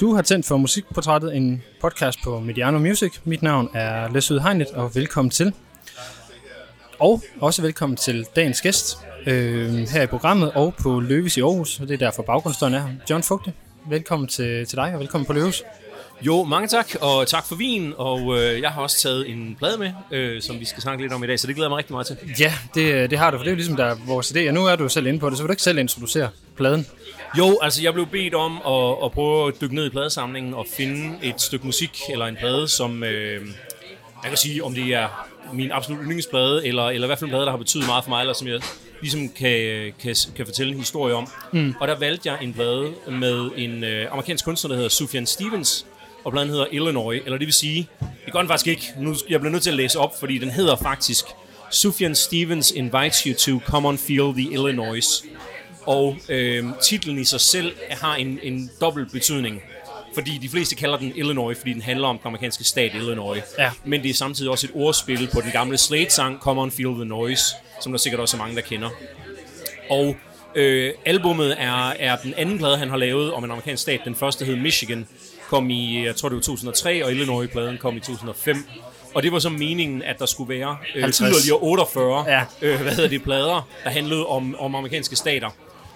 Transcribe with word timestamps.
Du 0.00 0.14
har 0.14 0.22
tændt 0.22 0.46
for 0.46 0.56
Musikportrættet, 0.56 1.36
en 1.36 1.62
podcast 1.80 2.18
på 2.24 2.40
Mediano 2.40 2.78
Music. 2.78 3.18
Mit 3.24 3.42
navn 3.42 3.70
er 3.74 4.08
Lesud 4.12 4.40
Hegnet, 4.40 4.70
og 4.70 4.94
velkommen 4.94 5.30
til. 5.30 5.52
Og 6.98 7.22
også 7.40 7.62
velkommen 7.62 7.96
til 7.96 8.26
dagens 8.36 8.60
gæst 8.60 8.98
øh, 9.26 9.72
her 9.72 10.02
i 10.02 10.06
programmet 10.06 10.52
og 10.54 10.74
på 10.82 11.00
Løves 11.00 11.36
i 11.36 11.40
Aarhus. 11.40 11.76
Det 11.76 11.90
er 11.90 11.96
derfor 11.96 12.22
baggrundsstøjen 12.22 12.74
er 12.74 12.80
her. 12.80 12.88
John 13.10 13.22
Fugte, 13.22 13.52
velkommen 13.88 14.28
til, 14.28 14.66
til 14.66 14.76
dig 14.76 14.94
og 14.94 15.00
velkommen 15.00 15.26
på 15.26 15.32
Løves. 15.32 15.62
Jo, 16.22 16.44
mange 16.44 16.68
tak, 16.68 16.94
og 17.00 17.26
tak 17.26 17.46
for 17.48 17.54
vin, 17.54 17.94
og 17.96 18.38
øh, 18.38 18.60
jeg 18.60 18.70
har 18.70 18.82
også 18.82 19.00
taget 19.00 19.30
en 19.30 19.56
plade 19.58 19.78
med, 19.78 19.92
øh, 20.10 20.42
som 20.42 20.60
vi 20.60 20.64
skal 20.64 20.82
snakke 20.82 21.02
lidt 21.04 21.12
om 21.12 21.24
i 21.24 21.26
dag, 21.26 21.40
så 21.40 21.46
det 21.46 21.54
glæder 21.54 21.68
mig 21.68 21.78
rigtig 21.78 21.92
meget 21.92 22.06
til. 22.06 22.16
Ja, 22.40 22.52
det, 22.74 23.10
det 23.10 23.18
har 23.18 23.30
du, 23.30 23.36
for 23.36 23.44
det 23.44 23.50
er 23.50 23.52
jo 23.52 23.56
ligesom 23.56 23.76
der 23.76 23.84
er 23.84 23.96
vores 24.06 24.32
idé, 24.32 24.48
og 24.48 24.54
nu 24.54 24.66
er 24.66 24.76
du 24.76 24.88
selv 24.88 25.06
inde 25.06 25.18
på 25.18 25.30
det, 25.30 25.36
så 25.36 25.42
vil 25.42 25.48
du 25.48 25.52
ikke 25.52 25.62
selv 25.62 25.78
introducere 25.78 26.28
pladen? 26.56 26.86
Jo, 27.38 27.58
altså 27.62 27.82
jeg 27.82 27.92
blev 27.92 28.06
bedt 28.06 28.34
om 28.34 28.56
at, 28.56 29.04
at 29.04 29.12
prøve 29.12 29.48
at 29.48 29.54
dykke 29.60 29.74
ned 29.74 29.86
i 29.86 29.90
pladesamlingen 29.90 30.54
og 30.54 30.66
finde 30.76 31.18
et 31.22 31.40
stykke 31.40 31.66
musik 31.66 32.00
eller 32.12 32.26
en 32.26 32.36
plade, 32.36 32.68
som 32.68 33.04
øh, 33.04 33.46
jeg 34.22 34.28
kan 34.28 34.36
sige, 34.36 34.64
om 34.64 34.74
det 34.74 34.94
er 34.94 35.28
min 35.52 35.72
absolut 35.72 36.00
yndlingsplade, 36.02 36.66
eller, 36.66 36.88
eller 36.88 37.06
i 37.06 37.08
hvert 37.08 37.18
fald 37.18 37.28
en 37.28 37.32
plade, 37.32 37.44
der 37.44 37.50
har 37.50 37.58
betydet 37.58 37.86
meget 37.86 38.04
for 38.04 38.10
mig, 38.10 38.20
eller 38.20 38.34
som 38.34 38.48
jeg 38.48 38.60
ligesom 39.00 39.28
kan, 39.28 39.92
kan, 40.02 40.14
kan 40.36 40.46
fortælle 40.46 40.72
en 40.72 40.78
historie 40.78 41.14
om. 41.14 41.28
Mm. 41.52 41.74
Og 41.80 41.88
der 41.88 41.98
valgte 41.98 42.28
jeg 42.28 42.38
en 42.42 42.54
plade 42.54 42.92
med 43.10 43.50
en 43.56 43.84
øh, 43.84 44.12
amerikansk 44.12 44.44
kunstner, 44.44 44.68
der 44.68 44.74
hedder 44.76 44.88
Sufjan 44.88 45.26
Stevens, 45.26 45.86
og 46.24 46.32
pladen 46.32 46.48
hedder 46.48 46.66
Illinois, 46.72 47.22
eller 47.24 47.38
det 47.38 47.46
vil 47.46 47.54
sige, 47.54 47.88
det 48.24 48.32
gør 48.32 48.38
den 48.38 48.48
faktisk 48.48 48.66
ikke, 48.66 48.92
nu, 48.98 49.14
jeg 49.28 49.40
bliver 49.40 49.52
nødt 49.52 49.62
til 49.62 49.70
at 49.70 49.76
læse 49.76 49.98
op, 49.98 50.20
fordi 50.20 50.38
den 50.38 50.50
hedder 50.50 50.76
faktisk 50.76 51.24
Sufjan 51.70 52.14
Stevens 52.14 52.70
Invites 52.70 53.22
You 53.22 53.34
to 53.34 53.60
Come 53.66 53.88
on 53.88 53.98
Feel 53.98 54.32
the 54.34 54.52
Illinois. 54.52 55.24
Og 55.86 56.16
øh, 56.28 56.64
titlen 56.82 57.18
i 57.18 57.24
sig 57.24 57.40
selv 57.40 57.72
har 57.90 58.16
en, 58.16 58.38
en 58.42 58.70
dobbelt 58.80 59.12
betydning. 59.12 59.62
Fordi 60.14 60.38
de 60.38 60.48
fleste 60.48 60.74
kalder 60.74 60.98
den 60.98 61.12
Illinois, 61.16 61.58
fordi 61.58 61.72
den 61.72 61.82
handler 61.82 62.08
om 62.08 62.18
den 62.18 62.26
amerikanske 62.26 62.64
stat 62.64 62.94
Illinois. 62.94 63.42
Ja. 63.58 63.70
Men 63.84 64.02
det 64.02 64.10
er 64.10 64.14
samtidig 64.14 64.50
også 64.50 64.66
et 64.66 64.70
ordspil 64.74 65.28
på 65.32 65.40
den 65.40 65.50
gamle 65.50 65.78
Slade-sang 65.78 66.38
Come 66.40 66.60
on 66.60 66.70
Feel 66.70 66.94
the 66.94 67.04
Noise, 67.04 67.44
som 67.80 67.92
der 67.92 67.98
sikkert 67.98 68.20
også 68.20 68.36
er 68.36 68.38
mange, 68.38 68.56
der 68.56 68.62
kender. 68.62 68.90
Og 69.90 70.16
øh, 70.54 70.94
albummet 71.04 71.56
er, 71.58 71.88
er 71.88 72.16
den 72.16 72.34
anden 72.34 72.58
plade, 72.58 72.76
han 72.76 72.90
har 72.90 72.96
lavet 72.96 73.32
om 73.32 73.44
en 73.44 73.50
amerikansk 73.50 73.82
stat. 73.82 74.00
Den 74.04 74.14
første 74.14 74.44
hed 74.44 74.56
Michigan, 74.56 75.08
kom 75.48 75.70
i, 75.70 76.04
jeg 76.06 76.16
tror 76.16 76.28
det 76.28 76.36
var 76.36 76.42
2003, 76.42 77.04
og 77.04 77.10
Illinois-pladen 77.12 77.78
kom 77.78 77.96
i 77.96 78.00
2005. 78.00 78.64
Og 79.14 79.22
det 79.22 79.32
var 79.32 79.38
så 79.38 79.48
meningen, 79.48 80.02
at 80.02 80.18
der 80.18 80.26
skulle 80.26 80.54
være 80.58 80.76
øh, 80.96 81.02
50. 81.02 81.18
yderligere 81.34 81.58
48 81.58 82.24
Ja. 82.28 82.42
øh, 82.62 82.80
hvad 82.80 82.92
hedder 82.92 83.08
det, 83.08 83.22
plader, 83.22 83.68
der 83.84 83.90
handlede 83.90 84.26
om, 84.26 84.56
om 84.58 84.74
amerikanske 84.74 85.16
stater. 85.16 85.48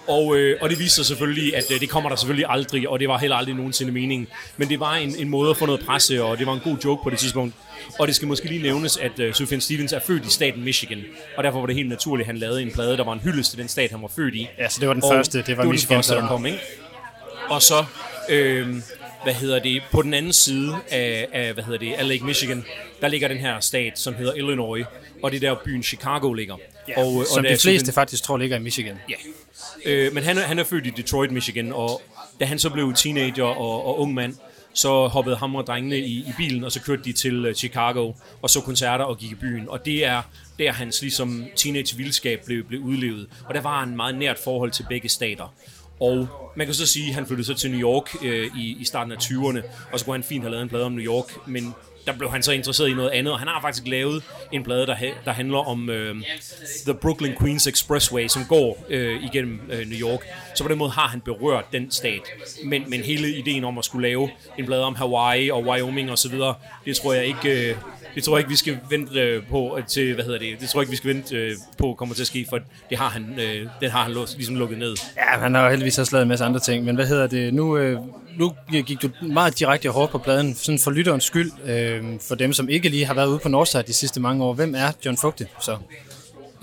Og, 0.08 0.36
øh, 0.36 0.58
og 0.60 0.70
det 0.70 0.78
viste 0.78 0.96
sig 0.96 1.06
selvfølgelig, 1.06 1.56
at 1.56 1.64
øh, 1.74 1.80
det 1.80 1.88
kommer 1.90 2.08
der 2.10 2.16
selvfølgelig 2.16 2.46
aldrig, 2.48 2.88
og 2.88 3.00
det 3.00 3.08
var 3.08 3.18
heller 3.18 3.36
aldrig 3.36 3.54
nogensinde 3.54 3.92
meningen. 3.92 4.28
Men 4.56 4.68
det 4.68 4.80
var 4.80 4.94
en, 4.94 5.14
en 5.18 5.28
måde 5.28 5.50
at 5.50 5.56
få 5.56 5.66
noget 5.66 5.84
presse, 5.86 6.22
og 6.24 6.38
det 6.38 6.46
var 6.46 6.52
en 6.54 6.60
god 6.64 6.76
joke 6.84 7.02
på 7.02 7.10
det 7.10 7.18
tidspunkt. 7.18 7.54
Og 7.98 8.06
det 8.06 8.16
skal 8.16 8.28
måske 8.28 8.48
lige 8.48 8.62
nævnes, 8.62 8.96
at 8.96 9.18
øh, 9.18 9.34
Sufjan 9.34 9.60
Stevens 9.60 9.92
er 9.92 10.00
født 10.06 10.26
i 10.26 10.30
staten 10.30 10.64
Michigan, 10.64 11.02
og 11.36 11.44
derfor 11.44 11.58
var 11.60 11.66
det 11.66 11.76
helt 11.76 11.88
naturligt, 11.88 12.24
at 12.24 12.26
han 12.26 12.36
lavede 12.38 12.62
en 12.62 12.70
plade, 12.72 12.96
der 12.96 13.04
var 13.04 13.12
en 13.12 13.20
hyldest 13.20 13.50
til 13.50 13.58
den 13.58 13.68
stat, 13.68 13.90
han 13.90 14.02
var 14.02 14.10
født 14.16 14.34
i. 14.34 14.48
Ja, 14.58 14.68
så 14.68 14.80
det 14.80 14.88
var 14.88 14.94
den 14.94 15.04
Og 15.04 15.12
første, 15.12 15.38
det 15.38 15.44
var 15.48 15.52
det 15.52 15.56
var 15.56 15.62
den 15.62 15.70
Michigan. 15.70 15.96
første, 15.96 16.14
der 16.14 16.28
kom, 16.28 16.46
ikke? 16.46 16.58
Og 17.48 17.62
så, 17.62 17.84
øh, 18.28 18.68
hvad 19.22 19.34
hedder 19.34 19.58
det, 19.58 19.82
på 19.92 20.02
den 20.02 20.14
anden 20.14 20.32
side 20.32 20.76
af, 20.90 21.28
af, 21.32 21.52
hvad 21.54 21.64
hedder 21.64 21.78
det, 21.78 21.92
af 21.92 22.08
Lake 22.08 22.24
Michigan, 22.24 22.64
der 23.00 23.08
ligger 23.08 23.28
den 23.28 23.38
her 23.38 23.60
stat, 23.60 23.98
som 23.98 24.14
hedder 24.14 24.34
Illinois, 24.34 24.86
og 25.22 25.30
det 25.32 25.44
er 25.44 25.48
der 25.54 25.56
byen 25.64 25.82
Chicago 25.82 26.32
ligger. 26.32 26.56
Ja, 26.88 26.98
og, 27.04 27.06
og 27.14 27.26
som 27.34 27.42
der 27.42 27.54
de 27.54 27.60
fleste 27.60 27.90
Sufjan- 27.90 27.94
faktisk 27.94 28.22
tror 28.22 28.36
ligger 28.36 28.56
i 28.56 28.60
Michigan. 28.60 28.98
Ja. 29.08 29.14
Øh, 29.84 30.14
men 30.14 30.22
han, 30.22 30.38
er- 30.38 30.42
han 30.42 30.58
er 30.58 30.64
født 30.64 30.86
i 30.86 30.90
Detroit, 30.90 31.30
Michigan, 31.30 31.72
og 31.72 32.02
da 32.40 32.44
han 32.44 32.58
så 32.58 32.70
blev 32.70 32.94
teenager 32.94 33.44
og, 33.44 33.86
og 33.86 34.00
ung 34.00 34.14
mand, 34.14 34.34
så 34.74 35.06
hoppede 35.06 35.36
ham 35.36 35.54
og 35.54 35.66
drengene 35.66 35.98
i, 35.98 36.18
i 36.18 36.32
bilen, 36.36 36.64
og 36.64 36.72
så 36.72 36.80
kørte 36.82 37.02
de 37.04 37.12
til 37.12 37.46
uh, 37.48 37.54
Chicago, 37.54 38.12
og 38.42 38.50
så 38.50 38.60
koncerter 38.60 39.04
og 39.04 39.18
gik 39.18 39.30
i 39.30 39.34
byen. 39.34 39.68
Og 39.68 39.84
det 39.84 40.04
er 40.04 40.22
der 40.58 40.72
hans 40.72 41.00
ligesom, 41.02 41.44
teenage-vildskab 41.56 42.44
blev, 42.46 42.64
blev 42.64 42.80
udlevet. 42.80 43.26
Og 43.44 43.54
der 43.54 43.60
var 43.60 43.80
han 43.84 43.96
meget 43.96 44.14
nært 44.14 44.38
forhold 44.44 44.70
til 44.70 44.84
begge 44.88 45.08
stater. 45.08 45.54
Og 46.02 46.28
man 46.56 46.66
kan 46.66 46.74
så 46.74 46.86
sige, 46.86 47.08
at 47.08 47.14
han 47.14 47.26
flyttede 47.26 47.46
så 47.46 47.54
til 47.54 47.70
New 47.70 47.80
York 47.80 48.24
øh, 48.24 48.50
i, 48.58 48.76
i 48.80 48.84
starten 48.84 49.12
af 49.12 49.16
20'erne, 49.16 49.60
og 49.92 49.98
så 49.98 50.04
kunne 50.04 50.14
han 50.14 50.22
fint 50.22 50.42
have 50.42 50.50
lavet 50.50 50.62
en 50.62 50.68
plade 50.68 50.84
om 50.84 50.92
New 50.92 51.04
York, 51.04 51.48
men 51.48 51.74
der 52.06 52.12
blev 52.12 52.30
han 52.30 52.42
så 52.42 52.52
interesseret 52.52 52.88
i 52.88 52.94
noget 52.94 53.10
andet, 53.10 53.32
og 53.32 53.38
han 53.38 53.48
har 53.48 53.60
faktisk 53.60 53.86
lavet 53.86 54.22
en 54.52 54.64
plade, 54.64 54.86
der, 54.86 54.94
ha- 54.94 55.10
der 55.24 55.32
handler 55.32 55.58
om 55.58 55.90
øh, 55.90 56.14
The 56.86 56.94
Brooklyn 56.94 57.34
Queens 57.40 57.66
Expressway, 57.66 58.28
som 58.28 58.44
går 58.48 58.86
øh, 58.88 59.24
igennem 59.24 59.60
øh, 59.70 59.86
New 59.88 59.98
York. 60.10 60.20
Så 60.54 60.64
på 60.64 60.68
den 60.68 60.78
måde 60.78 60.90
har 60.90 61.08
han 61.08 61.20
berørt 61.20 61.64
den 61.72 61.90
stat. 61.90 62.20
Men, 62.64 62.84
men 62.90 63.00
hele 63.00 63.36
ideen 63.38 63.64
om 63.64 63.78
at 63.78 63.84
skulle 63.84 64.08
lave 64.08 64.30
en 64.58 64.66
plade 64.66 64.84
om 64.84 64.94
Hawaii 64.94 65.50
og 65.50 65.62
Wyoming 65.62 66.10
og 66.10 66.18
så 66.18 66.28
videre, 66.28 66.54
det 66.84 66.96
tror 66.96 67.12
jeg 67.12 67.26
ikke... 67.26 67.70
Øh, 67.70 67.76
det 68.14 68.24
tror 68.24 68.36
jeg 68.36 68.40
ikke, 68.40 68.50
vi 68.50 68.56
skal 68.56 68.78
vente 68.90 69.20
øh, 69.20 69.42
på 69.50 69.78
til, 69.88 70.14
hvad 70.14 70.24
hedder 70.24 70.38
det, 70.38 70.60
det 70.60 70.68
tror 70.68 70.80
jeg 70.80 70.82
ikke, 70.82 70.90
vi 70.90 70.96
skal 70.96 71.14
vente 71.14 71.36
øh, 71.36 71.56
på 71.78 71.94
kommer 71.98 72.14
til 72.14 72.22
at 72.22 72.26
ske, 72.26 72.46
for 72.48 72.58
det 72.90 72.98
har 72.98 73.08
han, 73.08 73.34
øh, 73.38 73.66
den 73.80 73.90
har 73.90 74.02
han 74.02 74.12
låst, 74.12 74.36
ligesom 74.36 74.56
lukket 74.56 74.78
ned. 74.78 74.96
Ja, 75.16 75.40
han 75.40 75.54
har 75.54 75.64
jo 75.64 75.70
heldigvis 75.70 75.98
også 75.98 76.12
lavet 76.12 76.22
en 76.22 76.28
masse 76.28 76.44
andre 76.44 76.60
ting, 76.60 76.84
men 76.84 76.94
hvad 76.94 77.06
hedder 77.06 77.26
det? 77.26 77.54
Nu, 77.54 77.76
øh, 77.76 77.98
nu 78.38 78.52
gik 78.70 79.02
du 79.02 79.08
meget 79.22 79.58
direkte 79.58 79.88
og 79.88 79.94
hårdt 79.94 80.12
på 80.12 80.18
pladen, 80.18 80.54
sådan 80.54 80.78
for 80.78 80.90
lytterens 80.90 81.24
skyld, 81.24 81.52
øh, 81.66 82.04
for 82.28 82.34
dem, 82.34 82.52
som 82.52 82.68
ikke 82.68 82.88
lige 82.88 83.04
har 83.04 83.14
været 83.14 83.26
ude 83.26 83.38
på 83.38 83.48
Northside 83.48 83.82
de 83.82 83.92
sidste 83.92 84.20
mange 84.20 84.44
år. 84.44 84.54
Hvem 84.54 84.74
er 84.74 84.92
John 85.04 85.16
Fugte 85.16 85.46
så? 85.60 85.76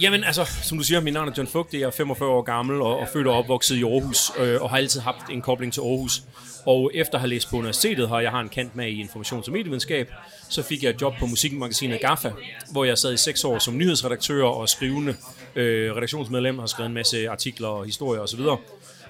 Jamen 0.02 0.24
altså, 0.24 0.46
som 0.64 0.78
du 0.78 0.84
siger, 0.84 1.02
mit 1.02 1.14
navn 1.14 1.28
er 1.28 1.32
John 1.38 1.48
Fugt, 1.48 1.74
jeg 1.74 1.82
er 1.82 1.92
45 1.92 2.30
år 2.30 2.42
gammel 2.42 2.82
og, 2.82 3.00
og 3.00 3.08
født 3.14 3.28
og 3.28 3.38
opvokset 3.38 3.76
i 3.76 3.84
Aarhus, 3.84 4.32
øh, 4.40 4.62
og 4.62 4.70
har 4.70 4.78
altid 4.78 5.02
haft 5.02 5.30
en 5.32 5.42
kobling 5.42 5.74
til 5.74 5.82
Aarhus. 5.82 6.24
Og 6.66 6.92
efter 6.94 7.16
at 7.16 7.20
have 7.20 7.30
læst 7.30 7.50
på 7.50 7.58
universitetet, 7.58 8.08
og 8.08 8.24
jeg 8.24 8.32
har 8.32 8.40
en 8.40 8.50
kant 8.50 8.76
med 8.76 8.88
i 8.88 9.04
informations- 9.04 9.48
og 9.48 9.52
medievidenskab, 9.52 10.12
så 10.50 10.64
fik 10.64 10.84
jeg 10.84 10.90
et 10.90 11.02
job 11.02 11.14
på 11.20 11.26
musikmagasinet 11.26 12.02
GAFFA, 12.02 12.32
hvor 12.72 12.84
jeg 12.84 12.98
sad 12.98 13.14
i 13.14 13.18
seks 13.18 13.44
år 13.44 13.60
som 13.60 13.78
nyhedsredaktør 13.78 14.44
og 14.44 14.70
skrivende 14.70 15.16
øh, 15.56 15.96
redaktionsmedlem, 15.96 16.60
har 16.60 16.66
skrevet 16.66 16.88
en 16.88 16.94
masse 16.94 17.30
artikler 17.30 17.68
og 17.68 17.86
historier 17.86 18.22
osv. 18.22 18.40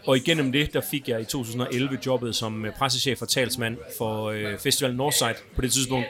Og 0.06 0.18
igennem 0.18 0.52
det, 0.52 0.74
der 0.74 0.82
fik 0.92 1.10
jeg 1.10 1.22
i 1.22 1.24
2011 1.24 1.98
jobbet 2.06 2.36
som 2.36 2.66
øh, 2.66 2.74
pressechef 2.74 3.22
og 3.22 3.30
talsmand 3.30 3.78
for 3.98 4.26
øh, 4.26 4.58
Festival 4.58 4.96
Northside 4.96 5.36
på 5.56 5.62
det 5.62 5.72
tidspunkt. 5.72 6.08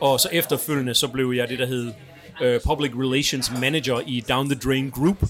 Og 0.00 0.20
så 0.20 0.28
efterfølgende, 0.32 0.94
så 0.94 1.08
blev 1.08 1.32
jeg 1.36 1.48
det, 1.48 1.58
der 1.58 1.66
hed 1.66 1.92
øh, 2.42 2.60
Public 2.66 2.92
Relations 2.94 3.50
Manager 3.60 4.00
i 4.06 4.24
Down 4.28 4.50
the 4.50 4.58
Drain 4.64 4.90
Group, 4.90 5.22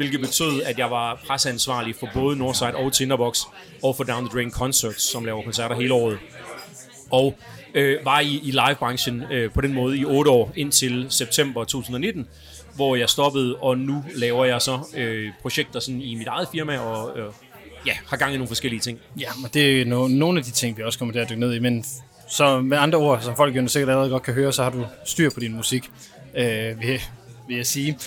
hvilket 0.00 0.20
betød, 0.20 0.62
at 0.62 0.78
jeg 0.78 0.90
var 0.90 1.20
presseansvarlig 1.26 1.94
for 2.00 2.08
både 2.14 2.36
Northside 2.36 2.74
og 2.74 2.92
Tinderbox, 2.92 3.38
og 3.82 3.96
for 3.96 4.04
Down 4.04 4.28
the 4.28 4.34
Drain 4.34 4.50
Concerts, 4.50 5.02
som 5.02 5.24
laver 5.24 5.42
koncerter 5.42 5.76
hele 5.76 5.94
året. 5.94 6.18
Og 7.10 7.38
øh, 7.74 8.04
var 8.04 8.20
i, 8.20 8.40
i 8.44 8.50
livebranchen 8.50 9.22
øh, 9.32 9.52
på 9.52 9.60
den 9.60 9.74
måde 9.74 9.98
i 9.98 10.04
otte 10.04 10.30
år, 10.30 10.52
indtil 10.56 11.06
september 11.10 11.64
2019, 11.64 12.28
hvor 12.74 12.96
jeg 12.96 13.08
stoppede, 13.08 13.56
og 13.56 13.78
nu 13.78 14.04
laver 14.14 14.44
jeg 14.44 14.62
så 14.62 14.78
øh, 14.96 15.30
projekter 15.42 15.80
sådan 15.80 16.00
i 16.00 16.14
mit 16.14 16.26
eget 16.26 16.48
firma, 16.52 16.78
og 16.78 17.18
øh, 17.18 17.32
ja, 17.86 17.92
har 18.06 18.16
gang 18.16 18.34
i 18.34 18.36
nogle 18.36 18.48
forskellige 18.48 18.80
ting. 18.80 18.98
Ja, 19.20 19.28
og 19.44 19.54
det 19.54 19.80
er 19.80 19.84
no, 19.84 20.08
nogle 20.08 20.38
af 20.38 20.44
de 20.44 20.50
ting, 20.50 20.76
vi 20.76 20.82
også 20.82 20.98
kommer 20.98 21.12
til 21.12 21.20
at 21.20 21.28
dykke 21.28 21.40
ned 21.40 21.54
i, 21.54 21.58
men 21.58 21.84
så 22.28 22.60
med 22.60 22.78
andre 22.78 22.98
ord, 22.98 23.20
som 23.22 23.36
folk 23.36 23.56
jo 23.56 23.68
sikkert 23.68 23.88
allerede 23.88 24.10
godt 24.10 24.22
kan 24.22 24.34
høre, 24.34 24.52
så 24.52 24.62
har 24.62 24.70
du 24.70 24.86
styr 25.04 25.30
på 25.30 25.40
din 25.40 25.56
musik, 25.56 25.90
øh, 26.36 26.80
vil, 26.80 27.00
vil 27.48 27.56
jeg 27.56 27.66
sige. 27.66 27.98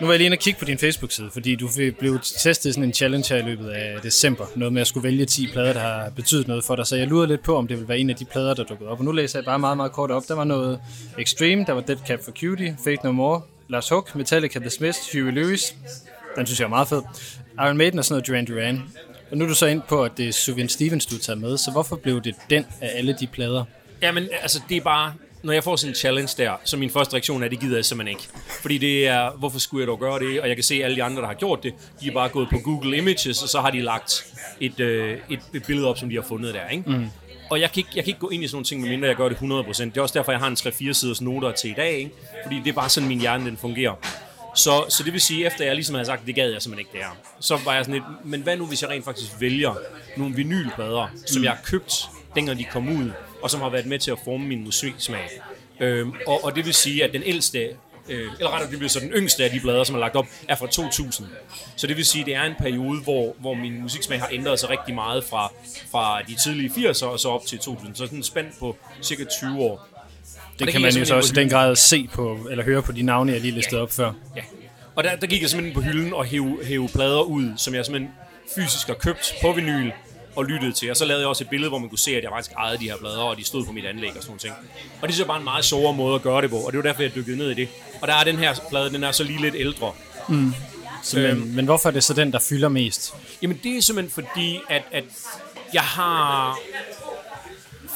Nu 0.00 0.06
var 0.06 0.12
jeg 0.12 0.18
lige 0.18 0.26
inde 0.26 0.34
og 0.34 0.38
kigge 0.38 0.58
på 0.58 0.64
din 0.64 0.78
Facebook-side, 0.78 1.30
fordi 1.32 1.56
du 1.56 1.68
blev 1.98 2.20
testet 2.20 2.74
sådan 2.74 2.84
en 2.84 2.92
challenge 2.92 3.34
her 3.34 3.42
i 3.42 3.42
løbet 3.42 3.70
af 3.70 4.00
december. 4.02 4.46
Noget 4.56 4.72
med 4.72 4.80
at 4.80 4.86
skulle 4.86 5.04
vælge 5.04 5.26
10 5.26 5.46
plader, 5.52 5.72
der 5.72 5.80
har 5.80 6.10
betydet 6.16 6.48
noget 6.48 6.64
for 6.64 6.76
dig. 6.76 6.86
Så 6.86 6.96
jeg 6.96 7.06
lurede 7.06 7.28
lidt 7.28 7.42
på, 7.42 7.56
om 7.56 7.68
det 7.68 7.76
ville 7.76 7.88
være 7.88 7.98
en 7.98 8.10
af 8.10 8.16
de 8.16 8.24
plader, 8.24 8.54
der 8.54 8.64
dukkede 8.64 8.90
op. 8.90 8.98
Og 8.98 9.04
nu 9.04 9.12
læser 9.12 9.38
jeg 9.38 9.44
bare 9.44 9.58
meget, 9.58 9.76
meget 9.76 9.92
kort 9.92 10.10
op. 10.10 10.22
Der 10.28 10.34
var 10.34 10.44
noget 10.44 10.80
Extreme, 11.18 11.64
der 11.64 11.72
var 11.72 11.80
Dead 11.80 11.98
Cap 12.06 12.24
for 12.24 12.32
Cutie, 12.32 12.76
Fate 12.84 13.00
No 13.04 13.12
More, 13.12 13.42
Lars 13.68 13.88
Hook, 13.88 14.14
Metallica, 14.14 14.58
The 14.58 14.70
Smiths, 14.70 15.12
Huey 15.12 15.32
Lewis. 15.32 15.74
Den 16.36 16.46
synes 16.46 16.60
jeg 16.60 16.64
er 16.64 16.70
meget 16.70 16.88
fed. 16.88 17.02
Iron 17.58 17.76
Maiden 17.76 17.98
og 17.98 18.04
sådan 18.04 18.14
noget 18.14 18.28
Duran 18.28 18.44
Duran. 18.44 18.82
Og 19.30 19.36
nu 19.36 19.44
er 19.44 19.48
du 19.48 19.54
så 19.54 19.66
ind 19.66 19.82
på, 19.88 20.04
at 20.04 20.12
det 20.16 20.28
er 20.28 20.32
Sufjan 20.32 20.68
Stevens, 20.68 21.06
du 21.06 21.18
tager 21.18 21.38
med. 21.38 21.58
Så 21.58 21.70
hvorfor 21.70 21.96
blev 21.96 22.22
det 22.22 22.34
den 22.50 22.66
af 22.80 22.90
alle 22.94 23.16
de 23.20 23.26
plader? 23.26 23.64
Jamen, 24.02 24.28
altså, 24.42 24.60
det 24.68 24.76
er 24.76 24.80
bare... 24.80 25.12
Når 25.42 25.52
jeg 25.52 25.64
får 25.64 25.76
sådan 25.76 25.90
en 25.90 25.94
challenge 25.94 26.34
der, 26.36 26.52
så 26.64 26.76
min 26.76 26.90
første 26.90 27.14
reaktion 27.14 27.42
er, 27.42 27.48
det 27.48 27.60
gider 27.60 27.76
jeg 27.76 27.84
simpelthen 27.84 28.18
ikke. 28.18 28.28
Fordi 28.62 28.78
det 28.78 29.08
er, 29.08 29.30
hvorfor 29.30 29.58
skulle 29.58 29.80
jeg 29.80 29.88
dog 29.88 29.98
gøre 30.00 30.18
det? 30.18 30.40
Og 30.40 30.48
jeg 30.48 30.56
kan 30.56 30.64
se, 30.64 30.74
at 30.74 30.84
alle 30.84 30.96
de 30.96 31.02
andre, 31.02 31.22
der 31.22 31.28
har 31.28 31.34
gjort 31.34 31.62
det, 31.62 31.74
de 32.00 32.08
er 32.08 32.12
bare 32.12 32.28
gået 32.28 32.48
på 32.50 32.58
Google 32.58 32.96
Images, 32.96 33.42
og 33.42 33.48
så 33.48 33.60
har 33.60 33.70
de 33.70 33.80
lagt 33.80 34.26
et, 34.60 34.80
øh, 34.80 35.18
et, 35.30 35.40
et 35.54 35.62
billede 35.66 35.88
op, 35.88 35.98
som 35.98 36.08
de 36.08 36.14
har 36.14 36.22
fundet 36.22 36.54
der, 36.54 36.68
ikke? 36.68 36.90
Mm. 36.90 37.06
Og 37.50 37.60
jeg 37.60 37.72
kan, 37.72 37.80
ikke, 37.80 37.90
jeg 37.94 38.04
kan 38.04 38.10
ikke 38.10 38.20
gå 38.20 38.28
ind 38.28 38.44
i 38.44 38.46
sådan 38.46 38.54
nogle 38.56 38.64
ting, 38.64 38.80
medmindre 38.80 39.08
jeg 39.08 39.16
gør 39.16 39.28
det 39.28 39.36
100%. 39.36 39.84
Det 39.84 39.96
er 39.96 40.02
også 40.02 40.18
derfor, 40.18 40.32
jeg 40.32 40.40
har 40.40 40.46
en 40.46 40.56
3-4 40.90 40.92
siders 40.92 41.20
noter 41.20 41.52
til 41.52 41.70
i 41.70 41.74
dag, 41.74 41.92
ikke? 41.92 42.10
Fordi 42.44 42.58
det 42.58 42.68
er 42.68 42.72
bare 42.72 42.88
sådan, 42.88 43.08
min 43.08 43.20
hjerne 43.20 43.44
den 43.44 43.56
fungerer. 43.56 43.94
Så, 44.54 44.84
så 44.88 45.02
det 45.02 45.12
vil 45.12 45.20
sige, 45.20 45.46
efter 45.46 45.64
jeg 45.64 45.74
ligesom 45.74 45.94
havde 45.94 46.06
sagt, 46.06 46.26
det 46.26 46.34
gad 46.34 46.50
jeg 46.50 46.62
simpelthen 46.62 46.80
ikke 46.80 46.98
det 46.98 47.00
her, 47.00 47.16
så 47.40 47.58
var 47.64 47.74
jeg 47.74 47.84
sådan 47.84 47.94
lidt, 47.94 48.04
men 48.24 48.42
hvad 48.42 48.56
nu, 48.56 48.66
hvis 48.66 48.82
jeg 48.82 48.90
rent 48.90 49.04
faktisk 49.04 49.30
vælger 49.40 49.74
nogle 50.16 50.34
vinylplader, 50.34 51.08
som 51.26 51.44
jeg 51.44 51.50
har 51.50 51.60
købt, 51.64 52.08
dengang 52.34 52.58
de 52.58 52.64
kom 52.64 52.88
ud, 52.88 53.10
og 53.42 53.50
som 53.50 53.60
har 53.60 53.68
været 53.68 53.86
med 53.86 53.98
til 53.98 54.10
at 54.10 54.18
forme 54.24 54.46
min 54.46 54.64
musiksmag. 54.64 55.28
Øhm, 55.80 56.12
og, 56.26 56.44
og 56.44 56.56
det 56.56 56.66
vil 56.66 56.74
sige, 56.74 57.04
at 57.04 57.12
den 57.12 57.22
ældste 57.26 57.58
øh, 58.08 58.32
eller 58.38 58.50
rettere, 58.52 58.70
det 58.70 58.78
bliver 58.78 58.88
så 58.88 59.00
den 59.00 59.10
yngste 59.10 59.44
af 59.44 59.50
de 59.50 59.60
blader, 59.60 59.84
som 59.84 59.96
er 59.96 60.00
lagt 60.00 60.16
op, 60.16 60.26
er 60.48 60.56
fra 60.56 60.66
2000. 60.66 61.28
Så 61.76 61.86
det 61.86 61.96
vil 61.96 62.04
sige, 62.04 62.22
at 62.22 62.26
det 62.26 62.34
er 62.34 62.42
en 62.42 62.54
periode, 62.58 63.00
hvor, 63.00 63.36
hvor 63.38 63.54
min 63.54 63.82
musiksmag 63.82 64.20
har 64.20 64.28
ændret 64.32 64.60
sig 64.60 64.70
rigtig 64.70 64.94
meget 64.94 65.24
fra, 65.24 65.52
fra 65.90 66.22
de 66.22 66.36
tidlige 66.44 66.68
80'er 66.68 67.06
og 67.06 67.20
så 67.20 67.28
op 67.28 67.46
til 67.46 67.58
2000. 67.58 67.96
Så 67.96 68.04
sådan 68.04 68.18
en 68.18 68.24
spand 68.24 68.46
på 68.60 68.76
cirka 69.02 69.24
20 69.24 69.58
år. 69.58 69.88
Det 70.58 70.68
kan 70.68 70.80
man 70.80 70.92
jo 70.92 71.04
så 71.04 71.14
også 71.14 71.32
i 71.34 71.36
den 71.36 71.48
grad 71.48 71.76
se 71.76 72.08
på, 72.12 72.38
eller 72.50 72.64
høre 72.64 72.82
på 72.82 72.92
de 72.92 73.02
navne, 73.02 73.32
jeg 73.32 73.40
lige 73.40 73.54
listede 73.54 73.76
ja. 73.76 73.82
op 73.82 73.92
før. 73.92 74.12
Ja. 74.36 74.42
Og 74.94 75.04
der, 75.04 75.16
der 75.16 75.26
gik 75.26 75.42
jeg 75.42 75.50
simpelthen 75.50 75.74
på 75.74 75.90
hylden 75.90 76.14
og 76.14 76.24
hæve, 76.24 76.58
hæve 76.64 76.88
plader 76.88 77.22
ud, 77.22 77.52
som 77.56 77.74
jeg 77.74 77.84
simpelthen 77.84 78.12
fysisk 78.54 78.86
har 78.86 78.94
købt 78.94 79.34
på 79.42 79.52
vinyl 79.52 79.90
og 80.36 80.44
lyttede 80.44 80.72
til. 80.72 80.90
Og 80.90 80.96
så 80.96 81.04
lavede 81.04 81.20
jeg 81.20 81.28
også 81.28 81.44
et 81.44 81.50
billede, 81.50 81.68
hvor 81.68 81.78
man 81.78 81.88
kunne 81.88 81.98
se, 81.98 82.16
at 82.16 82.22
jeg 82.22 82.30
faktisk 82.30 82.52
ejede 82.56 82.78
de 82.78 82.84
her 82.84 82.96
plader, 82.96 83.18
og 83.18 83.36
de 83.36 83.44
stod 83.44 83.66
på 83.66 83.72
mit 83.72 83.84
anlæg 83.84 84.16
og 84.16 84.22
sådan 84.22 84.38
noget. 84.42 84.56
Og 85.02 85.08
det 85.08 85.14
er 85.14 85.16
så 85.16 85.24
bare 85.24 85.38
en 85.38 85.44
meget 85.44 85.64
sjovere 85.64 85.94
måde 85.94 86.14
at 86.14 86.22
gøre 86.22 86.42
det 86.42 86.50
på, 86.50 86.56
og 86.56 86.72
det 86.72 86.78
var 86.78 86.82
derfor, 86.82 87.02
jeg 87.02 87.14
dykkede 87.14 87.36
ned 87.36 87.50
i 87.50 87.54
det. 87.54 87.68
Og 88.00 88.08
der 88.08 88.14
er 88.14 88.24
den 88.24 88.36
her 88.36 88.54
plade, 88.70 88.90
den 88.90 89.04
er 89.04 89.12
så 89.12 89.24
lige 89.24 89.40
lidt 89.40 89.54
ældre. 89.58 89.92
Mm. 90.28 90.54
Så, 91.02 91.20
øhm, 91.20 91.38
men, 91.38 91.56
men 91.56 91.64
hvorfor 91.64 91.88
er 91.88 91.92
det 91.92 92.04
så 92.04 92.14
den, 92.14 92.32
der 92.32 92.38
fylder 92.38 92.68
mest? 92.68 93.14
Jamen 93.42 93.60
det 93.62 93.76
er 93.76 93.82
simpelthen 93.82 94.24
fordi, 94.24 94.60
at, 94.68 94.82
at 94.92 95.04
jeg 95.74 95.82
har 95.82 96.58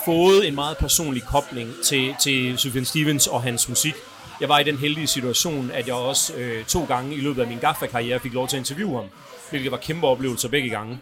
fået 0.05 0.49
en 0.49 0.55
meget 0.55 0.77
personlig 0.77 1.23
kobling 1.23 1.75
til, 1.85 2.15
til 2.21 2.59
Sufjan 2.59 2.85
Stevens 2.85 3.27
og 3.27 3.43
hans 3.43 3.69
musik. 3.69 3.95
Jeg 4.41 4.49
var 4.49 4.59
i 4.59 4.65
den 4.65 4.77
heldige 4.77 5.07
situation, 5.07 5.71
at 5.75 5.87
jeg 5.87 5.95
også 5.95 6.35
øh, 6.35 6.65
to 6.65 6.85
gange 6.85 7.15
i 7.15 7.21
løbet 7.21 7.43
af 7.43 7.49
min 7.49 7.59
Gaffa-karriere 7.59 8.21
fik 8.21 8.33
lov 8.33 8.49
til 8.49 8.57
at 8.57 8.61
interviewe 8.61 8.97
ham, 8.97 9.09
hvilket 9.51 9.71
var 9.71 9.79
kæmpe 9.79 10.07
oplevelser 10.07 10.49
begge 10.49 10.69
gange. 10.69 10.99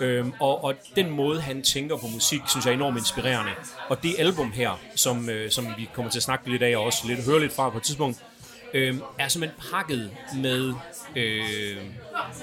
Øhm, 0.00 0.32
og, 0.40 0.64
og 0.64 0.74
den 0.96 1.10
måde, 1.10 1.40
han 1.40 1.62
tænker 1.62 1.96
på 1.96 2.06
musik, 2.06 2.40
synes 2.48 2.66
jeg 2.66 2.72
er 2.72 2.76
enormt 2.76 2.98
inspirerende. 2.98 3.52
Og 3.88 4.02
det 4.02 4.14
album 4.18 4.52
her, 4.52 4.80
som, 4.94 5.28
øh, 5.28 5.50
som 5.50 5.66
vi 5.78 5.88
kommer 5.94 6.10
til 6.10 6.18
at 6.18 6.22
snakke 6.22 6.50
lidt 6.50 6.62
af, 6.62 6.76
og 6.76 6.84
også 6.84 6.98
lidt, 7.06 7.24
høre 7.24 7.40
lidt 7.40 7.52
fra 7.52 7.70
på 7.70 7.76
et 7.76 7.82
tidspunkt, 7.82 8.18
øh, 8.74 8.96
er 9.18 9.28
simpelthen 9.28 9.60
pakket 9.72 10.10
med 10.36 10.74
øh, 11.16 11.76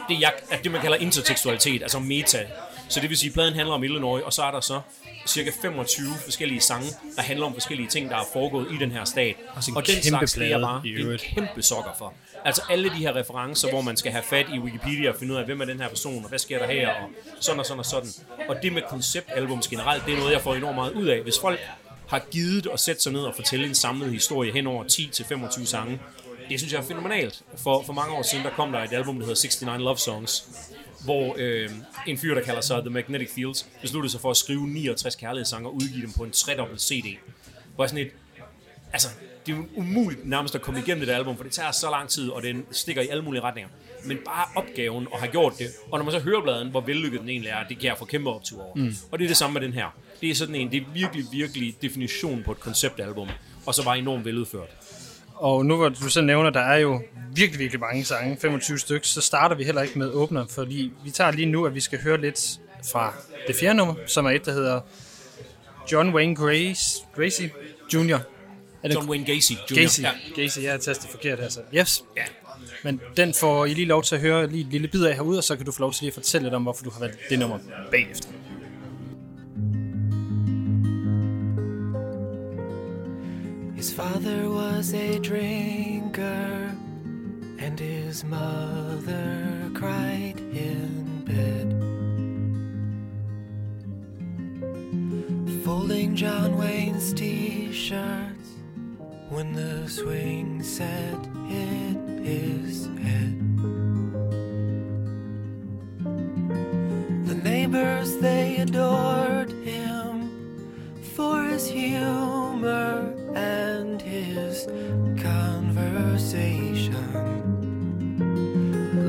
det, 0.10 0.22
jeg, 0.22 0.34
det, 0.64 0.72
man 0.72 0.82
kalder 0.82 0.98
intertekstualitet, 0.98 1.82
altså 1.82 2.00
meta. 2.00 2.48
Så 2.90 3.00
det 3.00 3.10
vil 3.10 3.18
sige, 3.18 3.30
at 3.30 3.34
pladen 3.34 3.54
handler 3.54 3.74
om 3.74 3.84
Illinois, 3.84 4.24
og 4.24 4.34
så 4.34 4.44
er 4.44 4.52
der 4.52 4.62
så 4.62 4.82
cirka 5.28 5.52
25 5.62 6.08
forskellige 6.24 6.62
sange, 6.62 6.88
der 7.16 7.22
handler 7.22 7.46
om 7.46 7.54
forskellige 7.54 7.88
ting, 7.90 8.10
der 8.10 8.16
er 8.16 8.24
foregået 8.34 8.68
i 8.72 8.78
den 8.78 8.92
her 8.92 9.06
stat. 9.06 9.36
Altså 9.56 9.72
og 9.76 9.88
den 9.88 10.04
slags 10.04 10.36
plade, 10.36 10.50
det 10.50 10.56
er 10.56 10.62
bare 10.62 10.82
en 10.88 11.18
kæmpe 11.18 11.62
sokker 11.62 11.92
for. 11.98 12.14
Altså 12.46 12.62
alle 12.70 12.90
de 12.90 12.96
her 12.96 13.16
referencer, 13.16 13.70
hvor 13.70 13.82
man 13.82 13.98
skal 13.98 14.12
have 14.12 14.24
fat 14.24 14.46
i 14.54 14.60
Wikipedia 14.60 15.10
og 15.10 15.16
finde 15.16 15.34
ud 15.34 15.40
af, 15.40 15.46
hvem 15.46 15.62
er 15.62 15.66
den 15.66 15.80
her 15.80 15.90
person, 15.90 16.24
og 16.24 16.30
hvad 16.30 16.40
sker 16.40 16.60
der 16.60 16.68
her, 16.68 16.90
og 16.90 17.10
sådan 17.40 17.60
og 17.60 17.66
sådan 17.66 17.80
og 17.80 17.86
sådan. 17.86 18.10
Og 18.50 18.56
det 18.64 18.74
med 18.74 18.82
konceptalbums 18.90 19.68
generelt, 19.68 20.06
det 20.06 20.14
er 20.14 20.18
noget, 20.18 20.34
jeg 20.34 20.42
får 20.42 20.56
enormt 20.56 20.76
meget 20.76 20.92
ud 20.92 21.08
af. 21.08 21.22
Hvis 21.22 21.40
folk 21.40 21.60
har 22.08 22.20
givet 22.32 22.68
at 22.74 22.80
sætte 22.80 23.02
sig 23.02 23.12
ned 23.12 23.22
og 23.22 23.36
fortælle 23.36 23.68
en 23.68 23.76
samlet 23.76 24.12
historie 24.12 24.54
hen 24.54 24.68
over 24.68 24.84
10-25 24.84 25.66
sange, 25.66 26.00
det 26.50 26.60
synes 26.60 26.74
jeg 26.74 26.80
er 26.80 26.86
fænomenalt. 26.86 27.44
For, 27.58 27.84
for 27.84 27.94
mange 27.94 28.14
år 28.14 28.22
siden, 28.22 28.46
der 28.46 28.52
kom 28.52 28.72
der 28.72 28.80
et 28.80 28.94
album, 28.94 29.20
der 29.20 29.26
hedder 29.26 29.42
69 29.42 29.82
Love 29.82 29.98
Songs, 29.98 30.50
hvor 31.04 31.36
øh, 31.38 31.70
en 32.08 32.18
fyr, 32.18 32.36
der 32.36 32.42
kalder 32.42 32.62
sig 32.62 32.82
The 32.82 32.90
Magnetic 32.90 33.30
Fields, 33.30 33.68
besluttede 33.82 34.12
sig 34.12 34.22
for 34.22 34.32
at 34.32 34.38
skrive 34.38 34.68
69 34.68 35.16
kærlighedssange 35.16 35.70
og 35.70 35.76
udgive 35.76 36.02
dem 36.02 36.14
på 36.14 36.24
en 36.24 36.32
tredobbelt 36.32 36.82
CD. 36.82 37.18
Hvor 37.76 37.88
sådan 37.88 38.06
et, 38.06 38.12
altså, 38.94 39.08
det 39.46 39.54
er 39.54 39.58
jo 39.58 39.66
umuligt 39.76 40.26
nærmest 40.26 40.56
at 40.56 40.62
komme 40.62 40.80
igennem 40.80 41.06
det 41.06 41.14
album, 41.14 41.38
for 41.38 41.44
det 41.44 41.52
tager 41.52 41.72
så 41.72 41.90
lang 41.90 42.10
tid, 42.10 42.30
og 42.30 42.44
den 42.44 42.66
stikker 42.72 43.02
i 43.02 43.08
alle 43.08 43.24
mulige 43.24 43.42
retninger. 43.42 43.70
Men 44.06 44.18
bare 44.26 44.46
opgaven 44.56 45.08
at 45.14 45.20
have 45.20 45.32
gjort 45.32 45.54
det, 45.60 45.68
og 45.92 46.00
når 46.00 46.06
man 46.06 46.12
så 46.12 46.20
hører 46.20 46.42
bladen, 46.42 46.72
hvor 46.72 46.82
vellykket 46.82 47.22
den 47.22 47.30
egentlig 47.30 47.50
er, 47.50 47.68
det 47.70 47.80
kan 47.80 47.88
jeg 47.88 47.98
få 47.98 48.06
kæmpe 48.06 48.30
op 48.30 48.44
til 48.44 48.58
over. 48.58 48.76
Mm. 48.76 48.96
Og 49.12 49.20
det 49.20 49.26
er 49.26 49.28
det 49.28 49.38
samme 49.38 49.54
med 49.54 49.62
den 49.62 49.74
her. 49.74 49.86
Det 50.22 50.30
er 50.30 50.36
sådan 50.36 50.56
en, 50.56 50.72
det 50.72 50.82
er 50.82 50.86
virkelig, 50.94 51.26
virkelig 51.32 51.76
definition 51.82 52.44
på 52.44 52.52
et 52.52 52.60
konceptalbum, 52.60 53.30
og 53.66 53.76
så 53.76 53.84
bare 53.84 53.98
enormt 53.98 54.26
veludført. 54.26 54.70
Og 55.36 55.66
nu 55.66 55.76
hvor 55.76 55.90
du 55.90 56.10
så 56.10 56.22
nævner, 56.22 56.50
der 56.50 56.60
er 56.60 56.78
jo 56.78 57.02
virkelig, 57.34 57.60
virkelig 57.60 57.80
mange 57.80 58.06
sange, 58.06 58.38
25 58.42 58.80
stykker, 58.80 59.08
så 59.08 59.22
starter 59.22 59.56
vi 59.56 59.64
heller 59.64 59.82
ikke 59.82 60.00
med 60.00 60.12
åbner, 60.12 60.46
fordi 60.50 60.92
vi 61.04 61.12
tager 61.12 61.32
lige 61.32 61.46
nu, 61.46 61.66
at 61.66 61.76
vi 61.76 61.80
skal 61.80 62.02
høre 62.02 62.22
lidt 62.22 62.60
fra 62.92 63.14
det 63.48 63.56
fjerde 63.56 63.78
nummer, 63.78 63.96
som 64.06 64.26
er 64.26 64.30
et, 64.30 64.46
der 64.46 64.54
hedder 64.54 64.82
John 65.92 66.14
Wayne 66.16 66.36
Grace, 66.36 67.02
Gracie 67.16 67.52
Jr. 67.94 68.18
Er 68.84 68.88
det 68.88 68.96
John 68.96 69.10
Wayne 69.10 69.26
Gacy 69.26 69.52
Jr. 69.52 69.76
Gacy, 69.76 70.02
ja. 70.02 70.12
Gacy, 70.36 70.60
jeg 70.64 70.72
har 70.72 70.78
tastet 70.78 71.10
forkert 71.10 71.40
her, 71.40 71.50
så 71.50 71.60
yes. 71.76 72.04
Ja. 72.18 72.24
Men 72.84 73.02
den 73.18 73.34
får 73.34 73.66
I 73.66 73.74
lige 73.74 73.88
lov 73.88 74.04
til 74.04 74.16
at 74.16 74.22
høre 74.22 74.50
lige 74.50 74.62
et 74.62 74.68
lille 74.68 74.88
bid 74.88 75.06
af 75.06 75.16
herude, 75.16 75.38
og 75.38 75.44
så 75.44 75.56
kan 75.56 75.66
du 75.66 75.72
få 75.72 75.82
lov 75.82 75.94
til 75.94 76.02
lige 76.02 76.10
at 76.10 76.14
fortælle 76.14 76.46
lidt 76.46 76.54
om, 76.54 76.64
hvorfor 76.64 76.84
du 76.84 76.90
har 76.90 77.00
valgt 77.00 77.18
det 77.30 77.40
nummer 77.40 77.60
bagefter. 77.92 78.30
His 83.76 83.94
father 83.94 84.50
was 84.50 84.94
a 84.94 85.20
drinker, 85.20 86.72
and 87.60 87.80
his 87.80 88.24
mother 88.24 89.70
cried 89.76 90.40
in 90.40 91.24
bed. 91.26 91.68
Folding 95.64 96.16
John 96.16 96.56
Wayne's 96.56 97.14
t 97.14 97.72
shirts 97.74 98.37
when 99.30 99.52
the 99.52 99.90
swing 99.90 100.64
set 100.64 101.18
hit 101.48 101.98
his 102.24 102.86
head. 103.04 103.36
The 107.28 107.36
neighbors, 107.36 108.18
they 108.18 108.58
adored 108.58 109.52
him 109.52 110.30
for 111.16 111.44
his 111.44 111.68
humor 111.68 113.14
and 113.36 114.02
his 114.02 114.66
conversation. 115.22 116.96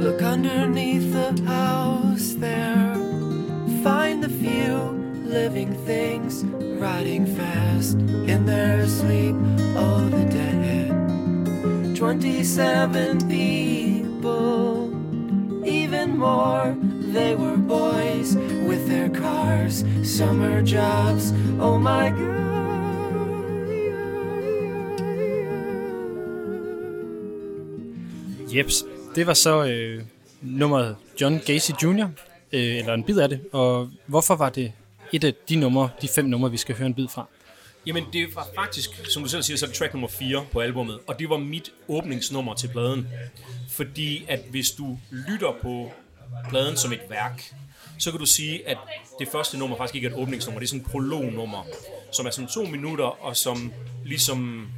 Look 0.02 0.20
underneath 0.22 1.12
the 1.12 1.40
house 1.44 2.34
there, 2.34 2.94
find 3.84 4.22
the 4.24 4.28
few 4.28 4.97
living 5.28 5.74
things 5.84 6.44
riding 6.80 7.26
fast 7.26 7.94
in 7.94 8.46
their 8.46 8.86
sleep. 8.86 9.34
Oh, 9.76 10.08
the 10.08 10.24
dead. 10.24 11.96
27 11.96 13.28
people, 13.28 14.90
even 15.66 16.16
more. 16.18 16.76
They 17.12 17.34
were 17.34 17.56
boys 17.56 18.36
with 18.36 18.88
their 18.88 19.08
cars, 19.08 19.84
summer 20.02 20.62
jobs. 20.62 21.32
Oh 21.60 21.78
my 21.78 22.10
god. 22.10 22.38
Jeps, 28.54 28.84
det 29.14 29.26
var 29.26 29.34
så 29.34 29.64
øh, 29.64 30.02
nummeret 30.42 30.96
John 31.20 31.40
Gacy 31.46 31.70
Jr., 31.82 32.06
øh, 32.52 32.76
eller 32.76 32.94
en 32.94 33.04
bid 33.04 33.18
af 33.18 33.28
det. 33.28 33.40
Og 33.52 33.88
hvorfor 34.06 34.36
var 34.36 34.48
det 34.48 34.72
et 35.12 35.24
af 35.24 35.34
de 35.48 35.56
numre, 35.56 35.90
de 36.02 36.08
fem 36.08 36.24
numre, 36.24 36.50
vi 36.50 36.56
skal 36.56 36.76
høre 36.76 36.86
en 36.86 36.94
bid 36.94 37.08
fra? 37.08 37.26
Jamen, 37.86 38.04
det 38.12 38.34
var 38.34 38.46
faktisk, 38.54 39.10
som 39.12 39.22
du 39.22 39.28
selv 39.28 39.42
siger, 39.42 39.56
så 39.56 39.66
er 39.66 39.68
det 39.68 39.76
track 39.78 39.94
nummer 39.94 40.08
4 40.08 40.46
på 40.52 40.60
albummet, 40.60 40.98
og 41.06 41.18
det 41.18 41.30
var 41.30 41.36
mit 41.36 41.72
åbningsnummer 41.88 42.54
til 42.54 42.68
pladen. 42.68 43.08
Fordi 43.68 44.24
at 44.28 44.40
hvis 44.50 44.70
du 44.70 44.98
lytter 45.10 45.52
på 45.62 45.92
pladen 46.48 46.76
som 46.76 46.92
et 46.92 47.00
værk, 47.10 47.54
så 47.98 48.10
kan 48.10 48.20
du 48.20 48.26
sige, 48.26 48.68
at 48.68 48.78
det 49.18 49.28
første 49.32 49.58
nummer 49.58 49.76
faktisk 49.76 49.94
ikke 49.94 50.08
er 50.08 50.10
et 50.10 50.16
åbningsnummer, 50.16 50.60
det 50.60 50.66
er 50.66 50.68
sådan 50.68 50.80
et 50.80 50.90
prolognummer, 50.90 51.66
som 52.12 52.26
er 52.26 52.30
sådan 52.30 52.48
to 52.48 52.64
minutter, 52.64 53.24
og 53.24 53.36
som 53.36 53.72
ligesom 54.04 54.68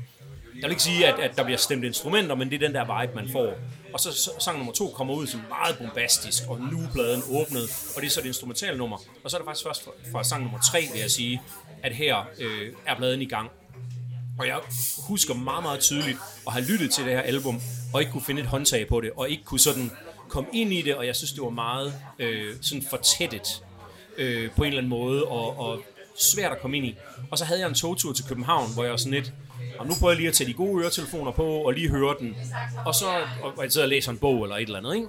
jeg 0.61 0.69
vil 0.69 0.71
ikke 0.71 0.83
sige, 0.83 1.07
at, 1.07 1.31
at 1.31 1.37
der 1.37 1.45
bliver 1.45 1.59
stemt 1.59 1.85
instrumenter, 1.85 2.35
men 2.35 2.51
det 2.51 2.63
er 2.63 2.67
den 2.67 2.75
der 2.75 3.01
vibe, 3.01 3.15
man 3.15 3.29
får. 3.33 3.55
Og 3.93 4.01
så, 4.01 4.13
så 4.13 4.31
sang 4.39 4.57
nummer 4.59 4.73
to 4.73 4.89
kommer 4.89 5.15
ud 5.15 5.27
som 5.27 5.41
meget 5.49 5.79
bombastisk, 5.79 6.43
og 6.49 6.61
nu 6.61 6.81
pladen 6.93 7.23
åbnet, 7.31 7.93
og 7.97 8.03
det 8.03 8.07
er 8.07 8.11
så 8.11 8.21
et 8.21 8.27
instrumentalt 8.27 8.79
nummer. 8.79 8.97
Og 9.25 9.31
så 9.31 9.37
er 9.37 9.41
det 9.41 9.47
faktisk 9.47 9.67
først 9.67 9.85
fra, 9.85 9.91
fra 10.13 10.25
sang 10.25 10.43
nummer 10.43 10.59
tre, 10.71 10.81
vil 10.93 11.01
jeg 11.01 11.11
sige, 11.11 11.43
at 11.83 11.95
her 11.95 12.29
øh, 12.39 12.73
er 12.87 12.97
pladen 12.97 13.23
i 13.23 13.25
gang. 13.27 13.51
Og 14.39 14.47
jeg 14.47 14.59
husker 15.09 15.35
meget, 15.35 15.63
meget 15.63 15.81
tydeligt 15.81 16.19
at 16.47 16.53
have 16.53 16.65
lyttet 16.65 16.91
til 16.91 17.05
det 17.05 17.13
her 17.13 17.21
album, 17.21 17.61
og 17.93 18.01
ikke 18.01 18.13
kunne 18.13 18.25
finde 18.25 18.43
et 18.43 18.49
håndtag 18.49 18.89
på 18.89 19.01
det, 19.01 19.11
og 19.17 19.31
ikke 19.31 19.45
kunne 19.45 19.61
sådan 19.61 19.91
komme 20.29 20.51
ind 20.53 20.73
i 20.73 20.83
det, 20.83 20.95
og 20.95 21.07
jeg 21.07 21.17
synes, 21.17 21.33
det 21.33 21.43
var 21.43 21.51
meget 21.51 21.95
øh, 22.19 22.57
sådan 22.63 22.83
fortættet 22.91 23.63
øh, 24.17 24.51
på 24.51 24.63
en 24.63 24.69
eller 24.69 24.79
anden 24.79 24.91
måde, 24.91 25.25
og, 25.25 25.59
og 25.59 25.83
svært 26.19 26.53
at 26.53 26.61
komme 26.61 26.77
ind 26.77 26.87
i. 26.87 26.97
Og 27.31 27.39
så 27.39 27.45
havde 27.45 27.61
jeg 27.61 27.69
en 27.69 27.75
togtur 27.75 28.13
til 28.13 28.25
København, 28.25 28.75
hvor 28.75 28.83
jeg 28.83 28.91
var 28.91 28.97
sådan 28.97 29.13
lidt, 29.13 29.33
og 29.79 29.87
nu 29.87 29.95
prøver 30.01 30.13
jeg 30.13 30.17
lige 30.17 30.29
at 30.29 30.35
tage 30.35 30.49
de 30.49 30.55
gode 30.55 30.83
øretelefoner 30.83 31.33
på, 31.33 31.47
og 31.47 31.73
lige 31.73 31.89
høre 31.89 32.15
den. 32.21 32.37
Og 32.87 32.95
så 32.95 33.07
og 33.43 33.63
jeg 33.63 33.73
sidder 33.73 33.85
og 33.85 33.89
læser 33.89 34.11
en 34.13 34.19
bog 34.19 34.43
eller 34.43 34.57
et 34.57 34.63
eller 34.63 34.79
andet, 34.79 34.95
ikke? 34.95 35.09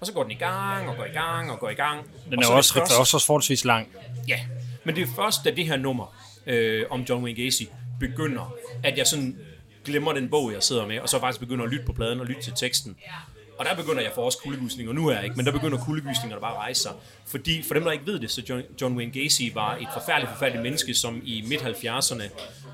Og 0.00 0.06
så 0.06 0.12
går 0.12 0.22
den 0.22 0.32
i 0.32 0.34
gang, 0.34 0.88
og 0.88 0.96
går 0.96 1.04
i 1.04 1.12
gang, 1.12 1.50
og 1.50 1.58
går 1.58 1.70
i 1.70 1.74
gang. 1.74 2.06
Den 2.30 2.42
er, 2.42 2.48
også, 2.48 2.74
først, 2.74 2.98
også, 2.98 3.16
også 3.16 3.26
forholdsvis 3.26 3.64
lang. 3.64 3.88
Ja, 4.28 4.38
men 4.84 4.96
det 4.96 5.02
er 5.02 5.06
først, 5.16 5.44
da 5.44 5.50
det 5.50 5.66
her 5.66 5.76
nummer 5.76 6.14
øh, 6.46 6.84
om 6.90 7.00
John 7.00 7.24
Wayne 7.24 7.44
Gacy 7.44 7.62
begynder, 8.00 8.54
at 8.84 8.98
jeg 8.98 9.06
sådan 9.06 9.38
glemmer 9.84 10.12
den 10.12 10.28
bog, 10.28 10.52
jeg 10.52 10.62
sidder 10.62 10.86
med, 10.86 11.00
og 11.00 11.08
så 11.08 11.20
faktisk 11.20 11.40
begynder 11.40 11.64
at 11.64 11.70
lytte 11.70 11.86
på 11.86 11.92
pladen 11.92 12.20
og 12.20 12.26
lytte 12.26 12.42
til 12.42 12.52
teksten. 12.56 12.96
Og 13.58 13.64
der 13.64 13.74
begynder 13.74 14.02
jeg 14.02 14.12
for 14.14 14.22
også 14.22 14.38
kuldegysninger, 14.38 14.92
nu 14.92 15.08
er 15.08 15.14
jeg 15.14 15.24
ikke, 15.24 15.36
men 15.36 15.46
der 15.46 15.52
begynder 15.52 15.78
kuldegysninger 15.78 16.40
bare 16.40 16.52
at 16.52 16.58
rejse 16.58 16.82
sig. 16.82 16.92
Fordi, 17.26 17.62
for 17.62 17.74
dem, 17.74 17.84
der 17.84 17.92
ikke 17.92 18.06
ved 18.06 18.20
det, 18.20 18.30
så 18.30 18.42
John, 18.48 18.62
John 18.80 18.96
Wayne 18.96 19.12
Gacy 19.12 19.42
var 19.54 19.76
et 19.76 19.88
forfærdeligt, 19.92 20.32
forfærdeligt 20.32 20.62
menneske, 20.62 20.94
som 20.94 21.20
i 21.24 21.44
midt-70'erne 21.48 22.22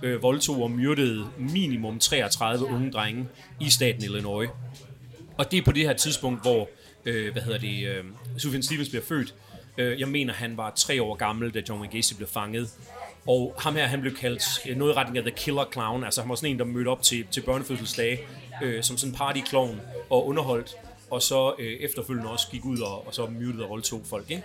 øh, 0.02 0.22
voldtog 0.22 0.62
og 0.62 0.70
myrdede 0.70 1.26
minimum 1.38 1.98
33 1.98 2.66
unge 2.66 2.90
drenge 2.90 3.28
i 3.60 3.70
staten 3.70 4.02
Illinois. 4.04 4.48
Og 5.38 5.50
det 5.50 5.58
er 5.58 5.64
på 5.64 5.72
det 5.72 5.82
her 5.82 5.92
tidspunkt, 5.92 6.42
hvor, 6.42 6.68
øh, 7.04 7.32
hvad 7.32 7.42
hedder 7.42 7.58
det, 7.58 7.88
øh, 7.88 8.04
Sufjan 8.38 8.62
Stevens 8.62 8.88
bliver 8.88 9.04
født. 9.04 9.34
Øh, 9.78 10.00
jeg 10.00 10.08
mener, 10.08 10.34
han 10.34 10.56
var 10.56 10.72
tre 10.76 11.02
år 11.02 11.14
gammel, 11.14 11.50
da 11.50 11.62
John 11.68 11.80
Wayne 11.80 11.96
Gacy 11.96 12.14
blev 12.14 12.28
fanget. 12.28 12.70
Og 13.26 13.54
ham 13.58 13.74
her, 13.74 13.86
han 13.86 14.00
blev 14.00 14.16
kaldt 14.16 14.42
øh, 14.68 14.76
noget 14.76 14.92
i 14.92 14.96
retning 14.96 15.18
af 15.18 15.22
The 15.22 15.34
Killer 15.36 15.64
Clown. 15.72 16.04
Altså 16.04 16.20
han 16.20 16.28
var 16.28 16.34
sådan 16.34 16.50
en, 16.50 16.58
der 16.58 16.64
mødte 16.64 16.88
op 16.88 17.02
til, 17.02 17.26
til 17.30 17.40
børnefødselsdage 17.40 18.20
øh, 18.62 18.82
som 18.82 18.96
sådan 18.96 19.12
en 19.12 19.18
party 19.18 19.40
clown 19.48 19.80
og 20.10 20.26
underholdt. 20.26 20.76
Og 21.10 21.22
så 21.22 21.54
øh, 21.58 21.66
efterfølgende 21.66 22.30
også 22.30 22.48
gik 22.50 22.64
ud 22.64 22.80
og, 22.80 23.06
og 23.06 23.14
så 23.14 23.26
myrdede 23.26 23.62
og 23.64 23.70
voldtog 23.70 24.00
folk. 24.04 24.30
Ikke? 24.30 24.44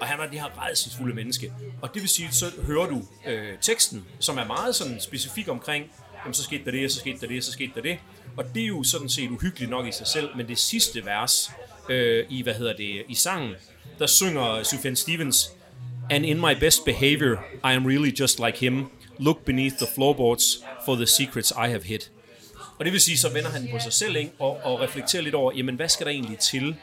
Og 0.00 0.06
han 0.06 0.18
var 0.18 0.26
det 0.26 0.40
her 0.40 0.66
redselsfulde 0.66 1.14
menneske. 1.14 1.52
Og 1.82 1.94
det 1.94 2.02
vil 2.02 2.08
sige, 2.08 2.28
så 2.32 2.46
hører 2.66 2.86
du 2.86 3.02
øh, 3.26 3.52
teksten, 3.60 4.04
som 4.18 4.38
er 4.38 4.44
meget 4.44 4.74
sådan 4.74 5.00
specifik 5.00 5.48
omkring, 5.48 5.84
jamen, 6.24 6.34
så 6.34 6.42
skete 6.42 6.64
der 6.64 6.70
det, 6.70 6.92
så 6.92 6.98
skete 6.98 7.20
der 7.20 7.26
det, 7.26 7.44
så 7.44 7.52
skete 7.52 7.72
der 7.74 7.80
det. 7.82 7.98
Og 8.36 8.44
det 8.54 8.62
er 8.62 8.66
jo 8.66 8.82
sådan 8.82 9.08
set 9.08 9.30
uhyggeligt 9.30 9.70
nok 9.70 9.86
i 9.86 9.92
sig 9.92 10.06
selv, 10.06 10.28
men 10.36 10.48
det 10.48 10.58
sidste 10.58 11.06
vers 11.06 11.50
øh, 11.88 12.26
i, 12.28 12.42
hvad 12.42 12.54
hedder 12.54 12.76
det, 12.76 13.02
i 13.08 13.14
sangen, 13.14 13.54
der 13.98 14.06
synger 14.06 14.62
Sufjan 14.62 14.96
Stevens, 14.96 15.50
And 16.10 16.26
in 16.26 16.40
my 16.40 16.54
best 16.60 16.84
behavior, 16.84 17.44
I 17.64 17.72
am 17.72 17.86
really 17.86 18.10
just 18.20 18.38
like 18.38 18.58
him. 18.58 18.90
Look 19.18 19.44
beneath 19.44 19.76
the 19.78 19.86
floorboards 19.94 20.64
for 20.84 20.94
the 20.96 21.06
secrets 21.06 21.50
I 21.50 21.68
have 21.68 21.82
hid. 21.82 22.00
Og 22.78 22.84
det 22.84 22.92
vil 22.92 23.00
sige, 23.00 23.18
så 23.18 23.32
vender 23.32 23.50
han 23.50 23.68
på 23.72 23.78
sig 23.78 23.92
selv 23.92 24.16
ikke? 24.16 24.30
Og, 24.38 24.60
og 24.64 24.80
reflekterer 24.80 25.22
lidt 25.22 25.34
over, 25.34 25.52
jamen 25.56 25.74
hvad 25.74 25.88
skal 25.88 26.06
der 26.06 26.12
egentlig 26.12 26.38
til? 26.38 26.76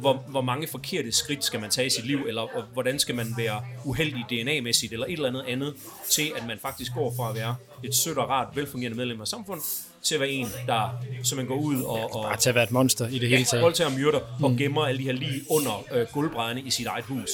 Hvor, 0.00 0.24
hvor 0.28 0.40
mange 0.40 0.68
forkerte 0.68 1.12
skridt 1.12 1.44
skal 1.44 1.60
man 1.60 1.70
tage 1.70 1.86
i 1.86 1.90
sit 1.90 2.06
liv, 2.06 2.18
eller 2.28 2.64
hvordan 2.72 2.98
skal 2.98 3.14
man 3.14 3.34
være 3.36 3.62
uheldig 3.84 4.24
DNA-mæssigt, 4.30 4.92
eller 4.92 5.06
et 5.06 5.12
eller 5.12 5.28
andet 5.28 5.44
andet, 5.48 5.74
til 6.10 6.32
at 6.36 6.46
man 6.46 6.58
faktisk 6.62 6.94
går 6.94 7.14
fra 7.16 7.28
at 7.30 7.34
være 7.36 7.56
et 7.84 7.94
sødt 7.94 8.18
og 8.18 8.28
rart, 8.28 8.48
velfungerende 8.56 8.96
medlem 8.96 9.20
af 9.20 9.28
samfundet, 9.28 9.64
til 10.02 10.14
at 10.14 10.20
være 10.20 10.30
en, 10.30 10.46
der 10.66 10.90
så 11.22 11.36
man 11.36 11.46
går 11.46 11.56
ud 11.56 11.82
og... 11.82 12.14
og 12.14 12.24
Bare 12.24 12.36
til 12.36 12.48
at 12.48 12.54
være 12.54 12.64
et 12.64 12.70
monster 12.70 13.08
i 13.08 13.18
det 13.18 13.28
hele 13.28 13.44
taget. 13.44 13.62
voldtager 13.62 13.90
og 13.90 13.96
myrder, 13.96 14.20
og 14.42 14.54
gemmer 14.58 14.84
alle 14.86 14.98
de 14.98 15.04
her 15.04 15.12
lige 15.12 15.42
under 15.50 15.84
øh, 15.92 16.06
gulvbrædderne 16.12 16.60
i 16.60 16.70
sit 16.70 16.86
eget 16.86 17.04
hus 17.04 17.30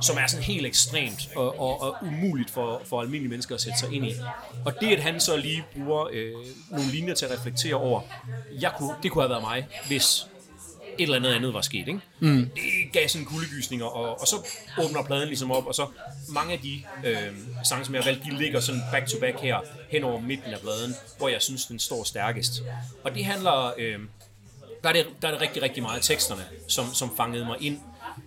som 0.00 0.16
er 0.16 0.26
sådan 0.26 0.44
helt 0.44 0.66
ekstremt 0.66 1.28
og, 1.36 1.60
og, 1.60 1.82
og 1.82 1.96
umuligt 2.02 2.50
for, 2.50 2.82
for 2.84 3.00
almindelige 3.00 3.30
mennesker 3.30 3.54
at 3.54 3.60
sætte 3.60 3.78
sig 3.78 3.92
ind 3.92 4.06
i. 4.06 4.14
Og 4.64 4.80
det, 4.80 4.86
at 4.96 5.02
han 5.02 5.20
så 5.20 5.36
lige 5.36 5.64
bruger 5.76 6.08
øh, 6.12 6.32
nogle 6.70 6.90
linjer 6.90 7.14
til 7.14 7.26
at 7.26 7.32
reflektere 7.38 7.74
over, 7.74 8.00
jeg 8.60 8.72
kunne, 8.78 8.94
det 9.02 9.10
kunne 9.10 9.22
have 9.22 9.30
været 9.30 9.42
mig, 9.42 9.66
hvis 9.86 10.26
et 10.98 11.02
eller 11.02 11.16
andet 11.16 11.32
andet 11.32 11.54
var 11.54 11.60
sket. 11.60 11.88
Ikke? 11.88 12.00
Mm. 12.20 12.50
Det 12.54 12.92
gav 12.92 13.08
sådan 13.08 13.24
kuldegysninger, 13.24 13.86
og, 13.86 14.20
og 14.20 14.26
så 14.26 14.36
åbner 14.78 15.02
pladen 15.02 15.28
ligesom 15.28 15.50
op, 15.50 15.66
og 15.66 15.74
så 15.74 15.86
mange 16.28 16.52
af 16.52 16.58
de 16.58 16.82
øh, 17.04 17.16
sange, 17.64 17.84
som 17.84 17.94
jeg 17.94 18.02
har 18.02 18.10
valgt, 18.10 18.24
de 18.24 18.38
ligger 18.38 18.60
sådan 18.60 18.82
back 18.92 19.06
to 19.06 19.20
back 19.20 19.40
her, 19.40 19.58
hen 19.90 20.04
over 20.04 20.20
midten 20.20 20.52
af 20.52 20.60
pladen, 20.60 20.94
hvor 21.18 21.28
jeg 21.28 21.42
synes, 21.42 21.66
den 21.66 21.78
står 21.78 22.04
stærkest. 22.04 22.62
Og 23.04 23.14
det 23.14 23.24
handler, 23.24 23.72
øh, 23.78 23.98
der, 24.82 24.88
er 24.88 24.92
det, 24.92 25.06
der 25.22 25.28
er 25.28 25.32
det 25.32 25.40
rigtig, 25.40 25.62
rigtig 25.62 25.82
meget 25.82 25.96
af 25.96 26.02
teksterne, 26.02 26.42
som, 26.68 26.94
som 26.94 27.16
fangede 27.16 27.44
mig 27.44 27.56
ind, 27.60 27.78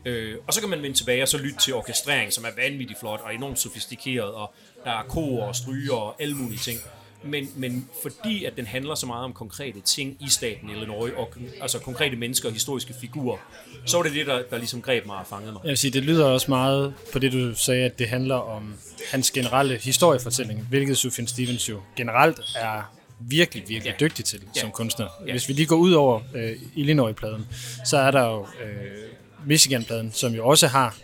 Øh, 0.06 0.38
og 0.48 0.54
så 0.54 0.60
kan 0.60 0.70
man 0.70 0.82
vende 0.82 0.98
tilbage 0.98 1.22
og 1.22 1.28
så 1.28 1.38
lytte 1.38 1.60
til 1.60 1.74
orkestrering, 1.74 2.34
som 2.34 2.46
er 2.46 2.50
vanvittigt 2.58 3.00
flot 3.00 3.22
og 3.24 3.36
enormt 3.36 3.60
sofistikeret, 3.60 4.32
og 4.34 4.54
der 4.84 4.92
er 4.92 5.04
kor 5.04 5.44
og 5.44 5.56
stryger 5.56 5.94
og 5.94 6.16
alle 6.20 6.36
mulige 6.36 6.60
ting. 6.60 6.80
Men, 7.24 7.50
men 7.56 7.90
fordi 8.01 8.46
at 8.46 8.58
den 8.58 8.66
handler 8.66 8.96
så 8.96 9.06
meget 9.06 9.25
om 9.25 9.34
konkrete 9.34 9.82
ting 9.82 10.18
i 10.20 10.30
staten 10.30 10.70
Illinois, 10.70 11.13
og 11.18 11.34
altså 11.62 11.80
konkrete 11.80 12.16
mennesker 12.16 12.50
og 12.50 12.54
historiske 12.54 12.94
figurer, 13.01 13.38
så 13.86 13.98
var 13.98 14.04
det 14.04 14.13
det, 14.13 14.28
der, 14.28 14.42
der 14.50 14.58
ligesom 14.58 14.82
greb 14.82 15.06
mig 15.06 15.18
og 15.18 15.28
fangede 15.28 15.51
mig. 15.51 15.62
Jeg 15.63 15.70
vil 15.70 15.78
sige, 15.78 15.92
det 15.92 16.04
lyder 16.04 16.25
også 16.25 16.51
meget 16.51 16.94
på 17.13 17.20
det, 17.20 17.32
du 17.32 17.56
sagde, 17.56 17.86
at 17.86 18.00
det 18.00 18.08
handler 18.08 18.36
om 18.36 18.74
hans 19.12 19.32
generelle 19.32 19.78
historiefortælling, 19.78 20.68
hvilket 20.70 20.98
Sufjan 20.98 21.28
Stevens 21.28 21.70
jo 21.70 21.82
generelt 21.96 22.40
er 22.56 22.94
virkelig, 23.20 23.63
virkelig 23.68 23.96
ja. 24.00 24.06
dygtig 24.06 24.25
til 24.25 24.44
ja. 24.56 24.62
som 24.62 24.72
kunstner. 24.72 25.08
Ja. 25.28 25.32
Hvis 25.32 25.48
vi 25.48 25.54
lige 25.54 25.66
går 25.66 25.75
ud 25.75 25.92
over 25.92 26.22
øh, 26.36 26.51
Illinois-pladen, 26.75 27.48
så 27.86 27.98
er 27.98 28.12
der 28.12 28.25
jo 28.25 28.42
øh, 28.42 29.46
Michigan-pladen, 29.46 30.12
som 30.12 30.34
jo 30.34 30.48
også 30.48 30.68
har 30.68 30.96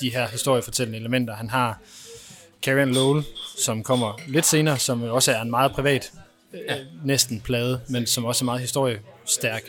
de 0.00 0.10
her 0.10 0.28
historiefortællende 0.28 0.98
elementer. 0.98 1.34
Han 1.34 1.50
har 1.50 1.80
Karen 2.64 2.94
Lowell, 2.94 3.24
som 3.58 3.82
kommer 3.82 4.20
lidt 4.26 4.46
senere, 4.46 4.78
som 4.78 5.02
også 5.02 5.32
er 5.32 5.42
en 5.42 5.50
meget 5.50 5.72
privat, 5.72 6.12
ja. 6.68 6.78
øh, 6.78 6.86
næsten 7.04 7.40
plade, 7.40 7.80
men 7.88 8.06
som 8.06 8.24
også 8.24 8.44
er 8.44 8.46
meget 8.46 8.60
historiestærk. 8.60 9.62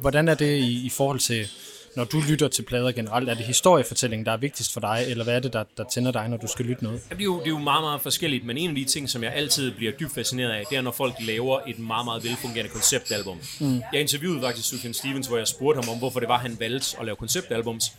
Hvordan 0.00 0.28
er 0.28 0.34
det 0.34 0.56
i, 0.58 0.86
i 0.86 0.88
forhold 0.90 1.18
til, 1.18 1.48
når 1.96 2.04
du 2.04 2.22
lytter 2.28 2.48
til 2.48 2.62
plader 2.62 2.92
generelt? 2.92 3.28
Er 3.28 3.34
det 3.34 3.44
historiefortællingen, 3.44 4.26
der 4.26 4.32
er 4.32 4.36
vigtigst 4.36 4.72
for 4.72 4.80
dig, 4.80 5.04
eller 5.08 5.24
hvad 5.24 5.36
er 5.36 5.40
det, 5.40 5.52
der, 5.52 5.64
der 5.76 5.84
tænder 5.94 6.12
dig, 6.12 6.28
når 6.28 6.36
du 6.36 6.46
skal 6.46 6.64
lytte 6.64 6.84
noget? 6.84 7.00
Ja, 7.10 7.14
det, 7.14 7.20
er 7.20 7.24
jo, 7.24 7.38
det 7.38 7.46
er 7.46 7.50
jo 7.50 7.58
meget, 7.58 7.82
meget 7.82 8.00
forskelligt, 8.00 8.44
men 8.44 8.58
en 8.58 8.68
af 8.70 8.76
de 8.76 8.84
ting, 8.84 9.10
som 9.10 9.22
jeg 9.22 9.32
altid 9.32 9.72
bliver 9.72 9.92
dybt 9.92 10.14
fascineret 10.14 10.50
af, 10.50 10.64
det 10.70 10.78
er, 10.78 10.82
når 10.82 10.92
folk 10.92 11.14
laver 11.20 11.60
et 11.66 11.78
meget, 11.78 12.04
meget 12.04 12.24
velfungerende 12.24 12.72
konceptalbum. 12.72 13.38
Mm. 13.60 13.82
Jeg 13.92 14.00
interviewede 14.00 14.42
faktisk 14.42 14.68
Sufjan 14.68 14.94
Stevens, 14.94 15.26
hvor 15.26 15.36
jeg 15.36 15.48
spurgte 15.48 15.80
ham 15.80 15.88
om, 15.88 15.98
hvorfor 15.98 16.20
det 16.20 16.28
var, 16.28 16.38
han 16.38 16.56
valgte 16.60 16.96
at 17.00 17.04
lave 17.04 17.16
konceptalbums. 17.16 17.92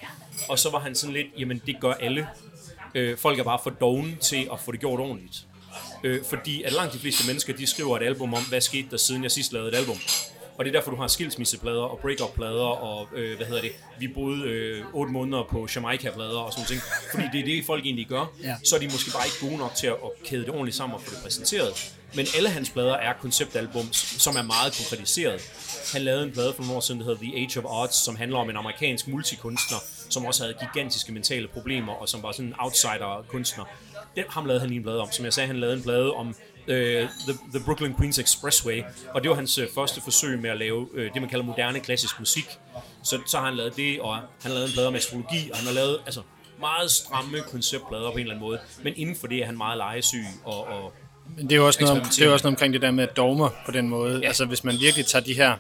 Og 0.50 0.60
så 0.60 0.70
var 0.72 0.80
han 0.80 0.96
sådan 0.96 1.14
lidt, 1.14 1.28
jamen 1.38 1.62
det 1.66 1.76
gør 1.80 1.94
alle. 1.94 2.28
Øh, 2.96 3.18
folk 3.18 3.40
er 3.40 3.44
bare 3.44 3.60
for 3.64 3.70
dogne 3.70 4.16
til 4.22 4.50
at 4.54 4.60
få 4.60 4.72
det 4.72 4.80
gjort 4.80 5.00
ordentligt. 5.00 5.46
Øh, 6.04 6.24
fordi 6.26 6.64
at 6.64 6.74
langt 6.74 6.94
de 6.94 7.00
fleste 7.00 7.28
mennesker, 7.28 7.54
de 7.54 7.68
skriver 7.68 7.98
et 7.98 8.04
album 8.04 8.34
om, 8.34 8.44
hvad 8.50 8.62
skete 8.62 8.88
der 8.92 8.98
siden 8.98 9.24
jeg 9.24 9.32
sidst 9.32 9.54
lavede 9.54 9.70
et 9.72 9.76
album. 9.76 9.98
Og 10.58 10.66
det 10.66 10.76
er 10.76 10.80
derfor, 10.80 10.92
du 10.92 10.98
har 10.98 11.08
skilsmisseplader 11.08 11.82
og 11.82 12.00
break-up-plader, 12.00 12.66
og 12.66 13.08
øh, 13.16 13.38
hvad 13.38 13.48
hedder 13.48 13.62
det, 13.62 13.72
vi 14.00 14.08
boede 14.08 14.44
øh, 14.44 14.84
8 14.94 15.14
måneder 15.14 15.44
på 15.50 15.68
Jamaica-plader 15.76 16.40
og 16.40 16.52
sådan 16.54 16.66
ting. 16.68 16.82
Fordi 17.12 17.24
det 17.34 17.40
er 17.40 17.46
det, 17.46 17.66
folk 17.66 17.86
egentlig 17.86 18.08
gør. 18.08 18.34
Ja. 18.44 18.56
Så 18.64 18.76
er 18.76 18.80
de 18.80 18.86
måske 18.86 19.12
bare 19.12 19.26
ikke 19.26 19.40
gode 19.42 19.58
nok 19.58 19.76
til 19.76 19.88
at, 19.88 19.94
at 19.94 20.24
kæde 20.26 20.42
det 20.42 20.50
ordentligt 20.50 20.78
sammen 20.78 20.96
og 20.96 21.02
få 21.02 21.16
det 21.16 21.24
præsenteret. 21.24 21.94
Men 22.16 22.26
alle 22.38 22.50
hans 22.50 22.70
plader 22.70 22.94
er 22.94 23.14
konceptalbums, 23.22 23.98
som 23.98 24.36
er 24.36 24.42
meget 24.42 24.74
konkretiseret. 24.78 25.42
Han 25.94 26.02
lavede 26.02 26.24
en 26.24 26.32
plade 26.32 26.54
for 26.54 26.62
nogle 26.62 26.76
år 26.76 26.80
siden, 26.80 27.02
der 27.02 27.06
hedder 27.06 27.22
The 27.22 27.36
Age 27.36 27.60
of 27.60 27.66
Arts, 27.70 28.06
som 28.06 28.16
handler 28.16 28.38
om 28.38 28.50
en 28.50 28.58
amerikansk 28.58 29.08
multikunstner, 29.08 29.78
som 30.10 30.26
også 30.26 30.44
havde 30.44 30.56
gigantiske 30.60 31.12
mentale 31.12 31.48
problemer, 31.48 31.94
og 31.94 32.10
som 32.10 32.24
var 32.24 32.32
sådan 32.32 32.46
en 32.46 32.56
outsider-kunstner. 32.60 33.66
Den, 34.16 34.24
ham 34.30 34.46
lavede 34.46 34.62
han 34.62 34.74
en 34.74 34.84
plade 34.84 35.02
om. 35.02 35.12
Som 35.12 35.26
jeg 35.26 35.34
sagde, 35.34 35.48
han 35.48 35.60
lavede 35.60 35.78
en 35.78 35.84
plade 35.84 36.12
om 36.12 36.28
uh, 36.28 36.36
the, 36.68 37.34
the 37.54 37.64
Brooklyn 37.66 37.96
Queens 37.98 38.20
Expressway, 38.20 38.84
og 39.14 39.22
det 39.22 39.30
var 39.30 39.36
hans 39.36 39.60
uh, 39.60 39.66
første 39.76 40.02
forsøg 40.02 40.40
med 40.40 40.50
at 40.50 40.58
lave 40.58 40.94
uh, 40.94 41.04
det, 41.14 41.22
man 41.22 41.30
kalder 41.30 41.46
moderne 41.46 41.80
klassisk 41.80 42.20
musik. 42.20 42.46
Så, 43.04 43.20
så 43.28 43.38
har 43.38 43.46
han 43.46 43.56
lavet 43.56 43.76
det, 43.76 44.02
og 44.02 44.16
han 44.16 44.26
har 44.44 44.50
lavet 44.50 44.68
en 44.68 44.74
plade 44.74 44.88
om 44.88 44.96
astrologi, 44.96 45.50
og 45.52 45.58
han 45.58 45.68
har 45.68 45.74
lavet 45.74 46.00
altså, 46.06 46.22
meget 46.60 46.92
stramme 46.92 47.40
konceptplader 47.40 48.12
på 48.12 48.14
en 48.14 48.20
eller 48.20 48.34
anden 48.34 48.48
måde. 48.48 48.60
Men 48.84 48.94
inden 48.96 49.16
for 49.16 49.28
det 49.28 49.38
er 49.38 49.46
han 49.46 49.58
meget 49.58 49.78
legesyg 49.78 50.26
og, 50.44 50.68
og 50.68 50.94
men 51.38 51.46
det 51.46 51.52
er 51.52 51.56
jo 51.56 51.66
også 51.66 51.84
noget, 51.84 52.04
det 52.04 52.22
er 52.22 52.30
også 52.30 52.44
noget 52.44 52.56
omkring 52.56 52.74
det 52.74 52.82
der 52.82 52.92
med 52.92 53.08
dogmer 53.08 53.50
på 53.66 53.72
den 53.72 53.90
måde. 53.90 54.20
Ja. 54.20 54.28
Altså 54.28 54.46
hvis 54.46 54.64
man 54.64 54.80
virkelig 54.80 55.06
tager 55.06 55.24
de 55.24 55.34
her, 55.34 55.56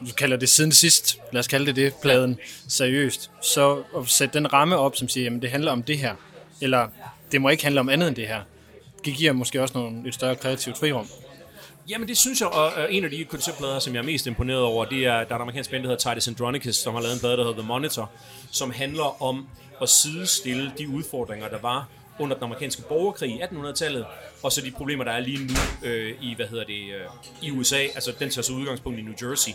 du 0.00 0.12
kalder 0.16 0.36
det 0.36 0.48
siden 0.48 0.72
sidst, 0.72 1.18
lad 1.32 1.40
os 1.40 1.48
kalde 1.48 1.66
det 1.66 1.76
det, 1.76 1.94
pladen, 2.02 2.38
seriøst, 2.68 3.30
så 3.42 3.82
at 3.98 4.08
sætte 4.08 4.38
den 4.38 4.52
ramme 4.52 4.76
op, 4.76 4.96
som 4.96 5.08
siger, 5.08 5.24
jamen 5.24 5.42
det 5.42 5.50
handler 5.50 5.72
om 5.72 5.82
det 5.82 5.98
her, 5.98 6.14
eller 6.60 6.88
det 7.32 7.40
må 7.40 7.48
ikke 7.48 7.62
handle 7.62 7.80
om 7.80 7.88
andet 7.88 8.08
end 8.08 8.16
det 8.16 8.28
her 8.28 8.40
det 9.06 9.14
giver 9.14 9.32
måske 9.32 9.62
også 9.62 9.78
nogle, 9.78 10.08
et 10.08 10.14
større 10.14 10.36
kreativt 10.36 10.78
frirum. 10.78 11.06
Jamen 11.88 12.08
det 12.08 12.16
synes 12.16 12.40
jeg, 12.40 12.48
og 12.48 12.92
en 12.92 13.04
af 13.04 13.10
de 13.10 13.24
konceptplader, 13.24 13.78
som 13.78 13.94
jeg 13.94 14.00
er 14.00 14.04
mest 14.04 14.26
imponeret 14.26 14.60
over, 14.60 14.84
det 14.84 15.06
er, 15.06 15.12
der 15.24 15.30
er 15.30 15.36
en 15.36 15.40
amerikansk 15.40 15.70
band, 15.70 15.82
der 15.82 15.88
hedder 15.88 16.10
Titus 16.10 16.28
Andronicus, 16.28 16.76
som 16.76 16.94
har 16.94 17.00
lavet 17.00 17.14
en 17.14 17.20
plade, 17.20 17.36
der 17.36 17.44
hedder 17.44 17.58
The 17.58 17.66
Monitor, 17.66 18.10
som 18.50 18.70
handler 18.70 19.22
om 19.22 19.48
at 19.82 19.88
sidestille 19.88 20.72
de 20.78 20.88
udfordringer, 20.88 21.48
der 21.48 21.58
var 21.58 21.88
under 22.18 22.36
den 22.36 22.44
amerikanske 22.44 22.82
borgerkrig 22.82 23.30
i 23.30 23.40
1800-tallet, 23.40 24.06
og 24.42 24.52
så 24.52 24.60
de 24.60 24.70
problemer, 24.70 25.04
der 25.04 25.12
er 25.12 25.20
lige 25.20 25.38
nu 25.38 25.88
øh, 25.88 26.14
i, 26.20 26.34
hvad 26.34 26.46
hedder 26.46 26.64
det, 26.64 26.84
øh, 26.94 27.06
i 27.42 27.50
USA, 27.50 27.78
altså 27.78 28.12
den 28.18 28.30
tager 28.30 28.42
så 28.42 28.52
udgangspunkt 28.52 28.98
i 28.98 29.02
New 29.02 29.14
Jersey, 29.22 29.52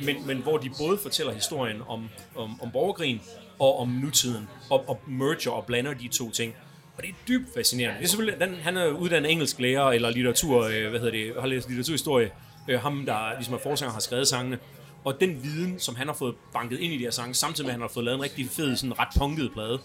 men, 0.00 0.26
men 0.26 0.38
hvor 0.38 0.56
de 0.56 0.70
både 0.78 0.98
fortæller 0.98 1.32
historien 1.32 1.82
om, 1.88 2.08
om, 2.36 2.60
om 2.62 2.70
borgerkrigen 2.72 3.20
og 3.58 3.78
om 3.78 3.88
nutiden, 3.88 4.48
og, 4.70 4.88
og 4.88 5.00
merger 5.06 5.50
og 5.50 5.66
blander 5.66 5.94
de 5.94 6.08
to 6.08 6.30
ting. 6.30 6.54
Og 6.96 7.02
det 7.02 7.10
er 7.10 7.14
dybt 7.28 7.54
fascinerende. 7.54 7.98
Det 7.98 8.04
er 8.04 8.08
selvfølgelig, 8.08 8.40
den, 8.40 8.54
han 8.54 8.76
er 8.76 8.86
uddannet 8.86 9.30
engelsk 9.30 9.60
lærer, 9.60 9.90
eller 9.90 10.10
litteratur, 10.10 10.62
øh, 10.62 10.90
hvad 10.90 11.00
hedder 11.00 11.10
det, 11.10 11.32
har 11.40 11.46
læst 11.46 11.68
litteraturhistorie. 11.68 12.30
Øh, 12.68 12.80
ham, 12.80 13.06
der 13.06 13.34
ligesom 13.36 13.54
er 13.54 13.58
forsanger, 13.58 13.92
har 13.92 14.00
skrevet 14.00 14.28
sangene. 14.28 14.58
Og 15.04 15.20
den 15.20 15.42
viden, 15.42 15.80
som 15.80 15.94
han 15.94 16.06
har 16.06 16.14
fået 16.14 16.34
banket 16.52 16.80
ind 16.80 16.92
i 16.92 16.98
de 16.98 17.02
her 17.02 17.10
sange, 17.10 17.34
samtidig 17.34 17.66
med, 17.66 17.70
at 17.70 17.74
han 17.74 17.80
har 17.80 17.88
fået 17.88 18.04
lavet 18.04 18.16
en 18.16 18.22
rigtig 18.22 18.50
fed, 18.50 18.76
sådan 18.76 18.98
ret 18.98 19.08
punket 19.18 19.52
plade, 19.52 19.78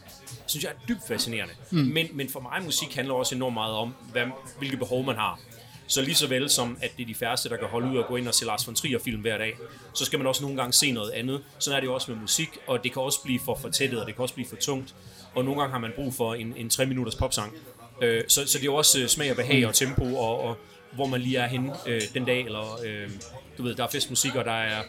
synes 0.48 0.64
jeg 0.64 0.72
er 0.72 0.86
dybt 0.88 1.08
fascinerende. 1.08 1.54
Mm. 1.72 1.78
Men, 1.78 2.08
men 2.14 2.30
for 2.30 2.40
mig, 2.40 2.64
musik 2.64 2.96
handler 2.96 3.14
også 3.14 3.36
enormt 3.36 3.54
meget 3.54 3.74
om, 3.74 3.94
hvad, 4.12 4.24
hvilke 4.58 4.78
behov 4.78 5.06
man 5.06 5.16
har. 5.16 5.40
Så 5.88 6.02
lige 6.02 6.16
så 6.16 6.28
vel 6.28 6.50
som, 6.50 6.78
at 6.82 6.98
det 6.98 7.04
er 7.04 7.08
de 7.08 7.16
færreste, 7.16 7.50
der 7.50 7.58
kan 7.58 7.68
holde 7.68 7.92
ud 7.92 7.98
og 7.98 8.08
gå 8.08 8.16
ind 8.16 8.28
og 8.28 8.34
se 8.34 8.46
Lars 8.46 8.68
von 8.68 8.76
Trier 8.76 9.00
film 9.00 9.22
hver 9.22 9.38
dag, 9.38 9.58
så 9.94 10.06
skal 10.06 10.20
man 10.20 10.28
også 10.28 10.42
nogle 10.42 10.58
gange 10.58 10.74
se 10.74 10.92
noget 10.92 11.12
andet. 11.12 11.44
Sådan 11.60 11.78
er 11.78 11.80
det 11.80 11.88
jo 11.88 11.94
også 11.94 12.12
med 12.12 12.22
musik, 12.22 12.50
og 12.68 12.84
det 12.84 12.94
kan 12.94 13.02
også 13.02 13.24
blive 13.24 13.40
for 13.40 13.56
fortættet, 13.62 14.02
og 14.02 14.08
det 14.08 14.16
kan 14.16 14.22
også 14.22 14.36
blive 14.36 14.48
for 14.48 14.56
tungt 14.56 14.96
og 15.36 15.46
nogle 15.46 15.62
gange 15.62 15.72
har 15.72 15.80
man 15.80 15.92
brug 15.96 16.14
for 16.14 16.34
en, 16.34 16.54
en 16.58 16.70
3 16.70 16.86
minutters 16.86 17.16
popsang. 17.16 17.54
Øh, 18.02 18.24
så, 18.28 18.48
så 18.48 18.58
det 18.58 18.64
er 18.64 18.66
jo 18.66 18.76
også 18.76 19.02
øh, 19.02 19.08
smag 19.08 19.32
og 19.32 19.36
behag 19.36 19.68
og 19.68 19.76
tempo 19.76 20.16
og, 20.16 20.42
og, 20.42 20.58
hvor 20.96 21.06
man 21.06 21.22
lige 21.22 21.38
er 21.38 21.48
henne 21.48 21.74
øh, 21.86 22.02
den 22.14 22.26
dag, 22.26 22.42
eller 22.46 22.80
øh, 22.86 23.10
du 23.58 23.64
ved, 23.64 23.76
der 23.76 23.84
er 23.84 23.88
festmusik, 23.88 24.36
og 24.36 24.46
der 24.46 24.52
er 24.52 24.84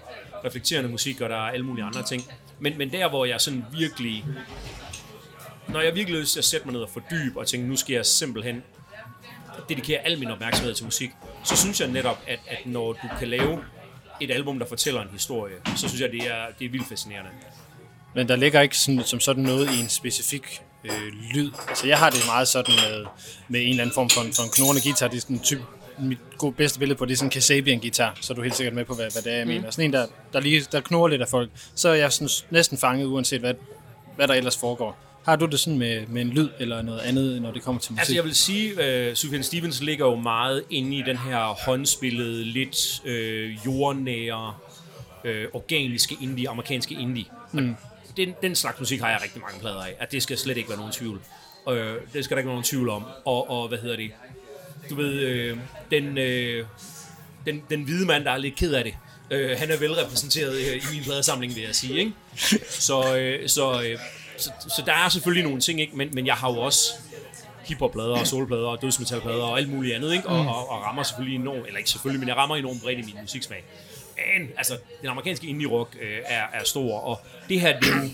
reflekterende 0.45 0.91
musik, 0.91 1.21
og 1.21 1.31
der 1.31 1.37
er 1.37 1.51
alle 1.51 1.67
mulige 1.67 1.85
andre 1.85 2.03
ting. 2.03 2.23
Men, 2.61 2.79
men 2.79 2.93
der, 2.93 3.09
hvor 3.09 3.25
jeg 3.25 3.41
sådan 3.41 3.65
virkelig, 3.73 4.25
når 5.69 5.81
jeg 5.81 5.95
virkelig 5.95 6.21
lyst 6.21 6.33
til 6.33 6.41
at 6.41 6.45
sætte 6.45 6.67
mig 6.67 6.73
ned 6.73 6.83
og 6.83 6.91
fordybe, 6.91 7.41
og 7.41 7.47
tænke, 7.47 7.69
nu 7.69 7.77
skal 7.77 7.95
jeg 7.95 8.07
simpelthen 8.07 8.63
dedikere 9.69 9.99
al 9.99 10.19
min 10.19 10.31
opmærksomhed 10.31 10.75
til 10.75 10.85
musik, 10.85 11.11
så 11.45 11.57
synes 11.57 11.81
jeg 11.81 11.89
netop, 11.89 12.23
at, 12.27 12.39
at 12.49 12.67
når 12.67 12.93
du 12.93 13.09
kan 13.19 13.29
lave 13.29 13.65
et 14.21 14.31
album, 14.31 14.59
der 14.59 14.67
fortæller 14.67 15.03
en 15.03 15.09
historie, 15.13 15.55
så 15.77 15.89
synes 15.89 16.01
jeg, 16.01 16.11
det 16.11 16.27
er, 16.27 16.47
det 16.59 16.65
er 16.65 16.71
vildt 16.71 16.89
fascinerende. 16.89 17.31
Men 18.15 18.29
der 18.29 18.37
ligger 18.37 18.61
ikke 18.61 18.79
sådan, 18.79 19.05
som 19.05 19.21
sådan 19.21 19.43
noget 19.43 19.71
i 19.71 19.81
en 19.81 19.89
specifik 19.89 20.61
øh, 20.85 21.13
lyd. 21.35 21.51
Altså 21.69 21.87
jeg 21.87 21.99
har 21.99 22.11
det 22.11 22.21
meget 22.27 22.49
sådan 22.49 22.75
med, 22.75 23.07
med 23.49 23.61
en 23.61 23.69
eller 23.69 23.83
anden 23.83 23.95
form 23.95 24.11
for 24.11 24.21
en, 24.21 24.33
for 24.33 24.43
en 24.43 24.51
knurrende 24.51 24.83
guitar. 24.83 25.09
Det 25.09 25.17
er 25.17 25.21
sådan 25.21 25.37
en 25.37 25.43
type, 25.43 25.63
mit 25.99 26.19
gode 26.39 26.53
bedste 26.53 26.79
billede 26.79 26.99
på, 26.99 27.05
det 27.05 27.13
er 27.13 27.17
sådan 27.17 27.27
en 27.27 27.31
Kasabian-guitar, 27.31 28.19
så 28.21 28.33
er 28.33 28.35
du 28.35 28.43
helt 28.43 28.55
sikkert 28.57 28.75
med 28.75 28.85
på, 28.85 28.95
hvad, 28.95 29.13
hvad 29.13 29.23
det 29.23 29.33
er, 29.33 29.37
jeg 29.37 29.47
mm. 29.47 29.53
mener. 29.53 29.71
Sådan 29.71 29.85
en, 29.85 29.93
der, 29.93 30.07
der, 30.33 30.41
lige, 30.41 30.67
der 30.73 30.81
knurrer 30.81 31.09
lidt 31.09 31.23
af 31.23 31.29
folk. 31.29 31.51
Så 31.75 31.89
er 31.89 31.95
jeg 31.95 32.13
sådan 32.13 32.29
næsten 32.51 32.79
fanget, 32.79 33.07
uanset 33.07 33.41
hvad, 33.41 33.55
hvad 34.17 34.29
der 34.29 34.35
ellers 34.35 34.57
foregår. 34.57 34.99
Har 35.25 35.37
du 35.37 35.47
det 35.47 35.61
sådan 35.61 35.79
med, 35.79 36.07
med 36.07 36.23
en 36.23 36.31
lyd 36.31 36.49
eller 36.59 36.83
noget 36.83 37.01
andet, 37.01 37.43
når 37.43 37.51
det 37.51 37.63
kommer 37.63 37.81
til 37.81 37.93
musik? 37.93 38.01
Altså 38.01 38.15
jeg 38.15 38.25
vil 38.25 38.35
sige, 38.35 38.83
at 38.83 39.11
uh, 39.11 39.15
Sufjan 39.15 39.43
Stevens 39.43 39.83
ligger 39.83 40.07
jo 40.07 40.15
meget 40.15 40.65
inde 40.71 40.97
i 40.97 41.03
den 41.03 41.17
her 41.17 41.65
håndspillede, 41.67 42.45
lidt 42.45 43.03
øh, 43.05 43.67
jordnære, 43.67 44.55
øh, 45.25 45.49
organiske 45.53 46.17
indie, 46.21 46.49
amerikanske 46.49 46.95
indie. 46.95 47.25
Mm. 47.53 47.77
Den, 48.17 48.35
den 48.43 48.55
slags 48.55 48.81
musik 48.81 49.01
har 49.01 49.11
jeg 49.11 49.21
rigtig 49.23 49.41
mange 49.41 49.61
plader 49.61 49.81
af, 49.81 49.95
at 49.99 50.13
det 50.13 50.23
skal 50.23 50.39
slet 50.39 50.57
ikke 50.57 50.69
være 50.69 50.79
nogen 50.79 50.93
tvivl. 50.93 51.21
Øh, 51.71 51.95
det 52.13 52.25
skal 52.25 52.35
der 52.35 52.39
ikke 52.39 52.49
være 52.49 52.55
nogen 52.55 52.65
tvivl 52.65 52.89
om. 52.89 53.05
Og, 53.25 53.51
og 53.51 53.69
hvad 53.69 53.79
hedder 53.79 53.97
det? 53.97 54.11
Du 54.91 54.95
ved, 54.95 55.13
øh, 55.13 55.59
den, 55.91 56.19
øh, 56.19 56.67
den, 57.47 57.63
den 57.71 57.83
hvide 57.83 58.07
mand, 58.07 58.25
der 58.25 58.31
er 58.31 58.39
lidt 58.39 58.57
ked 58.57 58.75
af 58.75 58.85
det, 58.85 58.95
øh, 59.31 59.59
han 59.59 59.71
er 59.71 59.77
velrepræsenteret 59.77 60.55
øh, 60.57 60.77
i 60.77 60.95
min 60.95 61.03
pladesamling, 61.03 61.55
vil 61.55 61.63
jeg 61.63 61.75
sige. 61.75 61.99
Ikke? 61.99 62.13
Så, 62.69 63.17
øh, 63.17 63.49
så 63.49 63.83
øh, 63.83 63.99
så, 64.37 64.51
så 64.77 64.83
der 64.87 64.93
er 64.93 65.09
selvfølgelig 65.09 65.45
nogle 65.45 65.61
ting, 65.61 65.81
ikke? 65.81 65.97
Men, 65.97 66.09
men 66.13 66.27
jeg 66.27 66.35
har 66.35 66.53
jo 66.53 66.59
også 66.59 66.93
hiphopplader 67.65 68.19
og 68.19 68.27
soulplader 68.27 68.67
og 68.67 68.83
dødsmetalplader 68.83 69.43
og 69.43 69.59
alt 69.59 69.69
muligt 69.69 69.95
andet, 69.95 70.13
ikke? 70.13 70.29
Og, 70.29 70.43
mm. 70.43 70.49
og, 70.49 70.71
og 70.71 70.83
rammer 70.83 71.03
selvfølgelig 71.03 71.41
enormt, 71.41 71.67
eller 71.67 71.79
ikke 71.79 71.91
selvfølgelig, 71.91 72.21
men 72.21 72.29
jeg 72.29 72.37
rammer 72.37 72.57
enormt 72.57 72.83
bredt 72.83 72.99
i 72.99 73.03
min 73.03 73.17
musiksmag. 73.23 73.65
Men 74.17 74.49
altså, 74.57 74.79
den 75.01 75.09
amerikanske 75.09 75.47
indie-rock 75.47 75.97
øh, 76.03 76.19
er, 76.27 76.43
er 76.53 76.65
stor, 76.65 76.99
og 76.99 77.21
det 77.49 77.61
her, 77.61 77.81
det 77.81 77.89
er 77.89 78.09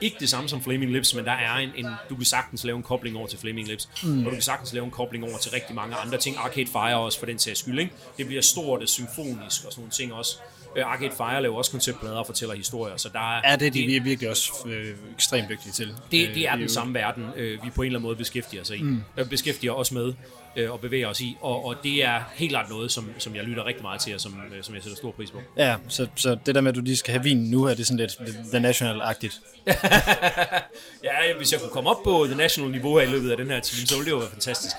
ikke 0.00 0.16
det 0.20 0.28
samme 0.28 0.48
som 0.48 0.62
Flaming 0.62 0.92
Lips, 0.92 1.14
men 1.14 1.24
der 1.24 1.32
er 1.32 1.54
en, 1.54 1.70
en 1.76 1.86
du 2.10 2.16
kan 2.16 2.24
sagtens 2.24 2.64
lave 2.64 2.76
en 2.76 2.82
kobling 2.82 3.16
over 3.16 3.26
til 3.26 3.38
Flaming 3.38 3.68
Lips, 3.68 3.88
mm. 4.02 4.18
og 4.18 4.24
du 4.24 4.30
kan 4.30 4.42
sagtens 4.42 4.72
lave 4.72 4.84
en 4.84 4.90
kobling 4.90 5.24
over 5.24 5.38
til 5.38 5.50
rigtig 5.50 5.74
mange 5.74 5.96
andre 5.96 6.18
ting. 6.18 6.36
Arcade 6.38 6.66
Fire 6.66 6.96
også, 6.96 7.18
for 7.18 7.26
den 7.26 7.38
sags 7.38 7.58
skyld, 7.58 7.78
ikke? 7.78 7.92
Det 8.18 8.26
bliver 8.26 8.42
stort 8.42 8.82
og 8.82 8.88
symfonisk 8.88 9.64
og 9.64 9.72
sådan 9.72 9.80
nogle 9.80 9.90
ting 9.90 10.12
også. 10.12 10.36
Øh, 10.76 10.86
Arcade 10.86 11.12
Fire 11.16 11.42
laver 11.42 11.56
også 11.56 11.70
konceptplader 11.70 12.16
og 12.16 12.26
fortæller 12.26 12.54
historier, 12.54 12.96
så 12.96 13.08
der 13.12 13.36
er... 13.36 13.50
Ja, 13.50 13.56
det 13.56 13.66
er 13.66 13.70
de 13.70 13.86
det, 13.86 14.04
virkelig 14.04 14.30
også 14.30 14.52
øh, 14.66 14.96
ekstremt 15.14 15.48
dygtige 15.48 15.72
til. 15.72 15.86
Det, 15.86 16.28
det 16.34 16.48
er 16.48 16.54
øh, 16.54 16.60
den 16.60 16.68
samme 16.68 16.94
verden, 16.94 17.24
øh, 17.36 17.64
vi 17.64 17.70
på 17.70 17.82
en 17.82 17.86
eller 17.86 17.98
anden 17.98 18.06
måde 18.06 18.16
beskæftiger 18.16 18.62
os 18.62 18.70
i. 18.70 18.82
Mm. 18.82 19.02
Øh, 19.16 19.28
beskæftiger 19.28 19.72
os 19.72 19.92
med 19.92 20.12
øh, 20.56 20.72
og 20.72 20.80
bevæger 20.80 21.08
os 21.08 21.20
i, 21.20 21.36
og, 21.40 21.64
og 21.64 21.76
det 21.82 22.04
er 22.04 22.20
helt 22.34 22.50
klart 22.50 22.70
noget, 22.70 22.92
som, 22.92 23.10
som 23.18 23.34
jeg 23.34 23.44
lytter 23.44 23.66
rigtig 23.66 23.82
meget 23.82 24.00
til, 24.00 24.14
og 24.14 24.20
som, 24.20 24.40
øh, 24.56 24.62
som 24.62 24.74
jeg 24.74 24.82
sætter 24.82 24.96
stor 24.96 25.10
pris 25.10 25.30
på. 25.30 25.40
Ja, 25.56 25.76
så, 25.88 26.06
så 26.16 26.36
det 26.46 26.54
der 26.54 26.60
med, 26.60 26.70
at 26.70 26.74
du 26.76 26.80
lige 26.80 26.96
skal 26.96 27.12
have 27.12 27.22
vin 27.22 27.50
nu, 27.50 27.64
er 27.64 27.74
det 27.74 27.86
sådan 27.86 27.98
lidt 27.98 28.18
The 28.52 28.58
National-agtigt? 28.58 29.40
ja, 31.04 31.36
hvis 31.36 31.52
jeg 31.52 31.60
kunne 31.60 31.70
komme 31.70 31.90
op 31.90 32.02
på 32.04 32.24
The 32.26 32.36
National-niveau 32.36 32.98
her 32.98 33.06
i 33.06 33.10
løbet 33.10 33.30
af 33.30 33.36
den 33.36 33.50
her 33.50 33.60
time, 33.60 33.86
så 33.86 33.94
ville 33.94 34.04
det 34.04 34.10
jo 34.10 34.18
være 34.18 34.30
fantastisk. 34.30 34.76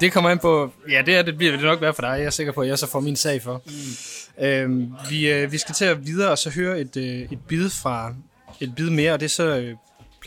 Det 0.00 0.12
kommer 0.12 0.30
ind 0.30 0.40
på, 0.40 0.72
ja, 0.90 1.02
det, 1.06 1.16
er, 1.16 1.22
det 1.22 1.36
bliver 1.36 1.52
det 1.52 1.62
nok 1.62 1.80
være 1.80 1.94
for 1.94 2.02
dig. 2.02 2.08
Jeg 2.08 2.24
er 2.24 2.30
sikker 2.30 2.52
på, 2.52 2.60
at 2.60 2.68
jeg 2.68 2.78
så 2.78 2.86
får 2.86 3.00
min 3.00 3.16
sag 3.16 3.42
for. 3.42 3.62
Mm. 3.66 4.44
Øhm, 4.44 4.92
vi, 5.10 5.32
øh, 5.32 5.52
vi 5.52 5.58
skal 5.58 5.74
til 5.74 5.84
at 5.84 6.06
videre 6.06 6.30
og 6.30 6.38
så 6.38 6.50
høre 6.50 6.80
et, 6.80 6.96
øh, 6.96 7.32
et 7.32 7.38
bid 7.48 7.70
fra 7.70 8.14
et 8.60 8.74
bid 8.76 8.90
mere, 8.90 9.12
og 9.12 9.20
det 9.20 9.26
er 9.26 9.30
så 9.30 9.44
øh, 9.58 9.74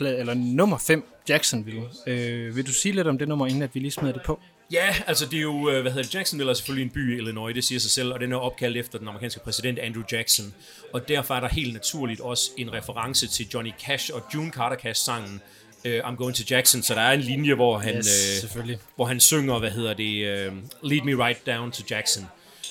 eller 0.00 0.34
nummer 0.34 0.78
5, 0.78 1.04
Jacksonville. 1.28 1.82
Øh, 2.06 2.56
vil 2.56 2.66
du 2.66 2.72
sige 2.72 2.94
lidt 2.94 3.06
om 3.06 3.18
det 3.18 3.28
nummer, 3.28 3.46
inden 3.46 3.62
at 3.62 3.74
vi 3.74 3.80
lige 3.80 3.90
smider 3.90 4.12
det 4.12 4.22
på? 4.22 4.40
Ja, 4.72 4.94
altså 5.06 5.26
det 5.26 5.36
er 5.36 5.42
jo, 5.42 5.70
øh, 5.70 5.82
hvad 5.82 5.92
hedder 5.92 6.02
det, 6.02 6.14
Jacksonville 6.14 6.50
er 6.50 6.54
selvfølgelig 6.54 6.84
en 6.84 6.90
by 6.90 7.14
i 7.14 7.16
Illinois, 7.16 7.54
det 7.54 7.64
siger 7.64 7.78
sig 7.78 7.90
selv, 7.90 8.12
og 8.12 8.20
den 8.20 8.32
er 8.32 8.36
opkaldt 8.36 8.76
efter 8.76 8.98
den 8.98 9.08
amerikanske 9.08 9.40
præsident 9.40 9.78
Andrew 9.78 10.02
Jackson. 10.12 10.54
Og 10.92 11.08
derfor 11.08 11.34
er 11.34 11.40
der 11.40 11.48
helt 11.48 11.72
naturligt 11.72 12.20
også 12.20 12.50
en 12.56 12.72
reference 12.72 13.26
til 13.26 13.48
Johnny 13.54 13.72
Cash 13.86 14.10
og 14.14 14.22
June 14.34 14.50
Carter 14.50 14.76
Cash-sangen 14.76 15.40
uh, 15.84 16.08
I'm 16.08 16.16
Going 16.16 16.34
to 16.34 16.44
Jackson, 16.50 16.82
så 16.82 16.94
der 16.94 17.00
er 17.00 17.12
en 17.12 17.20
linje, 17.20 17.54
hvor 17.54 17.78
han, 17.78 17.96
yes, 17.96 18.46
uh, 18.56 18.70
hvor 18.96 19.04
han 19.04 19.20
synger, 19.20 19.58
hvad 19.58 19.70
hedder 19.70 19.94
det, 19.94 20.48
uh, 20.48 20.56
Lead 20.90 21.02
Me 21.04 21.26
Right 21.26 21.46
Down 21.46 21.72
to 21.72 21.82
Jackson. 21.90 22.26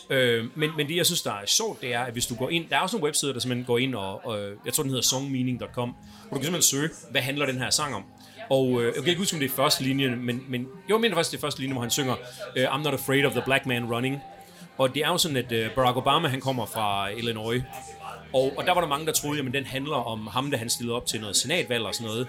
Uh, 0.10 0.15
men, 0.58 0.69
men 0.78 0.88
det, 0.88 0.95
jeg 0.95 1.06
synes, 1.06 1.22
der 1.22 1.32
er 1.32 1.45
sjovt, 1.45 1.82
det 1.82 1.93
er, 1.93 2.00
at 2.00 2.13
hvis 2.13 2.26
du 2.26 2.36
går 2.36 2.50
ind, 2.50 2.69
der 2.69 2.76
er 2.76 2.80
også 2.80 2.98
en 2.98 3.04
webside, 3.04 3.34
der 3.34 3.39
simpelthen 3.39 3.65
går 3.65 3.78
ind 3.78 3.95
og, 3.95 4.26
og 4.26 4.39
jeg 4.65 4.74
tror, 4.74 4.84
den 4.84 4.89
hedder 4.89 5.04
songmeaning.com, 5.04 5.89
hvor 5.89 6.30
du 6.30 6.36
kan 6.36 6.43
simpelthen 6.43 6.62
søge, 6.62 6.89
hvad 7.12 7.22
handler 7.22 7.45
den 7.45 7.58
her 7.58 7.69
sang 7.69 7.95
om. 7.95 8.04
Og 8.50 8.82
øh, 8.82 8.86
jeg 8.86 8.94
kan 8.94 9.08
ikke 9.08 9.20
huske, 9.20 9.36
om 9.36 9.40
det 9.40 9.52
er 9.52 9.56
første 9.56 9.84
linje, 9.84 10.16
men, 10.16 10.44
men 10.48 10.62
jo, 10.90 10.96
jeg 10.96 11.02
mener 11.02 11.16
faktisk, 11.16 11.32
det 11.32 11.38
er 11.38 11.42
første 11.42 11.60
linje, 11.60 11.74
hvor 11.74 11.82
han 11.82 11.92
synger 11.92 12.14
uh, 12.58 12.64
I'm 12.64 12.84
not 12.84 12.94
afraid 12.94 13.26
of 13.26 13.32
the 13.32 13.42
black 13.46 13.66
man 13.66 13.86
running. 13.86 14.22
Og 14.78 14.96
det 14.96 15.04
er 15.04 15.08
jo 15.08 15.18
sådan, 15.18 15.38
at 15.38 15.52
uh, 15.52 15.76
Barack 15.76 15.98
Obama, 15.98 16.28
han 16.28 16.42
kommer 16.42 16.66
fra 16.66 17.10
Illinois. 17.10 17.64
Og, 18.34 18.54
og 18.58 18.66
der 18.66 18.74
var 18.74 18.82
der 18.82 18.88
mange, 18.88 19.06
der 19.06 19.12
troede, 19.12 19.40
at 19.40 19.54
den 19.54 19.66
handler 19.66 19.96
om 19.96 20.28
ham, 20.28 20.52
da 20.52 20.58
han 20.58 20.70
stillede 20.70 20.96
op 20.96 21.06
til 21.06 21.22
noget 21.22 21.36
senatvalg 21.36 21.86
og 21.86 21.96
sådan 21.96 22.08
noget. 22.08 22.28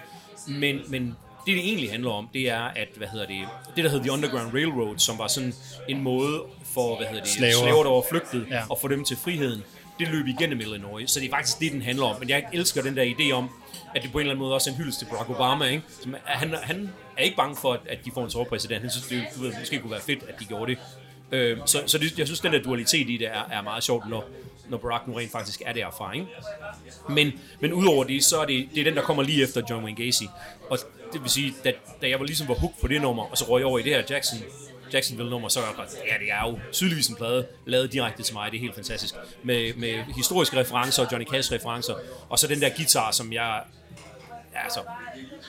Men, 0.48 0.80
men 0.88 1.16
det, 1.46 1.56
det 1.56 1.58
egentlig 1.58 1.90
handler 1.90 2.10
om, 2.10 2.28
det 2.32 2.50
er, 2.50 2.60
at, 2.60 2.88
hvad 2.96 3.08
hedder 3.08 3.26
det, 3.26 3.48
det 3.76 3.84
der 3.84 3.90
hedder 3.90 4.04
The 4.04 4.12
Underground 4.12 4.54
Railroad, 4.54 4.98
som 4.98 5.18
var 5.18 5.26
sådan 5.26 5.54
en 5.88 6.02
måde 6.02 6.42
for, 6.64 6.96
hvad 6.96 7.06
hedder 7.06 7.22
det, 7.22 7.30
slaver, 7.30 7.58
slaver 7.62 7.82
der 7.82 7.90
var 7.90 8.04
flygtet, 8.10 8.46
ja. 8.50 8.62
og 8.70 8.78
få 8.80 8.88
dem 8.88 9.04
til 9.04 9.16
friheden, 9.16 9.62
det 9.98 10.08
løb 10.08 10.26
igennem 10.26 10.60
Illinois. 10.60 11.10
Så 11.10 11.20
det 11.20 11.26
er 11.26 11.30
faktisk 11.30 11.60
det, 11.60 11.72
den 11.72 11.82
handler 11.82 12.04
om. 12.04 12.16
Men 12.20 12.28
jeg 12.28 12.44
elsker 12.52 12.82
den 12.82 12.96
der 12.96 13.04
idé 13.04 13.32
om, 13.32 13.50
at 13.94 14.02
det 14.02 14.12
på 14.12 14.18
en 14.18 14.20
eller 14.20 14.32
anden 14.32 14.44
måde 14.44 14.54
også 14.54 14.70
er 14.70 14.74
en 14.74 14.78
hyldest 14.78 14.98
til 14.98 15.06
Barack 15.06 15.30
Obama, 15.30 15.64
ikke? 15.64 15.82
Som, 16.02 16.16
han, 16.24 16.54
han 16.62 16.92
er 17.16 17.22
ikke 17.22 17.36
bange 17.36 17.56
for, 17.56 17.80
at 17.88 17.98
de 18.04 18.10
får 18.14 18.24
en 18.24 18.30
sovepræsident. 18.30 18.80
Han 18.80 18.90
synes, 18.90 19.06
det 19.06 19.22
du 19.36 19.42
ved, 19.42 19.52
måske 19.58 19.78
kunne 19.78 19.90
være 19.90 20.00
fedt, 20.00 20.24
at 20.28 20.34
de 20.40 20.44
gjorde 20.44 20.70
det. 20.70 20.78
Øh, 21.32 21.58
så 21.66 21.82
så 21.86 21.98
det, 21.98 22.18
jeg 22.18 22.26
synes, 22.26 22.40
den 22.40 22.52
der 22.52 22.62
dualitet 22.62 23.10
i 23.10 23.16
det 23.16 23.26
er, 23.26 23.48
er 23.50 23.62
meget 23.62 23.84
sjovt, 23.84 24.08
når, 24.08 24.24
når 24.68 24.78
Barack 24.78 25.06
nu 25.06 25.14
rent 25.14 25.32
faktisk 25.32 25.62
er 25.66 25.72
derfra. 25.72 26.12
Ikke? 26.12 26.26
Men, 27.08 27.32
men 27.60 27.72
udover 27.72 28.04
det, 28.04 28.24
så 28.24 28.40
er 28.40 28.46
det, 28.46 28.68
det 28.74 28.80
er 28.80 28.84
den, 28.84 28.96
der 28.96 29.02
kommer 29.02 29.22
lige 29.22 29.42
efter 29.42 29.62
John 29.70 29.84
Wayne 29.84 30.04
Gacy. 30.04 30.22
Og 30.70 30.78
det 31.12 31.22
vil 31.22 31.30
sige, 31.30 31.54
da, 31.64 31.72
da 32.02 32.08
jeg 32.08 32.18
var 32.18 32.24
ligesom 32.24 32.48
var 32.48 32.54
hooked 32.54 32.80
på 32.80 32.88
det 32.88 33.02
nummer, 33.02 33.24
og 33.30 33.38
så 33.38 33.44
røg 33.44 33.60
jeg 33.60 33.66
over 33.66 33.78
i 33.78 33.82
det 33.82 33.94
her 33.94 34.02
Jackson, 34.10 34.38
Jacksonville-nummer, 34.92 35.48
så 35.48 35.60
er 35.60 35.64
jeg 35.64 35.74
bare, 35.76 35.86
ja, 36.06 36.24
det 36.24 36.32
er 36.32 36.50
jo 36.50 36.58
tydeligvis 36.72 37.08
en 37.08 37.16
plade, 37.16 37.46
lavet 37.66 37.92
direkte 37.92 38.22
til 38.22 38.34
mig, 38.34 38.50
det 38.50 38.56
er 38.56 38.60
helt 38.60 38.74
fantastisk. 38.74 39.14
Med, 39.42 39.74
med 39.74 40.14
historiske 40.16 40.60
referencer 40.60 41.06
Johnny 41.12 41.26
Cash-referencer, 41.26 41.94
og 42.28 42.38
så 42.38 42.46
den 42.46 42.60
der 42.60 42.68
guitar, 42.76 43.10
som 43.10 43.32
jeg 43.32 43.60
ja, 44.64 44.70
så, 44.70 44.80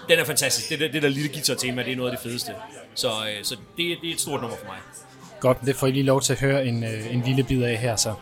den 0.10 0.20
er 0.20 0.26
fantastisk. 0.26 0.70
Det, 0.70 0.80
det, 0.80 0.94
det 0.94 1.02
der 1.04 1.10
lille 1.10 1.30
guitar-tema, 1.30 1.84
det 1.84 1.92
er 1.92 1.96
noget 1.96 2.12
af 2.12 2.18
det 2.18 2.24
fedeste. 2.24 2.52
Så, 2.96 3.08
øh, 3.08 3.44
så 3.44 3.56
det, 3.56 3.98
det 4.02 4.10
er 4.10 4.14
et 4.14 4.22
stort 4.22 4.42
nummer 4.42 4.58
for 4.58 4.66
mig. 4.66 4.78
Godt, 5.40 5.58
det 5.66 5.76
får 5.76 5.88
I 5.88 5.92
lige 5.92 6.04
lov 6.04 6.22
til 6.22 6.34
at 6.34 6.40
høre 6.40 6.66
en, 6.66 6.84
øh, 6.84 7.14
en 7.14 7.22
lille 7.22 7.44
bid 7.44 7.64
af 7.64 7.78
her 7.78 7.96
så. 7.96 8.14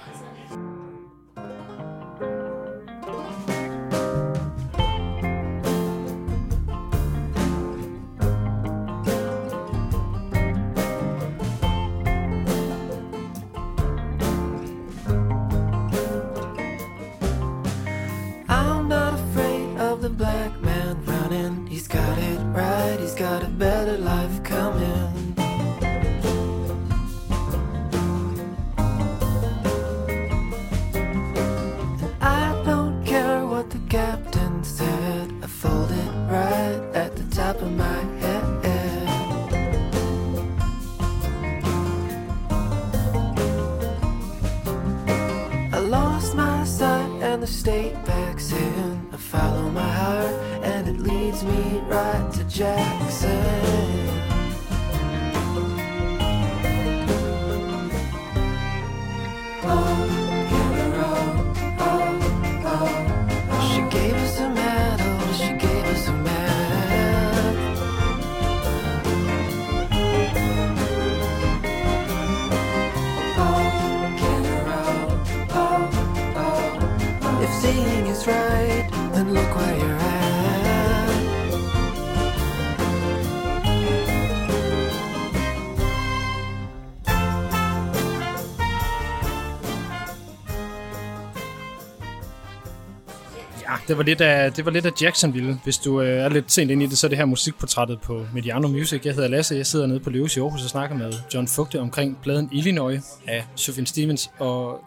Det 93.97 94.05
var 94.05 94.09
lidt 94.09 94.21
af, 94.21 94.53
det 94.53 94.65
var 94.65 94.71
lidt 94.71 94.85
af 94.85 94.91
Jacksonville. 95.01 95.59
Hvis 95.63 95.77
du 95.77 96.01
øh, 96.01 96.23
er 96.23 96.29
lidt 96.29 96.51
sent 96.51 96.71
ind 96.71 96.83
i 96.83 96.85
det, 96.85 96.97
så 96.97 97.07
er 97.07 97.09
det 97.09 97.17
her 97.17 97.25
musikportrættet 97.25 98.01
på 98.01 98.25
Mediano 98.33 98.67
Music. 98.67 99.05
Jeg 99.05 99.13
hedder 99.13 99.29
Lasse, 99.29 99.55
jeg 99.55 99.65
sidder 99.65 99.87
nede 99.87 99.99
på 99.99 100.09
Løves 100.09 100.37
i 100.37 100.39
Aarhus 100.39 100.63
og 100.63 100.69
snakker 100.69 100.95
med 100.95 101.13
John 101.33 101.47
Fugte 101.47 101.79
omkring 101.79 102.17
pladen 102.23 102.49
Illinois 102.51 103.01
af 103.27 103.45
Sufjan 103.55 103.85
Stevens. 103.85 104.29
Og 104.39 104.79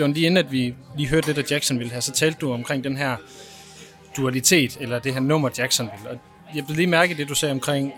John, 0.00 0.12
lige 0.12 0.26
inden 0.26 0.44
at 0.44 0.52
vi 0.52 0.74
lige 0.96 1.08
hørte 1.08 1.26
lidt 1.26 1.38
af 1.38 1.50
Jacksonville 1.50 1.92
her, 1.92 2.00
så 2.00 2.12
talte 2.12 2.38
du 2.40 2.52
omkring 2.52 2.84
den 2.84 2.96
her 2.96 3.16
dualitet, 4.16 4.76
eller 4.80 4.98
det 4.98 5.12
her 5.12 5.20
nummer 5.20 5.48
Jacksonville. 5.58 6.10
Og 6.10 6.18
jeg 6.54 6.64
blev 6.64 6.76
lige 6.76 6.86
mærke 6.86 7.16
det, 7.16 7.28
du 7.28 7.34
sagde 7.34 7.52
omkring 7.52 7.92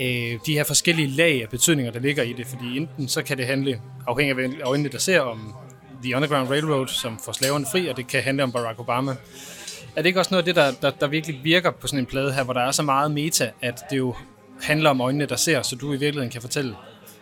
øh, 0.00 0.38
de 0.46 0.52
her 0.52 0.64
forskellige 0.64 1.08
lag 1.08 1.42
af 1.42 1.48
betydninger, 1.48 1.92
der 1.92 2.00
ligger 2.00 2.22
i 2.22 2.32
det. 2.32 2.46
Fordi 2.46 2.76
enten 2.76 3.08
så 3.08 3.22
kan 3.22 3.38
det 3.38 3.46
handle, 3.46 3.80
afhængig 4.06 4.44
af 4.44 4.48
øjnene, 4.62 4.88
der 4.88 4.98
ser, 4.98 5.20
om 5.20 5.54
The 6.02 6.16
Underground 6.16 6.48
Railroad, 6.48 6.88
som 6.88 7.18
får 7.24 7.32
slaverne 7.32 7.66
fri, 7.72 7.88
og 7.88 7.96
det 7.96 8.06
kan 8.06 8.22
handle 8.22 8.42
om 8.42 8.52
Barack 8.52 8.80
Obama. 8.80 9.16
Er 9.96 10.02
det 10.02 10.06
ikke 10.06 10.20
også 10.20 10.34
noget 10.34 10.48
af 10.48 10.54
det, 10.54 10.56
der, 10.56 10.72
der, 10.82 10.90
der 10.90 11.06
virkelig 11.06 11.40
virker 11.44 11.70
på 11.70 11.86
sådan 11.86 11.98
en 11.98 12.06
plade 12.06 12.32
her, 12.32 12.44
hvor 12.44 12.52
der 12.52 12.60
er 12.60 12.70
så 12.70 12.82
meget 12.82 13.10
meta, 13.10 13.50
at 13.62 13.80
det 13.90 13.98
jo 13.98 14.14
handler 14.62 14.90
om 14.90 15.00
øjnene, 15.00 15.26
der 15.26 15.36
ser, 15.36 15.62
så 15.62 15.76
du 15.76 15.88
i 15.88 15.96
virkeligheden 15.96 16.30
kan 16.30 16.40
fortælle 16.40 16.76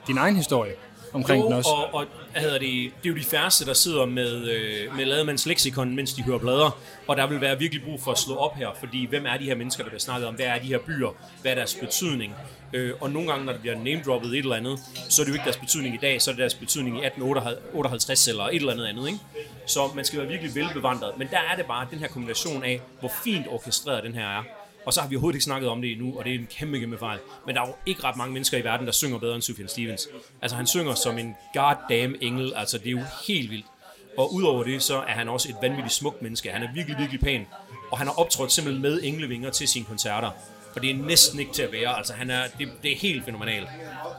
din 0.07 0.19
egen 0.19 0.37
historie? 0.37 0.73
Omkring 1.13 1.45
den 1.45 1.53
også? 1.53 1.71
og, 1.71 1.95
og 1.95 2.07
hvad 2.33 2.43
hedder 2.43 2.59
det, 2.59 2.93
det 3.03 3.09
er 3.09 3.11
jo 3.11 3.17
de 3.17 3.25
færreste, 3.25 3.67
der 3.67 3.73
sidder 3.73 4.07
med, 4.07 4.51
øh, 4.51 4.97
med 4.97 5.05
Lademands 5.05 5.47
leksikon, 5.47 5.97
mens 5.97 6.13
de 6.13 6.23
hører 6.23 6.39
blader, 6.39 6.79
og 7.07 7.17
der 7.17 7.27
vil 7.27 7.41
være 7.41 7.59
virkelig 7.59 7.85
brug 7.85 8.01
for 8.03 8.13
at 8.13 8.19
slå 8.19 8.37
op 8.37 8.57
her, 8.57 8.69
fordi 8.81 9.07
hvem 9.07 9.27
er 9.27 9.37
de 9.37 9.45
her 9.45 9.55
mennesker, 9.55 9.83
der 9.83 9.91
bliver 9.91 10.01
snakket 10.01 10.29
om? 10.29 10.35
Hvad 10.35 10.47
er 10.47 10.59
de 10.59 10.67
her 10.67 10.79
byer? 10.79 11.17
Hvad 11.43 11.53
er 11.53 11.57
deres 11.57 11.75
betydning? 11.75 12.35
Øh, 12.73 12.93
og 13.01 13.11
nogle 13.11 13.29
gange, 13.31 13.45
når 13.45 13.53
der 13.53 13.61
bliver 13.61 13.79
name-droppet 13.79 14.31
et 14.31 14.39
eller 14.39 14.57
andet, 14.57 14.79
så 15.09 15.23
er 15.23 15.25
det 15.25 15.31
jo 15.31 15.35
ikke 15.35 15.45
deres 15.45 15.57
betydning 15.57 15.95
i 15.95 15.99
dag, 15.99 16.23
så 16.23 16.31
er 16.31 16.33
det 16.33 16.41
deres 16.41 16.55
betydning 16.55 16.97
i 16.97 17.07
1858 17.07 18.29
eller 18.29 18.45
et 18.45 18.55
eller 18.55 18.73
andet 18.73 18.87
andet, 18.87 19.07
ikke? 19.07 19.19
Så 19.67 19.81
man 19.95 20.05
skal 20.05 20.19
være 20.19 20.29
virkelig 20.29 20.55
velbevandret. 20.55 21.13
Men 21.19 21.29
der 21.31 21.39
er 21.53 21.57
det 21.57 21.67
bare 21.67 21.87
den 21.91 21.99
her 21.99 22.09
kombination 22.09 22.65
af, 22.65 22.81
hvor 23.01 23.11
fint 23.25 23.47
orkestreret 23.51 24.05
den 24.05 24.15
her 24.15 24.27
er. 24.27 24.43
Og 24.87 24.93
så 24.95 25.01
har 25.01 25.09
vi 25.09 25.17
overhovedet 25.17 25.37
ikke 25.37 25.45
snakket 25.45 25.69
om 25.69 25.83
det 25.83 25.93
endnu, 25.93 26.19
og 26.19 26.25
det 26.25 26.35
er 26.35 26.39
en 26.39 26.49
kæmpe, 26.59 26.79
kæmpe 26.81 26.99
fejl. 26.99 27.19
Men 27.47 27.55
der 27.55 27.63
er 27.63 27.67
jo 27.67 27.75
ikke 27.87 28.05
ret 28.05 28.17
mange 28.17 28.33
mennesker 28.33 28.59
i 28.59 28.65
verden, 28.65 28.87
der 28.87 28.93
synger 28.93 29.19
bedre 29.19 29.35
end 29.35 29.43
Sufjan 29.43 29.69
Stevens. 29.69 30.09
Altså 30.43 30.57
han 30.57 30.67
synger 30.67 30.95
som 30.95 31.19
en 31.19 31.35
goddamn 31.55 32.17
engel, 32.21 32.53
altså 32.57 32.79
det 32.79 32.87
er 32.87 32.91
jo 32.91 33.01
helt 33.27 33.51
vildt. 33.51 33.67
Og 34.19 34.35
udover 34.35 34.65
det, 34.65 34.83
så 34.83 34.97
er 34.97 35.13
han 35.13 35.29
også 35.29 35.49
et 35.49 35.57
vanvittigt 35.63 35.95
smukt 35.95 36.23
menneske. 36.23 36.51
Han 36.51 36.63
er 36.63 36.69
virkelig, 36.75 36.99
virkelig 36.99 37.21
pæn. 37.21 37.47
Og 37.91 37.99
han 37.99 38.07
har 38.07 38.15
optrådt 38.21 38.53
simpelthen 38.53 38.83
med 38.83 39.01
englevinger 39.03 39.51
til 39.51 39.69
sine 39.69 39.85
koncerter. 39.85 40.31
Og 40.77 40.83
det 40.83 40.91
er 40.91 40.95
næsten 40.95 41.39
ikke 41.41 41.53
til 41.53 41.63
at 41.63 41.73
være. 41.73 41.97
Altså 41.97 42.13
han 42.13 42.31
er, 42.31 42.43
det, 42.59 42.69
det 42.83 42.93
er 42.93 42.97
helt 42.97 43.25
fænomenalt. 43.25 43.69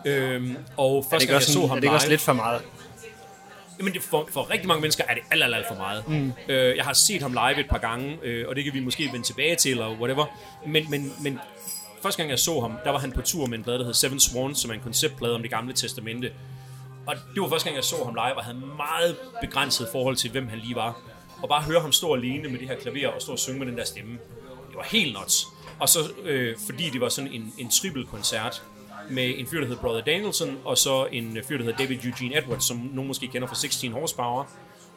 Øhm, 0.06 0.58
og 0.78 0.98
er 0.98 1.02
det 1.02 1.10
første 1.10 1.24
ikke 1.24 1.26
gang 1.26 1.28
jeg 1.30 1.36
også, 1.36 1.54
så 1.54 1.60
ham 1.60 1.69
er 1.69 1.76
det 1.76 1.84
ikke 1.84 1.95
også 1.95 2.08
live- 2.08 2.12
lidt 2.13 2.22
for 2.22 2.34
meget? 2.34 2.62
Jamen 3.80 3.94
det 3.94 4.02
for, 4.02 4.30
for 4.32 4.50
rigtig 4.50 4.68
mange 4.68 4.82
mennesker 4.82 5.04
er 5.08 5.13
det 5.13 5.24
alt, 5.32 5.44
alt, 5.44 5.56
alt 5.56 5.68
for 5.68 5.76
meget. 5.76 6.08
Mm. 6.08 6.34
Øh, 6.50 6.78
jeg 6.78 6.86
har 6.86 6.94
set 6.94 7.22
ham 7.22 7.32
live 7.32 7.60
et 7.60 7.70
par 7.70 7.78
gange, 7.78 8.18
øh, 8.24 8.48
og 8.48 8.56
det 8.56 8.63
kan 8.63 8.74
vi 8.74 8.80
måske 8.80 9.10
vende 9.12 9.26
tilbage 9.26 9.56
til, 9.56 9.72
eller 9.72 9.92
whatever. 9.92 10.26
Men, 10.68 10.89
men, 10.89 11.13
men 11.22 11.39
første 12.02 12.18
gang 12.18 12.30
jeg 12.30 12.39
så 12.39 12.60
ham, 12.60 12.74
der 12.84 12.92
var 12.92 13.00
han 13.00 13.12
på 13.12 13.22
tur 13.22 13.46
med 13.46 13.58
en 13.58 13.63
plade, 13.63 13.80
der 13.80 13.86
hed 13.86 13.94
Seven 13.94 14.20
Swans, 14.20 14.60
som 14.60 14.72
er 14.72 14.74
en 14.74 14.80
konceptplade 14.80 15.36
om 15.36 15.42
det 15.42 15.52
gamle 15.52 15.74
testamente. 15.74 16.32
Og 17.08 17.15
det 17.34 17.42
var 17.42 17.50
første 17.50 17.65
gang, 17.65 17.76
jeg 17.76 17.84
så 17.84 17.96
ham 18.06 18.13
live, 18.13 18.36
og 18.36 18.44
havde 18.44 18.58
meget 18.78 19.15
begrænset 19.42 19.88
forhold 19.92 20.15
til, 20.15 20.32
hvem 20.32 20.48
han 20.48 20.60
lige 20.60 20.76
var. 20.76 21.02
Og 21.42 21.50
bare 21.50 21.62
høre 21.62 21.82
ham 21.82 21.92
stå 21.92 22.15
alene 22.15 22.50
med 22.50 22.60
det 22.60 22.68
her 22.68 22.76
klaver 22.76 23.08
og 23.08 23.22
stå 23.22 23.32
og 23.32 23.39
synge 23.39 23.60
med 23.60 23.68
den 23.68 23.78
der 23.78 23.86
stemme. 23.86 24.12
Det 24.68 24.76
var 24.76 24.84
helt 24.84 25.18
nuts. 25.20 25.46
Og 25.80 25.89
så, 25.89 26.00
øh, 26.24 26.56
fordi 26.65 26.89
det 26.89 27.02
var 27.02 27.10
sådan 27.10 27.32
en, 27.34 27.54
en 27.58 27.70
triple-koncert, 27.70 28.63
med 29.10 29.34
en 29.38 29.48
fyr, 29.48 29.60
der 29.60 29.68
hedder 29.68 29.82
Brother 29.82 30.02
Danielson, 30.02 30.58
og 30.66 30.78
så 30.78 31.08
en 31.12 31.38
fyr, 31.48 31.58
der 31.58 31.64
hedder 31.64 31.78
David 31.78 31.98
Eugene 32.04 32.38
Edwards, 32.38 32.68
som 32.68 32.78
nogen 32.94 33.08
måske 33.08 33.28
kender 33.28 33.48
fra 33.48 33.56
16 33.56 33.92
Horsepower. 33.92 34.44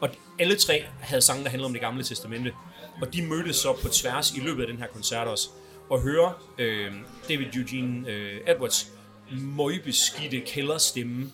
Og 0.01 0.09
alle 0.39 0.55
tre 0.55 0.83
havde 0.99 1.21
sange, 1.21 1.43
der 1.43 1.49
handlede 1.49 1.65
om 1.65 1.73
det 1.73 1.81
gamle 1.81 2.03
testamente. 2.03 2.53
Og 3.01 3.13
de 3.13 3.21
mødtes 3.21 3.55
så 3.55 3.73
på 3.81 3.87
tværs 3.87 4.31
i 4.31 4.39
løbet 4.39 4.61
af 4.61 4.67
den 4.67 4.77
her 4.77 4.87
koncert 4.87 5.27
også. 5.27 5.49
Og 5.89 6.01
høre 6.01 6.33
øh, 6.57 6.91
David 7.29 7.45
Eugene 7.55 8.09
øh, 8.09 8.39
Edwards 8.47 8.91
møgbeskidte 9.31 10.39
kælderstemme, 10.39 11.31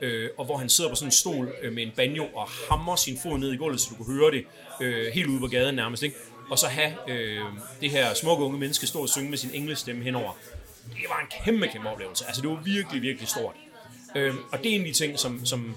øh, 0.00 0.30
og 0.38 0.44
hvor 0.44 0.56
han 0.56 0.68
sidder 0.68 0.90
på 0.90 0.96
sådan 0.96 1.08
en 1.08 1.12
stol 1.12 1.52
øh, 1.62 1.72
med 1.72 1.82
en 1.82 1.92
banjo 1.96 2.24
og 2.24 2.48
hammer 2.70 2.96
sin 2.96 3.18
fod 3.22 3.38
ned 3.38 3.52
i 3.52 3.56
gulvet, 3.56 3.80
så 3.80 3.88
du 3.90 4.04
kunne 4.04 4.18
høre 4.18 4.30
det 4.30 4.44
øh, 4.80 5.12
helt 5.12 5.28
ude 5.28 5.40
på 5.40 5.46
gaden 5.46 5.74
nærmest. 5.74 6.02
Ikke? 6.02 6.16
Og 6.50 6.58
så 6.58 6.66
have 6.66 6.92
øh, 7.08 7.40
det 7.80 7.90
her 7.90 8.14
smukke 8.14 8.44
unge 8.44 8.58
menneske 8.58 8.86
stå 8.86 8.98
og 8.98 9.08
synge 9.08 9.30
med 9.30 9.38
sin 9.38 9.50
englestemme 9.54 10.04
henover. 10.04 10.32
Det 10.88 11.06
var 11.08 11.20
en 11.20 11.44
kæmpe, 11.44 11.68
kæmpe 11.68 11.88
oplevelse. 11.88 12.24
Altså, 12.26 12.42
det 12.42 12.50
var 12.50 12.56
virkelig, 12.56 13.02
virkelig 13.02 13.28
stort. 13.28 13.54
Øh, 14.16 14.34
og 14.52 14.58
det 14.58 14.70
er 14.70 14.74
en 14.74 14.80
af 14.80 14.86
de 14.86 14.92
ting, 14.92 15.18
som, 15.18 15.46
som 15.46 15.76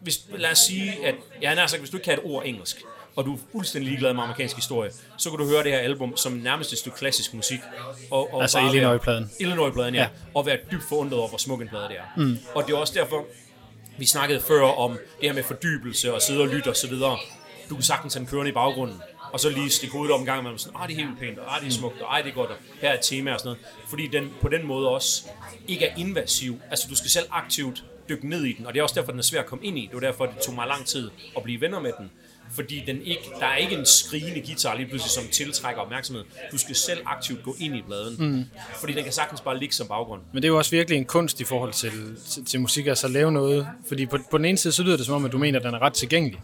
hvis, 0.00 0.20
lad 0.34 0.50
os 0.50 0.58
sige, 0.58 1.06
at 1.06 1.14
jeg 1.42 1.50
har 1.50 1.66
sagt, 1.66 1.80
hvis 1.80 1.90
du 1.90 1.96
ikke 1.96 2.04
kan 2.04 2.14
et 2.14 2.20
ord 2.24 2.42
engelsk, 2.46 2.82
og 3.16 3.24
du 3.24 3.34
er 3.34 3.38
fuldstændig 3.52 3.88
ligeglad 3.88 4.14
med 4.14 4.22
amerikansk 4.22 4.56
historie, 4.56 4.90
så 5.16 5.30
kan 5.30 5.38
du 5.38 5.48
høre 5.48 5.62
det 5.64 5.72
her 5.72 5.78
album 5.78 6.16
som 6.16 6.32
nærmest 6.32 6.72
et 6.72 6.78
stykke 6.78 6.98
klassisk 6.98 7.34
musik. 7.34 7.60
Og, 8.10 8.34
og 8.34 8.42
Altså 8.42 8.58
Illinois-pladen. 8.58 9.30
Illinois-pladen, 9.40 9.94
ja. 9.94 10.00
Ja. 10.00 10.06
ja. 10.06 10.30
Og 10.34 10.46
være 10.46 10.58
dybt 10.72 10.82
forundret 10.88 11.18
over, 11.18 11.28
hvor 11.28 11.38
smuk 11.38 11.60
en 11.60 11.68
plade 11.68 11.88
det 11.88 11.96
er. 11.96 12.02
Mm. 12.16 12.38
Og 12.54 12.66
det 12.66 12.72
er 12.72 12.76
også 12.76 12.94
derfor, 12.96 13.26
vi 13.98 14.06
snakkede 14.06 14.40
før 14.40 14.62
om 14.62 14.92
det 14.92 15.28
her 15.28 15.32
med 15.32 15.42
fordybelse 15.42 16.14
og 16.14 16.22
sidde 16.22 16.40
og 16.40 16.48
lytte 16.48 16.68
og 16.68 16.76
så 16.76 16.88
videre. 16.88 17.18
Du 17.68 17.74
kan 17.74 17.84
sagtens 17.84 18.14
have 18.14 18.20
den 18.20 18.30
kørende 18.30 18.50
i 18.50 18.54
baggrunden, 18.54 19.02
og 19.32 19.40
så 19.40 19.48
lige 19.48 19.70
stikke 19.70 19.92
hovedet 19.92 20.14
op 20.14 20.20
en 20.20 20.26
gang 20.26 20.42
med 20.42 20.58
sådan, 20.58 20.76
ah, 20.80 20.88
det 20.88 20.98
er 20.98 21.04
helt 21.04 21.18
pænt, 21.20 21.38
og 21.38 21.56
ah, 21.56 21.62
det 21.62 21.68
er 21.68 21.72
smukt, 21.72 22.00
og 22.00 22.06
ej, 22.06 22.22
det 22.22 22.30
er 22.30 22.34
godt, 22.34 22.50
og 22.50 22.56
her 22.80 22.88
er 22.88 22.94
et 22.94 23.00
tema 23.02 23.32
og 23.32 23.40
sådan 23.40 23.48
noget. 23.48 23.88
Fordi 23.88 24.06
den 24.06 24.30
på 24.40 24.48
den 24.48 24.66
måde 24.66 24.88
også 24.88 25.24
ikke 25.68 25.84
er 25.84 25.96
invasiv. 25.96 26.60
Altså, 26.70 26.86
du 26.90 26.96
skal 26.96 27.10
selv 27.10 27.26
aktivt 27.30 27.84
dykke 28.08 28.28
ned 28.28 28.44
i 28.44 28.52
den, 28.52 28.66
og 28.66 28.74
det 28.74 28.78
er 28.78 28.82
også 28.82 28.94
derfor, 28.94 29.10
den 29.10 29.18
er 29.18 29.24
svær 29.24 29.40
at 29.40 29.46
komme 29.46 29.64
ind 29.64 29.78
i. 29.78 29.82
Det 29.82 29.94
var 29.94 30.00
derfor, 30.00 30.26
det 30.26 30.38
tog 30.38 30.54
mig 30.54 30.66
lang 30.66 30.86
tid 30.86 31.10
at 31.36 31.42
blive 31.42 31.60
venner 31.60 31.80
med 31.80 31.92
den. 31.98 32.10
Fordi 32.54 32.82
den 32.86 33.02
ikke, 33.02 33.22
der 33.40 33.46
er 33.46 33.56
ikke 33.56 33.74
en 33.74 33.86
skrigende 33.86 34.40
guitar 34.46 34.74
lige 34.74 34.86
pludselig, 34.86 35.10
som 35.10 35.24
tiltrækker 35.32 35.82
opmærksomhed. 35.82 36.24
Du 36.52 36.58
skal 36.58 36.74
selv 36.74 37.00
aktivt 37.06 37.42
gå 37.42 37.56
ind 37.58 37.76
i 37.76 37.82
bladen. 37.82 38.16
Mm. 38.18 38.44
Fordi 38.80 38.92
den 38.92 39.04
kan 39.04 39.12
sagtens 39.12 39.40
bare 39.40 39.58
ligge 39.58 39.74
som 39.74 39.86
baggrund. 39.86 40.22
Men 40.32 40.42
det 40.42 40.48
er 40.48 40.52
jo 40.52 40.58
også 40.58 40.70
virkelig 40.70 40.98
en 40.98 41.04
kunst 41.04 41.40
i 41.40 41.44
forhold 41.44 41.72
til, 41.72 41.92
til, 42.28 42.44
til 42.44 42.60
musik, 42.60 42.86
altså 42.86 43.06
at 43.06 43.12
lave 43.12 43.32
noget. 43.32 43.68
Fordi 43.88 44.06
på, 44.06 44.18
på 44.30 44.38
den 44.38 44.44
ene 44.44 44.58
side, 44.58 44.72
så 44.72 44.82
lyder 44.82 44.96
det 44.96 45.06
som 45.06 45.14
om, 45.14 45.24
at 45.24 45.32
du 45.32 45.38
mener, 45.38 45.58
at 45.58 45.64
den 45.64 45.74
er 45.74 45.78
ret 45.78 45.92
tilgængelig. 45.92 46.40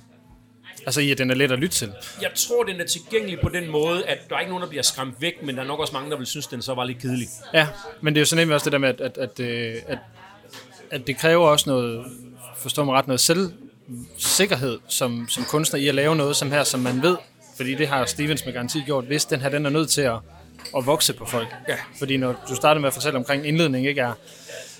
Altså 0.86 1.00
i, 1.00 1.10
at 1.10 1.18
den 1.18 1.30
er 1.30 1.34
let 1.34 1.52
at 1.52 1.58
lytte 1.58 1.76
til. 1.76 1.92
Jeg 2.22 2.30
tror, 2.34 2.62
den 2.62 2.80
er 2.80 2.86
tilgængelig 2.86 3.40
på 3.40 3.48
den 3.48 3.70
måde, 3.70 4.06
at 4.06 4.18
der 4.28 4.36
er 4.36 4.40
ikke 4.40 4.50
nogen, 4.50 4.62
der 4.62 4.68
bliver 4.68 4.82
skræmt 4.82 5.14
væk, 5.20 5.42
men 5.42 5.54
der 5.54 5.62
er 5.62 5.66
nok 5.66 5.80
også 5.80 5.92
mange, 5.92 6.10
der 6.10 6.16
vil 6.16 6.26
synes, 6.26 6.46
den 6.46 6.62
så 6.62 6.74
var 6.74 6.84
lidt 6.84 6.98
kedelig. 6.98 7.28
Ja, 7.54 7.68
men 8.00 8.14
det 8.14 8.18
er 8.18 8.22
jo 8.22 8.26
så 8.26 8.36
nemlig 8.36 8.54
også 8.54 8.64
det 8.64 8.72
der 8.72 8.78
med, 8.78 8.88
at, 8.88 9.00
at, 9.00 9.18
at, 9.18 9.40
øh, 9.40 9.74
at, 9.86 9.98
at 10.90 11.06
det 11.06 11.16
kræver 11.18 11.48
også 11.48 11.70
noget, 11.70 12.04
forstår 12.56 12.84
mig 12.84 12.94
ret, 12.94 13.06
noget 13.06 13.20
selvsikkerhed 13.20 14.78
som, 14.88 15.26
som 15.28 15.44
kunstner 15.44 15.80
i 15.80 15.88
at 15.88 15.94
lave 15.94 16.16
noget 16.16 16.36
som 16.36 16.52
her, 16.52 16.64
som 16.64 16.80
man 16.80 17.02
ved, 17.02 17.16
fordi 17.56 17.74
det 17.74 17.88
har 17.88 18.06
Stevens 18.06 18.44
med 18.44 18.52
garanti 18.52 18.82
gjort, 18.86 19.04
hvis 19.04 19.24
den 19.24 19.40
her 19.40 19.48
den 19.48 19.66
er 19.66 19.70
nødt 19.70 19.90
til 19.90 20.00
at, 20.00 20.16
at 20.76 20.86
vokse 20.86 21.12
på 21.12 21.24
folk. 21.24 21.48
Ja. 21.68 21.76
Fordi 21.98 22.16
når 22.16 22.44
du 22.48 22.54
startede 22.54 22.80
med 22.80 22.86
at 22.86 22.94
fortælle 22.94 23.18
omkring 23.18 23.46
indledning, 23.46 23.86
ikke 23.86 24.00
er, 24.00 24.12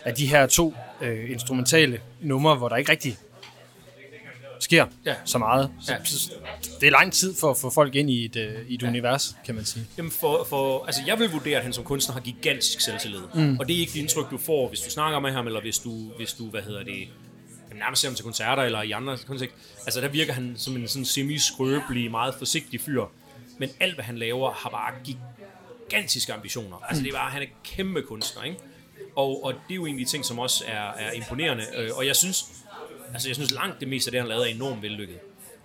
at 0.05 0.19
de 0.19 0.27
her 0.27 0.47
to 0.47 0.75
øh, 1.03 1.31
instrumentale 1.31 2.01
numre, 2.21 2.55
hvor 2.55 2.69
der 2.69 2.77
ikke 2.77 2.93
rigtig 2.93 3.19
sker 4.61 4.87
Ja. 5.07 5.15
så 5.25 5.39
meget. 5.39 5.71
Ja. 5.89 6.05
så, 6.05 6.33
det 6.81 6.87
er 6.87 6.91
lang 6.91 7.13
tid 7.13 7.35
for 7.41 7.51
at 7.51 7.57
få 7.59 7.71
folk 7.71 7.95
ind 7.95 8.11
i 8.11 8.25
et, 8.25 8.37
øh, 8.37 8.69
i 8.69 8.75
et 8.75 8.83
ja. 8.83 8.89
univers, 8.89 9.37
kan 9.47 9.55
man 9.55 9.65
sige. 9.65 9.87
Jamen 9.99 10.11
for, 10.13 10.45
for, 10.49 10.85
altså 10.87 11.01
jeg 11.07 11.19
vil 11.19 11.31
vurdere, 11.31 11.57
at 11.57 11.63
han 11.63 11.73
som 11.73 11.85
kunstner 11.85 12.13
har 12.13 12.21
gigantisk 12.21 12.81
selvtillid. 12.81 13.21
Mm. 13.35 13.59
Og 13.59 13.69
det 13.69 13.77
er 13.77 13.81
ikke 13.81 13.93
det 13.93 14.01
indtryk, 14.01 14.31
du 14.31 14.39
får, 14.39 14.69
hvis 14.69 14.81
du 14.81 14.91
snakker 14.91 15.19
med 15.21 15.33
ham, 15.33 15.47
eller 15.47 15.61
hvis 15.61 15.79
du, 15.79 15.91
hvis 16.17 16.33
du 16.33 16.45
hvad 16.51 16.63
hedder 16.63 16.83
det, 16.85 16.99
jamen, 17.69 17.79
nærmest 17.79 18.03
ser 18.03 18.09
ham 18.09 18.15
til 18.15 18.25
koncerter, 18.25 18.63
eller 18.63 18.83
i 18.83 18.91
andre 18.91 19.19
kontekst. 19.27 19.55
Altså 19.87 20.01
der 20.01 20.09
virker 20.09 20.33
han 20.33 20.55
som 20.57 20.77
en 20.77 20.89
sådan 20.89 21.05
semi-skrøbelig, 21.05 22.11
meget 22.11 22.35
forsigtig 22.39 22.81
fyr. 22.81 23.05
Men 23.59 23.69
alt, 23.81 23.95
hvad 23.95 24.05
han 24.05 24.19
laver, 24.19 24.53
har 24.53 24.71
bare 24.71 24.93
gigantiske 25.89 26.33
ambitioner. 26.33 26.77
Altså 26.89 27.03
det 27.03 27.09
er 27.09 27.17
bare, 27.17 27.31
han 27.31 27.43
er 27.43 27.47
kæmpe 27.65 28.03
kunstner, 28.03 28.43
ikke? 28.43 28.59
Og, 29.17 29.45
og 29.45 29.53
det 29.53 29.71
er 29.71 29.75
jo 29.75 29.87
de 29.87 30.05
ting, 30.05 30.25
som 30.25 30.39
også 30.39 30.65
er, 30.67 30.93
er 30.99 31.11
imponerende. 31.13 31.65
Øh, 31.77 31.91
Og 31.95 32.07
jeg 32.07 32.17
synes, 32.17 32.45
altså 33.15 33.29
jeg 33.29 33.35
synes 33.37 33.51
langt 33.55 33.81
det 33.81 33.89
meste 33.89 34.09
af 34.09 34.13
det, 34.13 34.21
han 34.21 34.29
lavede, 34.29 34.51
er 34.51 34.55
enormt 34.55 34.83
vellykket. 34.83 35.19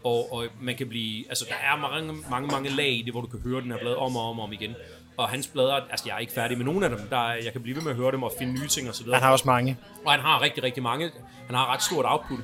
Og, 0.04 0.34
og 0.34 0.46
man 0.62 0.76
kan 0.76 0.90
blive, 0.90 1.26
altså 1.30 1.46
der 1.50 1.56
er 1.56 1.78
mange, 1.78 2.14
mange, 2.30 2.48
mange 2.48 2.70
lag 2.70 2.90
i 2.92 3.02
det, 3.02 3.14
hvor 3.14 3.22
du 3.22 3.28
kan 3.28 3.40
høre 3.40 3.62
den 3.62 3.72
her 3.72 3.78
blad 3.80 3.94
om 3.96 4.16
og 4.16 4.30
om 4.30 4.40
og 4.40 4.44
om 4.46 4.54
igen. 4.54 4.76
Og 5.18 5.30
hans 5.30 5.48
blader, 5.48 5.74
altså 5.74 6.06
jeg 6.08 6.16
er 6.16 6.20
ikke 6.20 6.34
færdig 6.34 6.58
med 6.58 6.66
nogen 6.66 6.84
af 6.84 6.90
dem, 6.90 7.00
der, 7.10 7.18
er- 7.18 7.44
jeg 7.44 7.52
kan 7.52 7.62
blive 7.62 7.76
ved 7.76 7.84
med 7.84 7.92
at 7.92 7.98
høre 7.98 8.12
dem 8.12 8.24
og 8.24 8.34
finde 8.40 8.54
nye 8.54 8.68
ting 8.68 8.90
og 8.90 8.96
så 8.96 9.04
videre. 9.04 9.16
Han 9.20 9.24
har 9.24 9.32
også 9.32 9.46
mange. 9.48 9.78
Og 10.06 10.12
han 10.12 10.22
har 10.22 10.42
rigtig, 10.42 10.64
rigtig 10.64 10.84
mange. 10.84 11.12
Han 11.46 11.56
har 11.56 11.74
ret 11.74 11.84
stort 11.84 12.06
output. 12.08 12.40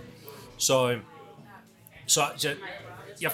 Så, 0.58 0.92
øh, 0.92 0.98
så, 2.08 2.22
så 2.38 2.50
jeg 3.22 3.32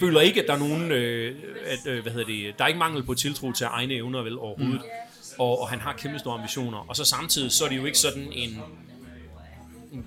føler 0.00 0.20
ikke, 0.20 0.40
at 0.42 0.46
der 0.48 0.54
er 0.54 0.58
nogen, 0.58 0.92
øh, 0.92 1.36
at, 1.66 1.86
øh, 1.92 2.02
hvad 2.02 2.12
hedder 2.12 2.26
det, 2.26 2.58
der 2.58 2.64
er 2.64 2.68
ikke 2.68 2.78
mangel 2.78 3.02
på 3.02 3.14
tiltro 3.14 3.52
til 3.52 3.66
egne 3.70 3.94
evner 3.94 4.22
vel 4.22 4.38
overhovedet. 4.38 4.80
Mm. 4.84 5.36
Og, 5.38 5.60
og 5.60 5.68
han 5.68 5.80
har 5.80 5.92
kæmpe 5.92 6.18
store 6.18 6.34
ambitioner. 6.34 6.86
Og 6.88 6.96
så 6.96 7.04
samtidig, 7.04 7.52
så 7.52 7.64
er 7.64 7.68
det 7.68 7.76
jo 7.76 7.84
ikke 7.84 7.98
sådan 7.98 8.28
en, 8.32 8.62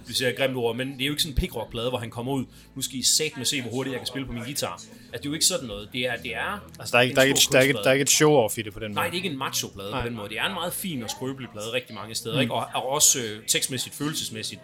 vi 0.08 0.14
siger 0.14 0.32
grimt 0.32 0.56
ord, 0.56 0.76
men 0.76 0.94
det 0.94 1.02
er 1.02 1.06
jo 1.06 1.12
ikke 1.12 1.22
sådan 1.22 1.34
en 1.34 1.38
pickrock-plade, 1.38 1.90
hvor 1.90 1.98
han 1.98 2.10
kommer 2.10 2.34
ud, 2.34 2.46
nu 2.76 2.82
skal 2.82 3.00
I 3.00 3.04
sat 3.04 3.32
med 3.38 3.46
se, 3.46 3.62
hvor 3.62 3.72
hurtigt 3.72 3.92
jeg 3.92 4.00
kan 4.00 4.08
spille 4.08 4.26
på 4.26 4.34
min 4.34 4.44
guitar. 4.44 4.74
Altså, 4.74 4.90
det 5.12 5.26
er 5.26 5.30
jo 5.30 5.34
ikke 5.34 5.46
sådan 5.46 5.68
noget. 5.68 5.90
Det 5.94 6.02
er, 6.02 6.16
det 6.16 6.36
er 6.36 6.70
Altså, 6.80 6.92
der 6.92 6.98
er 6.98 7.02
ikke, 7.02 7.16
der 7.16 7.22
er 7.22 7.26
ikke, 7.26 7.40
der 7.52 7.58
er 7.58 7.62
ikke, 7.62 7.74
der 7.74 7.90
er 7.90 7.94
ikke 7.94 8.04
et 8.04 8.10
show-off 8.10 8.60
i 8.60 8.62
det 8.62 8.74
på 8.74 8.80
den 8.80 8.88
måde. 8.88 8.96
Nej, 8.96 9.06
det 9.06 9.12
er 9.12 9.16
ikke 9.16 9.30
en 9.30 9.38
macho-plade 9.38 9.92
på 9.92 10.02
den 10.06 10.16
måde. 10.16 10.30
Det 10.30 10.38
er 10.40 10.46
en 10.46 10.54
meget 10.54 10.74
fin 10.74 11.04
og 11.04 11.10
skrøbelig 11.10 11.50
plade 11.50 11.74
rigtig 11.74 11.96
mange 11.96 12.16
steder, 12.16 12.36
mm. 12.36 12.42
ikke? 12.42 12.54
Og, 12.54 12.68
og 12.74 12.90
også 12.90 13.20
øh, 13.20 13.46
tekstmæssigt, 13.48 13.96
følelsesmæssigt. 13.96 14.62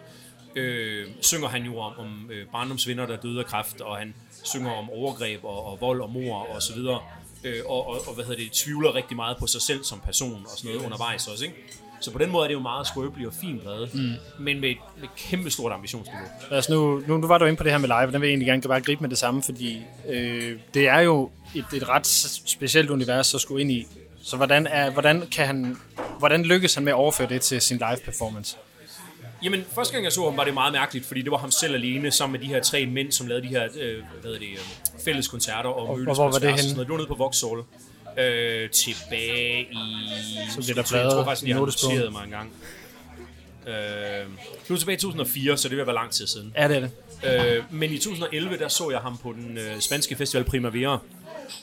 Øh, 0.56 1.06
synger 1.20 1.48
han 1.48 1.64
jo 1.64 1.78
om, 1.78 1.98
om 1.98 2.30
øh, 2.32 2.46
barndomsvenner, 2.52 3.06
der 3.06 3.16
døde 3.16 3.38
af 3.38 3.46
kræft, 3.46 3.80
og 3.80 3.96
han 3.96 4.14
synger 4.44 4.70
om 4.70 4.90
overgreb 4.90 5.44
og, 5.44 5.64
og 5.64 5.80
vold 5.80 6.00
og 6.00 6.10
mor 6.10 6.46
og 6.54 6.62
så 6.62 6.74
videre. 6.74 7.00
Øh, 7.44 7.62
og, 7.66 7.86
og, 7.86 8.08
og, 8.08 8.14
hvad 8.14 8.24
hedder 8.24 8.42
det, 8.42 8.52
tvivler 8.52 8.94
rigtig 8.94 9.16
meget 9.16 9.36
på 9.36 9.46
sig 9.46 9.62
selv 9.62 9.84
som 9.84 10.00
person 10.00 10.42
og 10.44 10.58
sådan 10.58 10.70
noget 10.70 10.84
undervejs 10.84 11.26
også, 11.26 11.44
ikke? 11.44 11.56
Så 12.00 12.10
på 12.10 12.18
den 12.18 12.30
måde 12.30 12.44
er 12.44 12.48
det 12.48 12.54
jo 12.54 12.60
meget 12.60 12.86
skrøbelig 12.86 13.26
og 13.26 13.32
fin 13.40 13.60
plade, 13.60 13.88
mm. 13.94 14.00
men 14.44 14.60
med, 14.60 14.74
med 15.00 15.08
kæmpe 15.16 15.50
stort 15.50 15.72
ambitionsniveau. 15.72 16.26
Altså 16.50 16.72
nu, 16.72 17.02
nu, 17.06 17.16
nu 17.16 17.26
var 17.26 17.38
du 17.38 17.44
inde 17.44 17.56
på 17.56 17.64
det 17.64 17.72
her 17.72 17.78
med 17.78 17.88
live, 17.88 17.96
og 17.96 18.12
den 18.12 18.20
vil 18.20 18.26
jeg 18.26 18.32
egentlig 18.32 18.46
gerne 18.46 18.62
bare 18.62 18.80
gribe 18.80 19.00
med 19.00 19.10
det 19.10 19.18
samme, 19.18 19.42
fordi 19.42 19.82
øh, 20.08 20.58
det 20.74 20.88
er 20.88 21.00
jo 21.00 21.30
et, 21.54 21.64
et 21.74 21.88
ret 21.88 22.06
specielt 22.46 22.90
univers 22.90 23.34
at 23.34 23.40
skulle 23.40 23.60
ind 23.60 23.70
i. 23.70 23.86
Så 24.22 24.36
hvordan, 24.36 24.66
er, 24.66 24.90
hvordan, 24.90 25.22
kan 25.32 25.46
han, 25.46 25.76
hvordan 26.18 26.42
lykkes 26.42 26.74
han 26.74 26.84
med 26.84 26.92
at 26.92 26.96
overføre 26.96 27.28
det 27.28 27.40
til 27.40 27.60
sin 27.60 27.76
live 27.76 27.98
performance? 28.04 28.56
Jamen, 29.42 29.64
første 29.74 29.92
gang 29.92 30.04
jeg 30.04 30.12
så 30.12 30.24
ham, 30.24 30.36
var 30.36 30.44
det 30.44 30.54
meget 30.54 30.72
mærkeligt, 30.72 31.06
fordi 31.06 31.22
det 31.22 31.30
var 31.30 31.38
ham 31.38 31.50
selv 31.50 31.74
alene, 31.74 32.10
sammen 32.10 32.40
med 32.40 32.48
de 32.48 32.54
her 32.54 32.62
tre 32.62 32.86
mænd, 32.86 33.12
som 33.12 33.26
lavede 33.26 33.46
de 33.46 33.48
her 33.48 33.64
øh, 33.80 34.02
hvad 34.22 34.32
det, 34.32 34.42
øh, 34.42 34.58
fælles 35.04 35.28
koncerter 35.28 35.70
og, 35.70 35.88
og 35.88 35.98
mødtes 35.98 36.16
hvor 36.16 36.24
var 36.24 36.38
det 36.38 36.42
og 36.42 36.48
henne? 36.48 36.62
sådan 36.62 36.74
noget. 36.74 36.86
Det 36.86 36.92
var 36.92 36.98
nede 36.98 37.08
på 37.08 37.14
Vauxhall. 37.14 37.62
Øh, 38.18 38.70
tilbage 38.70 39.60
i... 39.60 39.76
Så 40.50 40.56
bliver 40.56 40.82
der 40.82 40.96
jeg 41.02 41.10
tror 41.12 41.24
faktisk, 41.24 41.48
jeg 41.48 41.56
har 41.56 41.60
noteret 41.60 42.12
mig 42.12 42.24
en 42.24 42.30
gang. 42.30 42.52
Øh, 43.66 43.74
det 43.74 44.70
var 44.70 44.76
tilbage 44.76 44.96
i 44.96 45.00
2004, 45.00 45.56
så 45.56 45.68
det 45.68 45.76
vil 45.76 45.86
være 45.86 45.94
lang 45.94 46.10
tid 46.10 46.26
siden. 46.26 46.52
Er 46.54 46.68
det 46.68 46.82
det? 46.82 46.90
Øh, 47.24 47.64
men 47.70 47.92
i 47.92 47.98
2011, 47.98 48.58
der 48.58 48.68
så 48.68 48.90
jeg 48.90 49.00
ham 49.00 49.18
på 49.18 49.32
den 49.32 49.58
øh, 49.58 49.80
spanske 49.80 50.16
festival 50.16 50.44
Primavera. 50.44 50.98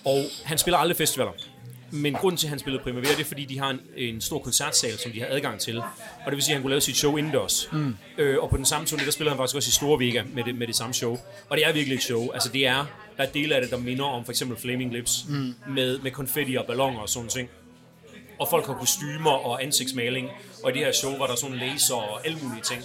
Og 0.06 0.26
han 0.44 0.58
spiller 0.58 0.78
aldrig 0.78 0.98
festivaler. 0.98 1.32
Men 1.92 2.14
grunden 2.14 2.38
til, 2.38 2.48
at 2.48 2.50
han 2.50 2.60
spillede 2.60 2.84
Primavera, 2.84 3.12
det 3.12 3.20
er, 3.20 3.26
fordi 3.26 3.46
de 3.46 3.60
har 3.60 3.70
en, 3.70 3.80
en 3.98 4.22
stor 4.22 4.40
koncertsal, 4.40 4.98
som 5.00 5.12
de 5.12 5.20
har 5.20 5.28
adgang 5.30 5.60
til. 5.60 5.78
Og 5.78 5.86
det 6.26 6.34
vil 6.34 6.42
sige, 6.44 6.54
at 6.54 6.56
han 6.56 6.62
kunne 6.62 6.70
lave 6.70 6.82
sit 6.82 6.98
show 6.98 7.18
indendørs. 7.18 7.70
Mm. 7.72 7.96
Øh, 8.18 8.38
og 8.40 8.50
på 8.50 8.58
den 8.58 8.66
samme 8.66 8.88
turné, 8.88 9.06
der 9.06 9.12
spiller 9.12 9.32
han 9.32 9.38
faktisk 9.38 9.56
også 9.56 9.70
i 9.70 9.72
Store 9.72 10.00
Vega 10.00 10.24
med 10.34 10.44
det, 10.44 10.56
med 10.56 10.68
det 10.68 10.76
samme 10.76 10.94
show. 10.94 11.18
Og 11.50 11.58
det 11.58 11.68
er 11.68 11.74
virkelig 11.74 11.96
et 11.96 12.04
show. 12.04 12.32
Altså, 12.32 12.50
det 12.50 12.68
er, 12.68 12.86
der 13.18 13.24
er 13.24 13.32
dele 13.32 13.56
af 13.56 13.62
det, 13.62 13.72
der 13.72 13.78
minder 13.78 14.06
om 14.06 14.26
for 14.26 14.32
eksempel 14.32 14.58
Flaming 14.58 14.94
Lips. 14.94 15.26
Mm. 15.30 15.56
Med, 15.70 16.00
med 16.00 16.12
konfetti 16.12 16.56
og 16.56 16.66
ballonger 16.66 17.02
og 17.02 17.10
sådan 17.10 17.30
ting 17.30 17.50
og 18.40 18.50
folk 18.50 18.66
har 18.66 18.74
kostymer 18.74 19.32
og 19.32 19.64
ansigtsmaling, 19.64 20.30
og 20.64 20.70
i 20.70 20.74
det 20.74 20.86
her 20.86 20.92
show 20.92 21.18
var 21.18 21.28
der 21.28 21.36
sådan 21.36 21.56
laser 21.56 21.96
og 21.96 22.26
alle 22.26 22.38
mulige 22.44 22.64
ting. 22.64 22.82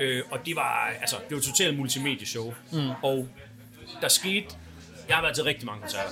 Øh, 0.00 0.22
og 0.30 0.38
det 0.46 0.56
var, 0.56 0.92
altså, 1.00 1.16
det 1.28 1.34
var 1.34 1.42
totalt 1.42 1.78
multimedieshow. 1.78 2.54
Mm. 2.72 2.90
Og 3.02 3.28
der 4.00 4.08
skete, 4.08 4.46
jeg 5.08 5.16
har 5.16 5.22
været 5.22 5.34
til 5.34 5.44
rigtig 5.44 5.66
mange 5.66 5.80
koncerter, 5.80 6.10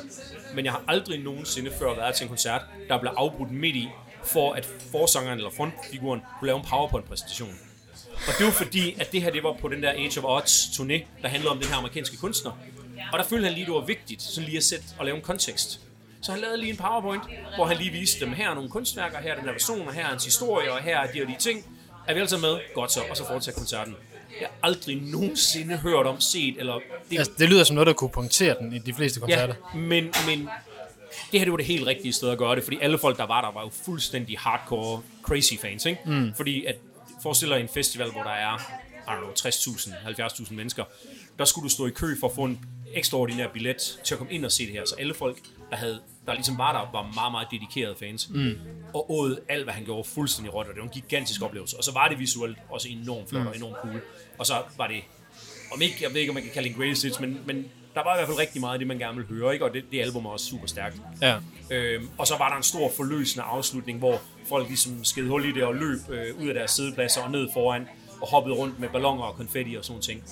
men 0.54 0.64
jeg 0.64 0.72
har 0.72 0.82
aldrig 0.88 1.20
nogensinde 1.20 1.70
før 1.78 1.94
været 1.94 2.14
til 2.14 2.24
en 2.24 2.28
koncert, 2.28 2.62
der 2.88 3.00
blev 3.00 3.12
afbrudt 3.16 3.50
midt 3.50 3.76
i, 3.76 3.88
for 4.24 4.52
at 4.52 4.68
forsangeren 4.90 5.38
eller 5.38 5.50
frontfiguren 5.50 6.20
kunne 6.38 6.46
lave 6.46 6.58
en 6.58 6.64
PowerPoint-præsentation. 6.64 7.54
Og 8.28 8.34
det 8.38 8.46
var 8.46 8.52
fordi, 8.52 8.94
at 9.00 9.12
det 9.12 9.22
her 9.22 9.30
det 9.30 9.42
var 9.42 9.52
på 9.60 9.68
den 9.68 9.82
der 9.82 9.90
Age 9.90 10.20
of 10.20 10.24
Odds 10.24 10.64
turné, 10.64 11.04
der 11.22 11.28
handlede 11.28 11.50
om 11.50 11.58
den 11.58 11.68
her 11.68 11.76
amerikanske 11.76 12.16
kunstner. 12.16 12.52
Og 13.12 13.18
der 13.18 13.24
følte 13.24 13.44
han 13.44 13.54
lige, 13.54 13.66
det 13.66 13.74
var 13.74 13.80
vigtigt, 13.80 14.22
sådan 14.22 14.44
lige 14.44 14.56
at 14.56 14.64
sætte 14.64 14.84
og 14.98 15.04
lave 15.04 15.16
en 15.16 15.22
kontekst. 15.22 15.80
Så 16.22 16.32
han 16.32 16.40
lavede 16.40 16.58
lige 16.58 16.70
en 16.70 16.76
powerpoint, 16.76 17.22
hvor 17.56 17.66
han 17.66 17.76
lige 17.76 17.90
viste 17.90 18.24
dem, 18.24 18.32
her 18.32 18.50
er 18.50 18.54
nogle 18.54 18.70
kunstværker, 18.70 19.18
her 19.20 19.32
er 19.32 19.36
den 19.36 19.46
der 19.46 19.52
version, 19.52 19.88
og 19.88 19.94
her 19.94 20.02
er 20.02 20.06
hans 20.06 20.24
historie, 20.24 20.72
og 20.72 20.82
her 20.82 20.98
er 20.98 21.12
de 21.12 21.22
og 21.22 21.28
de 21.28 21.34
ting. 21.38 21.64
Er 22.06 22.14
vi 22.14 22.20
altså 22.20 22.38
med? 22.38 22.58
Godt 22.74 22.92
så, 22.92 23.00
og 23.10 23.16
så 23.16 23.26
fortsætter 23.26 23.60
koncerten. 23.60 23.96
Jeg 24.40 24.48
har 24.48 24.68
aldrig 24.68 24.96
nogensinde 25.02 25.76
hørt 25.76 26.06
om, 26.06 26.20
set, 26.20 26.54
eller... 26.58 26.80
Det, 27.10 27.18
Altså, 27.18 27.32
det 27.38 27.48
lyder 27.48 27.64
som 27.64 27.74
noget, 27.74 27.86
der 27.86 27.92
kunne 27.92 28.10
punktere 28.10 28.56
den 28.60 28.72
i 28.72 28.78
de 28.78 28.94
fleste 28.94 29.20
koncerter. 29.20 29.54
Ja, 29.74 29.78
men, 29.78 30.04
men 30.26 30.48
det 31.32 31.40
her 31.40 31.44
det 31.44 31.50
var 31.50 31.56
det 31.56 31.66
helt 31.66 31.86
rigtige 31.86 32.12
sted 32.12 32.30
at 32.30 32.38
gøre 32.38 32.56
det, 32.56 32.64
fordi 32.64 32.78
alle 32.80 32.98
folk, 32.98 33.18
der 33.18 33.26
var 33.26 33.40
der, 33.40 33.52
var 33.52 33.62
jo 33.62 33.70
fuldstændig 33.84 34.38
hardcore 34.38 35.02
crazy 35.22 35.54
fans, 35.62 35.86
ikke? 35.86 36.00
Mm. 36.06 36.32
Fordi 36.36 36.64
at, 36.64 36.76
forestil 37.22 37.48
dig 37.48 37.60
en 37.60 37.68
festival, 37.68 38.10
hvor 38.10 38.22
der 38.22 38.30
er, 38.30 38.72
know, 39.16 39.30
60.000, 39.30 39.92
70.000 40.48 40.54
mennesker, 40.54 40.84
der 41.38 41.44
skulle 41.44 41.64
du 41.64 41.68
stå 41.68 41.86
i 41.86 41.90
kø 41.90 42.06
for 42.20 42.28
at 42.28 42.34
få 42.34 42.44
en 42.44 42.60
ekstraordinær 42.94 43.48
billet 43.48 44.00
til 44.04 44.14
at 44.14 44.18
komme 44.18 44.32
ind 44.32 44.44
og 44.44 44.52
se 44.52 44.66
det 44.66 44.72
her. 44.72 44.84
Så 44.86 44.94
alle 44.98 45.14
folk, 45.14 45.38
der, 45.70 45.76
havde, 45.76 46.00
der 46.26 46.34
ligesom 46.34 46.58
var 46.58 46.72
der, 46.72 46.98
var 46.98 47.12
meget, 47.14 47.32
meget 47.32 47.48
dedikerede 47.50 47.94
fans. 47.98 48.30
Mm. 48.30 48.54
Og 48.94 49.10
åd 49.10 49.38
alt, 49.48 49.64
hvad 49.64 49.74
han 49.74 49.84
gjorde 49.84 50.08
fuldstændig 50.08 50.54
råt, 50.54 50.66
og 50.66 50.74
det 50.74 50.80
var 50.80 50.88
en 50.88 51.02
gigantisk 51.02 51.42
oplevelse. 51.42 51.76
Og 51.76 51.84
så 51.84 51.92
var 51.92 52.08
det 52.08 52.18
visuelt 52.18 52.58
også 52.70 52.88
enormt 52.88 53.28
flot 53.28 53.42
mm. 53.42 53.48
og 53.48 53.56
enormt 53.56 53.76
cool. 53.82 54.00
Og 54.38 54.46
så 54.46 54.54
var 54.76 54.86
det, 54.86 55.02
om 55.72 55.82
ikke, 55.82 55.96
jeg 56.00 56.10
ved 56.10 56.20
ikke, 56.20 56.30
om 56.30 56.34
man 56.34 56.42
kan 56.42 56.52
kalde 56.52 56.68
det 56.68 56.74
en 56.74 56.80
greatest 56.80 57.02
hits, 57.02 57.20
men, 57.20 57.40
men 57.46 57.70
der 57.94 58.04
var 58.04 58.14
i 58.14 58.18
hvert 58.18 58.28
fald 58.28 58.38
rigtig 58.38 58.60
meget 58.60 58.72
af 58.72 58.78
det, 58.78 58.88
man 58.88 58.98
gerne 58.98 59.16
ville 59.16 59.34
høre, 59.34 59.52
ikke? 59.52 59.64
og 59.64 59.74
det, 59.74 59.84
det 59.92 60.00
album 60.00 60.26
er 60.26 60.30
også 60.30 60.46
super 60.46 60.66
stærkt. 60.66 60.96
Ja. 61.22 61.36
Øhm, 61.70 62.08
og 62.18 62.26
så 62.26 62.36
var 62.38 62.48
der 62.48 62.56
en 62.56 62.62
stor 62.62 62.92
forløsende 62.96 63.44
afslutning, 63.44 63.98
hvor 63.98 64.20
folk 64.48 64.68
ligesom 64.68 65.04
skede 65.04 65.28
hul 65.28 65.44
i 65.44 65.52
det 65.52 65.62
og 65.62 65.74
løb 65.74 65.98
øh, 66.10 66.40
ud 66.40 66.48
af 66.48 66.54
deres 66.54 66.70
sædepladser 66.70 67.22
og 67.22 67.30
ned 67.30 67.48
foran 67.52 67.88
og 68.20 68.28
hoppede 68.28 68.54
rundt 68.54 68.80
med 68.80 68.88
ballonger 68.88 69.24
og 69.24 69.34
konfetti 69.36 69.74
og 69.74 69.84
sådan 69.84 70.02
ting. 70.02 70.22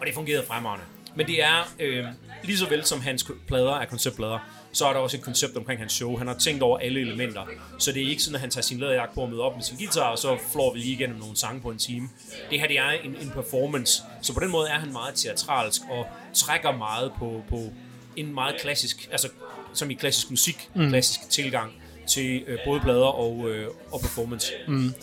Og 0.00 0.06
det 0.06 0.14
fungerede 0.14 0.46
fremragende. 0.46 0.84
Men 1.14 1.26
det 1.26 1.42
er 1.42 1.72
øh, 1.78 2.04
lige 2.44 2.58
så 2.58 2.68
vel 2.68 2.84
som 2.84 3.00
hans 3.00 3.26
plader 3.46 3.74
er 3.74 3.84
konceptplader, 3.84 4.38
så 4.72 4.86
er 4.86 4.92
der 4.92 5.00
også 5.00 5.16
et 5.16 5.22
koncept 5.22 5.56
omkring 5.56 5.80
hans 5.80 5.92
show. 5.92 6.16
Han 6.16 6.26
har 6.26 6.34
tænkt 6.34 6.62
over 6.62 6.78
alle 6.78 7.00
elementer. 7.00 7.46
Så 7.78 7.92
det 7.92 8.02
er 8.02 8.08
ikke 8.08 8.22
sådan, 8.22 8.34
at 8.34 8.40
han 8.40 8.50
tager 8.50 8.62
sin 8.62 8.78
læderjakke 8.78 9.14
på 9.14 9.20
og 9.20 9.30
møder 9.30 9.42
op 9.42 9.56
med 9.56 9.62
sin 9.62 9.76
guitar, 9.76 10.10
og 10.10 10.18
så 10.18 10.38
flår 10.52 10.72
vi 10.72 10.78
lige 10.78 10.92
igennem 10.92 11.18
nogle 11.18 11.36
sange 11.36 11.60
på 11.60 11.70
en 11.70 11.78
time. 11.78 12.08
Det 12.50 12.60
her 12.60 12.68
det 12.68 12.78
er 12.78 12.90
en, 12.90 13.16
en 13.20 13.30
performance. 13.34 14.02
Så 14.22 14.34
på 14.34 14.40
den 14.40 14.50
måde 14.50 14.68
er 14.68 14.78
han 14.78 14.92
meget 14.92 15.14
teatralsk 15.14 15.82
og 15.90 16.06
trækker 16.34 16.72
meget 16.72 17.12
på, 17.18 17.42
på 17.48 17.72
en 18.16 18.34
meget 18.34 18.60
klassisk, 18.60 19.08
altså 19.12 19.28
som 19.74 19.90
i 19.90 19.94
klassisk 19.94 20.30
musik, 20.30 20.70
mm. 20.74 20.88
klassisk 20.88 21.30
tilgang 21.30 21.72
til 22.06 22.44
øh, 22.46 22.58
både 22.64 22.80
plader 22.80 23.06
og, 23.06 23.50
øh, 23.50 23.68
og 23.92 24.00
performance. 24.00 24.52
Mm. 24.68 24.94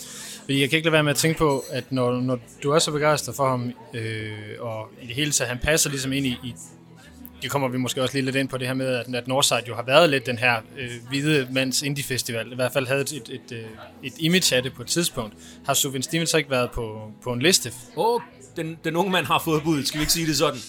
Fordi 0.50 0.62
jeg 0.62 0.70
kan 0.70 0.78
ikke 0.78 0.86
lade 0.86 0.94
være 0.94 1.04
med 1.04 1.12
at 1.12 1.18
tænke 1.18 1.38
på, 1.38 1.64
at 1.72 1.92
når, 1.92 2.12
når 2.12 2.40
du 2.64 2.72
er 2.72 2.80
så 2.80 2.92
begejstret 2.92 3.36
for 3.36 3.50
ham, 3.50 3.72
øh, 3.94 4.32
og 4.60 4.90
i 5.02 5.08
det 5.08 5.16
hele 5.16 5.32
taget, 5.32 5.50
han 5.50 5.58
passer 5.58 5.90
ligesom 5.90 6.14
ind 6.14 6.26
i, 6.26 6.30
i 6.30 6.54
det 7.42 7.52
kommer 7.52 7.68
vi 7.68 7.78
måske 7.78 8.02
også 8.02 8.16
lige 8.16 8.26
lidt 8.26 8.36
ind 8.36 8.50
på 8.50 8.58
det 8.58 8.68
her 8.68 8.74
med, 8.74 8.88
at, 8.88 9.16
at 9.16 9.28
Northside 9.28 9.62
jo 9.68 9.76
har 9.76 9.84
været 9.84 10.10
lidt 10.10 10.26
den 10.26 10.38
her 10.38 10.62
øh, 10.78 10.92
hvide 11.10 11.48
mands 11.52 11.82
indie 11.82 12.04
festival, 12.04 12.52
i 12.52 12.56
hvert 12.56 12.74
fald 12.74 12.88
havde 12.88 13.02
et, 13.02 13.12
et, 13.12 13.30
et, 13.30 13.52
øh, 13.52 13.66
et 14.04 14.14
image 14.20 14.56
af 14.56 14.64
det 14.64 14.74
på 14.74 14.82
et 14.82 14.88
tidspunkt. 14.88 15.34
Har 15.66 15.74
Suvin 15.74 16.04
Stevens 16.04 16.34
ikke 16.34 16.50
været 16.50 16.72
på, 16.72 17.12
på 17.24 17.34
en 17.34 17.42
liste? 17.42 17.74
Og 17.96 18.22
den, 18.56 18.78
den 18.84 18.96
unge 18.96 19.12
mand 19.12 19.26
har 19.26 19.40
fået 19.40 19.64
budet, 19.64 19.88
skal 19.88 19.98
vi 19.98 20.02
ikke 20.02 20.14
sige 20.14 20.28
det 20.28 20.38
sådan. 20.38 20.60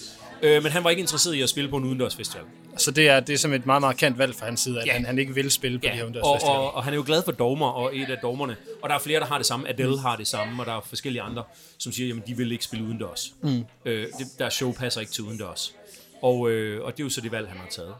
Øh, 0.42 0.62
men 0.62 0.72
han 0.72 0.84
var 0.84 0.90
ikke 0.90 1.00
interesseret 1.00 1.34
i 1.34 1.42
at 1.42 1.48
spille 1.48 1.70
på 1.70 1.76
en 1.76 1.84
udendørsfestival. 1.84 2.44
Så 2.76 2.90
det 2.90 3.08
er, 3.08 3.20
det 3.20 3.32
er 3.32 3.38
som 3.38 3.52
et 3.52 3.66
meget 3.66 3.80
markant 3.80 4.18
valg 4.18 4.34
fra 4.34 4.46
hans 4.46 4.60
side, 4.60 4.80
at 4.80 4.86
Ja. 4.86 4.92
han, 4.92 5.04
han 5.04 5.18
ikke 5.18 5.34
vil 5.34 5.50
spille 5.50 5.78
på 5.78 5.82
de 5.82 5.88
her 5.88 6.06
Ja, 6.14 6.20
og, 6.22 6.38
og, 6.42 6.74
og 6.74 6.84
han 6.84 6.92
er 6.92 6.96
jo 6.96 7.02
glad 7.06 7.22
for 7.24 7.32
dogmer, 7.32 7.66
og 7.66 7.96
et 7.96 8.10
af 8.10 8.16
dogmerne. 8.22 8.56
Og 8.82 8.88
der 8.88 8.94
er 8.94 8.98
flere, 8.98 9.20
der 9.20 9.26
har 9.26 9.36
det 9.38 9.46
samme. 9.46 9.68
Adele 9.68 9.98
har 10.00 10.16
det 10.16 10.26
samme, 10.28 10.62
og 10.62 10.66
der 10.66 10.76
er 10.76 10.80
forskellige 10.88 11.22
andre, 11.22 11.42
som 11.78 11.92
siger, 11.92 12.08
jamen 12.08 12.22
de 12.26 12.36
vil 12.36 12.52
ikke 12.52 12.64
spille 12.64 12.84
udendørs. 12.86 13.34
Mm. 13.42 13.64
Øh, 13.84 14.06
det, 14.18 14.26
deres 14.38 14.54
show 14.54 14.72
passer 14.72 15.00
ikke 15.00 15.12
til 15.12 15.24
udendørs. 15.24 15.74
Og, 16.22 16.50
øh, 16.50 16.84
og 16.84 16.92
det 16.92 17.00
er 17.00 17.04
jo 17.04 17.10
så 17.10 17.20
det 17.20 17.32
valg, 17.32 17.48
han 17.48 17.58
har 17.58 17.66
taget. 17.70 17.94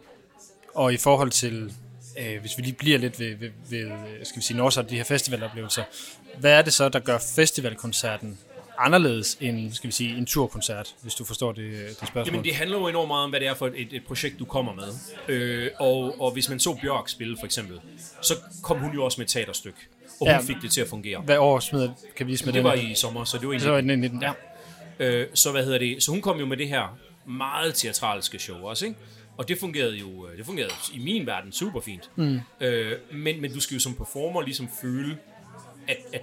Og 0.74 0.92
i 0.92 0.96
forhold 0.96 1.30
til, 1.30 1.72
øh, 2.18 2.40
hvis 2.40 2.59
vi 2.59 2.62
lige 2.62 2.74
bliver 2.74 2.98
lidt 2.98 3.20
ved, 3.20 3.37
ved, 3.37 3.50
ved 3.70 3.90
skal 4.24 4.37
vi 4.37 4.42
sige, 4.42 4.56
Northside, 4.56 4.87
de 4.88 4.96
her 4.96 5.04
festivaloplevelser, 5.04 5.83
hvad 6.38 6.52
er 6.52 6.62
det 6.62 6.72
så, 6.72 6.88
der 6.88 6.98
gør 6.98 7.18
festivalkoncerten 7.37 8.38
anderledes 8.85 9.38
end, 9.40 9.73
skal 9.73 9.87
vi 9.88 9.93
sige, 9.93 10.16
en 10.19 10.27
turkoncert, 10.27 10.95
hvis 11.03 11.14
du 11.14 11.25
forstår 11.25 11.53
det, 11.53 11.73
det 11.73 11.97
spørgsmål? 11.97 12.25
Jamen, 12.27 12.45
det 12.45 12.55
handler 12.55 12.79
jo 12.79 12.88
enormt 12.88 13.09
meget 13.09 13.25
om, 13.25 13.31
hvad 13.31 13.40
det 13.40 13.49
er 13.49 13.55
for 13.55 13.66
et, 13.66 13.93
et 13.93 14.05
projekt, 14.07 14.38
du 14.38 14.45
kommer 14.45 14.73
med. 14.75 14.88
Øh, 15.29 15.71
og, 15.81 16.21
og 16.21 16.31
hvis 16.33 16.49
man 16.49 16.61
så 16.61 16.79
Bjørk 16.83 17.09
spille, 17.09 17.37
for 17.40 17.47
eksempel, 17.47 17.81
så 18.23 18.35
kom 18.62 18.79
hun 18.79 18.95
jo 18.95 19.05
også 19.05 19.21
med 19.21 19.27
et 19.27 19.31
teaterstykke. 19.31 19.79
Og 20.05 20.16
hun 20.19 20.29
Ja. 20.29 20.33
ja. 20.35 20.40
fik 20.40 20.57
det 20.62 20.71
til 20.73 20.81
at 20.81 20.88
fungere. 20.88 21.21
Hvad 21.21 21.38
år 21.38 21.61
smider, 21.61 21.93
kan 22.16 22.27
vi 22.27 22.31
lige 22.31 22.38
smide 22.38 22.53
Det 22.53 22.64
den? 22.64 22.64
var 22.64 22.75
i 22.75 22.95
sommer, 22.95 23.25
så 23.25 23.38
det 23.38 23.47
var 23.47 23.53
egentlig... 23.53 23.64
Så 23.64 23.71
var 23.71 23.81
den 23.81 23.99
19, 23.99 24.23
ja. 24.23 24.33
Øh, 24.99 25.27
så 25.35 25.51
hvad 25.53 25.64
hedder 25.64 25.79
det? 25.79 26.03
Så 26.03 26.11
hun 26.11 26.21
kom 26.23 26.38
jo 26.38 26.47
med 26.47 26.57
det 26.57 26.69
her 26.69 26.99
meget 27.27 27.75
teatralske 27.75 28.38
show 28.38 28.57
også, 28.66 28.87
ikke? 28.87 28.99
Og 29.37 29.49
det 29.49 29.59
fungerede 29.59 29.97
jo 29.97 30.29
øh, 30.29 30.38
det 30.38 30.47
fungerede 30.47 30.73
i 30.95 30.99
min 30.99 31.27
verden 31.27 31.53
super 31.53 31.81
fint. 31.81 32.11
Mm. 32.16 32.40
Øh, 32.61 32.93
men, 33.12 33.40
men 33.40 33.53
du 33.53 33.61
skal 33.61 33.75
jo 33.75 33.81
som 33.81 33.95
performer 33.95 34.43
ligesom 34.43 34.69
føle, 34.83 35.19
at, 35.88 35.97
at 36.12 36.23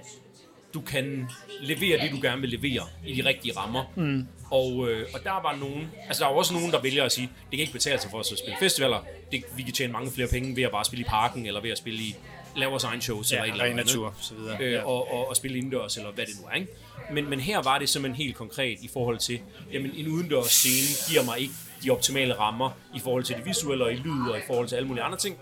du 0.74 0.80
kan 0.80 1.28
levere 1.60 2.00
det, 2.02 2.10
du 2.10 2.18
gerne 2.22 2.40
vil 2.40 2.50
levere 2.50 2.86
i 3.06 3.14
de 3.22 3.28
rigtige 3.28 3.56
rammer. 3.56 3.84
Mm. 3.96 4.26
Og, 4.50 4.88
øh, 4.90 5.06
og 5.14 5.20
der 5.24 5.30
var 5.30 5.56
nogen, 5.60 5.88
altså 6.06 6.24
der 6.24 6.30
er 6.30 6.34
også 6.34 6.54
nogen, 6.54 6.72
der 6.72 6.80
vælger 6.80 7.04
at 7.04 7.12
sige, 7.12 7.26
det 7.26 7.50
kan 7.50 7.60
ikke 7.60 7.72
betale 7.72 8.00
sig 8.00 8.10
for 8.10 8.18
os 8.18 8.32
at 8.32 8.38
spille 8.38 8.56
festivaler. 8.60 9.04
Det, 9.32 9.44
vi 9.56 9.62
kan 9.62 9.72
tjene 9.72 9.92
mange 9.92 10.10
flere 10.10 10.28
penge 10.28 10.56
ved 10.56 10.62
at 10.62 10.70
bare 10.70 10.84
spille 10.84 11.00
i 11.00 11.08
parken, 11.08 11.46
eller 11.46 11.60
ved 11.60 11.70
at 11.70 11.78
spille 11.78 11.98
i 11.98 12.14
lave 12.56 12.70
vores 12.70 12.84
egen 12.84 13.00
shows, 13.00 13.30
eller 13.32 13.42
et 13.44 13.46
Ja, 13.48 13.52
eller 13.52 13.64
andet. 13.64 13.76
natur, 13.86 14.14
så 14.20 14.34
videre. 14.34 14.56
Øh, 14.60 14.72
Ja. 14.72 14.82
og, 14.84 15.12
og, 15.12 15.28
og 15.28 15.36
spille 15.36 15.58
indendørs, 15.58 15.96
eller 15.96 16.10
hvad 16.10 16.26
det 16.26 16.34
nu 16.40 16.46
er. 16.46 16.54
Ikke? 16.54 16.68
Men, 17.12 17.30
men 17.30 17.40
her 17.40 17.62
var 17.62 17.78
det 17.78 17.88
simpelthen 17.88 18.24
helt 18.24 18.36
konkret 18.36 18.78
i 18.82 18.88
forhold 18.92 19.18
til, 19.18 19.40
jamen 19.72 19.90
en 19.96 20.08
udendørs 20.08 20.46
scene 20.46 21.12
giver 21.12 21.24
mig 21.24 21.38
ikke 21.40 21.54
de 21.84 21.90
optimale 21.90 22.34
rammer 22.38 22.70
i 22.96 23.00
forhold 23.00 23.24
til 23.24 23.36
det 23.36 23.46
visuelle 23.46 23.84
og 23.84 23.92
i 23.92 23.96
lyd 23.96 24.28
og 24.30 24.38
i 24.38 24.40
forhold 24.46 24.68
til 24.68 24.76
alle 24.76 24.88
mulige 24.88 25.02
andre 25.04 25.18
ting, 25.18 25.36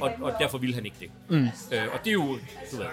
og, 0.00 0.12
og 0.20 0.32
derfor 0.40 0.58
ville 0.58 0.74
han 0.74 0.84
ikke 0.84 0.96
det. 1.00 1.10
Mm. 1.28 1.44
Øh, 1.44 1.82
og 1.92 1.98
det 2.04 2.08
er 2.08 2.12
jo, 2.12 2.38
du 2.72 2.76
ved, 2.76 2.86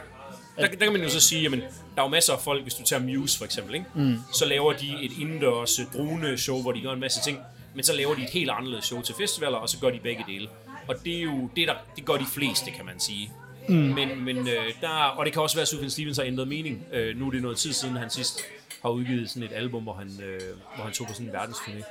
der, 0.58 0.68
der 0.68 0.76
kan 0.76 0.94
man 0.94 1.02
jo 1.02 1.10
så 1.10 1.20
sige, 1.20 1.42
jamen, 1.42 1.60
der 1.60 2.02
er 2.02 2.02
jo 2.02 2.08
masser 2.08 2.34
af 2.34 2.40
folk, 2.40 2.64
hvis 2.64 2.74
du 2.74 2.84
tager 2.84 3.02
Muse 3.04 3.38
for 3.38 3.46
eksempel, 3.46 3.76
ikke? 3.76 3.86
Mm. 3.96 4.18
så 4.34 4.46
laver 4.46 4.74
de 4.74 4.88
et 5.02 5.12
indendørs 5.20 5.80
øh, 5.80 5.86
drone 5.94 6.38
show, 6.38 6.62
hvor 6.62 6.72
de 6.72 6.82
gør 6.82 6.92
en 6.92 7.00
masse 7.00 7.22
ting, 7.22 7.40
men 7.76 7.84
så 7.84 7.94
laver 7.94 8.16
de 8.16 8.24
et 8.24 8.30
helt 8.30 8.50
anderledes 8.50 8.86
show 8.86 9.02
til 9.02 9.16
festivaler, 9.16 9.58
og 9.58 9.70
så 9.70 9.80
gør 9.80 9.90
de 9.90 10.00
begge 10.00 10.24
dele. 10.28 10.48
Og 10.88 10.96
det 11.06 11.18
er 11.18 11.22
jo, 11.22 11.50
det, 11.56 11.68
der, 11.68 11.74
det 11.96 12.06
gør 12.06 12.14
de 12.14 12.26
fleste, 12.26 12.72
kan 12.72 12.86
man 12.86 13.00
sige. 13.00 13.32
Mm. 13.70 13.76
Men, 13.76 14.26
men 14.26 14.38
øh, 14.38 14.74
der, 14.82 14.88
og 14.88 15.26
det 15.26 15.34
kan 15.34 15.42
også 15.42 15.56
være, 15.56 15.62
at 15.62 15.68
Sufjan 15.68 15.90
Stevens 15.90 16.18
har 16.18 16.24
ændret 16.24 16.48
mening. 16.48 16.86
Øh, 16.94 17.18
nu 17.18 17.28
er 17.28 17.32
det 17.32 17.42
noget 17.42 17.58
tid 17.58 17.74
siden, 17.74 17.96
han 17.96 18.10
sidst 18.10 18.42
har 18.82 18.90
udgivet 18.90 19.30
sådan 19.30 19.44
et 19.44 19.56
album, 19.56 19.84
hvor 19.84 19.94
han, 19.94 20.12
øh, 20.24 20.42
hvor 20.76 20.84
han 20.84 20.94
tog 20.94 21.08
på 21.08 21.14
sådan 21.14 21.28
en 21.28 21.36
verdensturné. 21.36 21.84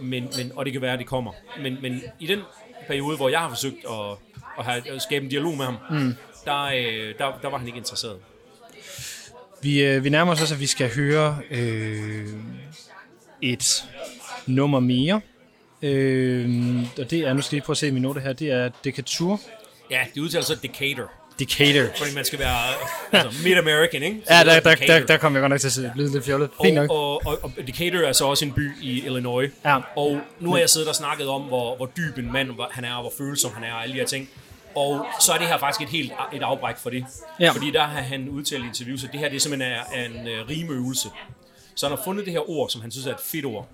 Men, 0.00 0.28
men, 0.36 0.52
og 0.56 0.64
det 0.64 0.72
kan 0.72 0.82
være, 0.82 0.92
at 0.92 0.98
det 0.98 1.06
kommer. 1.06 1.32
Men, 1.60 1.78
men 1.82 2.02
i 2.20 2.26
den 2.26 2.40
periode, 2.86 3.16
hvor 3.16 3.28
jeg 3.28 3.40
har 3.40 3.48
forsøgt 3.48 3.84
at, 3.90 4.16
at, 4.58 4.64
have, 4.64 4.90
at 4.90 5.02
skabe 5.02 5.24
en 5.24 5.30
dialog 5.30 5.56
med 5.56 5.64
ham, 5.64 5.76
mm. 5.90 6.14
Der, 6.44 6.62
øh, 6.64 7.14
der, 7.18 7.38
der 7.42 7.48
var 7.50 7.58
han 7.58 7.66
ikke 7.66 7.76
interesseret. 7.78 8.16
Vi, 9.62 9.82
øh, 9.84 10.04
vi 10.04 10.08
nærmer 10.08 10.32
os 10.32 10.40
også, 10.40 10.54
at 10.54 10.60
vi 10.60 10.66
skal 10.66 10.94
høre 10.94 11.38
øh, 11.50 12.26
et 13.42 13.84
nummer 14.46 14.80
mere. 14.80 15.20
Øh, 15.82 16.50
og 16.98 17.10
det 17.10 17.20
er, 17.20 17.32
nu 17.32 17.40
skal 17.42 17.56
lige 17.56 17.64
prøve 17.64 17.74
at 17.74 17.78
se 17.78 17.90
min 17.90 18.02
note 18.02 18.20
her, 18.20 18.32
det 18.32 18.50
er 18.50 18.70
Decatur. 18.84 19.40
Ja, 19.90 20.00
det 20.14 20.20
udtaler 20.20 20.44
så 20.44 20.54
Decatur. 20.62 21.10
Decatur. 21.38 21.88
Fordi 21.96 22.14
man 22.14 22.24
skal 22.24 22.38
være 22.38 22.56
altså, 23.12 23.42
mid-American, 23.42 24.02
ikke? 24.02 24.20
Så 24.26 24.34
Ja, 24.34 24.44
der, 24.44 24.60
der, 24.60 24.74
der, 24.74 25.06
der 25.06 25.16
kom 25.16 25.34
jeg 25.34 25.40
godt 25.40 25.50
nok 25.50 25.60
til 25.60 25.68
at 25.68 25.72
se- 25.72 25.92
lyde 25.96 26.12
lidt 26.12 26.24
fjollet. 26.24 26.50
Fint 26.64 26.74
nok. 26.74 26.90
Og, 26.90 27.26
og, 27.26 27.38
og, 27.42 27.52
Decatur 27.66 28.00
er 28.08 28.12
så 28.12 28.24
også 28.24 28.44
en 28.44 28.52
by 28.52 28.70
i 28.82 29.04
Illinois. 29.06 29.50
Ja. 29.64 29.78
Og 29.96 30.20
nu 30.40 30.50
har 30.50 30.58
jeg 30.58 30.70
siddet 30.70 30.88
og 30.88 30.94
snakket 30.94 31.28
om, 31.28 31.42
hvor, 31.42 31.76
hvor 31.76 31.86
dyb 31.96 32.18
en 32.18 32.32
mand 32.32 32.50
han 32.70 32.84
er, 32.84 32.94
og 32.94 33.00
hvor 33.00 33.12
følsom 33.18 33.52
han 33.54 33.64
er, 33.64 33.72
og 33.72 33.82
alle 33.82 33.94
de 33.94 33.98
her 33.98 34.06
ting. 34.06 34.28
Og 34.76 35.06
så 35.20 35.32
er 35.32 35.38
det 35.38 35.46
her 35.46 35.58
faktisk 35.58 35.82
et 35.82 35.88
helt 35.88 36.12
et 36.32 36.42
afbræk 36.42 36.76
for 36.76 36.90
det. 36.90 37.04
Ja. 37.40 37.50
Fordi 37.50 37.70
der 37.70 37.82
har 37.82 38.00
han 38.00 38.28
udtalt 38.28 38.64
i 38.64 38.66
interviews, 38.66 39.04
at 39.04 39.12
det 39.12 39.20
her 39.20 39.28
det 39.28 39.42
simpelthen 39.42 39.72
er, 39.72 39.82
er 39.92 40.04
en 40.04 40.40
uh, 40.40 40.48
rimeøvelse. 40.48 41.08
Så 41.74 41.86
han 41.88 41.96
har 41.96 42.04
fundet 42.04 42.24
det 42.24 42.32
her 42.32 42.50
ord, 42.50 42.70
som 42.70 42.80
han 42.80 42.90
synes 42.90 43.06
er 43.06 43.14
et 43.14 43.20
fedt 43.20 43.44
ord. 43.44 43.68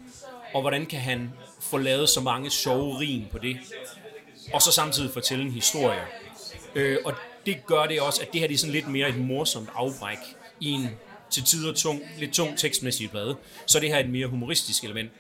Og 0.55 0.61
hvordan 0.61 0.87
kan 0.87 1.01
han 1.01 1.33
få 1.61 1.79
lavet 1.79 2.09
så 2.09 2.21
mange 2.21 2.51
sjove 2.51 2.99
rim 2.99 3.25
på 3.33 3.39
det? 3.39 3.57
Og 4.53 4.63
så 4.63 4.73
samtidig 4.73 5.11
fortælle 5.11 5.45
en 5.45 5.51
historie. 5.51 6.01
Øh, 6.75 6.99
og 7.05 7.15
det 7.47 7.67
gør 7.67 7.87
det 7.87 8.01
også, 8.01 8.23
at 8.23 8.33
det 8.33 8.41
her 8.41 8.49
det 8.49 8.55
er 8.55 8.59
sådan 8.59 8.73
lidt 8.73 8.89
mere 8.89 9.09
et 9.09 9.19
morsomt 9.19 9.69
afbræk 9.75 10.19
i 10.61 10.71
en 10.71 10.89
til 11.31 11.45
tider 11.45 11.73
tung, 11.73 12.03
lidt 12.19 12.33
tung 12.33 12.59
tekstmæssig 12.59 13.11
plade. 13.11 13.37
Så 13.67 13.79
er 13.79 13.81
det 13.81 13.91
her 13.91 13.99
et 13.99 14.11
mere 14.11 14.27
humoristisk 14.27 14.85
element. 14.85 15.11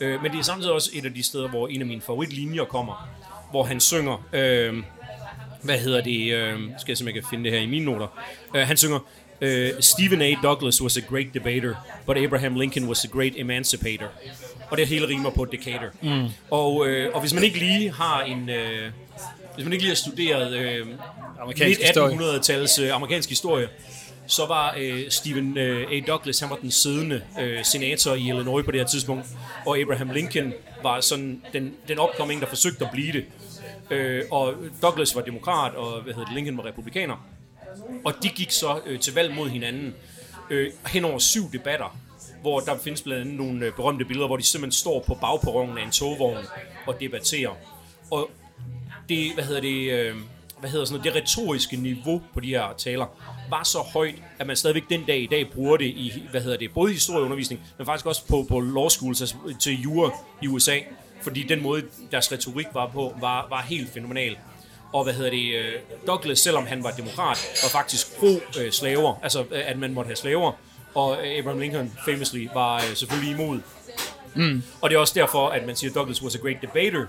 Øh, 0.00 0.22
men 0.22 0.32
det 0.32 0.38
er 0.38 0.42
samtidig 0.42 0.72
også 0.72 0.90
et 0.94 1.04
af 1.04 1.14
de 1.14 1.22
steder, 1.22 1.48
hvor 1.48 1.68
en 1.68 1.80
af 1.80 1.86
mine 1.86 2.00
favoritlinjer 2.00 2.64
kommer, 2.64 3.08
hvor 3.50 3.62
han 3.64 3.80
synger, 3.80 4.28
øh, 4.32 4.82
hvad 5.62 5.78
hedder 5.78 6.00
det, 6.00 6.32
øh, 6.32 6.58
skal 6.78 6.90
jeg 6.92 6.96
se, 6.96 7.04
om 7.04 7.06
jeg 7.06 7.14
kan 7.14 7.24
finde 7.30 7.44
det 7.44 7.52
her 7.52 7.60
i 7.60 7.66
mine 7.66 7.84
noter. 7.84 8.06
Øh, 8.56 8.66
han 8.66 8.76
synger, 8.76 8.98
øh, 9.40 9.70
Stephen 9.80 10.22
A. 10.22 10.34
Douglas 10.42 10.82
was 10.82 10.96
a 10.96 11.00
great 11.00 11.26
debater, 11.34 11.74
but 12.06 12.18
Abraham 12.18 12.54
Lincoln 12.54 12.88
was 12.88 13.04
a 13.04 13.08
great 13.08 13.32
emancipator. 13.36 14.06
Og 14.70 14.78
det 14.78 14.86
hele 14.86 15.08
rimer 15.08 15.30
på 15.30 15.44
Decatur. 15.44 15.90
Mm. 16.02 16.28
Og, 16.50 16.86
øh, 16.86 17.14
og 17.14 17.20
hvis 17.20 17.34
man 17.34 17.44
ikke 17.44 17.58
lige 17.58 17.92
har 17.92 18.20
en... 18.22 18.50
Øh, 18.50 18.90
hvis 19.54 19.64
man 19.64 19.72
ikke 19.72 19.84
lige 19.84 19.90
har 19.90 19.96
studeret 19.96 20.52
øh, 20.56 20.86
Amerikansk 21.40 21.80
midt 21.80 21.88
historie. 21.88 22.16
1800-tals 22.16 22.78
øh, 22.82 22.94
amerikansk 22.94 23.28
historie, 23.28 23.68
så 24.26 24.46
var 24.46 24.74
øh, 24.78 25.10
Stephen 25.10 25.58
øh, 25.58 25.90
A. 25.92 26.00
Douglas, 26.06 26.40
han 26.40 26.50
var 26.50 26.56
den 26.56 26.70
siddende 26.70 27.22
øh, 27.40 27.64
senator 27.64 28.14
i 28.14 28.28
Illinois 28.28 28.64
på 28.64 28.70
det 28.70 28.80
her 28.80 28.86
tidspunkt, 28.86 29.26
og 29.66 29.78
Abraham 29.78 30.10
Lincoln 30.10 30.52
var 30.82 31.00
sådan 31.00 31.42
den, 31.52 31.74
den 31.88 31.98
opkoming, 31.98 32.40
der 32.40 32.46
forsøgte 32.46 32.84
at 32.84 32.90
blive 32.92 33.12
det. 33.12 33.24
Øh, 33.90 34.24
og 34.30 34.54
Douglas 34.82 35.16
var 35.16 35.22
demokrat, 35.22 35.74
og 35.74 36.02
hvad 36.02 36.14
hedder 36.14 36.26
det, 36.26 36.34
Lincoln 36.34 36.56
var 36.56 36.64
republikaner. 36.64 37.28
Og 38.04 38.14
de 38.22 38.28
gik 38.28 38.50
så 38.50 38.80
øh, 38.86 39.00
til 39.00 39.14
valg 39.14 39.34
mod 39.34 39.48
hinanden 39.48 39.94
øh, 40.50 40.72
hen 40.86 41.04
over 41.04 41.18
syv 41.18 41.52
debatter, 41.52 41.96
hvor 42.40 42.60
der 42.60 42.78
findes 42.78 43.02
blandt 43.02 43.20
andet 43.20 43.36
nogle 43.36 43.66
øh, 43.66 43.72
berømte 43.72 44.04
billeder, 44.04 44.26
hvor 44.26 44.36
de 44.36 44.42
simpelthen 44.42 44.72
står 44.72 45.04
på 45.06 45.14
bagperronen 45.14 45.78
af 45.78 45.82
en 45.82 45.90
togvogn 45.90 46.44
og 46.86 47.00
debatterer. 47.00 47.50
Og 48.10 48.30
det, 49.08 49.34
hvad 49.34 49.44
hedder 49.44 49.60
det, 49.60 49.92
øh, 49.92 50.16
hvad 50.60 50.70
hedder 50.70 50.84
sådan 50.84 51.00
noget, 51.00 51.14
det 51.14 51.22
retoriske 51.22 51.76
niveau 51.76 52.22
på 52.34 52.40
de 52.40 52.48
her 52.48 52.74
taler 52.78 53.06
var 53.50 53.62
så 53.62 53.78
højt, 53.78 54.14
at 54.38 54.46
man 54.46 54.56
stadigvæk 54.56 54.82
den 54.90 55.04
dag 55.04 55.18
i 55.18 55.26
dag 55.26 55.50
bruger 55.54 55.76
det 55.76 55.86
i, 55.86 56.22
hvad 56.30 56.40
hedder 56.40 56.56
det, 56.56 56.74
både 56.74 56.90
i 56.90 56.94
historieundervisning, 56.94 57.60
men 57.78 57.86
faktisk 57.86 58.06
også 58.06 58.26
på, 58.26 58.46
på 58.48 58.60
law 58.60 58.88
schools, 58.88 59.20
altså 59.20 59.36
til 59.60 59.82
jura 59.82 60.10
i 60.42 60.48
USA, 60.48 60.78
fordi 61.22 61.42
den 61.42 61.62
måde, 61.62 61.82
deres 62.10 62.32
retorik 62.32 62.66
var 62.74 62.86
på, 62.86 63.14
var, 63.20 63.46
var 63.50 63.62
helt 63.62 63.92
fænomenal. 63.94 64.36
Og 64.92 65.04
hvad 65.04 65.14
hedder 65.14 65.30
det, 65.30 65.54
øh, 65.54 65.72
Douglas, 66.06 66.38
selvom 66.38 66.66
han 66.66 66.84
var 66.84 66.90
demokrat, 66.90 67.38
var 67.62 67.68
faktisk 67.68 68.16
pro-slaver, 68.18 69.14
altså 69.22 69.40
øh, 69.50 69.70
at 69.70 69.78
man 69.78 69.92
måtte 69.94 70.08
have 70.08 70.16
slaver, 70.16 70.52
og 70.94 71.26
øh, 71.26 71.38
Abraham 71.38 71.60
Lincoln 71.60 71.92
famously 72.04 72.48
var 72.54 72.76
øh, 72.76 72.94
selvfølgelig 72.96 73.34
imod. 73.34 73.60
Mm. 74.34 74.62
Og 74.80 74.90
det 74.90 74.96
er 74.96 75.00
også 75.00 75.14
derfor, 75.16 75.48
at 75.48 75.66
man 75.66 75.76
siger, 75.76 75.90
at 75.90 75.94
Douglas 75.94 76.22
was 76.22 76.34
a 76.34 76.38
great 76.38 76.56
debater, 76.62 77.06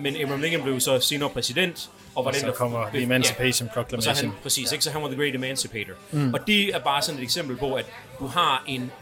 men 0.00 0.16
Abraham 0.16 0.40
Lincoln 0.40 0.62
blev 0.62 0.80
så 0.80 1.00
senere 1.00 1.30
præsident, 1.30 1.90
og 2.14 2.24
var 2.24 2.30
den, 2.30 2.40
Så 2.40 2.46
der- 2.46 2.52
kommer 2.52 2.88
The 2.88 3.02
Emancipation 3.02 3.68
og 3.68 3.74
så 3.74 3.80
er 3.80 3.84
Proclamation. 3.84 4.30
han, 4.30 4.38
præcis, 4.42 4.72
ikke? 4.72 4.84
så 4.84 4.90
han 4.90 5.02
var 5.02 5.08
the 5.08 5.16
great 5.16 5.34
emancipator. 5.34 5.92
Mm. 6.10 6.34
Og 6.34 6.46
det 6.46 6.68
er 6.74 6.78
bare 6.78 7.02
sådan 7.02 7.18
et 7.20 7.24
eksempel 7.24 7.56
på, 7.56 7.74
at 7.74 7.86
du 8.18 8.26
har 8.26 8.64
en, 8.66 8.92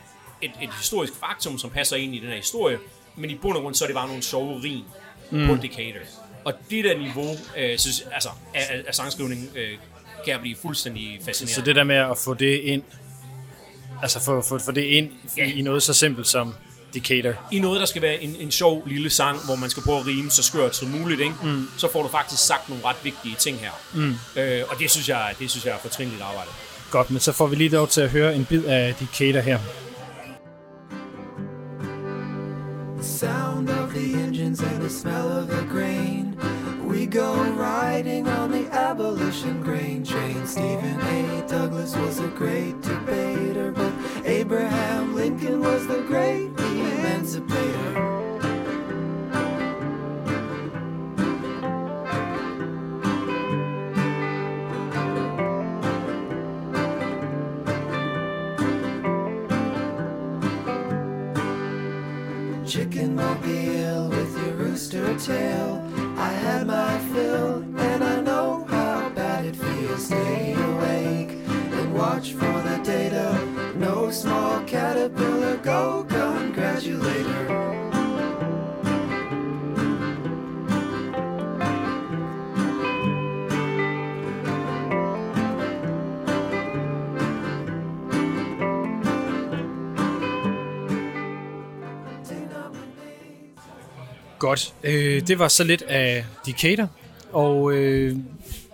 et, 0.42 0.50
et 0.62 0.70
historisk 0.78 1.12
faktum, 1.20 1.58
som 1.58 1.70
passer 1.70 1.96
ind 1.96 2.14
i 2.14 2.18
den 2.18 2.28
her 2.28 2.36
historie, 2.36 2.78
men 3.16 3.30
i 3.30 3.34
bund 3.34 3.56
og 3.56 3.62
grund, 3.62 3.74
så 3.74 3.84
er 3.84 3.86
det 3.88 3.94
bare 3.94 4.06
nogle 4.08 4.22
sjove 4.22 4.60
rim 4.64 4.84
mm. 5.30 5.46
på 5.46 5.62
Decatur. 5.62 6.00
Og 6.44 6.52
det 6.70 6.84
der 6.84 6.98
niveau, 6.98 7.36
øh, 7.56 7.78
synes, 7.78 8.04
altså, 8.12 8.28
af, 8.54 8.82
af, 8.86 8.94
sangskrivning, 8.94 9.48
øh, 9.56 9.68
kan 10.24 10.32
jeg 10.32 10.40
blive 10.40 10.56
fuldstændig 10.62 11.20
fascineret. 11.24 11.54
Så 11.54 11.60
det 11.60 11.76
der 11.76 11.84
med 11.84 11.96
at 11.96 12.18
få 12.18 12.34
det 12.34 12.60
ind, 12.60 12.82
altså 14.02 14.20
få, 14.24 14.42
få, 14.48 14.58
få 14.58 14.72
det 14.72 14.82
ind 14.82 15.10
Ja. 15.36 15.46
i, 15.46 15.52
i 15.52 15.62
noget 15.62 15.82
så 15.82 15.94
simpelt 15.94 16.26
som 16.26 16.54
Decatur. 16.94 17.34
i 17.52 17.58
noget, 17.58 17.80
der 17.80 17.86
skal 17.86 18.02
være 18.02 18.22
en, 18.22 18.36
en 18.40 18.50
sjov 18.50 18.82
lille 18.86 19.10
sang, 19.10 19.44
hvor 19.44 19.54
man 19.56 19.70
skal 19.70 19.82
prøve 19.82 19.98
at 19.98 20.06
rime 20.06 20.30
så 20.30 20.42
skørt 20.42 20.76
som 20.76 20.88
muligt, 20.88 21.20
ikke? 21.20 21.34
Mm. 21.42 21.68
så 21.78 21.92
får 21.92 22.02
du 22.02 22.08
faktisk 22.08 22.46
sagt 22.46 22.68
nogle 22.68 22.84
ret 22.84 22.96
vigtige 23.02 23.34
ting 23.38 23.58
her. 23.58 23.70
Mm. 23.94 24.14
Øh, 24.36 24.62
og 24.68 24.78
det 24.78 24.90
synes 24.90 25.08
jeg, 25.08 25.34
det 25.38 25.50
synes 25.50 25.64
jeg 25.66 25.74
er 25.74 25.78
fortrinligt 25.78 26.22
arbejde. 26.22 26.50
Godt, 26.90 27.10
men 27.10 27.20
så 27.20 27.32
får 27.32 27.46
vi 27.46 27.56
lige 27.56 27.68
lov 27.70 27.88
til 27.88 28.00
at 28.00 28.10
høre 28.10 28.34
en 28.36 28.44
bid 28.44 28.64
af 28.64 28.94
Decatur 28.94 29.40
her. 29.40 29.58
Sound 33.02 33.70
of 33.70 33.94
the 33.94 34.14
engines 34.14 34.60
and 34.60 34.82
the 34.82 34.90
smell 34.90 35.30
of 35.30 35.48
the 35.48 35.62
grain. 35.62 36.36
We 36.84 37.06
go 37.06 37.34
riding 37.52 38.28
on 38.28 38.50
the 38.50 38.66
abolition 38.68 39.62
grain 39.62 40.04
train. 40.04 40.46
Stephen 40.46 41.00
A. 41.00 41.46
Douglas 41.48 41.96
was 41.96 42.18
a 42.18 42.28
great 42.28 42.80
debater, 42.82 43.72
but 43.72 43.92
Abraham 44.24 45.14
Lincoln 45.14 45.60
was 45.60 45.86
the 45.86 46.02
great 46.02 46.50
emancipator. 46.58 48.19
Chicken 62.70 63.16
mobile 63.16 64.10
with 64.10 64.32
your 64.46 64.54
rooster 64.54 65.18
tail. 65.18 65.84
I 66.16 66.28
had 66.28 66.68
my 66.68 67.00
fill, 67.12 67.64
and 67.76 68.04
I 68.04 68.20
know 68.20 68.64
how 68.68 69.08
bad 69.08 69.44
it 69.44 69.56
feels. 69.56 70.06
Stay 70.06 70.52
awake 70.52 71.30
and 71.48 71.92
watch 71.92 72.32
for 72.32 72.62
the 72.62 72.80
data. 72.84 73.44
No 73.74 74.12
small 74.12 74.62
caterpillar, 74.66 75.56
go 75.56 76.06
congratulator. 76.08 77.19
Godt. 94.40 94.72
Øh, 94.82 95.26
det 95.26 95.38
var 95.38 95.48
så 95.48 95.64
lidt 95.64 95.82
af 95.82 96.24
Decatur. 96.46 96.88
Og 97.32 97.72
øh, 97.72 98.16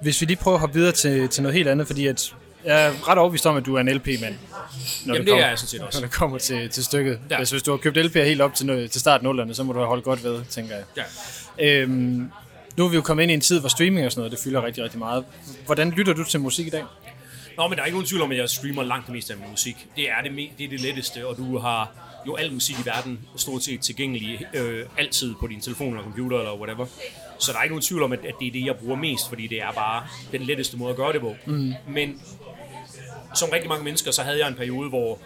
hvis 0.02 0.20
vi 0.20 0.26
lige 0.26 0.36
prøver 0.36 0.54
at 0.54 0.60
hoppe 0.60 0.74
videre 0.74 0.92
til, 0.92 1.28
til 1.28 1.42
noget 1.42 1.54
helt 1.54 1.68
andet, 1.68 1.86
fordi 1.86 2.06
at 2.06 2.34
jeg 2.64 2.86
er 2.86 3.08
ret 3.08 3.18
overbevist 3.18 3.46
om, 3.46 3.56
at 3.56 3.66
du 3.66 3.74
er 3.74 3.80
en 3.80 3.88
LP-mand. 3.88 4.34
Når 5.04 5.14
Jamen, 5.14 5.26
det 5.26 5.30
kommer, 5.30 5.44
er 5.44 5.48
jeg 5.48 5.58
sådan 5.58 5.68
set 5.68 5.80
også. 5.86 6.00
Når 6.00 6.06
det 6.06 6.16
kommer 6.16 6.38
til, 6.38 6.70
til 6.70 6.84
stykket. 6.84 7.18
Ja. 7.30 7.38
Altså, 7.38 7.54
hvis 7.54 7.62
du 7.62 7.70
har 7.70 7.78
købt 7.78 7.98
LP'er 7.98 8.22
helt 8.22 8.40
op 8.40 8.54
til, 8.54 8.88
til 8.88 9.00
start 9.00 9.22
nullerne, 9.22 9.54
så 9.54 9.62
må 9.62 9.72
du 9.72 9.78
have 9.78 9.88
holdt 9.88 10.04
godt 10.04 10.24
ved, 10.24 10.44
tænker 10.50 10.74
jeg. 10.74 10.84
Ja. 11.58 11.82
Øhm, 11.82 12.30
nu 12.76 12.84
er 12.84 12.88
vi 12.88 12.96
jo 12.96 13.02
kommet 13.02 13.22
ind 13.22 13.30
i 13.30 13.34
en 13.34 13.40
tid, 13.40 13.60
hvor 13.60 13.68
streaming 13.68 14.06
og 14.06 14.12
sådan 14.12 14.20
noget, 14.20 14.32
det 14.32 14.40
fylder 14.44 14.64
rigtig, 14.64 14.84
rigtig 14.84 14.98
meget. 14.98 15.24
Hvordan 15.66 15.90
lytter 15.90 16.12
du 16.12 16.24
til 16.24 16.40
musik 16.40 16.66
i 16.66 16.70
dag? 16.70 16.84
Nå, 17.56 17.68
men 17.68 17.76
der 17.76 17.82
er 17.82 17.86
ikke 17.86 17.96
nogen 17.96 18.06
tvivl 18.06 18.22
om, 18.22 18.30
at 18.30 18.38
jeg 18.38 18.48
streamer 18.48 18.82
langt 18.82 19.06
det 19.06 19.14
meste 19.14 19.32
af 19.32 19.38
min 19.38 19.50
musik. 19.50 19.86
Det 19.96 20.10
er 20.10 20.22
det, 20.22 20.32
det, 20.58 20.64
er 20.64 20.68
det 20.68 20.80
letteste, 20.80 21.26
og 21.26 21.36
du 21.36 21.58
har 21.58 21.92
jo 22.26 22.34
al 22.34 22.52
musik 22.52 22.76
i 22.78 22.84
verden 22.84 23.20
stort 23.36 23.62
set 23.62 23.80
tilgængelig 23.80 24.46
øh, 24.54 24.86
altid 24.98 25.34
på 25.40 25.46
din 25.46 25.60
telefon 25.60 25.88
eller 25.88 26.02
computer 26.02 26.38
eller 26.38 26.56
whatever. 26.56 26.86
Så 27.38 27.52
der 27.52 27.58
er 27.58 27.62
ikke 27.62 27.72
nogen 27.72 27.82
tvivl 27.82 28.02
om, 28.02 28.12
at, 28.12 28.18
at 28.18 28.34
det 28.40 28.48
er 28.48 28.52
det, 28.52 28.66
jeg 28.66 28.76
bruger 28.76 28.96
mest, 28.96 29.28
fordi 29.28 29.46
det 29.46 29.62
er 29.62 29.72
bare 29.72 30.06
den 30.32 30.42
letteste 30.42 30.76
måde 30.76 30.90
at 30.90 30.96
gøre 30.96 31.12
det 31.12 31.20
på. 31.20 31.34
Mm. 31.46 31.72
Men 31.88 32.22
som 33.34 33.48
rigtig 33.52 33.68
mange 33.68 33.84
mennesker, 33.84 34.10
så 34.10 34.22
havde 34.22 34.38
jeg 34.38 34.48
en 34.48 34.54
periode, 34.54 34.88
hvor 34.88 35.18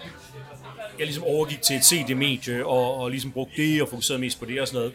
jeg 0.98 1.06
ligesom 1.06 1.24
overgik 1.24 1.62
til 1.62 1.76
et 1.76 1.84
CD-medie, 1.84 2.66
og, 2.66 2.94
og 2.94 3.10
ligesom 3.10 3.32
brugte 3.32 3.62
det, 3.62 3.82
og 3.82 3.88
fokuserede 3.88 4.20
mest 4.20 4.38
på 4.38 4.44
det 4.44 4.60
og 4.60 4.68
sådan 4.68 4.78
noget. 4.78 4.94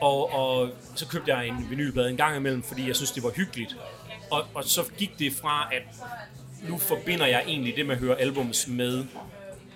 Og, 0.00 0.32
og 0.32 0.70
så 0.94 1.06
købte 1.06 1.36
jeg 1.36 1.46
en 1.46 1.70
vinylplade 1.70 2.10
en 2.10 2.16
gang 2.16 2.36
imellem, 2.36 2.62
fordi 2.62 2.86
jeg 2.86 2.96
synes, 2.96 3.10
det 3.10 3.22
var 3.22 3.30
hyggeligt. 3.30 3.76
Og, 4.30 4.44
og 4.54 4.64
så 4.64 4.84
gik 4.98 5.18
det 5.18 5.32
fra, 5.32 5.68
at 5.72 5.82
nu 6.68 6.78
forbinder 6.78 7.26
jeg 7.26 7.42
egentlig 7.46 7.76
det 7.76 7.86
med 7.86 7.94
at 7.94 8.00
høre 8.00 8.20
albums 8.20 8.68
med 8.68 9.04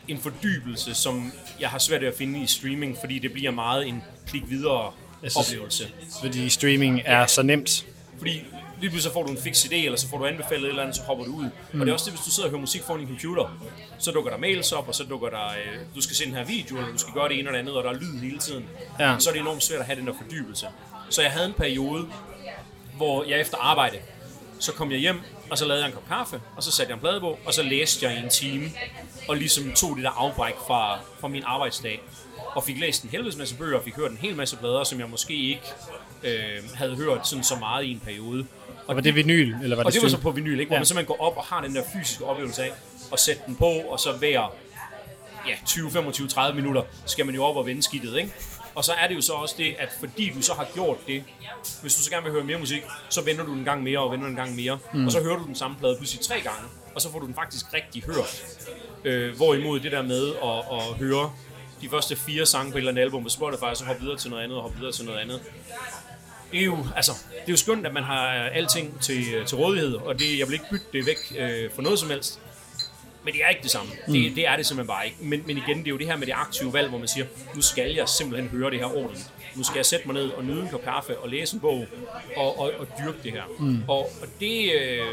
en 0.09 0.19
fordybelse, 0.19 0.95
som 0.95 1.33
jeg 1.61 1.69
har 1.69 1.79
svært 1.79 2.01
ved 2.01 2.09
at 2.09 2.15
finde 2.19 2.41
i 2.43 2.47
streaming, 2.47 2.97
fordi 3.01 3.19
det 3.19 3.33
bliver 3.33 3.51
meget 3.51 3.89
en 3.89 4.03
klik 4.27 4.43
videre 4.49 4.93
synes- 5.23 5.37
oplevelse. 5.37 5.89
Fordi 6.23 6.49
streaming 6.49 7.03
er 7.05 7.27
så 7.27 7.43
nemt. 7.43 7.87
Fordi 8.19 8.45
lige 8.81 8.91
pludselig 8.91 9.13
får 9.13 9.23
du 9.23 9.31
en 9.33 9.39
fix 9.39 9.65
idé, 9.65 9.75
eller 9.75 9.99
så 9.99 10.09
får 10.09 10.19
du 10.19 10.27
anbefalet 10.27 10.65
et 10.65 10.69
eller 10.69 10.83
andet, 10.83 10.97
så 10.97 11.03
hopper 11.03 11.25
du 11.25 11.31
ud. 11.37 11.45
Mm. 11.73 11.81
Og 11.81 11.87
det 11.87 11.89
er 11.89 11.93
også 11.93 12.05
det, 12.05 12.13
hvis 12.15 12.25
du 12.25 12.31
sidder 12.31 12.47
og 12.47 12.51
hører 12.51 12.61
musik 12.61 12.83
foran 12.83 13.01
din 13.01 13.09
computer, 13.09 13.59
så 13.99 14.11
dukker 14.11 14.31
der 14.31 14.39
mails 14.39 14.73
op, 14.73 14.89
og 14.89 14.95
så 14.95 15.05
dukker 15.05 15.29
der, 15.29 15.47
øh, 15.49 15.81
du 15.95 16.01
skal 16.01 16.17
se 16.17 16.25
den 16.25 16.35
her 16.35 16.45
video, 16.45 16.77
eller 16.77 16.93
du 16.93 16.99
skal 16.99 17.13
gøre 17.15 17.29
det 17.29 17.39
ene 17.39 17.51
det 17.51 17.57
andet, 17.57 17.75
og 17.77 17.85
der 17.85 17.91
er 17.91 17.95
lyd 17.95 18.21
hele 18.21 18.39
tiden. 18.39 18.65
Ja. 19.01 19.17
Så 19.19 19.29
er 19.31 19.33
det 19.35 19.41
enormt 19.41 19.63
svært 19.63 19.81
at 19.81 19.87
have 19.87 19.99
den 19.99 20.07
der 20.07 20.13
fordybelse. 20.23 20.67
Så 21.11 21.23
jeg 21.23 21.31
havde 21.31 21.47
en 21.47 21.53
periode, 21.53 22.07
hvor 22.97 23.25
jeg 23.25 23.41
efter 23.41 23.57
arbejde, 23.59 23.97
så 24.59 24.73
kom 24.73 24.91
jeg 24.91 24.99
hjem, 25.01 25.21
og 25.51 25.59
så 25.59 25.65
lavede 25.65 25.83
jeg 25.83 25.89
en 25.89 25.95
kop 25.95 26.09
kaffe, 26.09 26.41
og 26.57 26.63
så 26.63 26.71
satte 26.71 26.91
jeg 26.91 26.95
en 26.95 27.01
plade 27.01 27.21
på, 27.21 27.39
og 27.45 27.55
så 27.55 27.63
læste 27.63 28.07
jeg 28.07 28.17
i 28.21 28.25
en 28.25 28.31
time, 28.31 28.71
og 29.29 29.37
ligesom 29.37 29.73
tog 29.73 29.97
det 29.97 30.05
der 30.05 30.11
afbræk 30.11 30.55
fra, 30.67 30.99
fra 31.21 31.29
min 31.29 31.43
arbejdsdag, 31.47 32.03
og 32.55 32.65
fik 32.65 32.79
læst 32.81 33.03
en 33.03 33.11
helvedes 33.11 33.37
masse 33.37 33.57
bøger, 33.57 33.79
og 33.79 33.85
fik 33.85 33.95
hørt 33.97 34.11
en 34.11 34.17
hel 34.17 34.37
masse 34.37 34.57
plader, 34.57 34.85
som 34.85 35.01
jeg 35.01 35.09
måske 35.09 35.35
ikke 35.35 35.63
øh, 36.23 36.63
havde 36.75 36.97
hørt 36.97 37.29
sådan 37.29 37.45
så 37.45 37.57
meget 37.57 37.85
i 37.85 37.93
en 37.93 38.01
periode. 38.01 38.47
Og 38.87 38.95
var 38.97 39.03
det 39.03 39.15
vinyl, 39.15 39.55
eller 39.63 39.77
var 39.77 39.83
det, 39.83 39.87
Og 39.87 39.93
det 39.93 40.03
var 40.03 40.09
så 40.09 40.19
på 40.21 40.31
vinyl, 40.31 40.61
ikke? 40.61 40.69
hvor 40.69 40.75
Ja. 40.77 40.81
man 40.81 40.87
simpelthen 40.87 41.17
går 41.17 41.27
op 41.27 41.37
og 41.37 41.45
har 41.45 41.61
den 41.63 41.75
der 41.75 41.83
fysiske 41.93 42.25
oplevelse 42.25 42.63
af 42.63 42.73
at 43.13 43.21
sætte 43.21 43.43
den 43.47 43.57
på, 43.57 43.65
og 43.67 44.01
så 44.01 44.13
hver 44.13 44.53
ja, 45.49 45.55
20, 45.67 45.91
25, 45.91 46.29
30 46.29 46.57
minutter 46.57 46.83
skal 47.07 47.27
man 47.27 47.35
jo 47.35 47.45
op 47.45 47.57
og 47.57 47.67
vende 47.67 47.83
skidtet, 47.83 48.17
ikke? 48.17 48.33
Og 48.75 48.85
så 48.85 48.93
er 48.93 49.09
det 49.09 49.15
jo 49.15 49.21
så 49.21 49.33
også 49.33 49.55
det, 49.59 49.75
at 49.79 49.89
fordi 50.01 50.33
du 50.37 50.43
så 50.43 50.55
har 50.55 50.67
gjort 50.75 51.07
det, 51.07 51.25
hvis 51.83 51.95
du 51.95 52.03
så 52.03 52.11
gerne 52.11 52.23
vil 52.25 52.33
høre 52.33 52.45
mere 52.45 52.59
musik, 52.59 52.83
så 53.09 53.25
vender 53.25 53.45
du 53.45 53.51
den 53.51 53.59
en 53.59 53.65
gang 53.65 53.83
mere 53.83 53.99
og 53.99 54.11
vender 54.13 54.25
den 54.27 54.33
en 54.33 54.37
gang 54.37 54.55
mere, 54.57 54.79
mm. 54.95 55.07
og 55.07 55.13
så 55.13 55.23
hører 55.23 55.37
du 55.39 55.45
den 55.45 55.55
samme 55.55 55.77
plade 55.77 55.97
pludselig 55.97 56.21
tre 56.27 56.35
gange, 56.41 56.63
og 56.95 57.01
så 57.01 57.13
får 57.13 57.19
du 57.19 57.27
den 57.27 57.35
faktisk 57.35 57.75
rigtig 57.75 58.03
hørt. 58.03 58.43
Øh, 59.05 59.37
hvorimod 59.37 59.81
det 59.81 59.93
der 59.93 60.03
med 60.03 60.29
at, 60.29 60.79
at 60.79 60.99
høre 60.99 61.33
de 61.81 61.89
første 61.89 62.17
fire 62.17 62.47
sange 62.47 62.73
på 62.73 62.79
et 62.79 62.81
eller 62.81 62.91
andet 62.91 63.03
album 63.03 63.23
på 63.23 63.29
Spotify, 63.29 63.63
og 63.63 63.77
så 63.77 63.85
hoppe 63.85 64.03
videre 64.03 64.19
til 64.19 64.31
noget 64.31 64.43
andet 64.45 64.57
og 64.57 64.63
hoppe 64.63 64.79
videre 64.79 64.93
til 64.93 65.05
noget 65.05 65.19
andet, 65.19 65.41
det 66.53 66.61
er 66.61 66.65
jo, 66.65 66.79
altså, 66.97 67.13
det 67.31 67.39
er 67.49 67.53
jo 67.53 67.57
skønt, 67.57 67.87
at 67.87 67.93
man 67.93 68.03
har 68.03 68.29
alting 68.29 69.01
til, 69.01 69.25
til 69.47 69.57
rådighed, 69.57 69.95
og 69.95 70.19
det, 70.19 70.39
jeg 70.39 70.47
vil 70.47 70.53
ikke 70.53 70.67
bytte 70.71 70.87
det 70.93 71.07
væk 71.07 71.19
øh, 71.39 71.71
for 71.75 71.83
noget 71.83 71.99
som 71.99 72.11
helst. 72.11 72.41
Men 73.25 73.35
det 73.35 73.45
er 73.45 73.49
ikke 73.49 73.63
det 73.63 73.71
samme. 73.71 73.93
Mm. 74.07 74.13
Det, 74.13 74.37
det 74.37 74.49
er 74.49 74.57
det 74.57 74.67
simpelthen 74.67 74.87
bare 74.87 75.07
ikke. 75.07 75.17
Men, 75.21 75.43
men 75.47 75.57
igen, 75.57 75.79
det 75.79 75.87
er 75.87 75.91
jo 75.91 75.97
det 75.97 76.07
her 76.07 76.17
med 76.17 76.27
det 76.27 76.33
aktive 76.37 76.73
valg, 76.73 76.89
hvor 76.89 76.99
man 76.99 77.09
siger, 77.09 77.27
nu 77.55 77.63
skal 77.63 77.95
jeg 77.95 78.09
simpelthen 78.09 78.49
høre 78.49 78.71
det 78.71 78.79
her 78.79 78.87
ordentligt. 78.87 79.31
Nu 79.55 79.65
skal 79.65 79.79
jeg 79.79 79.87
sætte 79.87 80.07
mig 80.07 80.15
ned 80.15 80.31
og 80.31 80.45
nyde 80.45 80.61
en 80.61 80.69
kop 80.69 80.85
kaffe 80.85 81.19
og 81.19 81.29
læse 81.29 81.55
en 81.55 81.61
bog 81.61 81.87
og, 82.37 82.59
og, 82.59 82.73
og 82.79 82.87
dyrke 82.99 83.19
det 83.23 83.33
her. 83.33 83.43
Mm. 83.59 83.83
Og, 83.89 83.99
og 83.99 84.29
det... 84.41 84.73
Øh, 84.73 85.07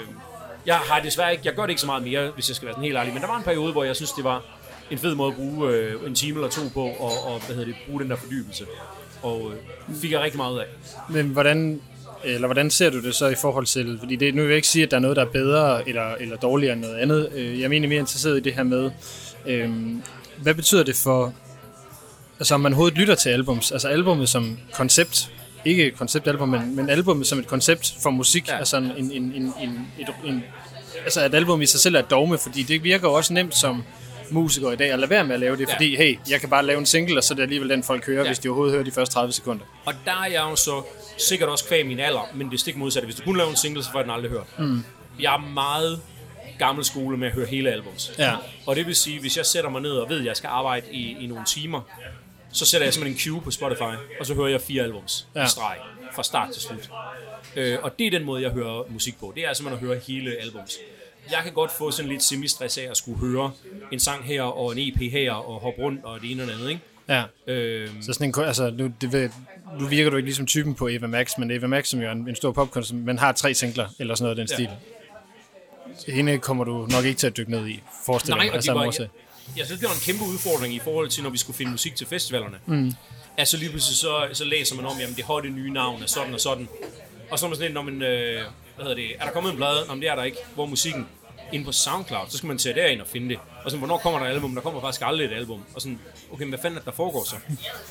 jeg 0.66 0.76
har 0.76 1.00
desværre 1.00 1.32
ikke... 1.32 1.42
Jeg 1.46 1.54
gør 1.54 1.62
det 1.62 1.70
ikke 1.70 1.82
så 1.82 1.88
meget 1.88 2.04
mere, 2.04 2.32
hvis 2.34 2.50
jeg 2.50 2.56
skal 2.56 2.66
være 2.66 2.74
sådan 2.74 2.84
helt 2.84 2.98
ærlig. 2.98 3.14
Men 3.14 3.22
der 3.22 3.28
var 3.28 3.38
en 3.38 3.44
periode, 3.44 3.72
hvor 3.72 3.84
jeg 3.84 3.96
synes, 3.96 4.12
det 4.12 4.24
var 4.24 4.44
en 4.92 4.98
fed 4.98 5.16
måde 5.16 5.30
at 5.30 5.36
bruge 5.36 5.70
øh, 5.70 6.08
en 6.08 6.16
time 6.16 6.36
eller 6.36 6.50
to 6.50 6.62
på, 6.74 6.84
og, 6.84 7.12
og 7.26 7.42
hvad 7.46 7.56
hedder 7.56 7.66
det, 7.66 7.76
bruge 7.88 8.02
den 8.02 8.10
der 8.10 8.16
fordybelse. 8.16 8.66
Og 9.22 9.52
øh, 9.52 9.96
fik 9.96 10.12
jeg 10.12 10.20
rigtig 10.20 10.38
meget 10.38 10.54
ud 10.54 10.60
af. 10.60 10.66
Men 11.10 11.28
hvordan, 11.28 11.82
eller 12.24 12.48
hvordan 12.48 12.72
ser 12.72 12.90
du 12.90 13.02
det 13.02 13.16
så 13.16 13.28
i 13.28 13.36
forhold 13.36 13.66
til, 13.66 14.00
fordi 14.00 14.16
det, 14.16 14.36
nu 14.36 14.42
vil 14.42 14.50
jeg 14.50 14.56
ikke 14.56 14.68
sige, 14.68 14.84
at 14.84 14.92
der 14.92 14.98
er 14.98 15.02
noget, 15.02 15.18
der 15.18 15.26
er 15.26 15.30
bedre 15.30 15.90
eller, 15.90 16.16
eller 16.16 16.38
dårligere 16.38 16.74
end 16.74 16.82
noget 16.82 16.96
andet. 16.96 17.30
Øh, 17.34 17.60
jeg 17.60 17.66
er 17.66 17.72
egentlig 17.72 17.90
mere 17.90 18.00
interesseret 18.00 18.38
i 18.38 18.40
det 18.40 18.54
her 18.54 18.64
med, 18.64 18.92
øh, 19.46 19.70
hvad 20.38 20.54
betyder 20.54 20.84
det 20.84 20.96
for, 20.96 21.34
altså 22.40 22.54
om 22.54 22.62
man 22.62 22.72
overhovedet 22.72 22.98
lytter 22.98 23.16
til 23.16 23.30
albums, 23.30 23.72
altså 23.72 23.88
albummet 23.88 24.30
som 24.30 24.58
koncept, 24.74 25.32
ikke 25.66 25.88
et 25.88 25.98
konceptalbum, 25.98 26.50
men, 26.50 26.76
men 26.76 26.90
albummet 26.90 27.28
som 27.28 27.40
et 27.40 27.48
koncept 27.48 27.94
for 28.04 28.10
musik, 28.10 28.48
ja. 28.48 28.58
Altså 28.58 28.78
en, 28.78 28.92
en, 28.98 29.12
en, 29.12 29.54
en, 29.60 29.88
et, 30.00 30.08
en, 30.26 30.44
altså 31.04 31.22
at 31.22 31.36
album 31.36 31.62
i 31.62 31.66
sig 31.66 31.80
selv 31.80 31.96
er 31.96 32.00
et 32.00 32.10
dogme, 32.10 32.38
fordi 32.38 32.64
det 32.64 32.84
virker 32.84 33.08
jo 33.08 33.14
også 33.14 33.34
nemt 33.34 33.56
som 33.56 33.84
musiker 34.32 34.72
i 34.72 34.76
dag 34.76 34.92
at 34.92 35.00
lade 35.00 35.10
være 35.10 35.24
med 35.24 35.34
at 35.34 35.40
lave 35.40 35.58
det, 35.58 35.68
Ja. 35.70 35.74
fordi 35.74 35.96
hey, 35.96 36.20
jeg 36.30 36.40
kan 36.40 36.50
bare 36.50 36.66
lave 36.66 36.80
en 36.80 36.86
single, 36.86 37.18
og 37.18 37.24
så 37.24 37.34
er 37.34 37.36
det 37.36 37.44
alligevel 37.44 37.70
den 37.70 37.84
folk 37.84 38.06
hører, 38.06 38.22
ja. 38.22 38.28
Hvis 38.28 38.40
de 38.40 38.50
overhovedet 38.50 38.74
hører 38.74 38.84
de 38.84 38.92
første 38.92 39.14
30 39.14 39.34
sekunder. 39.34 39.66
Og 39.86 39.94
der 40.06 40.12
er 40.12 40.26
jeg 40.32 40.42
jo 40.50 40.56
så 40.56 40.82
sikkert 41.18 41.50
også 41.50 41.66
kvæg 41.66 41.86
min 41.86 42.00
alder, 42.00 42.30
men 42.36 42.52
det 42.52 42.60
stik 42.60 42.76
modsatte. 42.78 43.06
Hvis 43.06 43.16
du 43.16 43.24
kun 43.24 43.38
laver 43.38 43.50
en 43.50 43.56
single, 43.56 43.84
så 43.84 43.92
får 43.92 44.00
jeg 44.00 44.04
den 44.04 44.14
aldrig 44.14 44.32
hørt. 44.32 44.60
Mm. 44.60 44.84
Jeg 45.20 45.34
er 45.34 45.52
meget 45.54 46.00
gammel 46.60 46.86
skole 46.86 47.18
med 47.18 47.28
at 47.28 47.34
høre 47.34 47.46
hele 47.48 47.72
albums. 47.72 48.12
Ja. 48.18 48.34
Og 48.66 48.76
det 48.76 48.88
vil 48.88 48.96
sige, 48.96 49.20
hvis 49.20 49.38
jeg 49.38 49.46
sætter 49.46 49.70
mig 49.70 49.82
ned 49.82 49.92
og 49.92 50.10
ved, 50.10 50.20
at 50.20 50.26
jeg 50.26 50.36
skal 50.38 50.48
arbejde 50.48 50.86
i, 50.92 51.18
i 51.20 51.28
nogle 51.28 51.46
timer, 51.46 51.82
så 52.52 52.66
sætter 52.66 52.86
jeg 52.88 52.94
simpelthen 52.94 53.16
en 53.18 53.20
queue 53.20 53.42
på 53.42 53.52
Spotify, 53.52 53.96
og 54.20 54.26
så 54.26 54.34
hører 54.34 54.48
jeg 54.48 54.62
fire 54.62 54.84
albums 54.84 55.28
Ja. 55.36 55.46
i 55.46 55.48
streg, 55.50 55.78
fra 56.16 56.24
start 56.24 56.54
til 56.54 56.62
slut. 56.62 56.90
Øh, 57.56 57.78
og 57.82 58.00
det 58.00 58.08
er 58.08 58.12
den 58.12 58.26
måde, 58.26 58.42
jeg 58.42 58.52
hører 58.52 58.84
musik 58.90 59.20
på. 59.20 59.34
Det 59.36 59.46
er 59.48 59.54
simpelthen 59.54 59.84
at 59.88 59.94
høre 59.94 60.02
hele 60.08 60.36
albums. 60.42 60.78
Jeg 61.32 61.40
kan 61.44 61.54
godt 61.54 61.72
få 61.72 61.92
sådan 61.92 62.12
lidt 62.12 62.24
semi-stress 62.24 62.78
af 62.82 62.88
at 62.92 62.98
skulle 62.98 63.18
høre 63.20 63.52
en 63.92 64.00
sang 64.00 64.24
her, 64.26 64.42
og 64.42 64.72
en 64.72 64.78
EP 64.94 65.12
her, 65.12 65.32
og 65.34 65.60
hoppe 65.60 65.82
rundt, 65.82 66.04
og 66.06 66.22
det 66.22 66.32
ene 66.32 66.44
og 66.44 66.48
det 66.48 66.54
andet, 66.54 66.70
ikke? 66.70 66.82
Ja. 67.10 67.24
Øh, 67.48 67.90
Så 68.02 68.14
sådan 68.14 68.34
en, 68.40 68.44
altså, 68.46 68.70
nu, 68.78 68.92
det 69.02 69.14
vil, 69.14 69.30
nu 69.80 69.88
virker 69.88 70.10
du 70.10 70.16
ikke 70.18 70.28
ligesom 70.28 70.46
typen 70.46 70.76
på 70.76 70.88
Eva 70.88 71.08
Max, 71.08 71.38
men 71.38 71.52
Eva 71.52 71.68
Max, 71.68 71.88
som 71.88 72.02
jo 72.02 72.08
er 72.08 72.12
en, 72.12 72.30
en 72.30 72.36
stor 72.36 72.52
popkunst, 72.52 72.94
men 72.94 73.20
har 73.20 73.32
tre 73.32 73.54
singler, 73.54 73.88
eller 74.00 74.16
sådan 74.16 74.24
noget 74.36 74.40
af 74.40 74.48
den 74.48 74.60
Ja. 74.60 74.70
stil. 75.96 76.14
Hende 76.14 76.38
kommer 76.38 76.64
du 76.64 76.88
nok 76.92 77.06
ikke 77.06 77.18
til 77.20 77.28
at 77.28 77.38
dykke 77.38 77.52
ned 77.52 77.68
i, 77.68 77.82
forestiller 78.06 78.36
Nej, 78.36 78.46
mig, 78.46 78.52
og 78.52 78.56
af 78.58 78.62
det 78.64 78.74
var. 78.74 79.08
Jeg, 79.58 79.66
synes, 79.66 79.80
det 79.80 79.90
var 79.90 79.96
en 79.96 80.02
kæmpe 80.02 80.24
udfordring 80.24 80.74
i 80.74 80.80
forhold 80.80 81.10
til, 81.10 81.24
når 81.24 81.30
vi 81.30 81.38
skulle 81.38 81.58
finde 81.58 81.72
musik 81.72 81.96
til 81.96 82.08
festivalerne. 82.08 82.58
Mm. 82.66 82.94
Altså 83.38 83.58
lige 83.58 83.70
pludselig 83.70 83.98
så, 83.98 84.28
så 84.34 84.46
læser 84.46 84.76
man 84.76 84.86
om, 84.86 84.98
jamen 85.00 85.16
det 85.16 85.24
hotte 85.24 85.50
nye 85.50 85.72
navn 85.72 86.04
er 86.04 86.08
sådan 86.08 86.34
og 86.34 86.40
sådan. 86.40 86.68
Og 87.32 87.40
så 87.40 87.46
er 87.46 87.50
man 87.50 87.56
sådan 87.56 87.68
lidt, 87.68 87.74
når 87.74 87.82
man, 87.82 88.02
øh, 88.02 88.44
hvad 88.76 88.86
hedder 88.86 88.96
det, 88.96 89.16
er 89.20 89.26
der 89.26 89.32
kommet 89.32 89.54
en? 89.54 89.60
Nå, 89.60 89.66
men 89.90 90.02
det 90.02 90.10
er 90.10 90.16
der 90.16 90.24
ikke. 90.24 90.38
Hvor 90.56 90.64
er 90.64 90.68
musikken? 90.68 91.08
Inde 91.54 91.66
på 91.66 91.72
SoundCloud, 91.72 92.26
så 92.30 92.38
skal 92.38 92.48
man 92.48 92.58
tage 92.58 92.76
derind 92.76 93.02
og 93.02 93.08
finde 93.08 93.30
det. 93.30 93.40
Og 93.64 93.72
sådan, 93.72 93.80
hvornår 93.80 93.98
kommer 93.98 94.20
der 94.20 94.26
et 94.26 94.30
album? 94.32 94.56
Der 94.56 94.62
kommer 94.62 94.82
faktisk 94.82 95.02
aldrig 95.06 95.26
et 95.26 95.34
album. 95.34 95.64
Og 95.76 95.82
sådan, 95.82 96.00
okay, 96.32 96.44
men 96.44 96.50
hvad 96.50 96.60
fanden 96.62 96.80
er 96.80 96.84
der 96.84 96.92
foregår 96.92 97.24
så? 97.24 97.36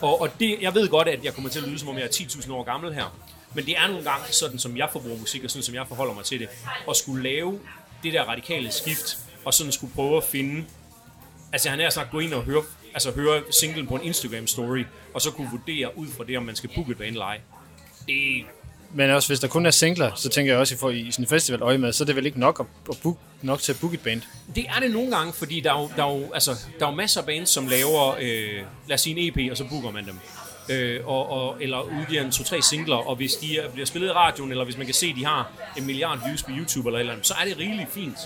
Og, 0.01 0.21
og 0.21 0.41
det, 0.41 0.59
jeg 0.61 0.75
ved 0.75 0.89
godt, 0.89 1.09
at 1.09 1.25
jeg 1.25 1.35
kommer 1.35 1.51
til 1.51 1.61
at 1.61 1.69
lyde, 1.69 1.79
som 1.79 1.89
om 1.89 1.97
jeg 1.97 2.05
er 2.05 2.09
10.000 2.09 2.53
år 2.53 2.63
gammel 2.63 2.95
her. 2.95 3.19
Men 3.55 3.67
det 3.67 3.77
er 3.79 3.87
nogle 3.89 4.11
gange 4.11 4.33
sådan, 4.33 4.59
som 4.59 4.77
jeg 4.77 4.89
forbruger 4.93 5.19
musik, 5.19 5.45
og 5.45 5.51
sådan, 5.51 5.63
som 5.63 5.75
jeg 5.75 5.89
forholder 5.89 6.15
mig 6.15 6.25
til 6.25 6.41
det. 6.41 6.49
At 6.91 6.97
skulle 6.97 7.23
lave 7.23 7.61
det 8.03 8.13
der 8.13 8.23
radikale 8.23 8.73
skift, 8.73 9.19
og 9.45 9.55
sådan 9.55 9.73
skulle 9.73 9.95
prøve 9.95 10.17
at 10.17 10.25
finde 10.25 10.65
Altså 11.53 11.69
han 11.71 11.81
er 11.81 11.91
snart 11.91 12.11
gå 12.11 12.19
ind 12.19 12.35
og 12.35 12.43
høre, 12.43 12.63
altså 12.95 13.11
høre 13.11 13.43
singlen 13.51 13.87
på 13.87 13.95
en 13.95 14.03
Instagram 14.03 14.47
story, 14.47 14.85
og 15.15 15.21
så 15.21 15.31
kunne 15.31 15.49
vurdere 15.51 15.99
ud 15.99 16.07
fra 16.17 16.25
det, 16.25 16.37
om 16.37 16.43
man 16.43 16.57
skal 16.57 16.71
booke 16.75 16.91
et 16.91 16.99
band 16.99 17.11
eller 17.11 17.25
ej. 17.25 17.41
Det, 18.09 18.43
Men 18.95 19.11
også 19.11 19.29
hvis 19.29 19.41
der 19.41 19.49
kun 19.49 19.67
er 19.67 19.71
singler, 19.71 20.11
så 20.17 20.29
tænker 20.29 20.53
jeg 20.53 20.61
også, 20.61 20.87
at 20.89 20.95
i 20.95 21.13
sådan 21.13 21.25
en 21.25 21.29
festival 21.29 21.63
øje 21.63 21.79
med, 21.79 21.93
så 21.93 22.05
er 22.05 22.07
det 22.07 22.17
vel 22.17 22.27
ikke 22.27 22.41
nok, 22.41 22.61
at, 22.61 22.67
at 22.91 22.99
book, 23.03 23.19
nok 23.43 23.61
til 23.61 23.73
at 23.73 23.79
booke 23.81 23.95
et 23.95 24.01
band. 24.01 24.23
det 24.55 24.67
er 24.77 24.81
det 24.81 24.91
nogle 24.91 25.17
gange, 25.17 25.33
fordi 25.33 25.61
der 25.61 25.75
er 25.75 25.81
jo, 25.81 25.91
der 25.97 26.05
er 26.05 26.19
jo, 26.19 26.33
altså, 26.33 26.51
der 26.79 26.87
er 26.87 26.91
jo 26.91 26.97
masser 26.97 27.21
af 27.21 27.27
bands, 27.27 27.51
som 27.51 27.67
laver, 27.67 28.15
øh, 28.21 28.65
lad 28.89 28.95
os 28.95 29.01
sige 29.01 29.21
en 29.21 29.39
EP, 29.39 29.51
og 29.51 29.57
så 29.57 29.65
booker 29.69 29.91
man 29.91 30.07
dem. 30.07 30.19
Øh, 30.69 31.07
og, 31.07 31.31
og, 31.31 31.57
eller 31.63 31.81
udgiver 31.81 32.23
en 32.25 32.31
to-tre 32.31 32.63
singler, 32.63 32.97
og 32.97 33.17
hvis 33.17 33.33
de 33.33 33.59
er, 33.59 33.71
bliver 33.71 33.87
spillet 33.87 34.09
i 34.09 34.13
radioen, 34.13 34.51
eller 34.51 34.65
hvis 34.65 34.77
man 34.77 34.87
kan 34.87 34.95
se, 34.95 35.07
at 35.07 35.17
de 35.17 35.25
har 35.25 35.51
en 35.77 35.87
milliard 35.87 36.19
views 36.27 36.43
på 36.43 36.51
YouTube 36.59 36.89
eller 36.89 36.99
eller 36.99 37.13
andet, 37.13 37.27
så 37.27 37.35
er 37.41 37.45
det 37.45 37.59
rigeligt 37.59 37.93
fint. 37.93 38.19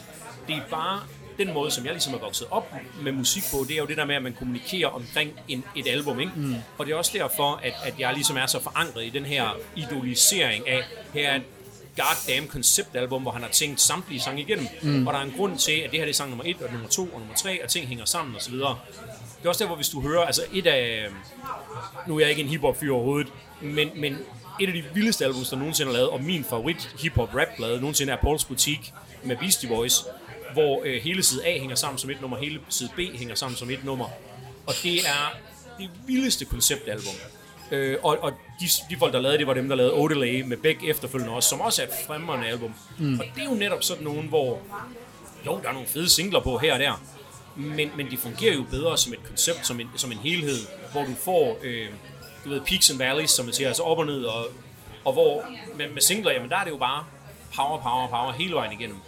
Det 0.48 0.56
er 0.56 0.60
bare 0.70 1.00
den 1.38 1.52
måde, 1.52 1.70
som 1.70 1.84
jeg 1.84 1.92
ligesom 1.92 2.14
er 2.14 2.18
vokset 2.18 2.46
op 2.50 2.74
med 3.02 3.12
musik 3.12 3.42
på, 3.52 3.64
det 3.68 3.74
er 3.74 3.78
jo 3.78 3.86
det 3.86 3.96
der 3.96 4.04
med, 4.04 4.14
at 4.14 4.22
man 4.22 4.34
kommunikerer 4.38 4.88
omkring 4.88 5.30
en, 5.48 5.64
et 5.76 5.88
album, 5.88 6.20
ikke? 6.20 6.32
Mm. 6.36 6.54
Og 6.78 6.86
det 6.86 6.92
er 6.92 6.96
også 6.96 7.12
derfor, 7.14 7.60
at, 7.62 7.74
at 7.84 7.94
jeg 7.98 8.14
ligesom 8.14 8.36
er 8.36 8.46
så 8.46 8.62
forankret 8.62 9.04
i 9.04 9.10
den 9.10 9.24
her 9.24 9.56
idolisering 9.76 10.68
af, 10.68 10.82
her 11.14 11.28
er 11.30 11.36
et 11.36 11.42
goddamn 11.96 12.48
konceptalbum, 12.48 13.22
hvor 13.22 13.30
han 13.30 13.42
har 13.42 13.48
tænkt 13.48 13.80
samtlige 13.80 14.20
sange 14.20 14.42
igennem. 14.42 14.66
Mm. 14.82 15.06
Og 15.06 15.12
der 15.12 15.20
er 15.20 15.24
en 15.24 15.34
grund 15.36 15.58
til, 15.58 15.72
at 15.72 15.90
det 15.90 15.98
her 15.98 16.04
det 16.04 16.12
er 16.12 16.14
sang 16.14 16.30
nummer 16.30 16.44
1, 16.46 16.56
og 16.62 16.72
nummer 16.72 16.88
2 16.88 17.02
og 17.02 17.18
nummer 17.18 17.34
3, 17.34 17.64
og 17.64 17.70
ting 17.70 17.86
hænger 17.86 18.04
sammen 18.04 18.36
osv. 18.36 18.54
Det 18.54 18.62
er 19.44 19.48
også 19.48 19.64
der, 19.64 19.66
hvor 19.66 19.76
hvis 19.76 19.88
du 19.88 20.00
hører, 20.00 20.24
altså 20.24 20.42
et 20.52 20.66
af, 20.66 21.06
nu 22.06 22.16
er 22.16 22.20
jeg 22.20 22.30
ikke 22.30 22.42
en 22.42 22.48
hiphop-fyr 22.48 22.92
overhovedet, 22.92 23.32
men, 23.60 23.90
men 23.96 24.18
et 24.60 24.66
af 24.66 24.72
de 24.72 24.84
vildeste 24.94 25.24
albums, 25.24 25.48
der 25.48 25.56
nogensinde 25.56 25.90
er 25.90 25.94
lavet, 25.94 26.08
og 26.08 26.22
min 26.22 26.44
favorit 26.44 26.94
hiphop 26.98 27.34
rap 27.34 27.48
plade 27.56 27.80
nogensinde 27.80 28.12
er 28.12 28.16
Paul's 28.16 28.46
Boutique 28.48 28.92
med 29.22 29.36
Beastie 29.36 29.68
Boys, 29.68 30.04
hvor 30.54 30.82
øh, 30.84 31.02
hele 31.02 31.22
side 31.22 31.46
A 31.46 31.58
hænger 31.58 31.76
sammen 31.76 31.98
som 31.98 32.10
et 32.10 32.20
nummer, 32.20 32.36
hele 32.36 32.60
side 32.68 32.90
B 32.96 33.00
hænger 33.14 33.34
sammen 33.34 33.56
som 33.56 33.70
et 33.70 33.84
nummer. 33.84 34.08
Og 34.66 34.74
det 34.82 34.94
er 35.06 35.38
det 35.78 35.90
vildeste 36.06 36.44
konceptalbum. 36.44 37.14
Øh, 37.70 37.98
og 38.02 38.18
og 38.22 38.32
de, 38.60 38.66
de 38.90 38.96
folk, 38.98 39.12
der 39.12 39.20
lavede 39.20 39.38
det, 39.38 39.46
var 39.46 39.54
dem, 39.54 39.68
der 39.68 39.76
lavede 39.76 39.94
Odelay 39.94 40.42
med 40.42 40.56
Beck 40.56 40.84
efterfølgende 40.84 41.34
også, 41.34 41.48
som 41.48 41.60
også 41.60 41.82
er 41.82 41.86
et 41.86 41.92
fremragende 42.06 42.48
album. 42.48 42.74
Mm. 42.98 43.20
Og 43.20 43.26
det 43.34 43.40
er 43.42 43.44
jo 43.44 43.54
netop 43.54 43.82
sådan 43.82 44.04
nogen, 44.04 44.28
hvor 44.28 44.58
jo, 45.46 45.60
der 45.62 45.68
er 45.68 45.72
nogle 45.72 45.88
fede 45.88 46.08
singler 46.08 46.40
på 46.40 46.58
her 46.58 46.72
og 46.72 46.78
der, 46.78 47.02
men, 47.56 47.90
men 47.96 48.10
de 48.10 48.16
fungerer 48.16 48.54
jo 48.54 48.64
bedre 48.70 48.98
som 48.98 49.12
et 49.12 49.24
koncept, 49.24 49.66
som 49.66 49.80
en, 49.80 49.90
som 49.96 50.12
en 50.12 50.18
helhed, 50.18 50.58
hvor 50.92 51.04
du 51.04 51.14
får, 51.24 51.58
øh, 51.62 51.88
du 52.44 52.48
ved, 52.48 52.60
peaks 52.60 52.90
and 52.90 52.98
valleys, 52.98 53.30
som 53.30 53.44
man 53.44 53.54
siger, 53.54 53.68
altså 53.68 53.82
op 53.82 53.98
og 53.98 54.06
ned, 54.06 54.24
og, 54.24 54.46
og 55.04 55.12
hvor 55.12 55.44
med, 55.76 55.88
med 55.88 56.02
singler, 56.02 56.32
jamen 56.32 56.50
der 56.50 56.56
er 56.56 56.64
det 56.64 56.70
jo 56.70 56.76
bare 56.76 57.04
power, 57.56 57.80
power, 57.80 58.08
power 58.08 58.32
hele 58.32 58.54
vejen 58.54 58.72
igennem. 58.72 58.98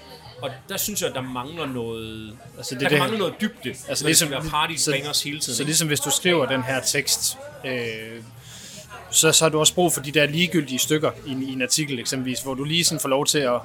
Og 0.43 0.51
der 0.69 0.77
synes 0.77 1.01
jeg, 1.01 1.09
at 1.09 1.15
der 1.15 1.21
mangler 1.23 1.67
noget, 1.67 2.29
Altså, 2.29 2.57
altså, 2.59 2.75
det 2.75 2.81
der 2.81 2.87
er 2.87 2.91
det- 2.91 2.99
mangle 2.99 3.19
noget 3.19 3.35
dybde, 3.41 3.55
altså, 3.69 3.85
Altså, 3.89 4.05
når 4.05 4.09
ligesom, 4.09 4.29
det 4.29 4.39
skal 4.41 4.51
party 4.51 4.75
så- 4.77 4.91
bangers 4.91 5.23
hele 5.23 5.41
tiden. 5.41 5.57
Så 5.57 5.65
ligesom 5.65 5.89
hvis 5.89 6.01
du 6.01 6.11
skriver 6.11 6.47
den 6.47 6.63
her 6.63 6.81
tekst, 6.81 7.37
øh, 7.67 7.73
så, 9.11 9.33
så 9.33 9.45
har 9.45 9.49
du 9.51 9.59
også 9.59 9.75
brug 9.75 9.93
for 9.93 10.01
de 10.01 10.11
der 10.13 10.27
ligegyldige 10.27 10.79
stykker 10.79 11.11
i, 11.27 11.31
en- 11.31 11.43
i 11.43 11.53
en 11.53 11.63
artikel 11.63 11.99
eksempelvis, 11.99 12.41
hvor 12.41 12.55
du 12.55 12.65
lige 12.65 12.85
sådan 12.85 13.01
får 13.01 13.09
lov 13.09 13.27
til 13.27 13.39
at 13.39 13.61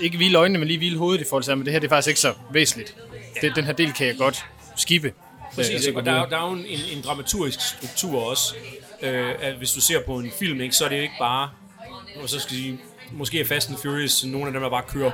ikke 0.00 0.16
hvile 0.16 0.38
øjnene, 0.38 0.58
men 0.58 0.68
lige 0.68 0.78
hvile 0.78 0.98
hovedet 0.98 1.20
i 1.20 1.24
forhold 1.28 1.44
til, 1.44 1.56
men 1.56 1.64
det 1.66 1.72
her 1.72 1.80
det 1.80 1.86
er 1.86 1.90
faktisk 1.90 2.08
ikke 2.08 2.20
så 2.20 2.34
væsentligt. 2.52 2.94
Det, 3.40 3.56
den 3.56 3.64
her 3.64 3.72
del 3.72 3.92
kan 3.92 4.06
jeg 4.06 4.16
godt 4.16 4.44
skippe. 4.76 5.12
Præcis, 5.54 5.86
Øh, 5.86 5.96
og 5.96 6.04
der, 6.06 6.12
er- 6.12 6.26
der 6.28 6.36
er 6.38 6.46
jo 6.46 6.52
en, 6.52 6.64
en, 6.96 7.02
dramaturgisk 7.04 7.60
struktur 7.60 8.22
også. 8.30 8.54
Øh, 9.02 9.30
at 9.40 9.54
hvis 9.54 9.72
du 9.72 9.80
ser 9.80 10.00
på 10.06 10.18
en 10.18 10.32
film, 10.38 10.60
ikke, 10.60 10.74
så 10.76 10.84
er 10.84 10.88
det 10.88 10.96
jo 10.96 11.02
ikke 11.02 11.14
bare, 11.20 11.50
og 12.22 12.28
så 12.28 12.40
skal 12.40 12.56
sige, 12.56 12.80
måske 13.12 13.40
er 13.40 13.44
Fast 13.44 13.68
and 13.68 13.78
Furious 13.82 14.24
nogle 14.24 14.46
af 14.46 14.52
dem, 14.52 14.62
der 14.62 14.70
bare 14.70 14.82
kører 14.88 15.10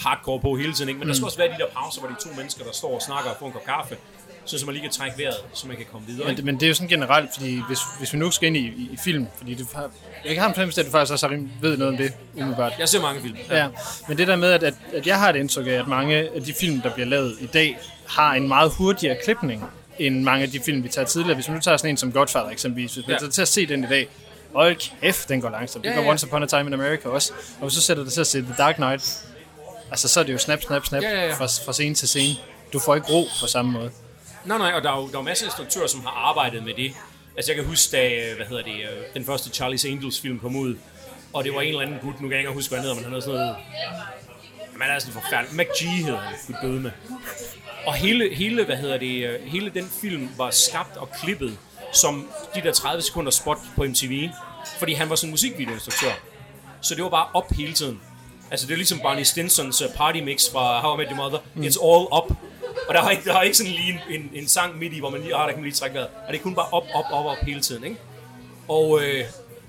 hardcore 0.00 0.40
på 0.40 0.56
hele 0.56 0.72
tiden, 0.72 0.88
ikke? 0.88 0.98
men 0.98 1.08
der 1.08 1.14
skal 1.14 1.24
også 1.24 1.38
være 1.38 1.48
de 1.48 1.54
der 1.58 1.66
pauser, 1.76 2.00
hvor 2.00 2.08
de 2.08 2.14
to 2.24 2.28
mennesker, 2.36 2.64
der 2.64 2.72
står 2.72 2.94
og 2.94 3.02
snakker 3.02 3.30
og 3.30 3.36
får 3.38 3.46
en 3.46 3.52
kop 3.52 3.64
kaffe, 3.64 3.96
så, 4.44 4.58
så 4.58 4.66
man 4.66 4.74
lige 4.74 4.82
kan 4.82 4.90
trække 4.90 5.18
vejret, 5.18 5.34
så 5.54 5.66
man 5.66 5.76
kan 5.76 5.86
komme 5.92 6.06
videre. 6.06 6.32
Men, 6.34 6.44
men 6.44 6.54
det 6.54 6.62
er 6.62 6.68
jo 6.68 6.74
sådan 6.74 6.88
generelt, 6.88 7.30
fordi 7.34 7.62
hvis, 7.68 7.78
hvis 7.98 8.12
vi 8.12 8.18
nu 8.18 8.30
skal 8.30 8.46
ind 8.46 8.56
i, 8.56 8.60
i, 8.60 8.90
i 8.92 8.96
film, 9.04 9.26
fordi 9.38 9.54
det, 9.54 9.66
har- 9.74 9.90
jeg 10.24 10.40
har 10.42 10.48
en 10.48 10.54
fornemmelse 10.54 10.80
at 10.80 10.86
du 10.86 10.90
faktisk 10.90 11.12
også 11.12 11.28
har 11.28 11.36
ved 11.60 11.76
noget 11.76 11.92
om 11.92 11.96
det, 11.96 12.12
umiddelbart. 12.36 12.72
Jeg 12.78 12.88
ser 12.88 13.00
mange 13.02 13.20
film. 13.22 13.36
Ja, 13.50 13.68
men 14.08 14.18
det 14.18 14.28
der 14.28 14.36
med, 14.36 14.52
at, 14.52 14.62
at, 14.62 14.74
at 14.94 15.06
jeg 15.06 15.18
har 15.18 15.28
et 15.30 15.36
indtryk 15.36 15.66
af, 15.66 15.70
at 15.70 15.88
mange 15.88 16.16
af 16.34 16.42
de 16.42 16.54
film, 16.54 16.80
der 16.80 16.90
bliver 16.94 17.06
lavet 17.06 17.36
i 17.40 17.46
dag, 17.46 17.78
har 18.08 18.32
en 18.34 18.48
meget 18.48 18.72
hurtigere 18.72 19.16
klipning, 19.24 19.64
end 19.98 20.22
mange 20.22 20.42
af 20.42 20.50
de 20.50 20.60
film, 20.60 20.84
vi 20.84 20.88
tager 20.88 21.06
tidligere. 21.06 21.34
Hvis 21.34 21.48
man 21.48 21.54
nu 21.56 21.60
tager 21.60 21.76
sådan 21.76 21.90
en 21.90 21.96
som 21.96 22.12
Godfather 22.12 22.48
eksempelvis, 22.50 22.94
hvis 22.94 23.06
man 23.06 23.18
Ja. 23.22 23.28
til 23.28 23.42
at 23.42 23.48
se 23.48 23.66
den 23.66 23.84
i 23.84 23.86
dag, 23.86 24.08
hold 24.54 24.76
kæft, 25.00 25.28
den 25.28 25.40
går 25.40 25.50
langsomt. 25.50 25.84
Det 25.84 25.90
Ja, 25.90 25.96
går 25.96 26.02
ja. 26.02 26.10
Once 26.10 26.26
Upon 26.26 26.42
a 26.42 26.46
Time 26.46 26.66
in 26.66 26.72
America 26.72 27.08
også. 27.08 27.32
Og 27.54 27.60
hvis 27.66 27.74
du 27.74 27.80
sætter 27.80 28.04
dig 28.04 28.12
til 28.12 28.20
at 28.20 28.26
se 28.26 28.42
The 28.42 28.54
Dark 28.58 28.74
Knight, 28.74 29.24
altså 29.90 30.08
så 30.08 30.20
er 30.20 30.24
det 30.24 30.32
jo 30.32 30.38
snap, 30.38 30.62
snap, 30.62 30.86
snap 30.86 31.02
Ja, 31.02 31.10
ja, 31.10 31.26
ja. 31.26 31.34
Fra, 31.34 31.46
fra 31.64 31.72
scene 31.72 31.94
til 31.94 32.08
scene. 32.08 32.36
Du 32.72 32.78
får 32.78 32.94
ikke 32.94 33.12
ro 33.12 33.24
på 33.40 33.46
samme 33.46 33.72
måde. 33.72 33.90
Nej, 34.44 34.58
nej, 34.58 34.72
og 34.72 34.82
der 34.82 34.92
er 34.92 34.96
jo, 34.96 35.08
der 35.12 35.18
er 35.18 35.22
masser 35.22 35.46
af 35.46 35.48
instruktører, 35.48 35.86
som 35.86 36.00
har 36.00 36.10
arbejdet 36.10 36.64
med 36.64 36.74
det. 36.74 36.92
Altså 37.36 37.52
jeg 37.52 37.56
kan 37.56 37.64
huske, 37.64 37.96
da, 37.96 38.34
hvad 38.36 38.46
hedder 38.46 38.62
det, 38.62 38.74
øh, 38.74 39.14
den 39.14 39.24
første 39.24 39.64
Charlie's 39.64 39.88
Angels 39.88 40.20
film 40.20 40.38
kom 40.38 40.56
ud, 40.56 40.76
og 41.32 41.44
det 41.44 41.54
var 41.54 41.60
en 41.60 41.68
eller 41.68 41.80
anden 41.80 41.98
gut, 41.98 42.20
nu 42.20 42.28
kan 42.28 42.30
jeg 42.30 42.38
ikke 42.38 42.52
huske, 42.52 42.68
hvad 42.70 42.78
han 42.78 42.82
hedder, 42.82 42.94
men 42.94 43.04
han 43.04 43.12
havde 43.12 43.22
sådan 43.22 43.40
noget... 43.40 43.56
Jamen, 44.72 44.82
han 44.82 44.90
er 44.90 44.98
sådan 44.98 45.12
forfærdelig. 45.12 45.56
McG 45.56 46.04
hedder 46.04 46.18
han, 46.18 46.34
gud 46.46 46.54
døde 46.62 46.80
med. 46.80 46.90
Og 47.86 47.94
hele, 47.94 48.34
hele, 48.34 48.64
hvad 48.64 48.76
hedder 48.76 48.98
det, 48.98 49.24
øh, 49.24 49.40
hele 49.46 49.70
den 49.70 49.90
film 50.00 50.30
var 50.36 50.50
skabt 50.50 50.96
og 50.96 51.08
klippet 51.22 51.58
som 51.92 52.28
de 52.54 52.60
der 52.60 52.72
30 52.72 53.02
sekunder 53.02 53.30
spot 53.30 53.58
på 53.76 53.84
MTV, 53.84 54.28
fordi 54.78 54.92
han 54.92 55.10
var 55.10 55.16
sådan 55.16 55.28
en 55.28 55.30
musikvideoinstruktør. 55.30 56.12
Så 56.80 56.94
det 56.94 57.04
var 57.04 57.10
bare 57.10 57.26
op 57.34 57.52
hele 57.52 57.72
tiden. 57.72 58.00
Altså 58.50 58.66
det 58.66 58.72
er 58.72 58.76
ligesom 58.76 59.00
Barney 59.00 59.22
Stinsons 59.22 59.82
uh, 59.82 59.94
party 59.96 60.18
mix 60.18 60.52
fra 60.52 60.80
How 60.80 60.94
I 60.94 60.96
Met 60.96 61.06
Your 61.10 61.16
Mother. 61.16 61.38
Mm. 61.54 61.62
It's 61.62 61.84
all 61.84 62.04
up. 62.18 62.36
Og 62.88 62.94
der 62.94 63.02
var 63.02 63.10
ikke, 63.10 63.24
der 63.24 63.32
var 63.32 63.42
ikke 63.42 63.56
sådan 63.56 63.72
lige 63.72 64.00
en, 64.10 64.20
en, 64.20 64.30
en 64.34 64.48
sang 64.48 64.78
midt 64.78 64.92
i, 64.92 64.98
hvor 64.98 65.10
man 65.10 65.20
lige, 65.20 65.34
ah, 65.34 65.40
der 65.40 65.48
kan 65.48 65.56
man 65.56 65.64
lige 65.64 65.74
trække 65.74 65.94
vejret. 65.94 66.08
Og 66.26 66.32
det 66.32 66.38
er 66.38 66.42
kun 66.42 66.54
bare 66.54 66.66
op, 66.72 66.84
op, 66.94 67.04
op, 67.10 67.26
op 67.26 67.36
hele 67.42 67.60
tiden, 67.60 67.84
ikke? 67.84 67.96
Og 68.68 69.00
øh, 69.02 69.24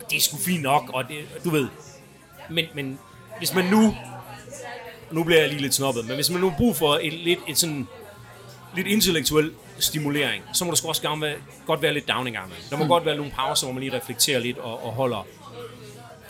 det 0.09 0.17
er 0.17 0.21
sgu 0.21 0.37
fint 0.37 0.63
nok, 0.63 0.89
og 0.93 1.03
det, 1.07 1.17
du 1.43 1.49
ved. 1.49 1.67
Men, 2.49 2.65
men 2.73 2.99
hvis 3.37 3.53
man 3.53 3.65
nu, 3.65 3.95
nu 5.11 5.23
bliver 5.23 5.39
jeg 5.39 5.49
lige 5.49 5.61
lidt 5.61 5.73
snobbet, 5.73 6.05
men 6.05 6.15
hvis 6.15 6.29
man 6.29 6.41
nu 6.41 6.53
brug 6.57 6.75
for 6.75 6.99
et, 7.01 7.13
lidt, 7.13 7.39
et 7.47 7.57
sådan, 7.57 7.87
lidt 8.75 8.87
intellektuel 8.87 9.51
stimulering, 9.79 10.43
så 10.53 10.65
må 10.65 10.71
der 10.71 10.75
sgu 10.75 10.87
også 10.87 11.01
gerne 11.01 11.21
være, 11.21 11.35
godt 11.65 11.81
være 11.81 11.93
lidt 11.93 12.07
down 12.07 12.27
en 12.27 12.33
gang. 12.33 12.53
Der 12.69 12.77
må 12.77 12.83
mm. 12.83 12.89
godt 12.89 13.05
være 13.05 13.15
nogle 13.15 13.31
pauser, 13.31 13.65
hvor 13.65 13.73
man 13.73 13.83
lige 13.83 13.95
reflekterer 13.97 14.39
lidt 14.39 14.57
og, 14.57 14.85
og 14.85 14.91
holder 14.91 15.27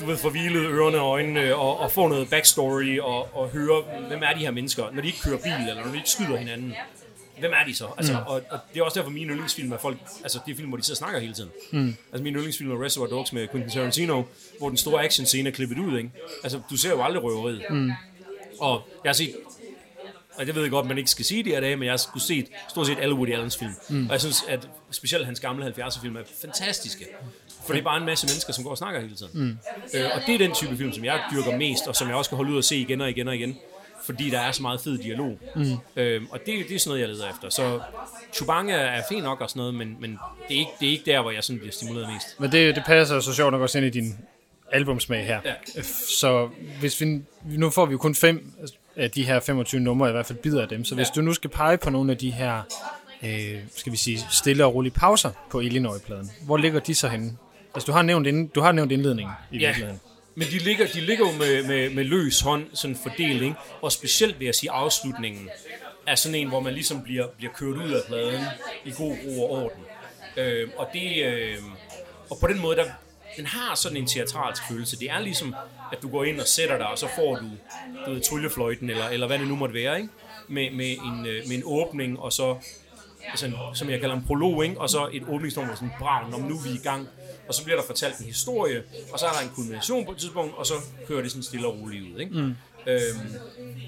du 0.01 0.05
ved, 0.05 0.17
forvilede 0.17 0.65
ørerne 0.65 0.99
og 0.99 1.11
øjnene, 1.11 1.55
og, 1.55 1.79
og 1.79 1.91
få 1.91 2.07
noget 2.07 2.29
backstory, 2.29 2.99
og, 2.99 3.35
og 3.35 3.49
høre, 3.49 3.83
hvem 4.07 4.23
er 4.23 4.33
de 4.33 4.39
her 4.39 4.51
mennesker, 4.51 4.83
når 4.93 5.01
de 5.01 5.07
ikke 5.07 5.21
kører 5.23 5.37
bil, 5.37 5.69
eller 5.69 5.83
når 5.83 5.91
de 5.91 5.97
ikke 5.97 6.09
skyder 6.09 6.37
hinanden. 6.37 6.73
Hvem 7.39 7.51
er 7.51 7.65
de 7.65 7.75
så? 7.75 7.87
Altså, 7.97 8.13
mm. 8.13 8.19
og, 8.19 8.41
og, 8.49 8.59
det 8.73 8.79
er 8.79 8.83
også 8.83 8.99
derfor, 8.99 9.11
mine 9.11 9.29
yndlingsfilm 9.29 9.71
er 9.71 9.77
folk, 9.77 9.97
altså 10.23 10.39
det 10.45 10.51
er 10.51 10.55
film, 10.55 10.67
hvor 10.67 10.77
de 10.77 10.83
sidder 10.83 10.93
og 10.93 10.97
snakker 10.97 11.19
hele 11.19 11.33
tiden. 11.33 11.49
Mm. 11.71 11.95
Altså 12.11 12.23
min 12.23 12.33
yndlingsfilm 12.33 12.71
er 12.71 12.85
Reservoir 12.85 13.09
Dogs 13.09 13.33
med 13.33 13.47
Quentin 13.47 13.71
Tarantino, 13.71 14.23
hvor 14.59 14.69
den 14.69 14.77
store 14.77 15.03
action 15.03 15.25
scene 15.25 15.49
er 15.49 15.53
klippet 15.53 15.79
ud, 15.79 15.97
ikke? 15.97 16.11
Altså, 16.43 16.61
du 16.69 16.77
ser 16.77 16.89
jo 16.89 17.03
aldrig 17.03 17.23
røveriet. 17.23 17.61
Mm. 17.69 17.91
Og 18.59 18.81
jeg 19.03 19.09
har 19.09 19.13
set 19.13 19.35
og 20.35 20.47
det 20.47 20.55
ved 20.55 20.61
jeg 20.61 20.71
godt, 20.71 20.85
man 20.85 20.97
ikke 20.97 21.09
skal 21.09 21.25
sige 21.25 21.43
det 21.43 21.51
her 21.51 21.59
dage, 21.59 21.75
men 21.75 21.83
jeg 21.83 21.91
har 21.91 21.97
sgu 21.97 22.19
set 22.19 22.47
stort 22.69 22.87
set 22.87 22.97
alle 22.99 23.15
Woody 23.15 23.33
Allens 23.33 23.57
film. 23.57 23.73
Mm. 23.89 24.05
Og 24.05 24.11
jeg 24.11 24.19
synes, 24.19 24.43
at 24.47 24.69
specielt 24.91 25.25
hans 25.25 25.39
gamle 25.39 25.65
70'er 25.65 26.01
film 26.01 26.15
er 26.15 26.21
fantastiske. 26.41 27.05
For 27.65 27.73
det 27.73 27.79
er 27.79 27.83
bare 27.83 27.97
en 27.97 28.05
masse 28.05 28.27
mennesker, 28.27 28.53
som 28.53 28.63
går 28.63 28.71
og 28.71 28.77
snakker 28.77 29.01
hele 29.01 29.15
tiden. 29.15 29.31
Mm. 29.33 29.57
Øh, 29.93 30.05
og 30.15 30.21
det 30.27 30.33
er 30.35 30.37
den 30.37 30.51
type 30.55 30.77
film, 30.77 30.93
som 30.93 31.05
jeg 31.05 31.19
dyrker 31.31 31.57
mest, 31.57 31.87
og 31.87 31.95
som 31.95 32.07
jeg 32.07 32.15
også 32.15 32.29
kan 32.29 32.35
holde 32.35 32.51
ud 32.51 32.57
og 32.57 32.63
se 32.63 32.75
igen 32.77 33.01
og 33.01 33.09
igen 33.09 33.27
og 33.27 33.35
igen. 33.35 33.57
Fordi 34.05 34.29
der 34.29 34.39
er 34.39 34.51
så 34.51 34.61
meget 34.61 34.81
fed 34.81 34.97
dialog. 34.97 35.39
Mm. 35.55 35.71
Øh, 35.95 36.21
og 36.31 36.39
det, 36.45 36.65
det 36.69 36.75
er 36.75 36.79
sådan 36.79 36.89
noget, 36.89 36.99
jeg 37.01 37.09
leder 37.09 37.29
efter. 37.29 37.49
Så 37.49 37.79
Chubanga 38.33 38.73
er 38.73 39.01
fint 39.09 39.23
nok 39.23 39.41
og 39.41 39.49
sådan 39.49 39.59
noget, 39.59 39.73
men, 39.73 39.97
men 39.99 40.11
det, 40.47 40.55
er 40.55 40.59
ikke, 40.59 40.71
det 40.79 40.87
er 40.87 40.91
ikke 40.91 41.03
der, 41.05 41.21
hvor 41.21 41.31
jeg 41.31 41.43
sådan 41.43 41.59
bliver 41.59 41.71
stimuleret 41.73 42.09
mest. 42.13 42.39
Men 42.39 42.51
det, 42.51 42.75
det 42.75 42.83
passer 42.85 43.19
så 43.19 43.33
sjovt 43.33 43.51
nok 43.51 43.61
også 43.61 43.77
ind 43.77 43.87
i 43.87 43.89
din 43.89 44.17
albumsmag 44.71 45.25
her. 45.25 45.39
Ja. 45.45 45.81
Så 46.21 46.49
hvis 46.79 47.01
vi, 47.01 47.21
nu 47.45 47.69
får 47.69 47.85
vi 47.85 47.91
jo 47.91 47.97
kun 47.97 48.15
fem 48.15 48.51
af 48.95 49.11
de 49.11 49.23
her 49.23 49.39
25 49.39 49.81
numre, 49.81 50.09
i 50.09 50.11
hvert 50.11 50.25
fald 50.25 50.37
bider 50.39 50.61
af 50.61 50.67
dem. 50.67 50.85
Så 50.85 50.95
hvis 50.95 51.07
Ja. 51.07 51.11
du 51.15 51.21
nu 51.21 51.33
skal 51.33 51.49
pege 51.49 51.77
på 51.77 51.89
nogle 51.89 52.11
af 52.11 52.17
de 52.17 52.31
her, 52.31 52.61
øh, 53.23 53.59
skal 53.75 53.91
vi 53.91 53.97
sige, 53.97 54.19
stille 54.31 54.65
og 54.65 54.75
rolige 54.75 54.91
pauser 54.93 55.31
på 55.49 55.59
Illinois-pladen, 55.59 56.31
hvor 56.45 56.57
ligger 56.57 56.79
de 56.79 56.95
så 56.95 57.07
henne? 57.07 57.37
Altså, 57.75 57.85
du 57.87 57.91
har 57.91 58.01
nævnt, 58.01 58.27
ind, 58.27 58.49
du 58.49 58.61
har 58.61 58.71
nævnt 58.71 58.91
indledningen 58.91 59.33
i 59.51 59.57
Ja, 59.57 59.65
virkeligheden. 59.67 60.01
men 60.35 60.47
de 60.47 60.57
ligger, 60.57 60.87
de 60.87 61.01
ligger 61.01 61.31
jo 61.31 61.37
med, 61.37 61.67
med, 61.67 61.89
med 61.89 62.03
løs 62.03 62.41
hånd, 62.41 62.65
sådan 62.73 62.95
fordeling, 63.03 63.55
og 63.81 63.91
specielt 63.91 64.39
vil 64.39 64.45
jeg 64.45 64.55
sige 64.55 64.71
afslutningen 64.71 65.49
er 66.07 66.15
sådan 66.15 66.35
en, 66.35 66.47
hvor 66.47 66.59
man 66.59 66.73
ligesom 66.73 67.01
bliver, 67.03 67.27
bliver 67.37 67.53
kørt 67.53 67.77
ud 67.77 67.91
af 67.91 68.01
pladen 68.07 68.43
i 68.85 68.91
god 68.97 69.15
ro 69.27 69.43
og 69.43 69.63
orden. 69.63 69.83
Øh, 70.37 70.69
og 70.77 70.87
det, 70.93 71.25
øh, 71.25 71.57
og 72.29 72.37
på 72.41 72.47
den 72.47 72.59
måde, 72.61 72.75
der, 72.77 72.85
den 73.37 73.45
har 73.45 73.75
sådan 73.75 73.97
en 73.97 74.05
teatralsk 74.07 74.61
følelse. 74.69 74.99
Det 74.99 75.09
er 75.11 75.19
ligesom, 75.19 75.55
at 75.91 76.01
du 76.01 76.09
går 76.09 76.23
ind 76.23 76.39
og 76.39 76.47
sætter 76.47 76.77
dig, 76.77 76.87
og 76.87 76.97
så 76.97 77.07
får 77.15 77.35
du, 77.35 77.45
du 78.05 78.11
ved, 78.13 78.21
tryllefløjten, 78.21 78.89
eller, 78.89 79.07
eller 79.09 79.27
hvad 79.27 79.39
det 79.39 79.47
nu 79.47 79.55
måtte 79.55 79.75
være, 79.75 79.97
ikke? 79.97 80.09
Med, 80.47 80.71
med, 80.71 80.89
en, 80.91 81.25
øh, 81.25 81.47
med 81.47 81.55
en 81.57 81.63
åbning, 81.65 82.19
og 82.19 82.33
så 82.33 82.57
altså 83.29 83.51
som 83.73 83.89
jeg 83.89 83.99
kalder 83.99 84.15
en 84.15 84.23
prolog, 84.27 84.63
ikke? 84.65 84.81
og 84.81 84.89
så 84.89 85.09
et 85.13 85.23
åbningsnummer, 85.29 85.75
sådan 85.75 85.91
brav, 85.99 86.29
når 86.29 86.37
nu 86.37 86.55
er 86.57 86.63
vi 86.63 86.69
i 86.69 86.81
gang, 86.83 87.07
og 87.51 87.55
så 87.55 87.63
bliver 87.63 87.77
der 87.79 87.85
fortalt 87.85 88.17
en 88.19 88.25
historie, 88.25 88.83
og 89.13 89.19
så 89.19 89.25
er 89.25 89.31
der 89.31 89.39
en 89.39 89.49
kulmination 89.55 90.05
på 90.05 90.11
et 90.11 90.17
tidspunkt, 90.17 90.53
og 90.57 90.65
så 90.65 90.73
kører 91.07 91.21
det 91.21 91.31
sådan 91.31 91.43
stille 91.43 91.67
og 91.67 91.79
roligt 91.81 92.03
ud. 92.13 92.19
Ikke? 92.19 92.31
Mm. 92.35 92.55
Øhm, 92.87 93.35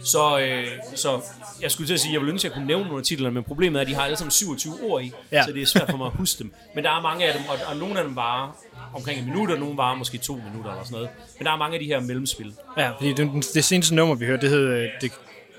så, 0.03 0.39
øh, 0.39 0.67
så 0.95 1.21
jeg 1.61 1.71
skulle 1.71 1.87
til 1.87 1.93
at 1.93 1.99
sige, 1.99 2.13
jeg 2.13 2.21
ville 2.21 2.31
ønske, 2.31 2.45
at 2.45 2.49
jeg 2.49 2.55
kunne 2.55 2.67
nævne 2.67 2.83
nogle 2.83 2.99
af 2.99 3.05
titlerne, 3.05 3.33
men 3.33 3.43
problemet 3.43 3.77
er, 3.79 3.81
at 3.81 3.87
de 3.87 3.93
har 3.95 4.01
alle 4.03 4.17
sammen 4.17 4.31
27 4.31 4.73
ord 4.83 5.01
i, 5.03 5.11
Ja. 5.31 5.43
så 5.45 5.51
det 5.51 5.61
er 5.61 5.65
svært 5.65 5.89
for 5.89 5.97
mig 5.97 6.05
at 6.07 6.13
huske 6.13 6.39
dem. 6.43 6.53
Men 6.75 6.83
der 6.83 6.89
er 6.97 7.01
mange 7.01 7.25
af 7.25 7.33
dem, 7.33 7.41
og, 7.49 7.55
og 7.71 7.77
nogle 7.77 7.99
af 7.99 8.03
dem 8.05 8.15
varer 8.15 8.57
omkring 8.93 9.19
en 9.19 9.25
minut, 9.25 9.51
og 9.51 9.59
nogle 9.59 9.77
varer 9.77 9.95
måske 9.95 10.17
to 10.17 10.33
minutter 10.33 10.71
eller 10.71 10.83
sådan 10.83 10.93
noget. 10.95 11.09
Men 11.39 11.45
der 11.45 11.51
er 11.51 11.57
mange 11.57 11.73
af 11.73 11.79
de 11.79 11.85
her 11.85 11.99
mellemspil. 11.99 12.53
Ja, 12.77 12.91
fordi 12.91 13.13
det, 13.13 13.31
det 13.53 13.63
seneste 13.63 13.95
nummer, 13.95 14.15
vi 14.15 14.25
hørte, 14.25 14.41
det 14.41 14.49
hed 14.49 14.67
uh, 14.67 14.81
De, 15.01 15.09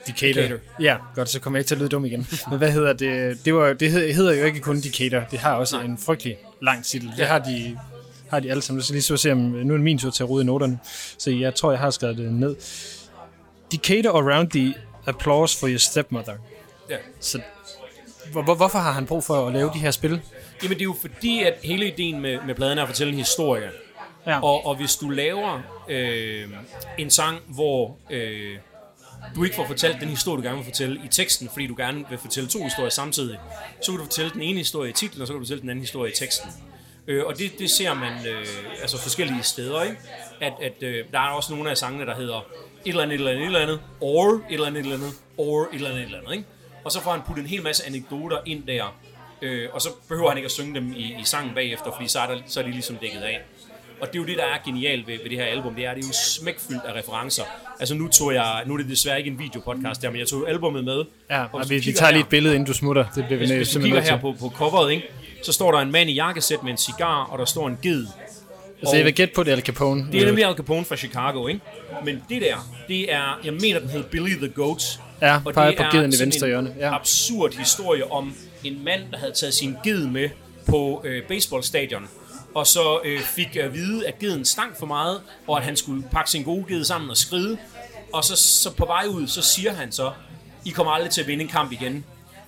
Decatur. 0.06 0.42
Decatur. 0.42 0.58
Ja, 0.80 0.96
godt, 1.14 1.28
så 1.28 1.40
kommer 1.40 1.58
jeg 1.58 1.60
ikke 1.60 1.68
til 1.68 1.74
at 1.74 1.78
lyde 1.78 1.88
dum 1.88 2.04
igen. 2.04 2.26
Men 2.50 2.58
hvad 2.58 2.72
hedder 2.72 2.92
det? 2.92 3.44
Det, 3.44 3.54
var, 3.54 3.72
det 3.72 3.90
hed- 3.90 4.12
hedder 4.14 4.32
jo 4.34 4.44
ikke 4.44 4.60
kun 4.60 4.80
Decatur. 4.80 5.20
Det 5.30 5.38
har 5.38 5.54
også 5.54 5.76
Nej. 5.76 5.84
en 5.84 5.98
frygtelig 5.98 6.36
lang 6.62 6.84
titel. 6.84 7.12
Det 7.16 7.26
har 7.26 7.38
de, 7.38 7.78
har 8.30 8.40
de 8.40 8.50
alle 8.50 8.62
sammen. 8.62 8.82
Skal 8.82 8.94
lige 8.94 9.02
så 9.02 9.16
se, 9.16 9.32
om 9.32 9.38
nu 9.38 9.72
er 9.72 9.76
det 9.76 9.84
min 9.84 9.98
tur 9.98 10.10
til 10.10 10.22
at 10.22 10.30
rode 10.30 10.42
i 10.42 10.46
noterne. 10.46 10.78
Så 11.18 11.30
jeg 11.30 11.54
tror, 11.54 11.70
jeg 11.70 11.80
har 11.80 11.90
skrevet 11.90 12.16
det 12.16 12.32
ned. 12.32 12.56
Decatur 13.72 14.10
around 14.10 14.50
the 14.50 14.74
applause 15.06 15.58
for 15.58 15.68
your 15.68 15.78
stepmother. 15.78 16.34
Ja. 16.90 16.96
Så 17.20 17.40
hvor, 18.32 18.42
hvor, 18.42 18.54
hvorfor 18.54 18.78
har 18.78 18.92
han 18.92 19.06
brug 19.06 19.24
for 19.24 19.46
at 19.46 19.52
lave 19.52 19.70
de 19.74 19.78
her 19.78 19.90
spil? 19.90 20.20
Jamen 20.62 20.78
det 20.78 20.80
er 20.80 20.84
jo 20.84 20.96
fordi, 21.00 21.42
at 21.42 21.54
hele 21.62 21.92
ideen 21.92 22.20
med, 22.20 22.38
med 22.46 22.54
pladen 22.54 22.78
er 22.78 22.82
at 22.82 22.88
fortælle 22.88 23.12
en 23.12 23.18
historie. 23.18 23.70
Ja. 24.26 24.40
Og, 24.40 24.66
og 24.66 24.76
hvis 24.76 24.96
du 24.96 25.08
laver 25.10 25.60
øh, 25.88 26.48
en 26.98 27.10
sang, 27.10 27.38
hvor 27.48 27.98
øh, 28.10 28.58
du 29.34 29.44
ikke 29.44 29.56
får 29.56 29.66
fortalt 29.66 30.00
den 30.00 30.08
historie, 30.08 30.36
du 30.36 30.42
gerne 30.42 30.56
vil 30.56 30.64
fortælle 30.64 31.00
i 31.04 31.08
teksten, 31.08 31.48
fordi 31.52 31.66
du 31.66 31.74
gerne 31.76 32.04
vil 32.10 32.18
fortælle 32.18 32.48
to 32.48 32.64
historier 32.64 32.90
samtidig, 32.90 33.38
så 33.82 33.92
kan 33.92 33.98
du 33.98 34.04
fortælle 34.04 34.30
den 34.30 34.42
ene 34.42 34.58
historie 34.58 34.90
i 34.90 34.92
titlen, 34.92 35.20
og 35.20 35.26
så 35.26 35.32
kan 35.32 35.38
du 35.40 35.44
fortælle 35.44 35.60
den 35.60 35.70
anden 35.70 35.82
historie 35.82 36.12
i 36.12 36.14
teksten. 36.14 36.50
Øh, 37.08 37.24
og 37.26 37.38
det, 37.38 37.58
det 37.58 37.70
ser 37.70 37.94
man 37.94 38.12
øh, 38.28 38.46
altså 38.82 38.98
forskellige 39.02 39.42
steder, 39.42 39.82
ikke? 39.82 39.96
At, 40.40 40.52
at 40.62 40.82
øh, 40.82 41.04
der 41.12 41.18
er 41.18 41.28
også 41.28 41.52
nogle 41.54 41.70
af 41.70 41.76
sangene, 41.76 42.06
der 42.06 42.14
hedder 42.14 42.36
et 42.38 42.44
eller 42.90 43.02
andet, 43.02 43.14
et 43.14 43.18
eller 43.18 43.30
andet, 43.30 43.42
et 43.42 43.46
eller 43.46 43.60
andet, 43.60 43.80
or 44.00 44.34
et 44.34 44.40
eller 44.50 44.66
andet, 44.66 44.80
et 44.80 44.84
eller 44.84 44.96
andet, 44.96 45.12
or 45.38 45.62
et 45.62 45.68
eller 45.74 45.88
andet, 45.88 46.00
et 46.02 46.06
eller 46.06 46.18
andet, 46.18 46.32
ikke? 46.32 46.44
Og 46.84 46.92
så 46.92 47.00
får 47.02 47.10
han 47.10 47.20
puttet 47.26 47.42
en 47.42 47.48
hel 47.48 47.62
masse 47.62 47.86
anekdoter 47.86 48.38
ind 48.46 48.62
der, 48.66 48.96
øh, 49.42 49.68
og 49.72 49.80
så 49.80 49.88
behøver 50.08 50.28
han 50.28 50.38
ikke 50.38 50.44
at 50.46 50.52
synge 50.52 50.74
dem 50.74 50.92
i, 50.96 51.02
i 51.20 51.24
sangen 51.24 51.54
bagefter, 51.54 51.92
fordi 51.96 52.08
så 52.08 52.18
er, 52.20 52.26
der, 52.26 52.40
så 52.46 52.60
er 52.60 52.64
de 52.64 52.70
ligesom 52.70 52.96
dækket 52.96 53.20
af. 53.20 53.40
Og 54.00 54.06
det 54.08 54.14
er 54.18 54.22
jo 54.22 54.26
det, 54.26 54.36
der 54.38 54.44
er 54.44 54.58
genialt 54.64 55.06
ved, 55.06 55.18
ved 55.22 55.30
det 55.30 55.38
her 55.38 55.44
album, 55.44 55.74
det 55.74 55.84
er, 55.84 55.94
det 55.94 56.02
er 56.04 56.06
jo 56.06 56.12
smækfyldt 56.40 56.84
af 56.84 56.92
referencer. 56.94 57.42
Altså 57.80 57.94
nu 57.94 58.08
tog 58.08 58.34
jeg, 58.34 58.62
nu 58.66 58.74
er 58.74 58.78
det 58.78 58.88
desværre 58.88 59.18
ikke 59.18 59.30
en 59.30 59.38
videopodcast 59.38 60.02
der, 60.02 60.10
men 60.10 60.18
jeg 60.20 60.28
tog 60.28 60.48
albumet 60.48 60.84
med. 60.84 61.04
Ja, 61.30 61.44
Og 61.52 61.70
vi, 61.70 61.74
vi 61.78 61.92
tager 61.92 62.10
lige 62.10 62.18
her- 62.18 62.24
et 62.24 62.28
billede, 62.30 62.54
inden 62.54 62.66
du 62.66 62.72
smutter. 62.72 63.04
Det 63.14 63.24
bliver 63.24 63.28
vi 63.28 63.36
hvis, 63.46 63.50
hvis 63.50 63.68
du 63.70 63.80
kigger 63.80 64.00
her 64.00 64.20
på, 64.20 64.34
på 64.40 64.50
coveret, 64.54 64.92
ikke, 64.92 65.08
så 65.44 65.52
står 65.52 65.72
der 65.72 65.78
en 65.78 65.92
mand 65.92 66.10
i 66.10 66.12
jakkesæt 66.12 66.62
med 66.62 66.70
en 66.70 66.76
cigar, 66.76 67.24
og 67.24 67.38
der 67.38 67.44
står 67.44 67.68
en 67.68 67.78
ged. 67.82 68.06
Altså, 68.80 68.96
jeg 68.96 69.04
vil 69.04 69.14
gætte 69.14 69.34
på, 69.34 69.42
det 69.42 69.52
er 69.52 69.56
Al 69.56 69.62
Capone. 69.62 70.08
Det 70.12 70.22
er 70.22 70.26
nemlig 70.26 70.44
Al 70.44 70.54
Capone 70.54 70.84
fra 70.84 70.96
Chicago, 70.96 71.46
ikke? 71.46 71.60
Men 72.04 72.22
det 72.28 72.42
der, 72.42 72.56
det 72.88 73.12
er, 73.12 73.40
jeg 73.44 73.52
mener, 73.52 73.78
den 73.78 73.88
hedder 73.88 74.08
Billy 74.08 74.36
the 74.36 74.48
Goat. 74.48 75.00
Ja, 75.20 75.40
og 75.44 75.54
det 75.54 75.76
på 75.76 75.82
geden 75.92 76.12
i 76.12 76.20
venstre 76.20 76.46
en 76.46 76.50
hjørne, 76.50 76.74
ja. 76.78 76.94
absurd 76.94 77.58
historie 77.58 78.12
om 78.12 78.34
en 78.64 78.84
mand, 78.84 79.02
der 79.10 79.18
havde 79.18 79.32
taget 79.32 79.54
sin 79.54 79.76
ged 79.84 80.06
med 80.06 80.30
på 80.68 81.02
øh, 81.04 81.22
baseballstadion, 81.28 82.08
og 82.54 82.66
så 82.66 83.00
øh, 83.04 83.20
fik 83.20 83.56
at 83.56 83.74
vide, 83.74 84.06
at 84.06 84.18
geden 84.18 84.44
stank 84.44 84.78
for 84.78 84.86
meget, 84.86 85.20
og 85.46 85.58
at 85.58 85.64
han 85.64 85.76
skulle 85.76 86.04
pakke 86.12 86.30
sin 86.30 86.42
gode 86.42 86.64
ged 86.68 86.84
sammen 86.84 87.10
og 87.10 87.16
skride. 87.16 87.58
Og 88.12 88.24
så, 88.24 88.36
så 88.36 88.70
på 88.70 88.86
vej 88.86 89.06
ud, 89.08 89.26
så 89.26 89.42
siger 89.42 89.72
han 89.72 89.92
så, 89.92 90.12
I 90.64 90.70
kommer 90.70 90.92
aldrig 90.92 91.10
til 91.10 91.20
at 91.20 91.26
vinde 91.26 91.42
en 91.42 91.48
kamp 91.48 91.72
igen. 91.72 92.04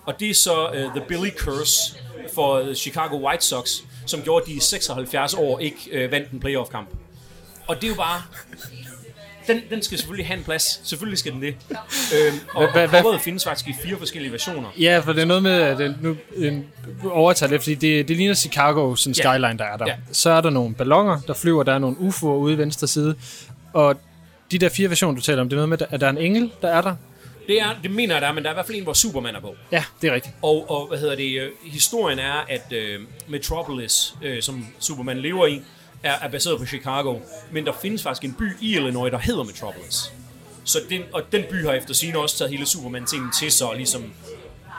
Og 0.07 0.21
det 0.21 0.31
er 0.31 0.35
så 0.35 0.67
uh, 0.69 0.75
The 0.77 1.03
Billy 1.09 1.31
Curse 1.39 1.95
for 2.35 2.61
uh, 2.61 2.75
Chicago 2.75 3.29
White 3.29 3.45
Sox, 3.45 3.71
som 4.07 4.23
gjorde, 4.23 4.43
at 4.43 4.49
de 4.49 4.53
i 4.53 4.61
76 4.61 5.35
år 5.35 5.59
ikke 5.59 5.77
uh, 6.07 6.13
vandt 6.13 6.31
en 6.31 6.41
playoff-kamp. 6.41 6.89
Og 7.67 7.77
det 7.77 7.85
er 7.85 7.89
jo 7.89 7.95
bare... 7.95 8.23
Den, 9.47 9.61
den 9.71 9.83
skal 9.83 9.99
selvfølgelig 9.99 10.27
have 10.27 10.39
en 10.39 10.45
plads. 10.45 10.81
Selvfølgelig 10.85 11.19
skal 11.19 11.33
den 11.33 11.43
det. 11.43 11.55
Øhm, 11.71 12.39
og 12.55 12.73
hvad- 12.73 12.89
coveret 12.89 13.21
findes 13.21 13.45
faktisk 13.45 13.69
i 13.69 13.75
fire 13.83 13.99
forskellige 13.99 14.33
versioner. 14.33 14.69
Ja, 14.81 14.99
for 14.99 15.13
det 15.13 15.23
er 15.23 15.27
noget 15.27 15.43
med, 15.43 15.53
at 15.53 15.79
det, 15.79 15.97
nu 16.03 16.17
en, 16.37 16.67
overtager 17.11 17.51
lidt, 17.51 17.63
fordi 17.63 17.75
det, 17.75 18.09
det 18.09 18.17
ligner 18.17 18.35
Chicago, 18.35 18.95
sådan 18.95 19.15
Ja. 19.15 19.23
skyline, 19.23 19.59
der 19.59 19.65
er 19.65 19.77
der. 19.77 19.85
Ja. 19.87 19.95
Så 20.13 20.31
er 20.31 20.41
der 20.41 20.51
nogle 20.51 20.75
ballonger, 20.75 21.21
der 21.27 21.35
flyver, 21.35 21.63
der 21.63 21.73
er 21.75 21.79
nogle 21.79 21.97
UFO'er 21.97 22.25
ude 22.27 22.55
i 22.55 22.59
venstre 22.59 22.87
side, 22.87 23.15
og 23.73 23.97
de 24.51 24.59
der 24.59 24.69
fire 24.69 24.89
versioner, 24.89 25.15
du 25.15 25.23
taler 25.23 25.41
om, 25.41 25.49
det 25.49 25.57
er 25.57 25.67
noget 25.67 25.69
med, 25.69 25.87
at 25.91 26.01
der 26.01 26.07
er 26.07 26.11
en 26.11 26.19
engel, 26.19 26.51
der 26.63 26.69
er 26.69 26.81
der. 26.81 26.95
Det, 27.47 27.61
er, 27.61 27.75
det 27.83 27.91
mener 27.91 28.15
jeg, 28.15 28.23
der 28.23 28.29
er, 28.29 28.33
men 28.33 28.45
der 28.45 28.51
er 28.51 28.55
i 28.55 28.57
hvert 28.57 28.67
fald 28.67 28.79
en, 28.79 28.85
hvor 28.85 28.93
Superman 28.93 29.35
er 29.35 29.41
på. 29.41 29.55
Ja, 29.73 29.85
det 30.03 30.11
er 30.11 30.15
rigtigt. 30.15 30.35
Og, 30.43 30.71
og 30.71 30.87
hvad 30.87 30.99
hedder 30.99 31.17
det, 31.17 31.41
øh, 31.41 31.51
historien 31.65 32.19
er, 32.19 32.33
at 32.49 32.73
øh, 32.73 33.01
Metropolis, 33.29 34.15
øh, 34.23 34.43
som 34.43 34.67
Superman 34.79 35.19
lever 35.19 35.47
i, 35.47 35.63
er, 36.03 36.15
er 36.23 36.29
baseret 36.29 36.59
på 36.59 36.67
Chicago. 36.67 37.19
Men 37.51 37.67
der 37.67 37.73
findes 37.83 38.03
faktisk 38.03 38.25
en 38.25 38.35
by 38.35 38.51
i 38.61 38.77
Illinois, 38.77 39.11
der 39.11 39.19
hedder 39.19 39.43
Metropolis. 39.43 40.13
Så 40.65 40.79
den, 40.91 41.03
og 41.13 41.33
den 41.33 41.45
by 41.51 41.65
har 41.65 41.73
efter 41.73 41.95
sigende 41.95 42.21
også 42.21 42.39
taget 42.39 42.51
hele 42.51 42.67
Superman-tingen 42.67 43.33
til 43.41 43.53
sig, 43.53 43.69
og 43.69 43.77
ligesom 43.77 44.13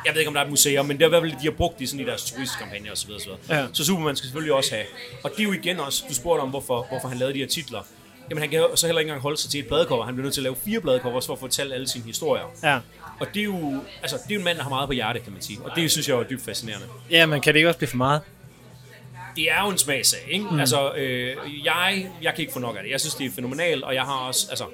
jeg 0.05 0.13
ved 0.13 0.21
ikke, 0.21 0.27
om 0.27 0.33
der 0.33 0.41
er 0.41 0.45
et 0.45 0.51
museum, 0.51 0.85
men 0.85 0.97
det 0.97 1.03
er 1.03 1.07
i 1.07 1.09
hvert 1.09 1.21
fald, 1.21 1.31
de 1.31 1.43
har 1.43 1.51
brugt 1.51 1.77
det 1.77 1.83
i 1.83 1.87
sådan 1.87 1.99
i 1.99 2.05
deres 2.05 2.31
turistkampagne 2.31 2.91
osv. 2.91 3.11
osv. 3.11 3.29
Ja. 3.49 3.67
Så 3.73 3.85
Superman 3.85 4.15
skal 4.15 4.25
selvfølgelig 4.27 4.53
også 4.53 4.75
have. 4.75 4.85
Og 5.23 5.31
det 5.31 5.39
er 5.39 5.43
jo 5.43 5.51
igen 5.51 5.79
også, 5.79 6.03
du 6.09 6.13
spurgte 6.13 6.41
om, 6.41 6.49
hvorfor, 6.49 6.85
hvorfor 6.89 7.07
han 7.07 7.17
lavede 7.17 7.33
de 7.33 7.39
her 7.39 7.47
titler. 7.47 7.81
Jamen 8.29 8.41
han 8.41 8.49
kan 8.49 8.59
jo 8.59 8.75
så 8.75 8.87
heller 8.87 8.99
ikke 8.99 9.09
engang 9.09 9.21
holde 9.21 9.37
sig 9.37 9.51
til 9.51 9.59
et 9.59 9.67
bladcover. 9.67 10.05
Han 10.05 10.15
bliver 10.15 10.23
nødt 10.23 10.33
til 10.33 10.41
at 10.41 10.43
lave 10.43 10.55
fire 10.65 10.81
bladcovers 10.81 11.25
for 11.25 11.33
at 11.33 11.39
fortælle 11.39 11.75
alle 11.75 11.87
sine 11.87 12.03
historier. 12.05 12.43
Ja. 12.63 12.79
Og 13.19 13.27
det 13.33 13.39
er 13.39 13.43
jo, 13.43 13.83
altså, 14.01 14.17
det 14.23 14.31
er 14.31 14.35
jo 14.35 14.39
en 14.39 14.43
mand, 14.43 14.57
der 14.57 14.63
har 14.63 14.69
meget 14.69 14.89
på 14.89 14.93
hjerte, 14.93 15.19
kan 15.19 15.33
man 15.33 15.41
sige. 15.41 15.59
Og 15.63 15.71
det 15.75 15.91
synes 15.91 16.09
jeg 16.09 16.17
er 16.17 16.23
dybt 16.23 16.41
fascinerende. 16.41 16.87
Ja, 17.11 17.25
men 17.25 17.41
kan 17.41 17.53
det 17.53 17.59
ikke 17.59 17.69
også 17.69 17.77
blive 17.77 17.89
for 17.89 17.97
meget? 17.97 18.21
Det 19.35 19.51
er 19.51 19.63
jo 19.63 19.69
en 19.69 19.77
smagsag, 19.77 20.19
ikke? 20.29 20.45
Mm. 20.51 20.59
Altså, 20.59 20.93
øh, 20.93 21.35
jeg, 21.65 22.09
jeg 22.21 22.33
kan 22.33 22.41
ikke 22.41 22.53
få 22.53 22.59
nok 22.59 22.75
af 22.77 22.83
det. 22.83 22.91
Jeg 22.91 22.99
synes, 22.99 23.15
det 23.15 23.25
er 23.25 23.31
fænomenalt, 23.31 23.83
og 23.83 23.95
jeg 23.95 24.03
har 24.03 24.15
også, 24.15 24.47
altså, 24.49 24.65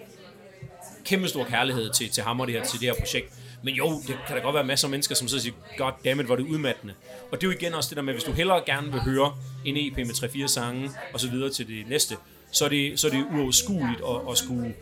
kæmpe 1.05 1.27
stor 1.27 1.43
kærlighed 1.43 1.89
til, 1.89 2.09
til 2.09 2.23
ham 2.23 2.39
og 2.39 2.47
det 2.47 2.55
her, 2.55 2.63
til 2.63 2.79
det 2.79 2.87
her 2.87 2.95
projekt. 2.99 3.33
Men 3.63 3.73
jo, 3.73 4.01
det 4.07 4.17
kan 4.27 4.35
da 4.35 4.41
godt 4.41 4.55
være 4.55 4.63
masser 4.63 4.87
af 4.87 4.91
mennesker, 4.91 5.15
som 5.15 5.27
så 5.27 5.39
siger, 5.39 5.53
god 5.77 5.91
damn 6.05 6.19
it, 6.19 6.25
hvor 6.25 6.35
det 6.35 6.43
udmattende. 6.43 6.93
Og 7.31 7.41
det 7.41 7.47
er 7.47 7.51
jo 7.51 7.57
igen 7.59 7.73
også 7.73 7.89
det 7.89 7.97
der 7.97 8.03
med, 8.03 8.13
hvis 8.13 8.23
du 8.23 8.31
hellere 8.31 8.61
gerne 8.65 8.91
vil 8.91 9.01
høre 9.01 9.35
en 9.65 9.77
EP 9.77 9.97
med 9.97 10.45
3-4 10.45 10.47
sange, 10.47 10.91
og 11.13 11.19
så 11.19 11.29
videre 11.29 11.49
til 11.49 11.67
det 11.67 11.87
næste, 11.89 12.15
så 12.53 12.65
er 12.65 12.69
det, 12.69 12.99
så 12.99 13.07
er 13.07 13.11
det 13.11 13.25
uoverskueligt 13.35 14.01
at, 14.09 14.31
at 14.31 14.37
skulle 14.37 14.73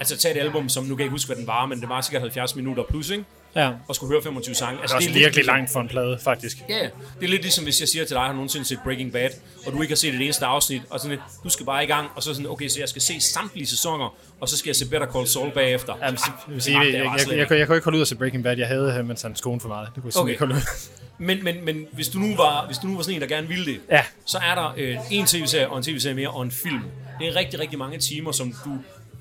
altså 0.00 0.16
tage 0.16 0.34
et 0.34 0.40
album, 0.40 0.68
som 0.68 0.84
nu 0.84 0.88
kan 0.94 0.98
jeg 0.98 1.04
ikke 1.04 1.10
huske, 1.12 1.26
hvad 1.28 1.36
den 1.36 1.46
var, 1.46 1.66
men 1.66 1.80
det 1.80 1.88
var 1.88 2.00
sikkert 2.00 2.22
70 2.22 2.56
minutter 2.56 2.82
plus, 2.90 3.10
ikke? 3.10 3.24
Ja. 3.56 3.70
Og 3.88 3.94
skulle 3.94 4.12
høre 4.12 4.22
25 4.22 4.54
sange. 4.54 4.80
Altså, 4.80 4.86
Det 4.86 4.92
er 4.92 4.96
også 4.96 5.08
lidt 5.08 5.18
virkelig 5.18 5.34
ligesom- 5.36 5.54
langt 5.56 5.72
for 5.72 5.80
en 5.80 5.88
plade, 5.88 6.18
faktisk. 6.24 6.56
Ja, 6.68 6.76
ja. 6.76 6.82
det 7.20 7.24
er 7.26 7.28
lidt 7.28 7.42
ligesom, 7.42 7.64
hvis 7.64 7.80
jeg 7.80 7.88
siger 7.88 8.04
til 8.04 8.14
dig, 8.14 8.20
har 8.22 8.28
du 8.28 8.34
nogensinde 8.34 8.66
set 8.66 8.78
Breaking 8.84 9.12
Bad, 9.12 9.28
og 9.66 9.72
du 9.72 9.82
ikke 9.82 9.92
har 9.92 9.96
set 9.96 10.14
et 10.14 10.20
eneste 10.20 10.46
afsnit, 10.46 10.82
og 10.90 11.00
sådan 11.00 11.10
lidt, 11.10 11.20
du 11.44 11.48
skal 11.48 11.66
bare 11.66 11.84
i 11.84 11.86
gang, 11.86 12.08
og 12.16 12.22
så 12.22 12.34
sådan, 12.34 12.50
okay, 12.50 12.68
så 12.68 12.80
jeg 12.80 12.88
skal 12.88 13.02
se 13.02 13.20
samtlige 13.20 13.66
sæsoner, 13.66 14.14
og 14.40 14.48
så 14.48 14.56
skal 14.56 14.68
jeg 14.68 14.76
se 14.76 14.88
Better 14.90 15.06
Call 15.12 15.26
Saul 15.26 15.50
bagefter. 15.52 15.94
Jeg, 16.00 16.02
jeg, 16.02 16.16
jeg, 16.48 16.74
magter 16.74 16.98
jeg, 16.98 17.04
bare 17.04 17.12
jeg, 17.12 17.20
slet 17.20 17.30
jeg, 17.32 17.38
jeg, 17.38 17.48
kunne- 17.48 17.58
jeg 17.58 17.66
kunne 17.66 17.76
ikke 17.76 17.84
holde 17.84 17.96
ud 17.96 18.02
at 18.02 18.08
se 18.08 18.16
Breaking 18.16 18.42
Bad. 18.44 18.58
Jeg 18.58 18.68
havde 18.68 18.92
ham, 18.92 19.04
mens 19.04 19.22
han 19.22 19.36
skoen 19.36 19.60
for 19.60 19.68
meget. 19.68 19.88
Det 19.94 20.02
kunne 20.02 20.12
jeg 20.14 20.20
Okay. 20.22 20.32
simpelthen 20.32 20.58
ikke 20.58 20.68
holde 20.70 21.00
ud. 21.00 21.03
Men, 21.18 21.44
men, 21.44 21.64
men 21.64 21.86
hvis, 21.92 22.08
du 22.08 22.18
nu 22.18 22.36
var, 22.36 22.66
hvis 22.66 22.78
du 22.78 22.86
nu 22.86 22.96
var 22.96 23.02
sådan 23.02 23.14
en, 23.14 23.20
der 23.20 23.26
gerne 23.26 23.48
ville 23.48 23.66
det, 23.66 23.80
Ja. 23.90 24.04
så 24.26 24.38
er 24.38 24.54
der 24.54 24.74
øh, 24.76 24.96
en 25.10 25.26
tv-serie 25.26 25.68
og 25.68 25.76
en 25.76 25.82
tv-serie 25.84 26.14
mere 26.14 26.28
og 26.30 26.42
en 26.42 26.50
film. 26.50 26.80
Det 27.20 27.28
er 27.28 27.36
rigtig, 27.36 27.60
rigtig 27.60 27.78
mange 27.78 27.98
timer, 27.98 28.32
som 28.32 28.54
du 28.64 28.70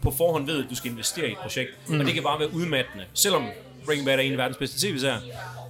på 0.02 0.14
forhånd 0.18 0.46
ved, 0.46 0.64
at 0.64 0.70
du 0.70 0.76
skal 0.76 0.92
investere 0.92 1.28
i 1.28 1.32
et 1.32 1.38
projekt. 1.38 1.70
Mm. 1.88 2.00
Og 2.00 2.06
det 2.06 2.14
kan 2.14 2.24
bare 2.24 2.40
være 2.40 2.54
udmattende, 2.54 3.06
selvom 3.14 3.46
Breaking 3.86 4.06
Bad 4.06 4.14
er 4.16 4.20
en 4.20 4.32
af 4.32 4.38
verdens 4.38 4.58
bedste 4.58 4.88
tv-serier. 4.88 5.20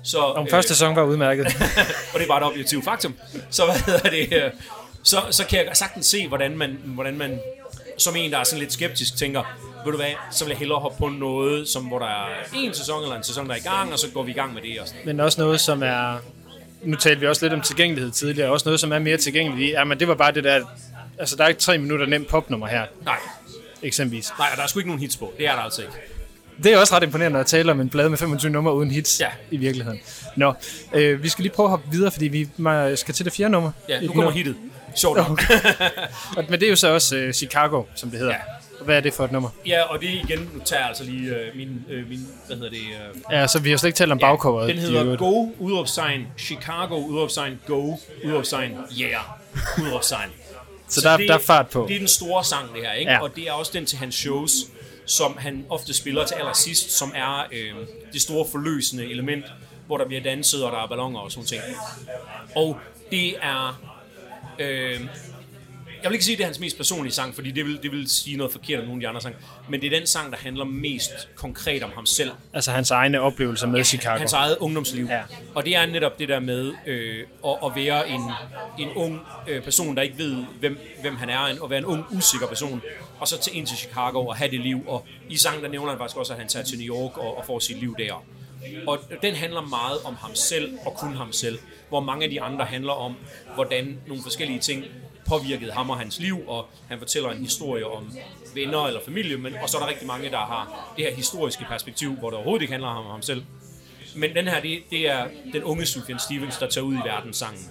Så, 0.03 0.17
Om 0.19 0.47
første 0.49 0.73
sæson 0.73 0.95
var 0.95 1.03
udmærket. 1.03 1.45
og 2.13 2.19
det 2.19 2.23
er 2.23 2.27
bare 2.27 2.37
et 2.37 2.47
objektivt 2.47 2.83
faktum, 2.85 3.15
så 3.49 3.65
hvad 3.65 3.75
hedder 3.75 4.09
det, 4.09 4.33
øh, 4.43 4.51
så, 5.03 5.21
så 5.31 5.45
kan 5.45 5.59
jeg 5.59 5.69
sagtens 5.73 6.05
se, 6.05 6.27
hvordan 6.27 6.57
man, 6.57 6.77
hvordan 6.85 7.17
man 7.17 7.39
som 7.97 8.15
en, 8.15 8.31
der 8.31 8.37
er 8.37 8.43
sådan 8.43 8.59
lidt 8.59 8.73
skeptisk, 8.73 9.15
tænker, 9.17 9.43
ved 9.85 9.91
du 9.91 9.97
hvad, 9.97 10.11
så 10.31 10.43
vil 10.45 10.49
jeg 10.51 10.57
hellere 10.57 10.79
hoppe 10.79 10.97
på 10.97 11.07
noget, 11.09 11.67
som, 11.69 11.83
hvor 11.83 11.99
der 11.99 12.05
er 12.05 12.27
en 12.55 12.73
sæson 12.73 13.03
eller 13.03 13.15
en 13.15 13.23
sæson, 13.23 13.47
der 13.47 13.53
er 13.53 13.57
i 13.57 13.59
gang, 13.59 13.91
og 13.93 13.99
så 13.99 14.07
går 14.13 14.23
vi 14.23 14.31
i 14.31 14.33
gang 14.33 14.53
med 14.53 14.61
det. 14.61 14.79
Og 14.79 14.87
sådan. 14.87 15.01
Men 15.05 15.19
også 15.19 15.41
noget, 15.41 15.61
som 15.61 15.83
er... 15.83 16.17
Nu 16.83 16.95
talte 16.95 17.19
vi 17.21 17.27
også 17.27 17.45
lidt 17.45 17.53
om 17.53 17.61
tilgængelighed 17.61 18.11
tidligere. 18.11 18.49
Også 18.49 18.63
noget, 18.67 18.79
som 18.79 18.91
er 18.91 18.99
mere 18.99 19.17
tilgængeligt. 19.17 19.71
Ja, 19.71 19.83
men 19.83 19.99
det 19.99 20.07
var 20.07 20.15
bare 20.15 20.31
det 20.31 20.43
der... 20.43 20.65
Altså, 21.19 21.35
der 21.35 21.43
er 21.43 21.47
ikke 21.47 21.61
tre 21.61 21.77
minutter 21.77 22.05
nemt 22.05 22.27
popnummer 22.27 22.67
her, 22.67 22.85
Nej, 23.05 23.17
eksempelvis. 23.83 24.33
nej, 24.39 24.47
og 24.51 24.57
der 24.57 24.63
er 24.63 24.67
sgu 24.67 24.79
ikke 24.79 24.89
nogen 24.89 25.01
hits 25.01 25.17
på. 25.17 25.33
Det 25.37 25.47
er 25.47 25.51
der 25.55 25.61
altså 25.61 25.81
ikke. 25.81 25.93
Det 26.63 26.73
er 26.73 26.77
også 26.77 26.95
ret 26.95 27.03
imponerende 27.03 27.39
at 27.39 27.45
tale 27.45 27.71
om 27.71 27.79
en 27.81 27.89
plade 27.89 28.09
med 28.09 28.17
25 28.17 28.51
numre 28.51 28.73
uden 28.73 28.91
hits 28.91 29.19
Ja. 29.19 29.27
i 29.51 29.57
virkeligheden. 29.57 29.99
Nå, 30.35 30.53
øh, 30.93 31.23
vi 31.23 31.29
skal 31.29 31.43
lige 31.43 31.53
prøve 31.53 31.65
at 31.67 31.69
hoppe 31.69 31.85
videre, 31.91 32.11
fordi 32.11 32.27
vi 32.27 32.47
skal 32.95 33.13
til 33.13 33.25
det 33.25 33.33
fjerde 33.33 33.51
nummer. 33.51 33.71
Ja, 33.89 34.01
nu 34.01 34.07
kommer 34.07 34.23
her- 34.23 34.31
hittet. 34.31 34.55
Sjovt 34.95 35.17
nok. 35.17 35.29
Og- 36.37 36.45
Men 36.49 36.59
det 36.59 36.65
er 36.65 36.69
jo 36.69 36.75
så 36.75 36.87
også 36.93 37.15
øh, 37.17 37.33
Chicago, 37.33 37.83
som 37.95 38.09
det 38.09 38.19
hedder. 38.19 38.33
Ja. 38.33 38.39
Ja. 38.83 38.85
Hvad 38.85 38.97
er 38.97 39.01
det 39.01 39.13
for 39.13 39.25
et 39.25 39.31
nummer? 39.31 39.49
Ja, 39.65 39.81
og 39.81 40.01
det 40.01 40.09
igen, 40.09 40.39
nu 40.53 40.61
tager 40.65 40.79
jeg 40.79 40.87
altså 40.87 41.03
lige 41.03 41.35
øh, 41.35 41.55
min, 41.55 41.85
øh, 41.89 42.09
min, 42.09 42.27
hvad 42.47 42.57
hedder 42.57 42.69
det, 42.69 42.77
øh, 42.77 43.21
Ja, 43.31 43.47
så 43.47 43.59
vi 43.59 43.69
har 43.69 43.77
slet 43.77 43.87
ikke 43.87 43.97
talt 43.97 44.11
om 44.11 44.19
bagcoveret. 44.19 44.69
Den 44.69 44.77
de 44.77 44.81
hedder. 44.81 45.17
Go, 45.17 45.47
udråbstegn, 45.59 46.27
Chicago, 46.37 46.95
udråbstegn, 46.95 47.59
Go, 47.67 47.95
udråbstegn, 48.25 48.77
Yeah, 49.01 49.21
udråbstegn. 49.81 50.29
Så 50.89 51.01
der, 51.01 51.17
der 51.17 51.33
er 51.33 51.37
fart 51.39 51.67
på. 51.67 51.85
Det 51.87 51.95
er 51.95 51.99
den 51.99 52.07
store 52.07 52.43
sang, 52.43 52.73
det 52.75 52.81
her, 52.85 52.93
ikke? 52.93 53.11
Ja. 53.11 53.21
Og 53.21 53.35
det 53.35 53.47
er 53.47 53.51
også 53.51 53.71
den 53.75 53.85
til 53.85 53.97
hans 53.97 54.15
shows, 54.15 54.51
som 55.05 55.37
han 55.39 55.65
ofte 55.69 55.93
spiller 55.93 56.25
til 56.25 56.35
allersidst, 56.35 56.91
som 56.91 57.11
er 57.15 57.47
øh, 57.51 57.73
det 58.13 58.21
store 58.21 58.45
forløsende 58.51 59.05
element, 59.11 59.45
hvor 59.87 59.97
der 59.97 60.05
bliver 60.07 60.23
danset, 60.23 60.63
og 60.63 60.71
der 60.71 60.83
er 60.83 60.87
ballonger 60.87 61.19
og 61.19 61.31
sådan 61.31 61.45
ting. 61.45 61.61
Og 62.55 62.77
det 63.11 63.35
er... 63.41 63.81
Øh, 64.59 64.99
jeg 66.03 66.09
vil 66.09 66.13
ikke 66.13 66.25
sige, 66.25 66.33
at 66.33 66.37
det 66.37 66.43
er 66.43 66.47
hans 66.47 66.59
mest 66.59 66.77
personlige 66.77 67.13
sang, 67.13 67.35
fordi 67.35 67.51
det 67.51 67.65
vil, 67.65 67.79
det 67.83 67.91
vil 67.91 68.09
sige 68.09 68.37
noget 68.37 68.51
forkert 68.51 68.79
om 68.79 68.85
nogle 68.85 68.99
af 68.99 69.01
de 69.01 69.07
andre 69.07 69.21
sange. 69.21 69.37
Men 69.69 69.81
det 69.81 69.93
er 69.93 69.99
den 69.99 70.07
sang, 70.07 70.31
der 70.31 70.37
handler 70.37 70.65
mest 70.65 71.11
konkret 71.35 71.83
om 71.83 71.91
ham 71.95 72.05
selv. 72.05 72.31
Altså 72.53 72.71
hans 72.71 72.91
egne 72.91 73.21
oplevelser 73.21 73.67
med 73.67 73.83
Chicago. 73.83 74.17
Hans 74.17 74.33
eget 74.33 74.57
ungdomsliv. 74.59 75.05
Ja. 75.05 75.21
Og 75.55 75.65
det 75.65 75.75
er 75.75 75.85
netop 75.85 76.19
det 76.19 76.29
der 76.29 76.39
med 76.39 76.73
øh, 76.87 77.25
at, 77.45 77.55
at 77.65 77.71
være 77.75 78.09
en, 78.09 78.21
en 78.79 78.89
ung 78.95 79.19
øh, 79.47 79.63
person, 79.63 79.95
der 79.95 80.01
ikke 80.01 80.17
ved, 80.17 80.45
hvem, 80.59 80.79
hvem 81.01 81.15
han 81.15 81.29
er, 81.29 81.39
at 81.63 81.69
være 81.69 81.79
en 81.79 81.85
ung, 81.85 82.05
usikker 82.11 82.47
person, 82.47 82.81
og 83.19 83.27
så 83.27 83.39
til 83.39 83.57
ind 83.57 83.67
til 83.67 83.77
Chicago 83.77 84.27
og 84.27 84.35
have 84.35 84.51
det 84.51 84.59
liv. 84.59 84.83
Og 84.87 85.05
i 85.29 85.37
sangen, 85.37 85.63
der 85.63 85.69
nævner 85.69 85.89
han 85.89 85.97
faktisk 85.97 86.17
også, 86.17 86.33
at 86.33 86.39
han 86.39 86.47
tager 86.47 86.65
til 86.65 86.79
New 86.79 86.95
York 86.95 87.17
og, 87.17 87.37
og 87.37 87.45
får 87.45 87.59
sit 87.59 87.79
liv 87.79 87.95
der. 87.97 88.23
Og 88.87 88.99
den 89.21 89.35
handler 89.35 89.61
meget 89.61 89.99
om 90.05 90.15
ham 90.15 90.35
selv 90.35 90.77
og 90.85 90.93
kun 90.93 91.15
ham 91.15 91.31
selv, 91.31 91.59
hvor 91.89 91.99
mange 91.99 92.23
af 92.23 92.29
de 92.29 92.41
andre 92.41 92.65
handler 92.65 92.93
om, 92.93 93.15
hvordan 93.55 93.97
nogle 94.07 94.23
forskellige 94.23 94.59
ting 94.59 94.85
påvirket 95.27 95.73
ham 95.73 95.89
og 95.89 95.97
hans 95.97 96.19
liv, 96.19 96.47
og 96.47 96.65
han 96.89 96.99
fortæller 96.99 97.29
en 97.29 97.41
historie 97.41 97.87
om 97.87 98.13
venner 98.55 98.87
eller 98.87 98.99
familie, 99.05 99.37
men, 99.37 99.55
og 99.61 99.69
så 99.69 99.77
er 99.77 99.81
der 99.81 99.89
rigtig 99.89 100.07
mange, 100.07 100.29
der 100.29 100.37
har 100.37 100.93
det 100.97 101.05
her 101.05 101.15
historiske 101.15 101.65
perspektiv, 101.69 102.15
hvor 102.15 102.29
det 102.29 102.37
overhovedet 102.37 102.61
ikke 102.61 102.71
handler 102.71 102.89
om 102.89 103.11
ham 103.11 103.21
selv. 103.21 103.43
Men 104.15 104.35
den 104.35 104.47
her, 104.47 104.61
det, 104.61 104.79
det 104.89 105.09
er 105.09 105.27
den 105.53 105.63
unge 105.63 105.85
Sufjan 105.85 106.19
Stevens, 106.19 106.57
der 106.57 106.69
tager 106.69 106.85
ud 106.85 106.93
i 106.93 107.01
verdenssangen. 107.05 107.69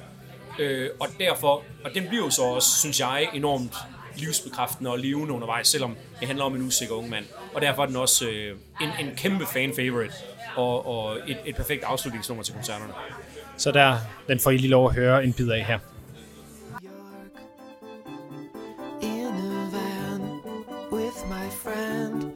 Øh, 0.58 0.90
og 1.00 1.08
derfor, 1.18 1.62
og 1.84 1.90
den 1.94 2.08
bliver 2.08 2.24
jo 2.24 2.30
så 2.30 2.42
også, 2.42 2.80
synes 2.80 3.00
jeg, 3.00 3.28
enormt 3.34 3.74
livsbekræftende 4.16 4.90
og 4.90 4.98
levende 4.98 5.34
undervejs, 5.34 5.68
selvom 5.68 5.96
det 6.20 6.28
handler 6.28 6.44
om 6.44 6.54
en 6.54 6.62
usikker 6.62 6.94
ung 6.94 7.10
mand. 7.10 7.24
Og 7.54 7.60
derfor 7.60 7.82
er 7.82 7.86
den 7.86 7.96
også 7.96 8.28
øh, 8.28 8.56
en, 8.80 9.06
en 9.06 9.16
kæmpe 9.16 9.46
fan-favorite 9.46 10.14
og, 10.56 10.86
og 10.86 11.18
et, 11.28 11.36
et 11.46 11.56
perfekt 11.56 11.84
afslutningsnummer 11.84 12.44
til 12.44 12.54
koncerterne. 12.54 12.92
Så 13.56 13.72
der, 13.72 13.96
den 14.28 14.40
får 14.40 14.50
I 14.50 14.56
lige 14.56 14.70
lov 14.70 14.88
at 14.88 14.94
høre 14.94 15.24
en 15.24 15.32
bid 15.32 15.50
af 15.50 15.64
her. 15.64 15.78
With 21.14 21.28
my 21.28 21.48
friend. 21.48 22.34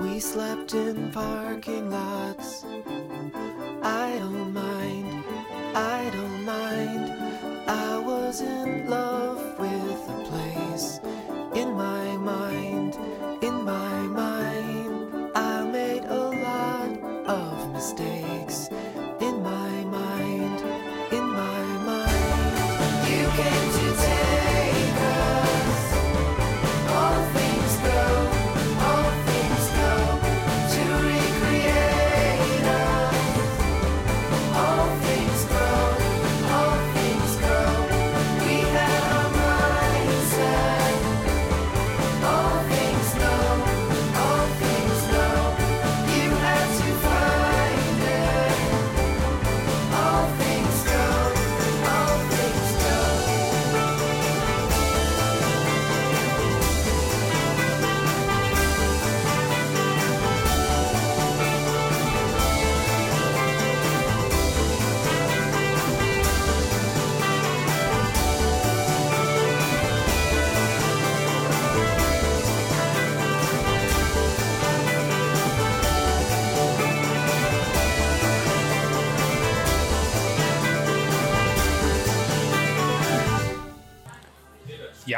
We 0.00 0.18
slept 0.20 0.74
in 0.74 1.10
parking 1.12 1.90
lots. 1.90 2.64
I 3.82 4.16
don't 4.18 4.52
mind, 4.52 5.24
I 5.74 6.10
don't 6.12 6.44
mind. 6.44 7.12
I 7.68 7.98
was 7.98 8.40
in 8.40 8.85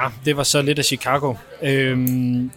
Ja, 0.03 0.09
det 0.25 0.37
var 0.37 0.43
så 0.43 0.63
lidt 0.63 0.79
af 0.79 0.85
Chicago. 0.85 1.35
Øhm, 1.63 2.51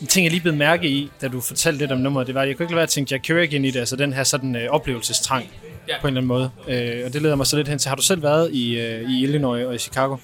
en 0.00 0.06
ting, 0.08 0.24
jeg 0.24 0.30
lige 0.30 0.40
blev 0.42 0.54
mærke 0.54 0.88
i, 0.88 1.10
da 1.20 1.28
du 1.28 1.40
fortalte 1.40 1.78
lidt 1.78 1.92
om 1.92 1.98
nummeret, 1.98 2.26
det 2.26 2.34
var, 2.34 2.42
at 2.42 2.48
jeg 2.48 2.56
kunne 2.56 2.64
ikke 2.64 2.72
lade 2.72 2.76
være 2.76 2.82
at 2.82 2.88
tænke 2.88 3.12
Jack 3.14 3.22
Kerouac 3.24 3.52
ind 3.52 3.66
i 3.66 3.70
det, 3.70 3.78
altså 3.80 3.96
den 3.96 4.12
her 4.12 4.24
sådan 4.24 4.56
øh, 4.56 4.70
oplevelsestrang 4.70 5.50
Ja. 5.88 5.94
på 6.00 6.06
en 6.08 6.16
eller 6.16 6.20
anden 6.20 6.28
måde. 6.28 6.50
Øh, 6.68 7.06
og 7.06 7.12
det 7.12 7.22
leder 7.22 7.34
mig 7.36 7.46
så 7.46 7.56
lidt 7.56 7.68
hen 7.68 7.78
til, 7.78 7.88
har 7.88 7.96
du 7.96 8.02
selv 8.02 8.22
været 8.22 8.50
i, 8.52 8.78
øh, 8.80 9.10
i 9.10 9.22
Illinois 9.22 9.64
og 9.64 9.74
i 9.74 9.78
Chicago? 9.78 10.16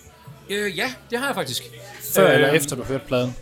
Øh, 0.50 0.78
ja, 0.78 0.92
det 1.10 1.18
har 1.18 1.26
jeg 1.26 1.34
faktisk. 1.34 1.62
Før 2.14 2.28
øh, 2.28 2.34
eller 2.34 2.48
efter 2.48 2.76
du 2.76 2.82
hørte 2.82 3.04
pladen? 3.06 3.34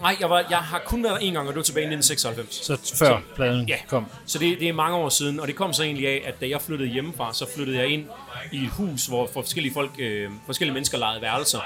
Nej, 0.00 0.16
jeg, 0.20 0.30
var, 0.30 0.44
jeg 0.50 0.58
har 0.58 0.82
kun 0.86 1.04
været 1.04 1.18
en 1.20 1.32
gang, 1.32 1.48
og 1.48 1.52
det 1.54 1.56
var 1.56 1.62
tilbage 1.62 1.82
i 1.84 1.94
1996. 1.94 2.66
Så 2.86 2.96
før 2.98 3.20
pladen 3.34 3.68
Ja. 3.68 3.76
kom. 3.88 4.06
Så 4.26 4.38
det, 4.38 4.60
det 4.60 4.68
er 4.68 4.72
mange 4.72 4.96
år 4.96 5.08
siden, 5.08 5.40
og 5.40 5.46
det 5.46 5.54
kom 5.56 5.72
så 5.72 5.82
egentlig 5.82 6.08
af, 6.08 6.22
at 6.26 6.40
da 6.40 6.48
jeg 6.48 6.60
flyttede 6.62 6.90
hjemmefra, 6.90 7.34
så 7.34 7.46
flyttede 7.54 7.78
jeg 7.78 7.86
ind 7.88 8.04
i 8.52 8.64
et 8.64 8.70
hus, 8.70 9.06
hvor 9.06 9.26
for 9.32 9.42
forskellige, 9.42 9.74
folk, 9.74 9.90
øh, 9.98 10.30
forskellige 10.46 10.74
mennesker 10.74 10.98
lejede 10.98 11.22
værelser. 11.22 11.58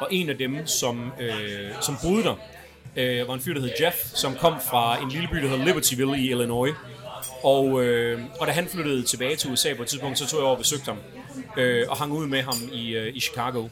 Og 0.00 0.08
en 0.10 0.28
af 0.28 0.38
dem, 0.38 0.66
som, 0.66 1.12
øh, 1.20 1.32
som 1.80 1.96
boede 2.02 2.22
der, 2.24 2.34
øh, 2.96 3.28
var 3.28 3.34
en 3.34 3.40
fyr, 3.40 3.54
der 3.54 3.60
hed 3.60 3.70
Jeff, 3.80 3.96
som 4.14 4.34
kom 4.34 4.54
fra 4.70 5.02
en 5.02 5.08
lille 5.08 5.28
by, 5.32 5.36
der 5.36 5.48
hedder 5.48 5.64
Libertyville 5.64 6.18
i 6.18 6.30
Illinois. 6.30 6.74
Og, 7.42 7.82
øh, 7.84 8.20
og 8.40 8.46
da 8.46 8.52
han 8.52 8.68
flyttede 8.68 9.02
tilbage 9.02 9.36
til 9.36 9.50
USA 9.52 9.74
på 9.74 9.82
et 9.82 9.88
tidspunkt, 9.88 10.18
så 10.18 10.26
tog 10.26 10.38
jeg 10.38 10.44
over 10.44 10.54
og 10.54 10.58
besøgte 10.58 10.84
ham, 10.84 10.98
øh, 11.56 11.86
og 11.88 11.96
hang 11.96 12.12
ud 12.12 12.26
med 12.26 12.42
ham 12.42 12.56
i, 12.72 12.90
øh, 12.96 13.16
i 13.16 13.20
Chicago. 13.20 13.68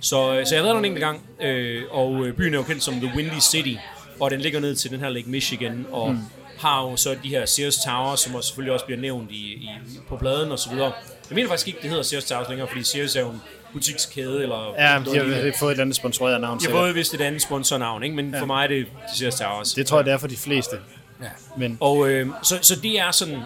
Så, 0.00 0.42
så 0.44 0.54
jeg 0.54 0.58
har 0.58 0.62
været 0.62 0.74
der 0.74 0.78
en 0.78 0.84
enkelt 0.84 1.04
gang, 1.04 1.20
øh, 1.40 1.82
og 1.90 2.26
øh, 2.26 2.34
byen 2.34 2.54
er 2.54 2.58
jo 2.58 2.64
kendt 2.64 2.82
som 2.82 2.94
The 2.94 3.12
Windy 3.16 3.40
City, 3.40 3.74
og 4.20 4.30
den 4.30 4.40
ligger 4.40 4.60
ned 4.60 4.74
til 4.74 4.90
den 4.90 5.00
her 5.00 5.08
Lake 5.08 5.30
Michigan, 5.30 5.86
og 5.92 6.12
mm. 6.12 6.18
har 6.58 6.82
jo 6.82 6.96
så 6.96 7.16
de 7.22 7.28
her 7.28 7.46
Sears 7.46 7.76
Towers, 7.76 8.20
som 8.20 8.34
også 8.34 8.46
selvfølgelig 8.46 8.72
også 8.72 8.86
bliver 8.86 9.00
nævnt 9.00 9.30
i, 9.30 9.34
i, 9.34 9.70
på 10.08 10.16
pladen 10.16 10.52
og 10.52 10.58
så 10.58 10.70
videre. 10.70 10.92
Jeg 11.30 11.34
mener 11.34 11.48
faktisk 11.48 11.68
ikke, 11.68 11.78
det 11.82 11.88
hedder 11.90 12.02
Sears 12.02 12.24
Towers 12.24 12.48
længere, 12.48 12.68
fordi 12.68 12.84
Sears 12.84 13.16
er 13.16 13.20
jo 13.20 13.28
en 13.30 13.42
butikskæde, 13.72 14.42
eller... 14.42 14.74
Ja, 14.78 14.82
de 14.82 14.88
har 14.88 15.24
lignende. 15.24 15.52
fået 15.58 15.74
et 15.74 15.80
andet 15.80 15.96
sponsoreret 15.96 16.40
navn 16.40 16.54
Jeg 16.54 16.60
til 16.60 16.70
har 16.70 16.78
fået 16.78 16.94
vist 16.94 17.14
et 17.14 17.20
andet 17.20 17.42
sponsornavn, 17.42 18.02
ikke? 18.02 18.16
men 18.16 18.34
ja. 18.34 18.40
for 18.40 18.46
mig 18.46 18.64
er 18.64 18.68
det 18.68 18.86
Sears 19.16 19.34
Towers. 19.34 19.72
Det 19.72 19.86
tror 19.86 19.98
jeg, 19.98 20.04
det 20.04 20.12
er 20.12 20.18
for 20.18 20.28
de 20.28 20.36
fleste. 20.36 20.76
Ja. 21.22 21.28
Men 21.56 21.78
Og 21.80 22.08
øh, 22.08 22.28
så, 22.42 22.58
så 22.62 22.80
det 22.82 22.98
er 23.00 23.10
sådan... 23.10 23.36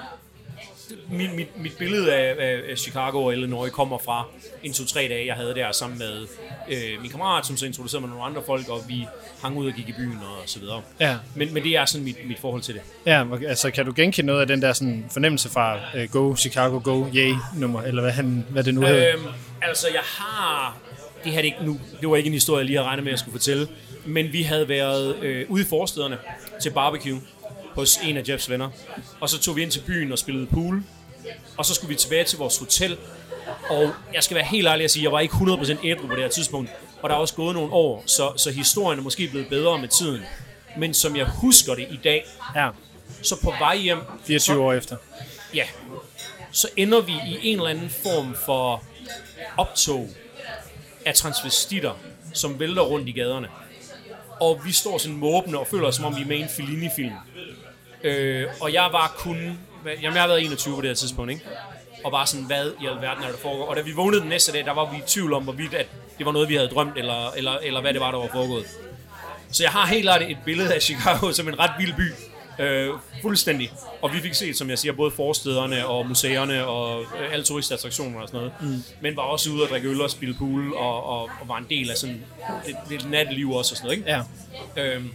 Mit, 1.11 1.35
mit, 1.35 1.61
mit 1.61 1.73
billede 1.79 2.15
af, 2.15 2.35
af, 2.71 2.79
Chicago 2.79 3.25
og 3.25 3.33
Illinois 3.33 3.71
kommer 3.71 3.99
fra 3.99 4.25
en 4.63 4.73
to-tre 4.73 5.01
dage, 5.01 5.27
jeg 5.27 5.35
havde 5.35 5.55
der 5.55 5.73
sammen 5.73 5.99
med 5.99 6.27
øh, 6.69 7.03
min 7.03 7.11
kammerat, 7.11 7.47
som 7.47 7.57
så 7.57 7.67
introducerede 7.67 8.01
mig 8.01 8.11
nogle 8.11 8.25
andre 8.25 8.43
folk, 8.47 8.69
og 8.69 8.81
vi 8.89 9.07
hang 9.43 9.57
ud 9.57 9.67
og 9.67 9.73
gik 9.73 9.89
i 9.89 9.93
byen 9.93 10.19
og 10.23 10.43
så 10.47 10.61
videre. 10.61 10.83
ja, 11.01 11.17
Men, 11.35 11.55
men 11.55 11.63
det 11.63 11.77
er 11.77 11.85
sådan 11.85 12.05
mit, 12.05 12.29
mit 12.29 12.39
forhold 12.39 12.63
til 12.63 12.75
det. 12.75 12.83
ja, 13.07 13.25
altså 13.49 13.71
kan 13.71 13.87
du 13.87 13.93
genkende 13.97 14.27
noget 14.27 14.41
af 14.41 14.47
den 14.47 14.63
der 14.63 14.73
sådan, 14.73 15.05
fornemmelse 15.13 15.49
fra 15.49 15.77
uh, 15.95 16.11
Go 16.11 16.37
Chicago 16.37 16.81
Go 16.85 17.07
Yay 17.15 17.35
nummer, 17.57 17.83
eller 17.83 18.03
hvad, 18.03 18.13
han, 18.13 18.47
hvad 18.51 18.65
det 18.65 18.75
nu 18.75 18.81
hedder? 18.81 19.15
Øhm, 19.15 19.27
altså, 19.63 19.87
jeg 19.89 20.03
har... 20.05 20.77
Det 21.25 21.33
her 21.33 21.39
er 21.39 21.43
det 21.43 21.47
ikke 21.47 21.65
nu. 21.65 21.81
Det 22.01 22.09
var 22.11 22.17
ikke 22.17 22.27
en 22.27 22.33
historie, 22.33 22.59
jeg 22.59 22.67
lige 22.67 22.77
havde 22.77 22.89
regnet 22.89 23.05
med, 23.05 23.11
at 23.11 23.13
jeg 23.13 23.19
skulle 23.19 23.33
fortælle. 23.33 23.69
Men 24.05 24.33
vi 24.33 24.43
havde 24.43 24.69
været 24.69 25.17
øh, 25.23 25.47
ude 25.49 25.63
i 25.63 25.67
forstederne 25.67 26.19
til 26.63 26.71
barbecue 26.71 27.21
hos 27.75 27.97
en 28.05 28.17
af 28.17 28.23
Jeffs 28.29 28.51
venner. 28.51 28.69
Og 29.21 29.29
så 29.29 29.41
tog 29.41 29.57
vi 29.57 29.63
ind 29.63 29.71
til 29.71 29.83
byen 29.87 30.13
og 30.13 30.19
spillede 30.19 30.47
pool. 30.47 30.83
Og 31.57 31.67
så 31.67 31.75
skulle 31.75 31.89
vi 31.89 31.95
tilbage 31.95 32.25
til 32.25 32.39
vores 32.39 32.59
hotel. 32.59 32.99
Og 33.71 33.91
jeg 34.15 34.23
skal 34.23 34.35
være 34.35 34.45
helt 34.45 34.69
ærlig 34.69 34.85
at 34.85 34.91
sige, 34.91 35.03
jeg 35.03 35.13
var 35.13 35.21
ikke 35.21 35.35
100% 35.35 35.87
ædru 35.87 36.07
på 36.07 36.15
det 36.15 36.23
her 36.23 36.31
tidspunkt. 36.31 36.71
Og 37.03 37.11
der 37.11 37.17
er 37.17 37.21
også 37.21 37.35
gået 37.35 37.55
nogle 37.55 37.73
år, 37.73 38.03
så, 38.07 38.33
så 38.37 38.51
historien 38.51 38.99
er 38.99 39.03
måske 39.03 39.29
blevet 39.29 39.49
bedre 39.49 39.79
med 39.79 39.89
tiden. 39.89 40.23
Men 40.79 40.95
som 40.95 41.17
jeg 41.17 41.27
husker 41.27 41.75
det 41.75 41.87
i 41.91 42.01
dag, 42.05 42.27
Ja, 42.57 42.69
så 43.23 43.41
på 43.43 43.55
vej 43.59 43.77
hjem... 43.77 43.99
24 44.25 44.63
år 44.63 44.73
efter. 44.73 44.97
Ja. 45.55 45.65
Så 46.53 46.69
ender 46.77 47.01
vi 47.01 47.13
i 47.13 47.39
en 47.43 47.57
eller 47.59 47.71
anden 47.71 47.91
form 47.91 48.37
for 48.45 48.85
optog 49.57 50.09
af 51.07 51.15
transvestitter, 51.15 51.93
som 52.35 52.61
vælter 52.61 52.83
rundt 52.83 53.09
i 53.09 53.13
gaderne. 53.13 53.49
Og 54.41 54.61
vi 54.65 54.73
står 54.73 54.99
sådan 54.99 55.17
måbende 55.17 55.59
og 55.59 55.67
føler 55.67 55.87
os, 55.87 55.95
som 55.95 56.05
om 56.05 56.17
vi 56.17 56.23
er 56.23 56.27
med 56.27 56.37
i 56.37 56.41
en 56.41 56.49
Fellini-film. 56.57 57.13
Øh, 58.03 58.47
og 58.61 58.73
jeg 58.73 58.89
var 58.93 59.15
kun... 59.17 59.59
Jamen, 59.87 60.15
jeg 60.15 60.23
har 60.23 60.29
været 60.29 60.45
21 60.45 60.75
på 60.75 60.81
det 60.81 60.89
her 60.91 60.95
tidspunkt, 60.95 61.31
ikke? 61.31 61.45
Og 62.05 62.11
bare 62.11 62.27
sådan, 62.27 62.47
hvad 62.47 62.73
i 62.83 62.87
alverden 62.87 63.25
er 63.25 63.29
der 63.29 63.37
foregår? 63.43 63.67
Og 63.67 63.77
da 63.77 63.81
vi 63.81 63.93
vågnede 63.93 64.21
den 64.21 64.29
næste 64.29 64.53
dag, 64.53 64.65
der 64.65 64.73
var 64.75 64.91
vi 64.91 64.97
i 64.97 65.01
tvivl 65.07 65.33
om, 65.33 65.43
hvorvidt 65.43 65.75
at 65.75 65.87
det 66.19 66.27
var 66.27 66.33
noget, 66.33 66.49
vi 66.49 66.55
havde 66.55 66.69
drømt, 66.69 66.99
eller, 66.99 67.31
eller, 67.31 67.53
eller 67.53 67.81
hvad 67.81 67.93
det 67.93 68.01
var, 68.01 68.11
der 68.11 68.19
var 68.19 68.29
foregået. 68.33 68.65
Så 69.53 69.63
jeg 69.63 69.73
har 69.73 69.87
helt 69.87 70.03
klart 70.03 70.23
et 70.23 70.37
billede 70.45 70.75
af 70.75 70.83
Chicago 70.83 71.33
som 71.33 71.49
en 71.49 71.59
ret 71.59 71.71
vild 71.79 71.95
by. 71.97 72.13
Øh, 72.63 72.91
fuldstændig. 73.23 73.73
Og 74.03 74.13
vi 74.13 74.21
fik 74.21 74.35
set, 74.35 74.59
som 74.59 74.71
jeg 74.71 74.79
siger, 74.79 74.93
både 74.93 75.11
forstederne 75.11 75.87
og 75.87 76.07
museerne 76.09 76.67
og 76.67 77.01
øh, 77.03 77.33
alle 77.33 77.45
turistattraktioner 77.45 78.21
og 78.21 78.29
sådan 78.29 78.41
noget. 78.41 78.53
Mm. 78.61 78.83
Men 79.01 79.17
var 79.17 79.23
også 79.23 79.51
ude 79.51 79.63
og 79.63 79.69
drikke 79.69 79.89
øl 79.89 80.01
og 80.01 80.11
spille 80.11 80.35
pool 80.35 80.75
og, 80.75 81.05
og, 81.07 81.23
og 81.23 81.49
var 81.49 81.57
en 81.57 81.67
del 81.71 81.91
af 81.91 81.97
sådan 81.97 82.25
lidt, 82.67 82.77
lidt 82.91 83.11
natteliv 83.11 83.51
også 83.51 83.73
og 83.73 83.77
sådan 83.77 83.87
noget. 83.87 83.99
Ikke? 83.99 84.11
Ja, 84.11 84.23
Øhm, 84.77 85.11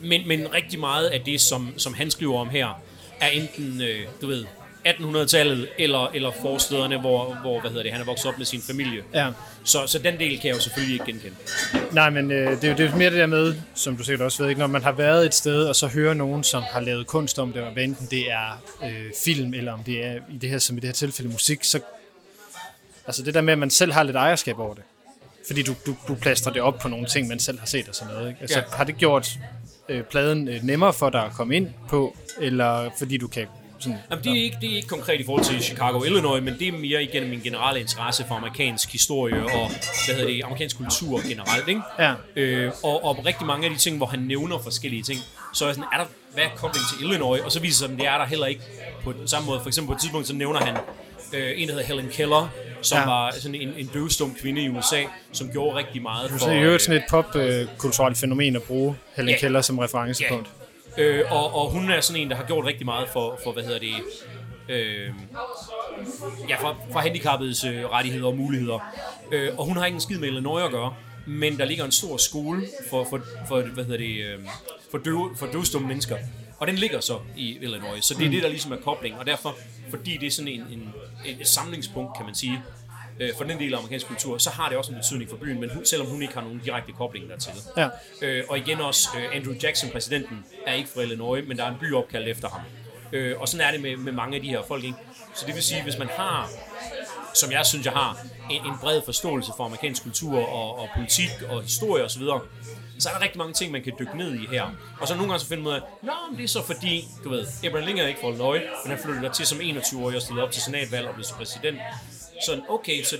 men, 0.00 0.28
men 0.28 0.54
rigtig 0.54 0.80
meget 0.80 1.06
af 1.06 1.20
det, 1.20 1.40
som, 1.40 1.74
som 1.76 1.94
han 1.94 2.10
skriver 2.10 2.40
om 2.40 2.48
her, 2.48 2.80
er 3.20 3.26
enten, 3.28 3.80
øh, 3.82 4.00
du 4.22 4.26
ved, 4.26 4.44
1800-tallet 4.86 5.68
eller, 5.78 6.10
eller 6.14 6.30
forstederne, 6.42 7.00
hvor, 7.00 7.34
hvor 7.34 7.60
hvad 7.60 7.70
hedder 7.70 7.82
det, 7.82 7.92
han 7.92 8.00
er 8.00 8.04
vokset 8.04 8.26
op 8.26 8.38
med 8.38 8.46
sin 8.46 8.62
familie. 8.62 9.02
ja. 9.14 9.30
Så, 9.64 9.86
så 9.86 9.98
den 9.98 10.18
del 10.18 10.40
kan 10.40 10.48
jeg 10.48 10.54
jo 10.56 10.60
selvfølgelig 10.60 10.92
ikke 10.94 11.04
genkende. 11.04 11.36
Nej, 11.92 12.10
men 12.10 12.30
øh, 12.30 12.50
det, 12.50 12.64
er 12.64 12.68
jo- 12.68 12.76
det 12.76 12.86
er 12.86 12.96
mere 12.96 13.10
det 13.10 13.18
der 13.18 13.26
med, 13.26 13.54
som 13.74 13.96
du 13.96 14.04
sikkert 14.04 14.24
også 14.24 14.42
ved, 14.42 14.48
ikke? 14.50 14.58
når 14.58 14.66
man 14.66 14.82
har 14.82 14.92
været 14.92 15.26
et 15.26 15.34
sted, 15.34 15.64
og 15.64 15.76
så 15.76 15.86
hører 15.86 16.14
nogen, 16.14 16.44
som 16.44 16.62
har 16.62 16.80
lavet 16.80 17.06
kunst 17.06 17.38
om 17.38 17.52
det, 17.52 17.62
og 17.62 17.72
hvad 17.72 17.84
enten 17.84 18.06
det 18.10 18.30
er 18.30 18.62
øh, 18.84 19.04
film, 19.24 19.54
eller 19.54 19.72
om 19.72 19.84
det 19.84 20.04
er 20.06 20.14
i 20.30 20.36
det 20.38 20.50
her, 20.50 20.58
som 20.58 20.76
i 20.76 20.80
det 20.80 20.88
her 20.88 20.94
tilfælde 20.94 21.30
musik, 21.30 21.64
så 21.64 21.80
altså 23.06 23.22
det 23.22 23.34
der 23.34 23.40
med, 23.40 23.52
at 23.52 23.58
man 23.58 23.70
selv 23.70 23.92
har 23.92 24.02
lidt 24.02 24.16
ejerskab 24.16 24.58
over 24.58 24.74
det. 24.74 24.82
Fordi 25.48 25.62
du, 25.62 25.74
du, 25.86 25.96
du 26.08 26.14
plaster 26.14 26.50
det 26.50 26.62
op 26.62 26.78
på 26.78 26.88
nogle 26.88 27.06
ting, 27.06 27.28
man 27.28 27.38
selv 27.40 27.58
har 27.58 27.66
set 27.66 27.88
og 27.88 27.94
sådan 27.94 28.14
noget. 28.14 28.28
Ikke? 28.28 28.40
Altså, 28.40 28.58
Ja. 28.58 28.76
Har 28.76 28.84
det 28.84 28.96
gjort 28.96 29.38
øh, 29.88 30.02
pladen 30.02 30.48
øh, 30.48 30.62
nemmere 30.62 30.92
for 30.92 31.10
dig 31.10 31.24
at 31.24 31.32
komme 31.32 31.56
ind 31.56 31.68
på, 31.88 32.16
eller 32.40 32.90
fordi 32.98 33.16
du 33.16 33.28
kan 33.28 33.46
sådan... 33.78 33.98
Jamen, 34.10 34.24
det, 34.24 34.32
er 34.38 34.42
ikke, 34.42 34.56
det 34.60 34.72
er 34.72 34.76
ikke 34.76 34.88
konkret 34.88 35.20
i 35.20 35.24
forhold 35.24 35.44
til 35.44 35.62
Chicago, 35.62 36.04
Illinois, 36.04 36.42
men 36.42 36.54
det 36.58 36.68
er 36.68 36.72
mere 36.72 37.02
igennem 37.02 37.30
min 37.30 37.40
generelle 37.40 37.80
interesse 37.80 38.24
for 38.28 38.34
amerikansk 38.34 38.92
historie 38.92 39.42
og 39.42 39.68
hvad 40.06 40.14
hedder 40.16 40.26
det, 40.26 40.42
amerikansk 40.44 40.76
kultur 40.76 41.28
generelt. 41.28 41.68
Ikke? 41.68 41.80
Ja. 41.98 42.14
Øh, 42.36 42.72
og, 42.82 43.04
og 43.04 43.26
rigtig 43.26 43.46
mange 43.46 43.66
af 43.66 43.72
de 43.72 43.78
ting, 43.78 43.96
hvor 43.96 44.06
han 44.06 44.18
nævner 44.18 44.58
forskellige 44.58 45.02
ting, 45.02 45.18
så 45.54 45.64
er 45.64 45.68
jeg 45.68 45.74
sådan, 45.74 45.88
er 45.92 45.98
der, 45.98 46.06
hvad 46.34 46.44
er 46.44 46.48
kobling 46.56 46.84
til 46.92 47.06
Illinois? 47.06 47.40
Og 47.40 47.52
så 47.52 47.60
viser 47.60 47.86
det 47.86 47.90
sig, 47.90 47.94
at 47.94 47.98
det 48.00 48.06
er 48.14 48.18
der 48.18 48.26
heller 48.26 48.46
ikke 48.46 48.62
på 49.04 49.12
den 49.12 49.28
samme 49.28 49.46
måde. 49.46 49.60
For 49.60 49.68
eksempel 49.68 49.86
på 49.86 49.94
et 49.94 50.00
tidspunkt, 50.00 50.26
så 50.26 50.34
nævner 50.34 50.60
han 50.60 50.76
øh, 51.32 51.52
en, 51.56 51.68
der 51.68 51.74
hedder 51.74 51.86
Helen 51.86 52.08
Keller, 52.08 52.48
som 52.82 52.96
Ja. 52.96 53.00
ja. 53.02 53.08
var 53.08 53.34
sådan 53.40 53.54
en, 53.54 53.74
en 53.76 53.86
døvstum 53.86 54.34
kvinde 54.40 54.62
i 54.62 54.68
USA, 54.68 55.02
som 55.32 55.50
gjorde 55.52 55.76
rigtig 55.76 56.02
meget 56.02 56.30
for... 56.30 56.38
Så 56.38 56.50
i 56.50 56.58
øvrigt 56.62 56.82
sådan 56.82 57.02
et 57.02 57.04
popkulturelt 57.10 58.18
fænomen 58.18 58.56
at 58.56 58.62
bruge 58.62 58.96
Helen 59.16 59.30
Ja. 59.30 59.36
Keller 59.38 59.60
som 59.60 59.78
referencepunkt. 59.78 60.48
Øh, 60.98 61.24
og, 61.30 61.54
og 61.54 61.70
hun 61.70 61.90
er 61.90 62.00
sådan 62.00 62.22
en, 62.22 62.30
der 62.30 62.36
har 62.36 62.44
gjort 62.44 62.64
rigtig 62.66 62.86
meget 62.86 63.08
for, 63.08 63.40
for 63.44 63.52
hvad 63.52 63.62
hedder 63.62 63.78
det, 63.78 63.94
øh, 64.68 65.10
ja, 66.48 66.56
for, 66.56 66.76
for 66.92 66.98
handicappedes 66.98 67.64
øh, 67.64 67.84
rettigheder 67.84 68.26
og 68.26 68.36
muligheder. 68.36 68.94
Øh, 69.32 69.50
og 69.58 69.64
hun 69.66 69.76
har 69.76 69.86
ikke 69.86 69.94
en 69.96 70.00
skid 70.00 70.18
med 70.18 70.28
Illinois 70.28 70.64
at 70.64 70.70
gøre, 70.70 70.94
men 71.26 71.58
der 71.58 71.64
ligger 71.64 71.84
en 71.84 71.92
stor 71.92 72.16
skole 72.16 72.62
for, 72.90 73.06
for, 73.10 73.20
for 73.48 73.60
hvad 73.62 73.84
hedder 73.84 73.98
det, 73.98 74.24
øh, 74.24 74.38
for, 74.90 74.98
døve, 74.98 75.30
for 75.36 75.46
døvstumme 75.46 75.88
mennesker. 75.88 76.16
Og 76.58 76.66
den 76.66 76.74
ligger 76.76 77.00
så 77.00 77.18
i 77.36 77.58
Illinois, 77.60 78.04
så 78.04 78.14
det 78.18 78.26
er 78.26 78.30
det, 78.30 78.42
der 78.42 78.48
ligesom 78.48 78.72
er 78.72 78.76
kobling. 78.76 79.18
Og 79.18 79.26
derfor, 79.26 79.56
fordi 79.90 80.16
det 80.16 80.26
er 80.26 80.30
sådan 80.30 80.48
en, 80.48 80.60
en, 80.60 80.94
et, 81.26 81.40
et 81.40 81.48
samlingspunkt, 81.48 82.16
kan 82.16 82.26
man 82.26 82.34
sige, 82.34 82.62
øh, 83.20 83.30
for 83.36 83.44
den 83.44 83.58
del 83.58 83.74
af 83.74 83.78
amerikansk 83.78 84.06
kultur, 84.06 84.38
så 84.38 84.50
har 84.50 84.68
det 84.68 84.78
også 84.78 84.92
en 84.92 84.98
betydning 84.98 85.30
for 85.30 85.36
byen, 85.36 85.60
men 85.60 85.70
hun, 85.74 85.86
selvom 85.86 86.08
hun 86.08 86.22
ikke 86.22 86.34
har 86.34 86.40
nogen 86.40 86.58
direkte 86.64 86.92
kobling 86.92 87.28
dertil. 87.28 87.52
Ja. 87.76 87.88
Øh, 88.22 88.44
og 88.48 88.58
igen 88.58 88.80
også, 88.80 89.08
øh, 89.18 89.36
Andrew 89.36 89.54
Jackson, 89.62 89.90
præsidenten, 89.90 90.44
er 90.66 90.74
ikke 90.74 90.88
fra 90.88 91.00
Illinois, 91.02 91.48
men 91.48 91.56
der 91.56 91.64
er 91.64 91.68
en 91.68 91.78
by 91.80 91.92
opkaldt 91.94 92.28
efter 92.28 92.48
ham. 92.48 92.60
Øh, 93.12 93.40
og 93.40 93.48
sådan 93.48 93.66
er 93.66 93.72
det 93.72 93.80
med, 93.80 93.96
med 93.96 94.12
mange 94.12 94.36
af 94.36 94.42
de 94.42 94.48
her 94.48 94.62
folk. 94.68 94.84
Ikke? 94.84 94.96
Så 95.34 95.46
det 95.46 95.54
vil 95.54 95.62
sige, 95.62 95.82
hvis 95.82 95.98
man 95.98 96.08
har, 96.08 96.50
som 97.34 97.52
jeg 97.52 97.66
synes, 97.66 97.84
jeg 97.86 97.92
har, 97.92 98.18
en, 98.50 98.66
en 98.66 98.78
bred 98.80 99.02
forståelse 99.04 99.52
for 99.56 99.64
amerikansk 99.64 100.02
kultur 100.02 100.38
og, 100.48 100.78
og 100.78 100.88
politik 100.96 101.30
og 101.48 101.62
historie 101.62 102.04
osv., 102.04 102.22
så 102.98 103.08
er 103.08 103.12
der 103.14 103.22
rigtig 103.22 103.38
mange 103.38 103.52
ting, 103.52 103.72
man 103.72 103.82
kan 103.82 103.92
dykke 103.98 104.16
ned 104.16 104.34
i 104.34 104.46
her. 104.50 104.62
Og 105.00 105.08
så 105.08 105.14
nogle 105.14 105.28
gange 105.28 105.40
så 105.40 105.48
finder 105.48 105.64
man 105.64 105.72
ud 105.72 105.76
af, 105.76 105.80
Nå, 106.02 106.12
men 106.30 106.38
det 106.38 106.44
er 106.44 106.48
så 106.48 106.62
fordi, 106.62 107.04
du 107.24 107.28
ved, 107.30 107.46
Abraham 107.64 107.86
Lincoln 107.86 108.04
er 108.04 108.08
ikke 108.08 108.20
fra 108.20 108.28
Illinois, 108.28 108.60
men 108.84 108.90
han 108.90 108.98
flyttede 109.04 109.24
der 109.26 109.32
til 109.32 109.46
som 109.46 109.58
21-årig 109.58 110.16
og 110.16 110.22
stillede 110.22 110.44
op 110.46 110.50
til 110.52 110.62
senatvalg 110.62 111.08
og 111.08 111.14
blev 111.14 111.24
præsident. 111.36 111.78
Så 112.46 112.60
okay, 112.68 113.02
så 113.04 113.16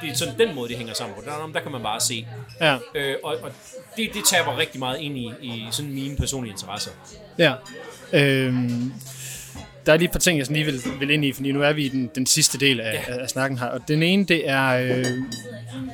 det 0.00 0.10
er 0.10 0.14
sådan 0.14 0.38
den 0.38 0.54
måde, 0.54 0.68
det 0.68 0.76
hænger 0.76 0.94
sammen 0.94 1.14
på. 1.16 1.22
Der, 1.24 1.50
der 1.54 1.60
kan 1.60 1.72
man 1.72 1.82
bare 1.82 2.00
se. 2.00 2.26
Ja. 2.60 2.78
Øh, 2.94 3.16
og 3.24 3.36
og 3.42 3.50
det, 3.96 4.10
det 4.14 4.22
taber 4.24 4.58
rigtig 4.58 4.78
meget 4.78 5.00
ind 5.00 5.18
i, 5.18 5.30
i 5.42 5.66
sådan 5.70 5.92
mine 5.92 6.16
personlige 6.16 6.52
interesser. 6.52 6.90
Ja. 7.38 7.52
Øhm, 8.12 8.92
der 9.86 9.92
er 9.92 9.96
lige 9.96 10.06
et 10.06 10.12
par 10.12 10.18
ting, 10.18 10.38
jeg 10.38 10.46
sådan 10.46 10.62
lige 10.62 10.66
vil, 10.72 10.82
vil 11.00 11.10
ind 11.10 11.24
i, 11.24 11.32
fordi 11.32 11.52
nu 11.52 11.62
er 11.62 11.72
vi 11.72 11.84
i 11.84 11.88
den, 11.88 12.10
den 12.14 12.26
sidste 12.26 12.58
del 12.58 12.80
af, 12.80 13.04
Ja. 13.08 13.18
af 13.18 13.28
snakken 13.28 13.58
her. 13.58 13.66
Og 13.66 13.80
den 13.88 14.02
ene, 14.02 14.24
det 14.24 14.48
er... 14.48 14.66
Øh, 14.68 15.04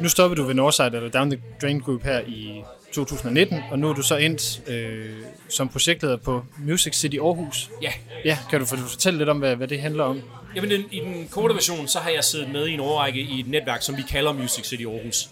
nu 0.00 0.08
stoppede 0.08 0.40
du 0.40 0.46
ved 0.46 0.54
Northside, 0.54 0.86
eller 0.86 1.10
Down 1.10 1.30
the 1.30 1.42
Drain 1.62 1.80
Group 1.80 2.02
her 2.02 2.20
i 2.20 2.62
2019, 2.94 3.58
og 3.70 3.78
nu 3.78 3.88
er 3.88 3.92
du 3.94 4.02
så 4.02 4.16
endt 4.16 4.68
øh, 4.68 5.10
som 5.48 5.68
projektleder 5.68 6.16
på 6.16 6.44
Music 6.58 6.96
City 6.96 7.16
Aarhus. 7.16 7.70
Ja, 7.82 7.92
Ja, 8.24 8.38
kan 8.50 8.60
du 8.60 8.66
for- 8.66 8.76
fortælle 8.76 9.18
lidt 9.18 9.28
om, 9.28 9.38
hvad, 9.38 9.56
hvad 9.56 9.68
det 9.68 9.80
handler 9.80 10.04
om? 10.04 10.20
Jamen, 10.56 10.70
den, 10.70 10.84
i 10.90 11.00
den 11.00 11.28
korte 11.30 11.54
version, 11.54 11.88
så 11.88 11.98
har 11.98 12.10
jeg 12.10 12.24
siddet 12.24 12.48
med 12.52 12.66
i 12.66 12.72
en 12.72 12.80
overrække 12.80 13.20
i 13.20 13.40
et 13.40 13.46
netværk, 13.48 13.82
som 13.82 13.96
vi 13.96 14.02
kalder 14.02 14.32
Music 14.32 14.66
City 14.66 14.82
Aarhus. 14.84 15.28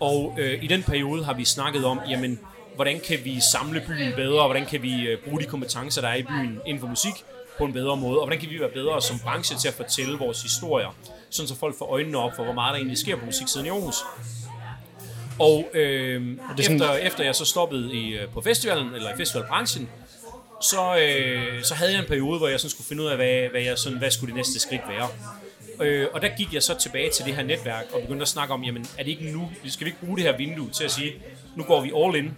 Og 0.00 0.36
øh, 0.38 0.64
i 0.64 0.66
den 0.66 0.82
periode 0.82 1.24
har 1.24 1.34
vi 1.34 1.44
snakket 1.44 1.84
om, 1.84 2.00
jamen, 2.10 2.38
hvordan 2.74 3.00
kan 3.08 3.18
vi 3.24 3.40
samle 3.52 3.82
byen 3.86 4.12
bedre, 4.16 4.44
hvordan 4.46 4.66
kan 4.66 4.82
vi 4.82 5.02
øh, 5.08 5.18
bruge 5.24 5.40
de 5.40 5.44
kompetencer, 5.44 6.00
der 6.00 6.08
er 6.08 6.14
i 6.16 6.22
byen 6.22 6.58
inden 6.66 6.80
for 6.80 6.88
musik, 6.88 7.12
på 7.58 7.64
en 7.64 7.72
bedre 7.72 7.96
måde, 7.96 8.18
og 8.20 8.24
hvordan 8.26 8.40
kan 8.40 8.50
vi 8.50 8.60
være 8.60 8.70
bedre 8.74 9.02
som 9.02 9.18
branche 9.18 9.56
til 9.58 9.68
at 9.68 9.74
fortælle 9.74 10.18
vores 10.18 10.42
historier, 10.42 10.96
sådan 11.30 11.48
så 11.48 11.54
folk 11.56 11.78
får 11.78 11.86
øjnene 11.92 12.18
op 12.18 12.36
for, 12.36 12.44
hvor 12.44 12.52
meget 12.52 12.70
der 12.72 12.76
egentlig 12.76 12.98
sker 12.98 13.16
på 13.16 13.24
musiksiden 13.24 13.66
i 13.66 13.68
Aarhus. 13.68 13.96
Og 15.38 15.68
øh, 15.74 16.22
det 16.56 16.64
sådan- 16.64 16.74
efter, 16.80 16.92
efter 16.94 17.24
jeg 17.24 17.34
så 17.34 17.44
stoppede 17.44 17.94
i, 17.94 18.08
øh, 18.16 18.28
på 18.28 18.40
festivalen, 18.40 18.94
eller 18.94 19.14
i 19.14 19.16
festivalbranchen, 19.16 19.88
så, 20.62 20.96
øh, 20.96 21.62
så 21.62 21.74
havde 21.74 21.92
jeg 21.92 22.00
en 22.00 22.06
periode, 22.08 22.38
hvor 22.38 22.48
jeg 22.48 22.60
sådan 22.60 22.70
skulle 22.70 22.86
finde 22.86 23.02
ud 23.02 23.08
af, 23.08 23.16
hvad, 23.16 23.48
hvad, 23.50 23.60
jeg 23.62 23.78
sådan, 23.78 23.98
hvad 23.98 24.10
skulle 24.10 24.28
det 24.28 24.36
næste 24.36 24.60
skridt 24.60 24.82
være. 24.88 25.08
Øh, 25.82 26.06
og 26.12 26.22
der 26.22 26.28
gik 26.36 26.54
jeg 26.54 26.62
så 26.62 26.78
tilbage 26.78 27.10
til 27.10 27.24
det 27.24 27.34
her 27.36 27.42
netværk 27.42 27.84
og 27.92 28.00
begyndte 28.00 28.22
at 28.22 28.28
snakke 28.28 28.54
om, 28.54 28.62
jamen 28.64 28.86
er 28.98 29.02
det 29.02 29.10
ikke 29.10 29.24
nu, 29.24 29.50
skal 29.66 29.84
vi 29.84 29.88
ikke 29.88 30.00
bruge 30.04 30.16
det 30.16 30.24
her 30.24 30.36
vindue 30.36 30.70
til 30.70 30.84
at 30.84 30.90
sige, 30.90 31.12
nu 31.56 31.62
går 31.64 31.80
vi 31.80 31.92
all 31.96 32.16
in, 32.24 32.34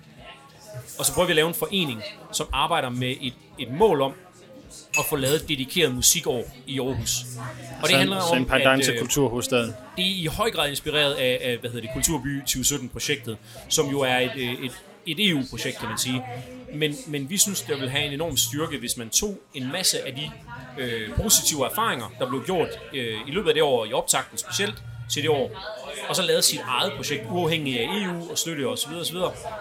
og 0.98 1.06
så 1.06 1.12
prøver 1.14 1.26
vi 1.26 1.32
at 1.32 1.36
lave 1.36 1.48
en 1.48 1.54
forening, 1.54 2.02
som 2.32 2.48
arbejder 2.52 2.88
med 2.88 3.14
et, 3.20 3.32
et 3.58 3.70
mål 3.72 4.00
om 4.00 4.12
at 4.98 5.04
få 5.04 5.16
lavet 5.16 5.48
dedikeret 5.48 5.94
musikår 5.94 6.44
i 6.66 6.80
Aarhus. 6.80 7.10
Og 7.82 7.88
det 7.88 7.96
handler 7.98 8.20
så 8.20 8.34
en 8.34 8.38
om, 8.38 8.44
pendant 8.48 8.80
at 8.80 8.84
til 8.84 8.94
øh, 8.94 9.00
kulturhovedstaden. 9.00 9.74
det 9.96 10.04
er 10.04 10.22
i 10.22 10.26
høj 10.26 10.50
grad 10.50 10.68
inspireret 10.70 11.14
af, 11.14 11.38
af 11.42 11.56
hvad 11.56 11.70
hedder 11.70 11.86
det, 11.86 11.90
Kulturby 11.94 12.42
2017-projektet, 12.42 13.36
som 13.68 13.86
jo 13.86 14.00
er 14.00 14.18
et, 14.18 14.30
øh, 14.36 14.52
et, 14.64 14.72
et 15.06 15.30
EU-projekt, 15.30 15.78
kan 15.78 15.88
man 15.88 15.98
sige. 15.98 16.22
Men, 16.74 16.94
men 17.06 17.30
vi 17.30 17.38
synes, 17.38 17.60
det 17.60 17.80
vil 17.80 17.90
have 17.90 18.04
en 18.04 18.12
enorm 18.12 18.36
styrke, 18.36 18.78
hvis 18.78 18.96
man 18.96 19.10
tog 19.10 19.38
en 19.54 19.72
masse 19.72 20.06
af 20.06 20.14
de 20.14 20.30
øh, 20.78 21.16
positive 21.16 21.66
erfaringer, 21.66 22.12
der 22.18 22.28
blev 22.28 22.44
gjort 22.44 22.68
øh, 22.94 23.14
i 23.28 23.30
løbet 23.30 23.48
af 23.48 23.54
det 23.54 23.62
år, 23.62 23.86
i 23.86 23.92
optakten 23.92 24.38
specielt 24.38 24.82
til 25.10 25.22
det 25.22 25.30
år, 25.30 25.50
og 26.08 26.16
så 26.16 26.22
lavede 26.22 26.42
sit 26.42 26.60
eget 26.68 26.92
projekt 26.96 27.22
uafhængig 27.30 27.80
af 27.80 27.88
EU 28.02 28.30
og 28.30 28.38
støtte 28.38 28.68
osv. 28.68 28.92
osv. 28.92 29.16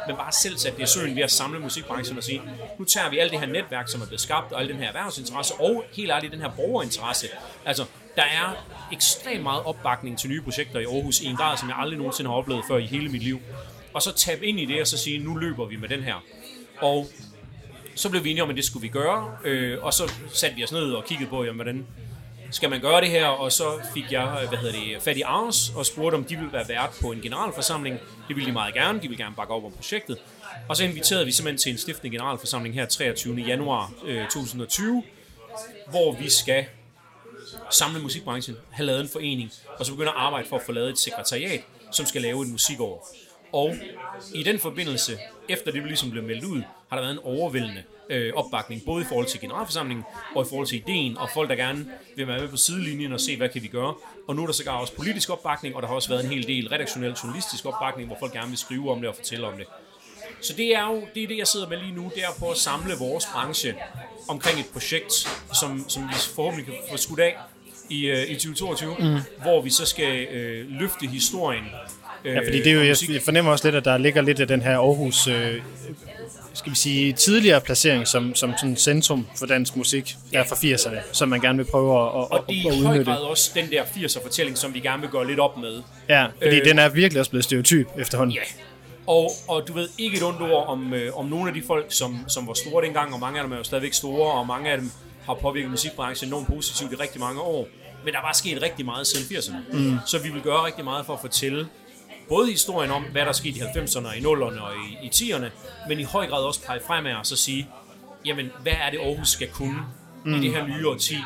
Men 0.07 0.15
bare 0.15 0.31
selv 0.31 0.57
sat 0.57 0.77
det 0.77 0.83
i 0.83 0.85
søen 0.85 1.15
ved 1.15 1.23
at 1.23 1.31
samle 1.31 1.59
musikbranchen 1.59 2.17
og 2.17 2.23
sige, 2.23 2.41
nu 2.79 2.85
tager 2.85 3.09
vi 3.09 3.17
alt 3.17 3.31
det 3.31 3.39
her 3.39 3.47
netværk, 3.47 3.87
som 3.87 4.01
er 4.01 4.05
blevet 4.05 4.21
skabt, 4.21 4.51
og 4.51 4.61
al 4.61 4.67
den 4.67 4.75
her 4.75 4.87
erhvervsinteresse, 4.87 5.53
og 5.59 5.83
helt 5.93 6.11
ærligt 6.11 6.33
den 6.33 6.41
her 6.41 6.49
borgerinteresse. 6.49 7.27
Altså, 7.65 7.85
der 8.15 8.23
er 8.23 8.65
ekstremt 8.91 9.43
meget 9.43 9.63
opbakning 9.63 10.19
til 10.19 10.29
nye 10.29 10.41
projekter 10.41 10.79
i 10.79 10.83
Aarhus 10.83 11.19
i 11.19 11.25
en 11.25 11.35
grad, 11.35 11.57
som 11.57 11.69
jeg 11.69 11.77
aldrig 11.77 11.97
nogensinde 11.97 12.29
har 12.29 12.37
oplevet 12.37 12.63
før 12.67 12.77
i 12.77 12.85
hele 12.85 13.09
mit 13.09 13.23
liv. 13.23 13.39
Og 13.93 14.01
så 14.01 14.11
tabe 14.13 14.45
ind 14.45 14.59
i 14.59 14.65
det 14.65 14.81
og 14.81 14.87
så 14.87 14.97
sige, 14.97 15.19
nu 15.19 15.35
løber 15.35 15.65
vi 15.65 15.75
med 15.75 15.89
den 15.89 16.03
her. 16.03 16.23
Og 16.81 17.07
så 17.95 18.09
blev 18.09 18.23
vi 18.23 18.29
enige 18.29 18.43
om, 18.43 18.49
at 18.49 18.55
det 18.55 18.65
skulle 18.65 18.81
vi 18.81 18.87
gøre, 18.87 19.37
øh, 19.43 19.83
og 19.83 19.93
så 19.93 20.11
satte 20.33 20.55
vi 20.55 20.63
os 20.63 20.71
ned 20.71 20.93
og 20.93 21.05
kiggede 21.05 21.29
på, 21.29 21.43
jamen, 21.43 21.55
hvordan 21.55 21.87
skal 22.51 22.69
man 22.69 22.81
gøre 22.81 23.01
det 23.01 23.09
her, 23.09 23.27
og 23.27 23.51
så 23.51 23.63
fik 23.93 24.11
jeg 24.11 24.39
øh, 24.41 24.49
hvad 24.49 24.57
hedder 24.57 24.79
det, 24.79 25.01
fat 25.01 25.17
i 25.17 25.21
Ars 25.21 25.69
og 25.69 25.85
spurgte, 25.85 26.15
om 26.15 26.23
de 26.23 26.35
ville 26.35 26.53
være 26.53 26.67
vært 26.67 26.89
på 27.01 27.11
en 27.11 27.21
generalforsamling. 27.21 27.99
Det 28.27 28.35
ville 28.35 28.49
de 28.49 28.53
meget 28.53 28.73
gerne, 28.73 29.01
de 29.01 29.07
ville 29.07 29.23
gerne 29.23 29.35
bakke 29.35 29.53
op 29.53 29.65
om 29.65 29.71
projektet. 29.71 30.17
Og 30.69 30.77
så 30.77 30.83
inviterede 30.83 31.25
vi 31.25 31.31
simpelthen 31.31 31.57
til 31.57 31.71
en 31.71 31.77
stiftende 31.77 32.11
generalforsamling 32.11 32.75
her 32.75 32.85
23. 32.85 33.35
januar 33.35 33.91
øh, 34.05 34.23
2020, 34.23 35.03
hvor 35.89 36.11
vi 36.11 36.29
skal 36.29 36.65
samle 37.69 38.01
musikbranchen, 38.01 38.57
have 38.71 38.85
lavet 38.85 39.01
en 39.01 39.09
forening, 39.09 39.51
og 39.79 39.85
så 39.85 39.91
begynde 39.91 40.09
at 40.09 40.17
arbejde 40.17 40.47
for 40.49 40.55
at 40.55 40.61
få 40.65 40.71
lavet 40.71 40.89
et 40.89 40.99
sekretariat, 40.99 41.61
som 41.91 42.05
skal 42.05 42.21
lave 42.21 42.41
et 42.41 42.47
musikår. 42.51 43.09
Og 43.53 43.75
i 44.33 44.43
den 44.43 44.59
forbindelse, 44.59 45.19
efter 45.49 45.71
det 45.71 45.83
ligesom 45.83 46.11
blev 46.11 46.23
meldt 46.23 46.43
ud, 46.43 46.61
har 46.89 46.97
der 46.97 47.01
været 47.01 47.13
en 47.13 47.19
overvældende 47.23 47.83
øh, 48.09 48.33
opbakning, 48.35 48.85
både 48.85 49.01
i 49.01 49.05
forhold 49.05 49.27
til 49.27 49.39
generalforsamlingen 49.39 50.05
og 50.35 50.45
i 50.45 50.49
forhold 50.49 50.67
til 50.67 50.77
ideen, 50.77 51.17
og 51.17 51.29
folk, 51.33 51.49
der 51.49 51.55
gerne 51.55 51.87
vil 52.15 52.27
være 52.27 52.39
med 52.39 52.47
på 52.47 52.57
sidelinjen 52.57 53.13
og 53.13 53.19
se, 53.19 53.37
hvad 53.37 53.49
kan 53.49 53.63
vi 53.63 53.67
gøre. 53.67 53.93
Og 54.27 54.35
nu 54.35 54.41
er 54.41 54.45
der 54.45 54.53
sågar 54.53 54.77
også 54.77 54.93
politisk 54.93 55.29
opbakning, 55.29 55.75
og 55.75 55.81
der 55.81 55.87
har 55.87 55.95
også 55.95 56.09
været 56.09 56.23
en 56.23 56.29
hel 56.29 56.47
del 56.47 56.69
redaktionel 56.69 57.13
journalistisk 57.23 57.65
opbakning, 57.65 58.07
hvor 58.07 58.17
folk 58.19 58.33
gerne 58.33 58.49
vil 58.49 58.57
skrive 58.57 58.91
om 58.91 58.99
det 58.99 59.09
og 59.09 59.15
fortælle 59.15 59.47
om 59.47 59.57
det. 59.57 59.67
Så 60.41 60.53
det 60.53 60.75
er 60.75 60.87
jo 60.87 61.07
det, 61.15 61.23
er 61.23 61.27
det 61.27 61.37
jeg 61.37 61.47
sidder 61.47 61.69
med 61.69 61.77
lige 61.77 61.95
nu, 61.95 62.11
det 62.15 62.23
er 62.23 62.27
på 62.39 62.51
at 62.51 62.57
samle 62.57 62.93
vores 62.99 63.25
branche 63.33 63.75
omkring 64.27 64.59
et 64.59 64.65
projekt, 64.73 65.13
som, 65.59 65.89
som 65.89 66.03
vi 66.03 66.13
forhåbentlig 66.35 66.65
kan 66.65 66.75
få 66.91 66.97
skudt 66.97 67.19
af 67.19 67.37
i, 67.89 68.05
øh, 68.05 68.29
i 68.29 68.33
2022, 68.33 68.95
mm. 68.99 69.17
hvor 69.41 69.61
vi 69.61 69.69
så 69.69 69.85
skal 69.85 70.27
øh, 70.27 70.65
løfte 70.69 71.07
historien. 71.07 71.63
Øh, 72.25 72.33
Ja, 72.33 72.39
fordi 72.39 72.57
det 72.57 72.67
er 72.67 72.73
jo, 72.73 72.81
jeg, 72.81 72.95
jeg 73.09 73.21
fornemmer 73.21 73.51
også 73.51 73.67
lidt, 73.67 73.75
at 73.75 73.85
der 73.85 73.97
ligger 73.97 74.21
lidt 74.21 74.39
af 74.39 74.47
den 74.47 74.61
her 74.61 74.77
Aarhus, 74.77 75.27
øh, 75.27 75.61
skal 76.53 76.71
vi 76.71 76.75
sige, 76.75 77.13
tidligere 77.13 77.61
placering 77.61 78.07
som, 78.07 78.35
som 78.35 78.53
sådan 78.57 78.75
centrum 78.75 79.27
for 79.35 79.45
dansk 79.45 79.75
musik, 79.75 80.15
der 80.33 80.39
er 80.39 80.43
fra 80.43 80.55
80'erne, 80.55 80.99
som 81.11 81.29
man 81.29 81.41
gerne 81.41 81.57
vil 81.57 81.65
prøve 81.71 82.01
at, 82.01 82.07
at, 82.07 82.31
Og 82.31 82.45
det 82.49 82.65
er 82.65 82.71
at 82.71 82.77
i 82.77 82.81
høj 82.81 83.03
grad 83.03 83.17
også 83.17 83.51
den 83.55 83.69
der 83.71 83.83
80'er 83.83 84.23
fortælling, 84.23 84.57
som 84.57 84.73
vi 84.73 84.79
gerne 84.79 85.01
vil 85.01 85.09
gøre 85.09 85.27
lidt 85.27 85.39
op 85.39 85.57
med. 85.57 85.81
Ja, 86.09 86.25
fordi 86.43 86.59
Øh, 86.59 86.65
den 86.65 86.79
er 86.79 86.89
virkelig 86.89 87.19
også 87.19 87.31
blevet 87.31 87.43
stereotyp 87.43 87.87
efterhånden. 87.97 88.35
Ja. 88.35 88.41
Og, 89.07 89.31
og 89.47 89.67
du 89.67 89.73
ved 89.73 89.89
ikke 89.97 90.17
et 90.17 90.23
ondt 90.23 90.41
ord 90.41 90.67
om, 90.67 90.93
øh, 90.93 91.17
om 91.17 91.25
nogle 91.25 91.47
af 91.47 91.53
de 91.53 91.63
folk, 91.67 91.85
som, 91.89 92.17
som 92.27 92.47
var 92.47 92.53
store 92.53 92.85
dengang, 92.85 93.13
og 93.13 93.19
mange 93.19 93.39
af 93.39 93.43
dem 93.43 93.53
er 93.53 93.57
jo 93.57 93.63
stadigvæk 93.63 93.93
store, 93.93 94.31
og 94.31 94.47
mange 94.47 94.71
af 94.71 94.77
dem 94.77 94.91
har 95.25 95.33
påvirket 95.33 95.71
musikbranchen 95.71 96.29
enormt 96.29 96.47
positivt 96.47 96.91
i 96.91 96.95
rigtig 96.95 97.19
mange 97.21 97.41
år. 97.41 97.67
Men 98.03 98.13
der 98.13 98.19
er 98.19 98.23
bare 98.23 98.33
sket 98.33 98.61
rigtig 98.61 98.85
meget 98.85 99.07
siden 99.07 99.37
80'erne. 99.37 99.77
Mm. 99.77 99.97
Så 100.05 100.19
vi 100.19 100.29
vil 100.29 100.41
gøre 100.41 100.65
rigtig 100.65 100.83
meget 100.83 101.05
for 101.05 101.13
at 101.13 101.19
fortælle 101.21 101.67
både 102.29 102.51
historien 102.51 102.91
om, 102.91 103.03
hvad 103.03 103.21
der 103.21 103.27
er 103.27 103.33
sket 103.33 103.57
i 103.57 103.59
90'erne, 103.59 104.07
og 104.07 104.17
i 104.17 104.19
0'erne 104.19 104.61
og 104.61 104.73
i, 104.75 105.05
i 105.05 105.09
10'erne, 105.15 105.45
men 105.89 105.99
i 105.99 106.03
høj 106.03 106.27
grad 106.27 106.43
også 106.43 106.61
pege 106.65 106.79
fremad 106.87 107.13
og 107.13 107.25
så 107.25 107.35
sige, 107.35 107.67
jamen, 108.25 108.51
hvad 108.61 108.73
er 108.81 108.89
det 108.89 108.99
Aarhus 108.99 109.29
skal 109.29 109.47
kunne 109.47 109.79
mm. 110.25 110.33
i 110.33 110.39
det 110.39 110.51
her 110.51 110.67
nye 110.67 110.87
årti? 110.87 111.17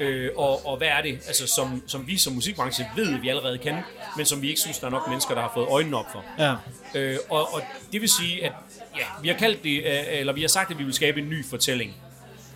Øh, 0.00 0.30
og, 0.36 0.66
og 0.66 0.76
hvad 0.76 0.88
er 0.88 1.02
det, 1.02 1.12
altså, 1.12 1.46
som, 1.46 1.82
som 1.86 2.06
vi 2.06 2.16
som 2.16 2.32
musikbranche 2.32 2.86
ved, 2.96 3.20
vi 3.20 3.28
allerede 3.28 3.58
kan, 3.58 3.76
men 4.16 4.26
som 4.26 4.42
vi 4.42 4.48
ikke 4.48 4.60
synes, 4.60 4.78
der 4.78 4.86
er 4.86 4.90
nok 4.90 5.08
mennesker, 5.08 5.34
der 5.34 5.42
har 5.42 5.50
fået 5.54 5.68
øjnene 5.68 5.96
op 5.96 6.06
for. 6.12 6.24
Ja. 6.38 6.54
Øh, 6.94 7.18
og, 7.30 7.54
og 7.54 7.62
det 7.92 8.00
vil 8.00 8.08
sige, 8.08 8.44
at 8.44 8.52
ja, 8.98 9.04
vi 9.22 9.28
har 9.28 9.34
kaldt 9.34 9.64
det, 9.64 9.78
øh, 9.84 10.00
eller 10.08 10.32
vi 10.32 10.40
har 10.40 10.48
sagt, 10.48 10.70
at 10.70 10.78
vi 10.78 10.84
vil 10.84 10.94
skabe 10.94 11.20
en 11.20 11.28
ny 11.28 11.44
fortælling. 11.46 11.94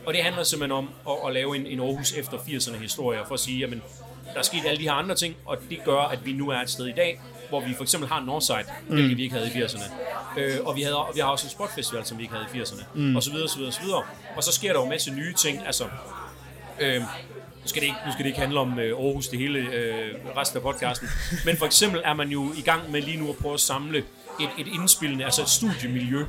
Og 0.07 0.15
det 0.15 0.23
handler 0.23 0.43
simpelthen 0.43 0.79
om 0.79 0.89
at, 1.09 1.29
at 1.29 1.35
lave 1.35 1.57
en, 1.57 1.67
en 1.67 1.81
Aarhus 1.81 2.13
efter 2.13 2.37
80'erne 2.37 2.77
historie, 2.77 3.19
for 3.27 3.35
at 3.35 3.41
sige, 3.41 3.59
jamen, 3.59 3.83
der 4.33 4.39
er 4.39 4.43
sket 4.43 4.63
alle 4.67 4.79
de 4.79 4.83
her 4.83 4.93
andre 4.93 5.15
ting, 5.15 5.37
og 5.47 5.57
det 5.71 5.79
gør, 5.85 6.01
at 6.01 6.27
vi 6.27 6.33
nu 6.33 6.49
er 6.49 6.61
et 6.61 6.71
sted 6.71 6.87
i 6.87 6.93
dag, 6.93 7.21
hvor 7.49 7.61
vi 7.61 7.75
for 7.75 7.83
eksempel 7.83 8.09
har 8.09 8.21
Northside, 8.21 8.65
mm. 8.89 8.95
hvilket 8.95 9.17
vi 9.17 9.23
ikke 9.23 9.35
havde 9.35 9.51
i 9.55 9.63
80'erne. 9.63 9.93
Øh, 10.39 10.57
og 10.65 10.77
vi, 10.77 10.83
havde, 10.83 10.97
og 10.97 11.15
vi 11.15 11.21
har 11.21 11.29
også 11.29 11.47
en 11.47 11.51
sportfestival, 11.51 12.05
som 12.05 12.19
vi 12.19 12.23
ikke 12.23 12.35
havde 12.35 12.47
i 12.55 12.63
80'erne. 12.63 12.85
Mm. 12.95 13.17
Og 13.17 13.23
så 13.23 13.31
videre, 13.31 13.49
så 13.49 13.59
videre, 13.59 13.73
så 13.73 13.83
videre. 13.83 14.03
Og 14.37 14.45
så 14.45 14.53
sker 14.53 14.73
der 14.73 14.79
jo 14.79 14.85
en 14.85 14.91
masse 14.91 15.11
nye 15.11 15.33
ting, 15.33 15.67
altså... 15.67 15.85
Øh, 16.81 17.01
nu 17.01 17.69
skal, 17.69 17.83
det 17.83 17.87
ikke, 17.87 17.99
nu 18.07 18.13
skal 18.13 18.25
det 18.25 18.29
ikke 18.29 18.41
handle 18.41 18.61
om 18.61 18.79
øh, 18.79 18.99
Aarhus, 18.99 19.29
det 19.29 19.39
hele 19.39 19.59
øh, 19.59 20.15
resten 20.37 20.57
af 20.57 20.63
podcasten. 20.63 21.09
Men 21.47 21.57
for 21.57 21.67
eksempel 21.67 22.03
er 22.05 22.15
man 22.15 22.29
jo 22.29 22.53
i 22.57 22.61
gang 22.61 22.91
med 22.91 23.03
lige 23.03 23.17
nu 23.17 23.29
at 23.31 23.37
prøve 23.37 23.55
at 23.55 23.61
samle 23.61 23.99
et, 24.41 24.49
et 24.59 24.67
indspillende, 24.67 25.25
altså 25.25 25.43
et 25.43 25.49
studiemiljø, 25.49 26.25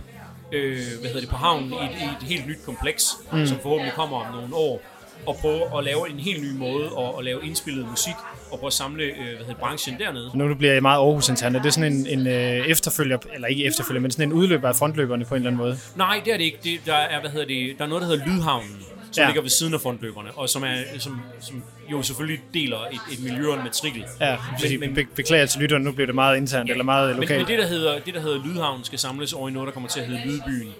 øh, 0.51 0.77
hvad 0.99 1.09
hedder 1.09 1.19
det, 1.19 1.29
på 1.29 1.35
havnen 1.35 1.71
i 1.71 1.75
et, 1.75 1.91
i 2.01 2.05
et 2.21 2.27
helt 2.27 2.47
nyt 2.47 2.59
kompleks, 2.65 3.03
mm. 3.31 3.45
som 3.45 3.59
forhåbentlig 3.59 3.93
kommer 3.93 4.17
om 4.17 4.33
nogle 4.33 4.55
år, 4.55 4.81
og 5.25 5.35
prøve 5.35 5.77
at 5.77 5.83
lave 5.83 6.09
en 6.09 6.19
helt 6.19 6.43
ny 6.43 6.51
måde 6.57 6.85
at, 6.85 7.19
at 7.19 7.25
lave 7.25 7.45
indspillet 7.45 7.87
musik, 7.89 8.13
og 8.51 8.59
prøve 8.59 8.67
at 8.67 8.73
samle 8.73 9.03
øh, 9.03 9.15
hvad 9.15 9.45
hedder 9.45 9.59
branchen 9.59 9.99
dernede. 9.99 10.31
Nu 10.33 10.55
bliver 10.55 10.73
jeg 10.73 10.81
meget 10.81 10.97
Aarhus 10.97 11.29
intern. 11.29 11.55
Er 11.55 11.61
det 11.61 11.73
sådan 11.73 11.93
en, 11.93 12.07
en 12.19 12.27
øh, 12.27 12.67
efterfølger, 12.67 13.17
eller 13.33 13.47
ikke 13.47 13.65
efterfølger, 13.65 14.01
men 14.01 14.11
sådan 14.11 14.27
en 14.27 14.33
udløber 14.33 14.67
af 14.67 14.75
frontløberne 14.75 15.25
på 15.25 15.35
en 15.35 15.41
eller 15.41 15.49
anden 15.49 15.57
måde? 15.57 15.79
Nej, 15.95 16.21
det 16.25 16.33
er 16.33 16.37
det 16.37 16.43
ikke. 16.43 16.59
Det, 16.63 16.79
der, 16.85 16.95
er, 16.95 17.21
hvad 17.21 17.29
hedder 17.29 17.47
det, 17.47 17.77
der 17.77 17.83
er 17.83 17.87
noget, 17.87 18.01
der 18.01 18.07
hedder 18.07 18.25
Lydhavnen, 18.25 18.77
som 19.11 19.21
ja. 19.21 19.27
ligger 19.27 19.41
ved 19.41 19.49
siden 19.49 19.73
af 19.73 19.81
frontløberne, 19.81 20.29
og 20.35 20.49
som, 20.49 20.63
er, 20.63 20.75
som, 20.97 21.21
som 21.39 21.63
jo 21.91 22.01
selvfølgelig 22.03 22.41
deler 22.53 22.77
et, 22.91 22.99
et 23.11 23.23
miljø 23.23 23.47
og 23.51 23.57
en 23.57 23.63
matrikel. 23.63 24.05
Ja, 24.19 24.37
fordi, 24.59 24.77
men- 24.77 24.93
be- 24.93 25.07
beklager 25.15 25.45
til 25.45 25.61
lytterne, 25.61 25.83
nu 25.83 25.91
bliver 25.91 26.05
det 26.05 26.15
meget 26.15 26.37
internt, 26.37 26.69
eller 26.71 26.83
meget 26.83 27.09
Men, 27.09 27.21
lokalt. 27.21 27.39
men 27.39 27.47
det, 27.47 27.59
der 27.59 27.67
hedder, 27.67 27.99
det, 27.99 28.13
der 28.13 28.19
hedder 28.21 28.43
Lydhavn, 28.45 28.83
skal 28.83 28.99
samles 28.99 29.33
over 29.33 29.49
i 29.49 29.51
noget, 29.51 29.67
der 29.67 29.73
kommer 29.73 29.89
til 29.89 29.99
at 29.99 30.07
hedde 30.07 30.21
Lydbyen. 30.27 30.73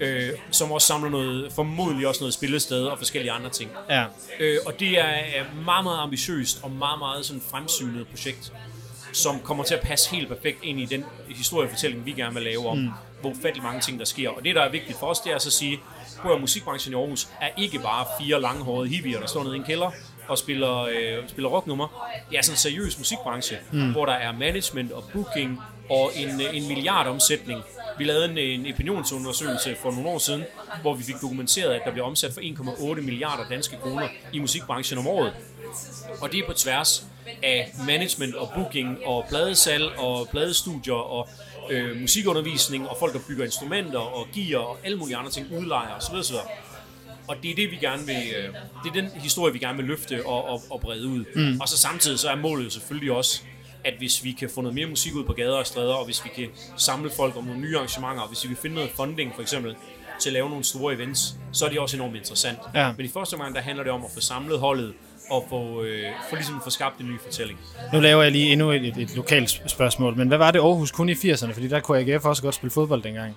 Øh, 0.00 0.28
som 0.50 0.72
også 0.72 0.86
samler 0.86 1.10
noget, 1.10 1.52
formodentlig 1.52 2.06
også 2.06 2.20
noget 2.20 2.34
spillested 2.34 2.84
og 2.84 2.98
forskellige 2.98 3.32
andre 3.32 3.50
ting. 3.50 3.70
Ja. 3.90 4.04
Øh, 4.40 4.56
og 4.66 4.80
det 4.80 4.98
er 4.98 5.44
meget, 5.64 5.84
meget 5.84 5.98
ambitiøst 5.98 6.60
og 6.62 6.70
meget, 6.70 6.98
meget 6.98 7.24
sådan 7.26 7.42
fremsynet 7.50 8.06
projekt, 8.08 8.52
som 9.12 9.40
kommer 9.40 9.64
til 9.64 9.74
at 9.74 9.80
passe 9.80 10.10
helt 10.14 10.28
perfekt 10.28 10.58
ind 10.62 10.80
i 10.80 10.84
den 10.84 11.04
historiefortælling, 11.28 12.06
vi 12.06 12.12
gerne 12.12 12.34
vil 12.34 12.42
lave 12.42 12.68
om, 12.68 12.78
mm. 12.78 12.88
hvor 13.20 13.30
ufattelig 13.30 13.62
mange 13.62 13.80
ting, 13.80 13.98
der 13.98 14.04
sker. 14.04 14.28
Og 14.28 14.44
det, 14.44 14.54
der 14.54 14.62
er 14.62 14.70
vigtigt 14.70 14.98
for 14.98 15.06
os, 15.06 15.18
det 15.20 15.28
er 15.30 15.34
altså 15.34 15.48
at 15.48 15.52
sige, 15.52 15.80
at 16.34 16.40
musikbranchen 16.40 16.94
i 16.94 16.96
Aarhus 16.96 17.28
er 17.40 17.48
ikke 17.58 17.78
bare 17.78 18.06
fire 18.20 18.40
langhårede 18.40 18.88
hippier, 18.88 19.20
der 19.20 19.26
står 19.26 19.44
nede 19.44 19.54
i 19.56 19.58
en 19.58 19.64
kælder 19.64 19.90
og 20.30 20.38
spiller, 20.38 20.82
øh, 20.82 21.28
spiller 21.28 21.50
rocknummer. 21.50 22.10
Det 22.30 22.38
er 22.38 22.42
sådan 22.42 22.54
en 22.54 22.58
seriøs 22.58 22.98
musikbranche, 22.98 23.56
mm. 23.72 23.92
hvor 23.92 24.06
der 24.06 24.12
er 24.12 24.32
management 24.32 24.92
og 24.92 25.04
booking 25.12 25.60
og 25.90 26.10
en, 26.16 26.40
øh, 26.40 26.56
en 26.56 26.68
milliardomsætning. 26.68 27.62
Vi 27.98 28.04
lavede 28.04 28.24
en, 28.30 28.38
en 28.38 28.72
opinionsundersøgelse 28.72 29.76
for 29.82 29.90
nogle 29.90 30.08
år 30.08 30.18
siden, 30.18 30.44
hvor 30.82 30.94
vi 30.94 31.02
fik 31.02 31.14
dokumenteret, 31.22 31.72
at 31.72 31.80
der 31.84 31.90
bliver 31.90 32.06
omsat 32.06 32.32
for 32.32 32.40
1,8 32.40 33.00
milliarder 33.00 33.48
danske 33.48 33.76
kroner 33.76 34.08
i 34.32 34.38
musikbranchen 34.38 34.98
om 34.98 35.06
året. 35.06 35.32
Og 36.20 36.32
det 36.32 36.38
er 36.38 36.46
på 36.46 36.52
tværs 36.52 37.06
af 37.42 37.72
management 37.86 38.34
og 38.34 38.50
booking 38.54 38.98
og 39.04 39.24
pladesalg 39.28 39.98
og 39.98 40.28
pladestudier 40.30 40.94
og 40.94 41.28
øh, 41.70 42.00
musikundervisning 42.00 42.88
og 42.88 42.96
folk, 43.00 43.12
der 43.12 43.20
bygger 43.28 43.44
instrumenter 43.44 43.98
og 43.98 44.26
gear 44.34 44.60
og 44.60 44.78
alle 44.84 44.98
mulige 44.98 45.16
andre 45.16 45.30
ting, 45.30 45.46
udlejer 45.58 45.94
osv. 45.96 46.14
osv. 46.14 46.36
Og 47.30 47.36
det 47.42 47.50
er 47.50 47.54
det, 47.54 47.70
vi 47.70 47.76
gerne 47.76 48.06
vil, 48.06 48.16
øh, 48.36 48.48
det 48.84 48.88
er 48.88 49.02
den 49.02 49.10
historie, 49.20 49.52
vi 49.52 49.58
gerne 49.58 49.76
vil 49.76 49.86
løfte 49.86 50.26
og, 50.26 50.48
og, 50.48 50.62
og 50.70 50.80
brede 50.80 51.06
ud. 51.06 51.24
Mm. 51.36 51.60
Og 51.60 51.68
så 51.68 51.76
samtidig 51.78 52.18
så 52.18 52.28
er 52.30 52.36
målet 52.36 52.64
jo 52.64 52.70
selvfølgelig 52.70 53.12
også 53.12 53.42
at 53.84 53.94
hvis 53.98 54.24
vi 54.24 54.32
kan 54.32 54.50
få 54.54 54.60
noget 54.60 54.74
mere 54.74 54.86
musik 54.86 55.14
ud 55.14 55.24
på 55.24 55.32
gader 55.32 55.56
og 55.56 55.66
stræder, 55.66 55.94
og 55.94 56.04
hvis 56.04 56.24
vi 56.24 56.30
kan 56.36 56.48
samle 56.76 57.10
folk 57.16 57.36
om 57.36 57.44
nogle 57.44 57.60
nye 57.60 57.76
arrangementer, 57.76 58.22
og 58.22 58.28
hvis 58.28 58.42
vi 58.42 58.48
kan 58.48 58.56
finde 58.56 58.74
noget 58.74 58.90
funding 58.96 59.32
for 59.34 59.42
eksempel, 59.42 59.74
til 60.20 60.28
at 60.28 60.32
lave 60.32 60.48
nogle 60.48 60.64
store 60.64 60.94
events, 60.94 61.34
så 61.52 61.64
er 61.66 61.68
det 61.68 61.78
også 61.78 61.96
enormt 61.96 62.16
interessant. 62.16 62.58
Ja. 62.74 62.92
Men 62.96 63.06
i 63.06 63.08
første 63.08 63.34
omgang, 63.34 63.54
der 63.54 63.60
handler 63.60 63.84
det 63.84 63.92
om 63.92 64.04
at 64.04 64.10
få 64.14 64.20
samlet 64.20 64.58
holdet, 64.58 64.92
og 65.30 65.46
få, 65.48 65.82
øh, 65.82 66.04
få 66.30 66.36
ligesom 66.36 66.60
få 66.64 66.70
skabt 66.70 67.00
en 67.00 67.06
ny 67.06 67.20
fortælling. 67.24 67.58
Nu 67.92 68.00
laver 68.00 68.22
jeg 68.22 68.32
lige 68.32 68.52
endnu 68.52 68.70
et, 68.70 68.84
et, 68.84 68.96
et 68.96 69.16
lokalt 69.16 69.50
sp- 69.50 69.68
spørgsmål, 69.68 70.16
men 70.16 70.28
hvad 70.28 70.38
var 70.38 70.50
det 70.50 70.58
Aarhus 70.58 70.90
kun 70.90 71.08
i 71.08 71.12
80'erne? 71.12 71.52
Fordi 71.52 71.68
der 71.68 71.80
kunne 71.80 71.98
AGF 71.98 72.24
også 72.24 72.42
godt 72.42 72.54
spille 72.54 72.70
fodbold 72.70 73.02
dengang. 73.02 73.36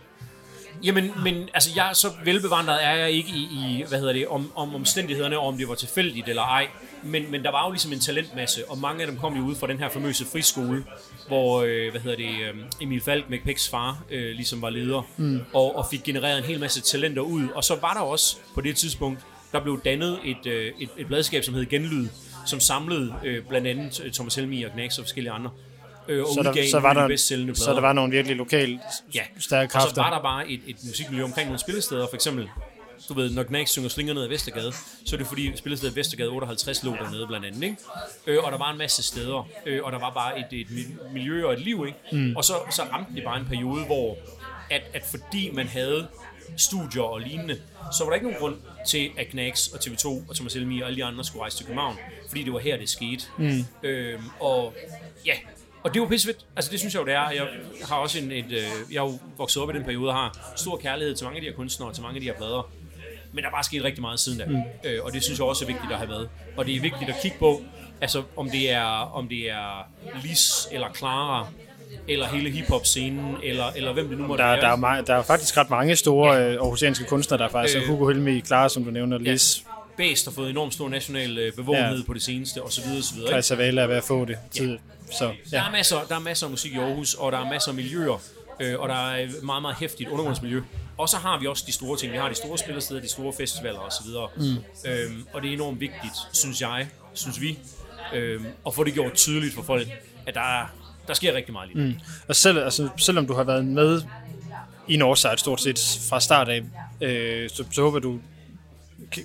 Jamen, 0.84 1.11
men 1.23 1.49
altså, 1.53 1.69
jeg 1.75 1.89
så 1.93 2.07
velbevandret 2.25 2.86
er 2.86 2.93
jeg 2.93 3.11
ikke 3.11 3.29
i, 3.29 3.41
i 3.41 3.84
hvad 3.88 3.99
hedder 3.99 4.13
det, 4.13 4.27
om, 4.27 4.51
om 4.55 4.75
omstændighederne, 4.75 5.39
og 5.39 5.47
om 5.47 5.57
det 5.57 5.67
var 5.67 5.75
tilfældigt 5.75 6.29
eller 6.29 6.41
ej. 6.41 6.67
Men, 7.03 7.31
men 7.31 7.43
der 7.43 7.51
var 7.51 7.65
jo 7.65 7.71
ligesom 7.71 7.93
en 7.93 7.99
talentmasse, 7.99 8.69
og 8.69 8.77
mange 8.77 9.01
af 9.01 9.07
dem 9.07 9.17
kom 9.17 9.38
jo 9.38 9.43
ud 9.43 9.55
fra 9.55 9.67
den 9.67 9.79
her 9.79 9.89
famøse 9.89 10.25
friskole, 10.25 10.84
hvor, 11.27 11.61
øh, 11.61 11.91
hvad 11.91 12.01
hedder 12.01 12.17
det, 12.17 12.29
øh, 12.29 12.55
Emil 12.81 13.01
Falk, 13.01 13.29
McPicks 13.29 13.69
far, 13.69 14.03
øh, 14.09 14.36
ligesom 14.36 14.61
var 14.61 14.69
leder, 14.69 15.01
mm. 15.17 15.41
og, 15.53 15.75
og 15.75 15.86
fik 15.91 16.03
genereret 16.03 16.38
en 16.38 16.43
hel 16.43 16.59
masse 16.59 16.81
talenter 16.81 17.21
ud. 17.21 17.47
Og 17.55 17.63
så 17.63 17.75
var 17.81 17.93
der 17.93 18.01
også 18.01 18.38
på 18.55 18.61
det 18.61 18.75
tidspunkt, 18.75 19.19
der 19.51 19.59
blev 19.59 19.81
dannet 19.86 20.19
et, 20.23 20.45
øh, 20.45 20.71
et, 20.79 20.89
et 20.97 21.07
bladskab, 21.07 21.43
som 21.43 21.53
hed 21.53 21.65
Genlyd, 21.65 22.07
som 22.45 22.59
samlede 22.59 23.13
øh, 23.23 23.43
blandt 23.49 23.67
andet 23.67 24.11
Thomas 24.13 24.36
Helmi 24.36 24.63
og 24.63 24.71
Knacks 24.71 24.97
og 24.97 25.03
forskellige 25.03 25.31
andre. 25.31 25.49
Øh, 26.07 26.21
og 26.23 26.27
Så 26.33 26.39
udgav 26.39 26.53
der, 26.53 26.69
så, 26.69 26.79
var 26.79 26.93
der, 26.93 27.15
så 27.55 27.73
der 27.73 27.81
var 27.81 27.93
nogle 27.93 28.11
virkelig 28.11 28.37
lokale 28.37 28.79
Ja, 29.15 29.21
stærke 29.39 29.65
og 29.75 29.81
så 29.81 29.87
kræfter. 29.87 30.01
var 30.03 30.09
der 30.15 30.21
bare 30.21 30.49
et, 30.49 30.61
et 30.67 30.75
musikmiljø 30.87 31.23
omkring 31.23 31.47
nogle 31.47 31.59
spillesteder, 31.59 32.07
for 32.07 32.15
eksempel, 32.15 32.49
du 33.09 33.13
ved, 33.13 33.29
når 33.29 33.43
Knacks 33.43 33.71
synger 33.71 33.89
slinger 33.89 34.13
ned 34.13 34.23
ad 34.23 34.27
Vestergade, 34.27 34.71
så 35.05 35.15
er 35.15 35.17
det 35.17 35.27
fordi 35.27 35.57
spillestedet 35.57 35.95
Vestergade 35.95 36.29
58 36.29 36.83
lå 36.83 36.91
dernede 36.95 37.27
blandt 37.27 37.45
andet, 37.45 37.63
ikke? 37.63 37.75
Øh, 38.27 38.43
og 38.43 38.51
der 38.51 38.57
var 38.57 38.71
en 38.71 38.77
masse 38.77 39.03
steder, 39.03 39.47
øh, 39.65 39.79
og 39.83 39.91
der 39.91 39.99
var 39.99 40.09
bare 40.13 40.39
et, 40.39 40.45
et 40.61 40.67
mi- 40.67 41.13
miljø 41.13 41.45
og 41.45 41.53
et 41.53 41.59
liv, 41.59 41.83
ikke? 41.87 41.99
Mm. 42.27 42.35
Og 42.35 42.43
så, 42.43 42.53
så 42.71 42.81
ramte 42.91 43.15
det 43.15 43.23
bare 43.23 43.39
en 43.39 43.45
periode, 43.45 43.85
hvor 43.85 44.17
at, 44.69 44.81
at 44.93 45.03
fordi 45.11 45.49
man 45.53 45.67
havde 45.67 46.07
studier 46.57 47.01
og 47.01 47.19
lignende, 47.21 47.57
så 47.97 48.03
var 48.03 48.09
der 48.09 48.15
ikke 48.15 48.25
nogen 48.27 48.39
grund 48.39 48.55
til, 48.87 49.09
at 49.17 49.27
Knacks 49.27 49.67
og 49.67 49.79
TV2 49.79 50.07
og 50.29 50.35
Thomas 50.35 50.53
Helmi 50.53 50.81
og 50.81 50.87
alle 50.87 50.97
de 50.97 51.03
andre 51.05 51.23
skulle 51.23 51.41
rejse 51.41 51.57
til 51.57 51.65
København, 51.65 51.97
fordi 52.27 52.43
det 52.43 52.53
var 52.53 52.59
her, 52.59 52.77
det 52.77 52.89
skete. 52.89 53.23
Mm. 53.37 53.65
Øhm, 53.83 54.23
og 54.39 54.73
ja, 55.25 55.33
og 55.84 55.93
det 55.93 55.99
er 55.99 56.03
jo 56.03 56.05
pissefedt. 56.09 56.45
Altså 56.55 56.71
det 56.71 56.79
synes 56.79 56.93
jeg 56.93 57.01
jo, 57.01 57.05
det 57.05 57.13
er. 57.13 57.29
Jeg 57.29 57.47
har 57.89 57.95
også 57.95 58.19
en, 58.19 58.31
et, 58.31 58.45
øh, 58.51 58.57
jeg 58.91 58.97
er 58.97 59.03
jo 59.03 59.19
vokset 59.38 59.63
op 59.63 59.69
i 59.69 59.73
den 59.73 59.84
periode 59.84 60.09
og 60.09 60.15
har 60.15 60.53
stor 60.55 60.77
kærlighed 60.77 61.15
til 61.15 61.25
mange 61.25 61.38
af 61.38 61.41
de 61.41 61.47
her 61.47 61.55
kunstnere 61.55 61.89
og 61.89 61.95
til 61.95 62.03
mange 62.03 62.15
af 62.15 62.21
de 62.21 62.27
her 62.27 62.34
plader. 62.34 62.71
Men 63.34 63.41
der 63.43 63.49
er 63.49 63.53
bare 63.53 63.63
sket 63.63 63.84
rigtig 63.84 64.01
meget 64.01 64.19
siden 64.19 64.39
da. 64.39 64.45
Mm. 64.45 64.55
Øh, 64.86 64.99
og 65.03 65.13
det 65.13 65.23
synes 65.23 65.39
jeg 65.39 65.47
også 65.47 65.65
er 65.65 65.67
vigtigt 65.67 65.91
at 65.91 65.97
have 65.97 66.09
været. 66.09 66.29
Og 66.57 66.65
det 66.65 66.75
er 66.75 66.81
vigtigt 66.81 67.09
at 67.09 67.15
kigge 67.21 67.38
på, 67.39 67.61
altså 68.01 68.23
om 68.38 68.49
det 68.49 68.71
er, 68.71 68.84
om 69.15 69.27
det 69.27 69.49
er 69.51 69.89
Lis 70.23 70.67
eller 70.71 70.88
Clara, 70.97 71.47
eller 72.07 72.27
hele 72.27 72.49
hiphop-scenen, 72.49 73.36
eller, 73.43 73.65
eller 73.75 73.93
hvem 73.93 74.09
det 74.09 74.17
nu 74.17 74.27
måtte 74.27 74.43
Der, 74.43 74.49
være. 74.49 74.61
der, 74.61 74.88
er, 74.88 75.01
der 75.01 75.15
er 75.15 75.23
faktisk 75.23 75.57
ret 75.57 75.69
mange 75.69 75.95
store 75.95 76.34
ja. 76.34 76.53
aarhusianske 76.53 77.05
kunstnere, 77.05 77.38
der 77.38 77.45
er 77.45 77.49
faktisk 77.49 77.75
Øh. 77.77 77.81
øh, 77.84 77.88
Hugo 77.89 78.07
Helmi, 78.07 78.41
Clara, 78.41 78.69
som 78.69 78.84
du 78.84 78.91
nævner, 78.91 79.17
Lis, 79.17 79.63
Bæst 79.97 80.25
har 80.25 80.31
fået 80.31 80.49
enormt 80.49 80.73
stor 80.73 80.89
national 80.89 81.37
øh, 81.37 81.53
bevågenhed 81.53 81.97
Ja. 81.97 82.03
på 82.05 82.13
det 82.13 82.21
seneste, 82.21 82.63
og 82.63 82.71
så 82.71 82.81
videre, 82.81 82.97
og 82.97 83.03
så 83.03 83.13
videre. 83.15 83.29
Kaj 83.29 83.37
ikke? 83.37 83.47
Savala 83.47 83.81
er 83.81 83.87
ved 83.87 83.95
at 83.95 84.03
få 84.03 84.25
det. 84.25 84.37
Tid. 84.51 84.77
Så, 85.11 85.25
Der 85.25 85.33
ja. 85.51 85.67
er, 85.67 85.71
masser, 85.71 85.97
der 86.09 86.15
er 86.15 86.19
masser 86.19 86.45
af 86.47 86.51
musik 86.51 86.73
i 86.73 86.77
Aarhus, 86.77 87.13
og 87.13 87.31
der 87.31 87.37
er 87.37 87.49
masser 87.49 87.69
af 87.71 87.75
miljøer, 87.75 88.21
øh, 88.59 88.79
og 88.79 88.89
der 88.89 88.95
er 89.11 89.27
meget, 89.43 89.61
meget 89.61 89.77
hæftigt 89.77 90.09
undergrundsmiljø. 90.09 90.61
Og 90.97 91.09
så 91.09 91.17
har 91.17 91.39
vi 91.39 91.47
også 91.47 91.63
de 91.67 91.71
store 91.71 91.97
ting. 91.97 92.11
Vi 92.13 92.17
har 92.17 92.29
de 92.29 92.35
store 92.35 92.57
spillesteder, 92.57 93.01
de 93.01 93.09
store 93.09 93.33
festivaler 93.37 93.79
osv. 93.79 94.07
Mm. 94.37 94.43
Øhm, 94.91 95.25
og 95.33 95.41
det 95.41 95.49
er 95.49 95.53
enormt 95.53 95.79
vigtigt, 95.79 96.13
synes 96.33 96.61
jeg, 96.61 96.87
synes 97.13 97.41
vi, 97.41 97.59
øhm, 98.13 98.45
at 98.67 98.75
få 98.75 98.83
det 98.83 98.93
gjort 98.93 99.13
tydeligt 99.13 99.53
for 99.55 99.61
folk, 99.63 99.87
at 100.27 100.33
der, 100.33 100.59
er, 100.61 100.65
der 101.07 101.13
sker 101.13 101.33
rigtig 101.33 101.53
meget 101.53 101.69
lige. 101.75 101.85
Mm. 101.87 101.93
Og 102.27 102.35
selv, 102.35 102.59
altså, 102.63 102.89
selvom 102.97 103.27
du 103.27 103.33
har 103.33 103.43
været 103.43 103.65
med 103.65 104.01
i 104.87 104.97
Northside 104.97 105.37
stort 105.37 105.61
set 105.61 105.99
fra 106.09 106.19
start 106.19 106.49
af, 106.49 106.61
øh, 107.01 107.49
så, 107.49 107.63
så 107.71 107.81
håber 107.81 107.99
du 107.99 108.19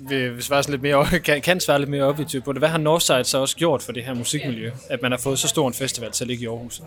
vil, 0.01 0.43
svare 0.43 0.63
sådan 0.63 0.73
lidt 0.73 0.83
mere, 0.83 1.07
kan, 1.25 1.43
kan 1.43 1.61
svare 1.61 1.79
lidt 1.79 1.91
mere 1.91 2.03
objektivt 2.03 2.45
på 2.45 2.53
det. 2.53 2.61
Hvad 2.61 2.69
har 2.69 2.79
Northside 2.79 3.25
så 3.25 3.39
også 3.39 3.57
gjort 3.57 3.83
for 3.83 3.93
det 3.93 4.05
her 4.05 4.15
musikmiljø, 4.15 4.71
at 4.91 5.03
man 5.03 5.13
har 5.13 5.19
fået 5.19 5.39
så 5.39 5.49
stor 5.49 5.69
en 5.69 5.75
festival 5.75 6.13
til 6.13 6.25
at 6.25 6.29
ligge 6.29 6.45
i 6.45 6.47
Aarhus? 6.47 6.83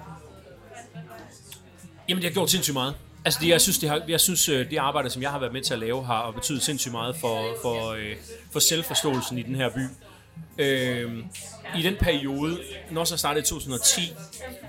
Jamen, 2.10 2.22
det 2.22 2.30
har 2.30 2.34
gjort 2.34 2.52
sindssygt 2.52 2.74
meget. 2.74 2.96
Altså, 3.26 3.40
det, 3.44 3.48
jeg 3.48 3.62
synes, 3.62 3.78
det, 3.78 3.90
har, 3.90 4.02
jeg 4.08 4.20
synes, 4.20 4.50
øh, 4.50 4.70
det 4.72 4.78
arbejde, 4.78 5.10
som 5.10 5.22
jeg 5.22 5.32
har 5.32 5.40
været 5.40 5.54
med 5.54 5.62
til 5.62 5.74
at 5.74 5.80
lave, 5.80 6.06
har 6.06 6.32
betydet 6.32 6.64
sindssygt 6.64 6.92
meget 6.92 7.16
for, 7.16 7.46
for, 7.62 7.92
øh, 7.92 8.16
for 8.52 8.60
selvforståelsen 8.60 9.38
i 9.38 9.42
den 9.42 9.56
her 9.56 9.70
by. 9.70 9.82
Øh, 10.58 11.12
I 11.78 11.82
den 11.82 11.96
periode, 12.00 12.60
når 12.92 13.04
så 13.04 13.18
startede 13.18 13.44
i 13.44 13.48
2010, 13.48 14.14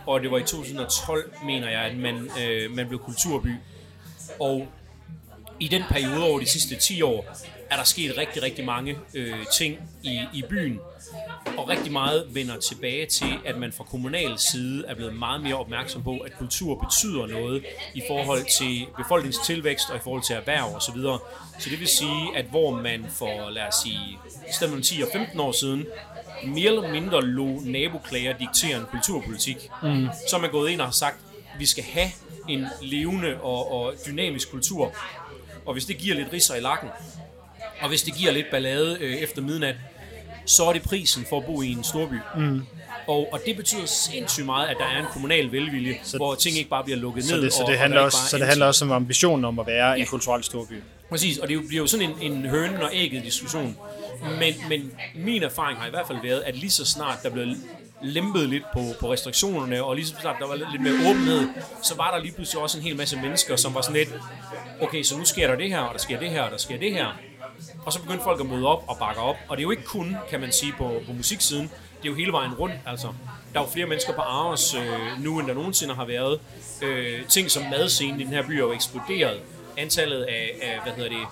og 0.07 0.21
det 0.21 0.31
var 0.31 0.39
i 0.39 0.43
2012, 0.43 1.33
mener 1.47 1.71
jeg, 1.71 1.81
at 1.81 1.97
man, 1.97 2.31
øh, 2.43 2.71
man 2.71 2.89
blev 2.89 3.01
kulturby. 3.01 3.55
Og 4.41 4.69
i 5.61 5.69
den 5.69 5.83
periode 5.91 6.25
over 6.25 6.41
de 6.41 6.47
sidste 6.47 6.77
10 6.77 7.03
år, 7.03 7.37
er 7.73 7.77
der 7.77 7.85
sket 7.85 8.19
rigtig, 8.19 8.43
rigtig 8.43 8.65
mange 8.65 8.99
øh, 9.15 9.47
ting 9.55 9.79
i, 10.03 10.21
i 10.35 10.43
byen. 10.51 10.81
Og 11.59 11.69
rigtig 11.69 11.93
meget 11.93 12.27
vender 12.31 12.57
tilbage 12.61 13.07
til, 13.07 13.35
at 13.45 13.59
man 13.59 13.73
fra 13.73 13.85
kommunal 13.85 14.39
side 14.39 14.85
er 14.87 14.95
blevet 14.95 15.17
meget 15.17 15.43
mere 15.43 15.55
opmærksom 15.55 16.03
på, 16.03 16.19
at 16.19 16.39
kultur 16.39 16.75
betyder 16.85 17.27
noget 17.27 17.65
i 17.95 18.03
forhold 18.09 18.59
til 18.59 18.87
befolkningstilvækst 18.97 19.91
og 19.91 19.97
i 19.97 20.01
forhold 20.05 20.23
til 20.23 20.37
erhverv 20.37 20.75
osv. 20.75 20.81
Så, 20.81 20.93
videre. 20.95 21.19
så 21.59 21.71
det 21.71 21.81
vil 21.81 21.89
sige, 21.89 22.37
at 22.37 22.45
hvor 22.45 22.71
man 22.71 23.07
for, 23.11 23.51
lad 23.51 23.63
os 23.63 23.75
sige, 23.83 24.19
i 24.49 24.53
stedet 24.53 24.71
mellem 24.71 24.83
10 24.83 25.03
og 25.03 25.09
15 25.13 25.41
år 25.41 25.53
siden, 25.53 25.87
mere 26.45 26.69
eller 26.69 26.91
mindre 26.91 27.23
lå 27.23 27.61
naboklager 27.65 28.39
diktere 28.39 28.79
en 28.79 28.87
kulturpolitik, 28.91 29.57
mm. 29.83 30.09
så 30.29 30.37
er 30.37 30.41
man 30.41 30.51
gået 30.51 30.71
ind 30.71 30.81
og 30.81 30.87
har 30.87 30.93
sagt, 30.93 31.17
at 31.55 31.61
vi 31.61 31.67
skal 31.67 31.85
have 31.85 32.09
en 32.49 32.67
levende 32.83 33.41
og, 33.41 33.73
og 33.73 33.95
dynamisk 34.07 34.51
kultur. 34.51 34.95
Og 35.67 35.73
hvis 35.73 35.85
det 35.85 35.99
giver 35.99 36.15
lidt 36.15 36.33
risser 36.33 36.55
i 36.55 36.61
lakken, 36.61 36.89
og 37.83 37.89
hvis 37.89 38.03
det 38.03 38.15
giver 38.15 38.33
lidt 38.33 38.47
ballade 38.51 38.97
øh, 39.01 39.15
efter 39.15 39.43
midnat, 39.43 39.75
så 40.47 40.65
er 40.65 40.73
det 40.73 40.83
prisen 40.83 41.27
for 41.29 41.39
at 41.39 41.45
bo 41.47 41.63
i 41.63 41.73
en 41.73 41.85
storby. 41.85 42.15
Mm. 42.37 42.63
Og, 43.07 43.29
og 43.33 43.41
det 43.47 43.57
betyder 43.57 43.87
sindssygt 43.87 44.47
meget, 44.47 44.67
at 44.69 44.77
der 44.79 44.85
er 44.87 44.99
en 45.01 45.07
kommunal 45.13 45.53
velvilje, 45.53 45.95
så, 46.03 46.17
hvor 46.17 46.35
ting 46.35 46.57
ikke 46.57 46.71
bare 46.71 46.85
bliver 46.85 46.99
lukket 46.99 47.25
Så 47.25 47.35
ned. 47.35 47.43
det, 47.43 47.53
så 47.53 47.63
og- 47.63 47.67
det, 47.69 47.75
og 47.77 47.81
handler, 47.81 47.99
der 47.99 48.05
også, 48.05 48.19
så 48.31 48.39
det 48.39 48.47
handler 48.47 48.67
også 48.67 48.85
om 48.85 48.93
ambitionen 48.93 49.45
om 49.45 49.59
at 49.59 49.67
være 49.67 49.99
en 50.01 50.07
kulturel 50.07 50.45
storby. 50.45 50.73
Præcis, 51.11 51.39
og 51.39 51.49
det 51.49 51.61
bliver 51.69 51.83
jo 51.83 51.87
sådan 51.87 52.11
en, 52.21 52.33
en 52.33 52.47
hønen 52.47 52.77
og 52.83 52.91
ægget 52.93 53.25
diskussion. 53.25 53.77
Men, 54.39 54.55
men 54.69 54.93
min 55.15 55.43
erfaring 55.43 55.79
har 55.79 55.87
i 55.87 55.91
hvert 55.91 56.07
fald 56.07 56.19
været, 56.23 56.41
at 56.47 56.57
lige 56.57 56.71
så 56.71 56.85
snart 56.85 57.19
der 57.23 57.31
blev 57.31 57.47
lempet 58.03 58.49
lidt 58.49 58.63
på, 58.73 58.81
på 59.01 59.13
restriktionerne, 59.13 59.85
og 59.85 59.95
lige 59.97 60.07
så 60.07 60.15
snart 60.21 60.37
der 60.41 60.47
var 60.47 60.55
lidt, 60.57 60.71
lidt 60.73 60.83
mere 60.83 61.11
åbenhed, 61.11 61.49
så 61.83 61.95
var 61.97 62.11
der 62.17 62.23
lige 62.23 62.33
pludselig 62.33 62.63
også 62.63 62.79
en 62.79 62.85
hel 62.85 62.97
masse 62.97 63.17
mennesker, 63.17 63.57
som 63.57 63.75
var 63.75 63.81
sådan 63.81 63.97
lidt, 63.97 64.09
okay, 64.81 65.03
så 65.03 65.19
nu 65.19 65.25
sker 65.25 65.47
der 65.47 65.57
det 65.57 65.69
her, 65.69 65.79
og 65.79 65.93
der 65.95 65.99
sker 66.01 66.19
det 66.19 66.31
her, 66.31 66.43
og 66.43 66.51
der 66.51 66.57
sker 66.59 66.79
det 66.79 66.93
her. 66.93 67.07
Og 67.85 67.93
så 67.93 68.03
begyndte 68.03 68.25
folk 68.25 68.41
at 68.41 68.47
møde 68.47 68.67
op 68.67 68.85
og 68.89 68.99
bakke 68.99 69.21
op. 69.21 69.37
Og 69.49 69.57
det 69.57 69.61
er 69.61 69.65
jo 69.65 69.71
ikke 69.71 69.85
kun, 69.85 70.17
kan 70.31 70.41
man 70.41 70.53
sige, 70.53 70.75
på, 70.79 71.01
på 71.07 71.13
musiksiden. 71.13 71.65
Det 72.03 72.09
er 72.09 72.13
jo 72.13 72.15
hele 72.15 72.33
vejen 72.33 72.55
rundt. 72.55 72.75
Altså, 72.87 73.07
der 73.53 73.61
er 73.61 73.65
jo 73.65 73.71
flere 73.71 73.87
mennesker 73.87 74.13
på 74.13 74.21
Aarhus 74.21 74.75
øh, 74.75 75.25
nu, 75.25 75.39
end 75.39 75.49
der 75.49 75.55
nogensinde 75.55 75.95
har 75.95 76.05
været. 76.05 76.41
Øh, 76.83 77.27
ting 77.29 77.51
som 77.51 77.63
madscenen 77.71 78.21
i 78.21 78.25
den 78.25 78.33
her 78.33 78.47
by 78.47 78.51
er 78.51 78.59
jo 78.59 78.73
eksploderet. 78.73 79.41
Antallet 79.77 80.23
af, 80.23 80.51
af 80.63 80.81
hvad 80.83 80.93
hedder 80.93 81.11
det, 81.11 81.27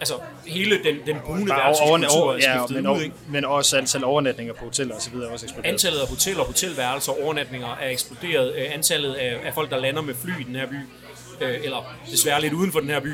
altså 0.00 0.14
hele 0.46 0.84
den, 0.84 0.96
den 1.06 1.16
brune 1.24 1.52
over, 1.54 2.32
er 2.32 2.36
ja, 2.36 2.58
skiftet 2.58 2.84
men, 2.84 2.92
ud, 2.92 3.00
ikke? 3.00 3.14
men 3.28 3.44
også 3.44 3.78
antal 3.78 4.04
overnatninger 4.04 4.54
på 4.54 4.64
hoteller 4.64 4.94
og 4.94 5.02
så 5.02 5.10
videre 5.10 5.28
er 5.28 5.32
også 5.32 5.46
eksploderet. 5.46 5.72
Antallet 5.72 6.00
af 6.00 6.08
hoteller, 6.08 6.44
hotelværelser 6.44 7.12
og 7.12 7.22
overnatninger 7.22 7.76
er 7.80 7.88
eksploderet. 7.88 8.54
Øh, 8.54 8.74
antallet 8.74 9.14
af, 9.14 9.40
af 9.44 9.54
folk, 9.54 9.70
der 9.70 9.78
lander 9.78 10.02
med 10.02 10.14
fly 10.14 10.40
i 10.40 10.42
den 10.42 10.56
her 10.56 10.66
by, 10.66 10.76
øh, 11.40 11.58
eller 11.64 11.94
desværre 12.10 12.40
lidt 12.40 12.52
uden 12.52 12.72
for 12.72 12.80
den 12.80 12.88
her 12.88 13.00
by, 13.00 13.12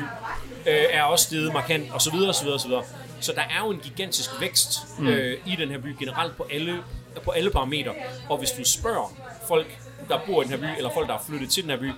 øh, 0.65 0.85
er 0.89 1.03
også 1.03 1.25
steget 1.25 1.53
markant, 1.53 1.91
og 1.91 2.01
så 2.01 2.11
videre, 2.11 2.29
og 2.29 2.35
så 2.35 2.43
videre, 2.43 2.79
og 2.79 2.85
så 3.19 3.33
der 3.33 3.41
er 3.41 3.65
jo 3.65 3.71
en 3.71 3.79
gigantisk 3.79 4.29
vækst 4.39 4.79
øh, 5.01 5.37
i 5.45 5.55
den 5.55 5.69
her 5.69 5.77
by 5.77 5.95
generelt 5.99 6.37
på 6.37 6.47
alle, 6.51 6.77
på 7.23 7.31
alle 7.31 7.49
parametre. 7.49 7.91
Og 8.29 8.37
hvis 8.37 8.51
du 8.51 8.63
spørger 8.63 9.13
folk, 9.47 9.67
der 10.09 10.19
bor 10.27 10.41
i 10.41 10.45
den 10.45 10.51
her 10.51 10.57
by, 10.57 10.77
eller 10.77 10.89
folk, 10.93 11.07
der 11.07 11.13
er 11.13 11.23
flyttet 11.27 11.49
til 11.49 11.63
den 11.63 11.71
her 11.71 11.79
by, 11.79 11.91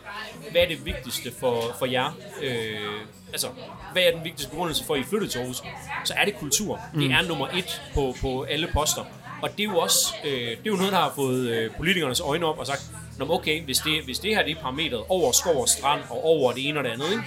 hvad 0.51 0.61
er 0.61 0.67
det 0.67 0.85
vigtigste 0.85 1.31
for, 1.39 1.75
for 1.79 1.85
jer? 1.85 2.17
Øh, 2.41 3.01
altså, 3.31 3.47
hvad 3.93 4.03
er 4.03 4.11
den 4.11 4.23
vigtigste 4.23 4.49
begrundelse 4.49 4.85
for, 4.85 4.93
at 4.93 4.99
I 4.99 5.03
flyttede 5.03 5.31
til 5.31 5.39
Aarhus? 5.39 5.63
Så 6.03 6.13
er 6.17 6.25
det 6.25 6.35
kultur. 6.39 6.79
Det 6.95 7.11
er 7.11 7.27
nummer 7.27 7.47
et 7.47 7.81
på, 7.93 8.15
på 8.21 8.43
alle 8.43 8.69
poster. 8.73 9.05
Og 9.41 9.49
det 9.57 9.59
er 9.59 9.63
jo 9.63 9.77
også 9.77 10.13
øh, 10.25 10.31
det 10.31 10.51
er 10.51 10.57
jo 10.65 10.75
noget, 10.75 10.91
der 10.91 10.97
har 10.97 11.11
fået 11.15 11.49
øh, 11.49 11.71
politikernes 11.77 12.19
øjne 12.19 12.45
op 12.45 12.59
og 12.59 12.67
sagt, 12.67 12.91
Nå, 13.19 13.33
okay, 13.33 13.63
hvis 13.63 13.77
det, 13.77 14.03
hvis 14.03 14.19
det 14.19 14.35
her 14.35 14.43
det 14.43 14.57
er 14.57 14.61
parametret 14.61 15.03
over 15.09 15.31
skov 15.31 15.61
og 15.61 15.69
strand 15.69 16.01
og 16.09 16.23
over 16.23 16.51
det 16.51 16.67
ene 16.67 16.79
og 16.79 16.83
det 16.83 16.89
andet, 16.89 17.11
ikke? 17.11 17.23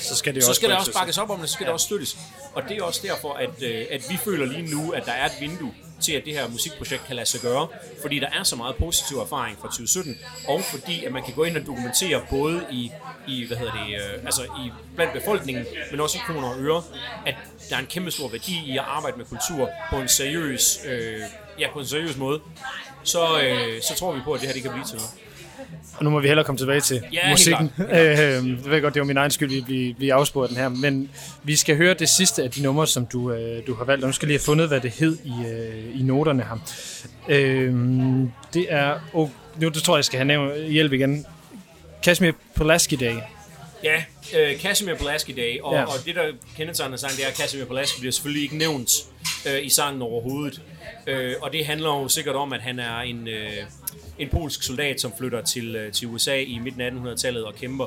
så 0.00 0.16
skal 0.16 0.34
det 0.34 0.42
så 0.42 0.50
også 0.50 0.58
skal 0.58 0.68
bremses. 0.68 0.88
også 0.88 0.98
bakkes 0.98 1.18
op 1.18 1.30
om 1.30 1.38
det, 1.40 1.48
så 1.48 1.52
skal 1.52 1.64
ja. 1.64 1.66
det 1.66 1.72
også 1.72 1.86
støttes. 1.86 2.18
Og 2.54 2.62
det 2.68 2.78
er 2.78 2.82
også 2.82 3.00
derfor, 3.04 3.32
at, 3.32 3.62
øh, 3.62 3.86
at 3.90 4.02
vi 4.10 4.16
føler 4.16 4.46
lige 4.46 4.74
nu, 4.74 4.90
at 4.90 5.04
der 5.06 5.12
er 5.12 5.26
et 5.26 5.32
vindue 5.40 5.74
til, 6.00 6.12
at 6.12 6.24
det 6.24 6.32
her 6.32 6.48
musikprojekt 6.48 7.06
kan 7.06 7.16
lade 7.16 7.26
sig 7.26 7.40
gøre, 7.40 7.68
fordi 8.02 8.18
der 8.18 8.28
er 8.40 8.42
så 8.42 8.56
meget 8.56 8.76
positiv 8.76 9.16
erfaring 9.16 9.58
fra 9.60 9.68
2017, 9.68 10.16
og 10.48 10.60
fordi 10.60 11.04
at 11.04 11.12
man 11.12 11.22
kan 11.22 11.34
gå 11.34 11.44
ind 11.44 11.56
og 11.56 11.66
dokumentere 11.66 12.22
både 12.30 12.66
i, 12.70 12.90
i 13.28 13.46
hvad 13.46 13.56
hedder 13.56 13.72
det, 13.72 13.94
øh, 13.94 14.24
altså 14.24 14.42
i 14.42 14.70
blandt 14.94 15.12
befolkningen, 15.12 15.66
men 15.90 16.00
også 16.00 16.18
i 16.18 16.20
kroner 16.26 16.48
og 16.48 16.60
øre, 16.60 16.82
at 17.26 17.34
der 17.70 17.76
er 17.76 17.80
en 17.80 17.86
kæmpe 17.86 18.10
stor 18.10 18.28
værdi 18.28 18.62
i 18.66 18.78
at 18.78 18.84
arbejde 18.86 19.16
med 19.16 19.24
kultur 19.24 19.70
på 19.90 19.96
en 19.96 20.08
seriøs, 20.08 20.78
øh, 20.86 21.20
ja, 21.58 21.72
på 21.72 21.78
en 21.80 21.86
seriøs 21.86 22.16
måde. 22.16 22.40
Så, 23.04 23.40
øh, 23.42 23.82
så 23.82 23.94
tror 23.98 24.12
vi 24.12 24.20
på, 24.24 24.32
at 24.32 24.40
det 24.40 24.48
her 24.48 24.54
det 24.54 24.62
kan 24.62 24.72
blive 24.72 24.84
til 24.84 24.96
noget. 24.96 25.10
Og 25.96 26.04
nu 26.04 26.10
må 26.10 26.20
vi 26.20 26.26
hellere 26.26 26.44
komme 26.44 26.58
tilbage 26.58 26.80
til 26.80 27.02
Ja, 27.12 27.30
musikken. 27.30 27.70
Øh, 27.78 27.96
jeg 27.96 28.42
ved 28.42 28.82
godt, 28.82 28.94
det 28.94 29.00
var 29.00 29.06
min 29.06 29.16
egen 29.16 29.30
skyld, 29.30 29.50
vi 29.50 29.60
bliver, 29.60 29.94
bliver 29.94 30.14
afsporet 30.14 30.50
den 30.50 30.58
her. 30.58 30.68
Men 30.68 31.10
vi 31.42 31.56
skal 31.56 31.76
høre 31.76 31.94
det 31.94 32.08
sidste 32.08 32.42
af 32.42 32.50
de 32.50 32.62
numre, 32.62 32.86
som 32.86 33.06
du, 33.06 33.32
øh, 33.32 33.66
du 33.66 33.74
har 33.74 33.84
valgt. 33.84 34.04
Og 34.04 34.08
nu 34.08 34.12
skal 34.12 34.28
lige 34.28 34.38
have 34.38 34.44
fundet, 34.44 34.68
hvad 34.68 34.80
det 34.80 34.90
hed 34.90 35.18
i, 35.24 35.32
øh, 35.48 36.00
i 36.00 36.02
noterne 36.02 36.42
her. 36.42 36.58
Øh, 37.28 37.74
det 38.54 38.66
er... 38.68 38.94
Oh, 39.12 39.28
nu 39.56 39.68
det 39.68 39.82
tror 39.82 39.94
jeg, 39.94 39.98
jeg 39.98 40.04
skal 40.04 40.18
have 40.18 40.26
nævnt 40.26 40.70
hjælp 40.70 40.92
igen. 40.92 41.26
Kashmir 42.02 42.32
Pulaski 42.54 42.96
Day. 42.96 43.14
Ja, 43.84 44.04
øh, 44.38 44.60
Casimir 44.60 44.94
Pulaski 44.94 45.32
Day, 45.32 45.60
og, 45.62 45.74
ja. 45.74 45.84
og 45.84 45.94
det 46.06 46.14
der 46.14 46.22
kendetegner 46.56 46.96
sangen, 46.96 47.16
det 47.16 47.24
er, 47.24 47.28
at 47.28 47.36
Casimir 47.36 47.64
Pulaski 47.64 48.00
bliver 48.00 48.12
selvfølgelig 48.12 48.42
ikke 48.42 48.56
nævnt 48.56 48.90
øh, 49.46 49.66
i 49.66 49.68
sangen 49.68 50.02
overhovedet. 50.02 50.62
Øh, 51.06 51.34
og 51.42 51.52
det 51.52 51.66
handler 51.66 51.88
jo 51.88 52.08
sikkert 52.08 52.36
om, 52.36 52.52
at 52.52 52.60
han 52.60 52.78
er 52.78 52.98
en, 52.98 53.28
øh, 53.28 53.52
en 54.18 54.28
polsk 54.28 54.62
soldat, 54.62 55.00
som 55.00 55.12
flytter 55.18 55.42
til, 55.42 55.76
øh, 55.76 55.92
til 55.92 56.08
USA 56.08 56.40
i 56.40 56.58
midten 56.58 56.80
af 56.80 56.90
1800-tallet 56.90 57.44
og 57.44 57.54
kæmper 57.54 57.86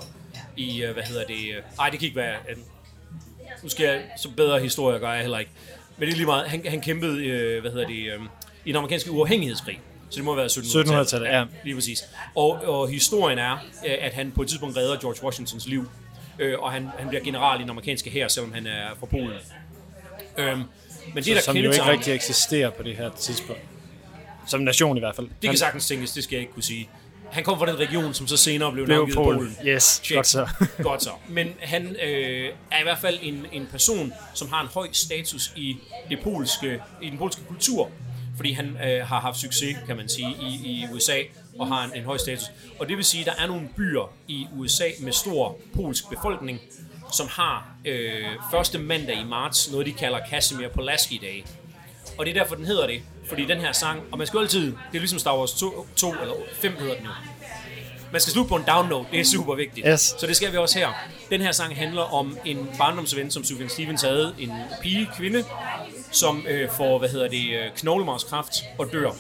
i, 0.58 0.84
øh, 0.84 0.94
hvad 0.94 1.04
hedder 1.04 1.26
det, 1.26 1.56
øh, 1.58 1.64
ej 1.80 1.90
det 1.90 2.00
kan 2.00 2.06
ikke 2.06 2.16
være, 2.18 2.36
øh, 2.50 2.58
nu 3.64 3.70
skal 3.70 3.86
jeg, 3.86 4.02
så 4.18 4.30
bedre 4.30 4.60
historie 4.60 5.00
gør 5.00 5.12
jeg 5.12 5.22
heller 5.22 5.40
ikke. 5.40 5.52
Men 5.98 6.08
det 6.08 6.14
er 6.14 6.18
lige 6.18 6.26
meget, 6.26 6.50
han, 6.50 6.66
han 6.68 6.82
kæmpede, 6.82 7.26
øh, 7.26 7.62
hvad 7.62 7.72
hedder 7.72 7.88
det, 7.88 8.14
øh, 8.14 8.20
i 8.66 8.70
den 8.70 8.76
amerikanske 8.76 9.12
uafhængighedskrig. 9.12 9.80
Så 10.10 10.16
det 10.16 10.24
må 10.26 10.36
være 10.36 10.46
1700-tallet. 10.46 10.88
1700-tallet, 10.88 11.28
ja. 11.28 11.44
Lige 11.64 11.76
præcis. 11.76 12.04
Og, 12.36 12.50
og 12.52 12.90
historien 12.90 13.40
er, 13.40 13.54
øh, 13.86 13.96
at 14.02 14.14
han 14.14 14.32
på 14.32 14.42
et 14.42 14.48
tidspunkt 14.48 14.78
redder 14.78 15.00
George 15.00 15.24
Washingtons 15.24 15.68
liv. 15.68 15.90
Øh, 16.40 16.60
og 16.60 16.72
han, 16.72 16.90
han 17.00 17.08
bliver 17.08 17.24
general 17.24 17.60
i 17.60 17.62
den 17.62 17.70
amerikanske 17.70 18.10
hær, 18.10 18.28
selvom 18.28 18.54
han 18.54 18.68
er 18.68 18.88
fra 19.00 19.06
Polen. 19.06 19.32
Øhm, 20.38 20.64
men 21.14 21.24
det, 21.24 21.36
der 21.36 21.42
som 21.42 21.56
jo 21.56 21.72
ikke 21.72 21.86
rigtig 21.86 22.14
eksisterer 22.14 22.70
på 22.70 22.84
det 22.84 22.96
her 22.96 23.10
tidspunkt. 23.20 23.62
Som 24.48 24.62
nation 24.62 24.98
i 24.98 25.00
hvert 25.00 25.16
fald. 25.16 25.28
Det 25.42 25.50
kan 25.50 25.58
sagtens 25.58 25.88
tænkes, 25.88 26.12
det 26.12 26.24
skal 26.24 26.36
jeg 26.36 26.42
ikke 26.42 26.54
kunne 26.54 26.64
sige. 26.64 26.90
Han 27.32 27.44
kom 27.44 27.60
fra 27.60 27.66
den 27.66 27.80
region, 27.80 28.14
som 28.14 28.28
så 28.28 28.38
senere 28.38 28.72
blev 28.72 28.86
blev 28.86 28.98
navngivet 28.98 29.16
Polen. 29.16 29.40
Polen. 29.40 29.58
Yes, 29.68 30.02
Check. 30.04 30.16
godt 30.16 30.28
så. 30.28 30.50
Godt 30.84 31.04
så. 31.04 31.10
Men 31.30 31.48
han 31.60 31.96
øh, 32.04 32.50
er 32.72 32.80
i 32.80 32.84
hvert 32.84 32.98
fald 32.98 33.20
en, 33.22 33.46
en 33.52 33.68
person, 33.72 34.14
som 34.34 34.50
har 34.50 34.62
en 34.62 34.68
høj 34.68 34.88
status 34.92 35.52
i, 35.56 35.78
det 36.10 36.20
polske, 36.24 36.82
i 37.02 37.10
den 37.10 37.18
polske 37.18 37.42
kultur. 37.48 37.92
Fordi 38.36 38.52
han 38.52 38.78
øh, 38.86 39.08
har 39.08 39.20
haft 39.20 39.38
succes, 39.38 39.78
kan 39.88 39.98
man 39.98 40.10
sige, 40.10 40.36
i, 40.42 40.70
i 40.72 40.86
USA 40.94 41.18
og 41.60 41.68
har 41.68 41.84
en, 41.86 41.92
en 41.96 42.04
høj 42.04 42.18
status. 42.18 42.46
Og 42.80 42.90
det 42.90 42.98
vil 42.98 43.06
sige, 43.06 43.22
at 43.22 43.26
der 43.38 43.44
er 43.44 43.48
nogle 43.48 43.70
byer 43.78 44.14
i 44.28 44.48
USA 44.56 44.86
med 45.00 45.12
stor 45.12 45.58
polsk 45.76 46.10
befolkning, 46.10 46.62
som 47.12 47.28
har 47.32 47.68
øh, 47.86 48.26
første 48.52 48.78
mandag 48.78 49.16
i 49.22 49.24
marts 49.24 49.72
noget, 49.72 49.88
de 49.88 49.94
kalder 49.94 50.20
Casimir 50.30 50.68
Pulaski 50.68 51.18
Day. 51.18 51.44
Og 52.18 52.26
det 52.26 52.38
er 52.38 52.42
derfor, 52.42 52.56
den 52.56 52.66
hedder 52.66 52.88
det. 52.88 53.02
Fordi 53.30 53.46
den 53.46 53.60
her 53.60 53.72
sang, 53.72 54.02
og 54.12 54.18
man 54.18 54.28
skal 54.28 54.40
altid, 54.40 54.66
det 54.66 54.76
er 54.94 55.00
ligesom 55.00 55.20
Star 55.20 55.38
Wars 55.38 55.54
2, 55.54 55.88
2 55.96 56.12
eller 56.22 56.34
5 56.54 56.74
hedder 56.80 56.96
den 56.96 57.06
jo. 57.06 57.12
Man 58.12 58.22
skal 58.22 58.34
slutte 58.34 58.50
på 58.50 58.56
en 58.56 58.64
down 58.68 58.90
note, 58.90 59.10
det 59.12 59.20
er 59.20 59.24
super 59.24 59.56
vigtigt. 59.56 59.88
Yes. 59.90 60.16
Så 60.20 60.28
det 60.28 60.36
skal 60.36 60.52
vi 60.52 60.58
også 60.58 60.80
her. 60.80 60.90
Den 61.30 61.42
her 61.42 61.52
sang 61.52 61.76
handler 61.76 62.02
om 62.02 62.38
en 62.46 62.70
barndomsven, 62.78 63.32
som 63.32 63.44
Sufjan 63.44 63.70
Stevens 63.70 64.02
havde, 64.02 64.36
en 64.40 64.52
pige, 64.82 65.10
kvinde, 65.18 65.44
som 66.12 66.46
øh, 66.50 66.70
får, 66.72 67.00
hvad 67.00 67.10
hedder 67.10 67.28
det, 67.28 67.50
øh, 67.50 67.72
knoglemarskræft 67.76 68.54
og 68.78 68.92
dør. 68.92 69.12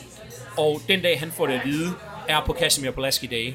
Og 0.58 0.82
den 0.88 1.02
dag, 1.02 1.20
han 1.20 1.32
får 1.32 1.48
det 1.48 1.54
at 1.54 1.62
vide, 1.66 1.94
er 2.28 2.44
på 2.46 2.56
Casimir 2.60 2.92
Pulaski 2.92 3.28
Day, 3.28 3.54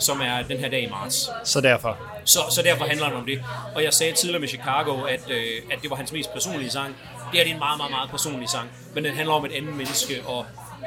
som 0.00 0.20
er 0.20 0.42
den 0.42 0.58
her 0.58 0.68
dag 0.68 0.82
i 0.82 0.88
marts. 0.90 1.30
Så 1.44 1.60
derfor. 1.60 1.98
Så, 2.24 2.38
så 2.50 2.62
derfor 2.62 2.84
handler 2.84 3.06
det 3.08 3.16
om 3.16 3.26
det. 3.26 3.42
Og 3.74 3.84
jeg 3.84 3.94
sagde 3.94 4.12
tidligere 4.12 4.40
med 4.40 4.48
Chicago, 4.48 5.02
at, 5.02 5.30
øh, 5.30 5.62
at 5.72 5.82
det 5.82 5.90
var 5.90 5.96
hans 5.96 6.12
mest 6.12 6.32
personlige 6.32 6.70
sang. 6.70 6.88
Det 6.88 7.38
her 7.38 7.44
det 7.44 7.50
er 7.50 7.54
en 7.54 7.58
meget, 7.58 7.78
meget, 7.78 7.90
meget 7.90 8.10
personlig 8.10 8.48
sang. 8.48 8.68
Men 8.94 9.04
den 9.04 9.14
handler 9.14 9.34
om 9.34 9.44
et 9.44 9.52
andet 9.52 9.76
menneske, 9.76 10.22
og 10.26 10.46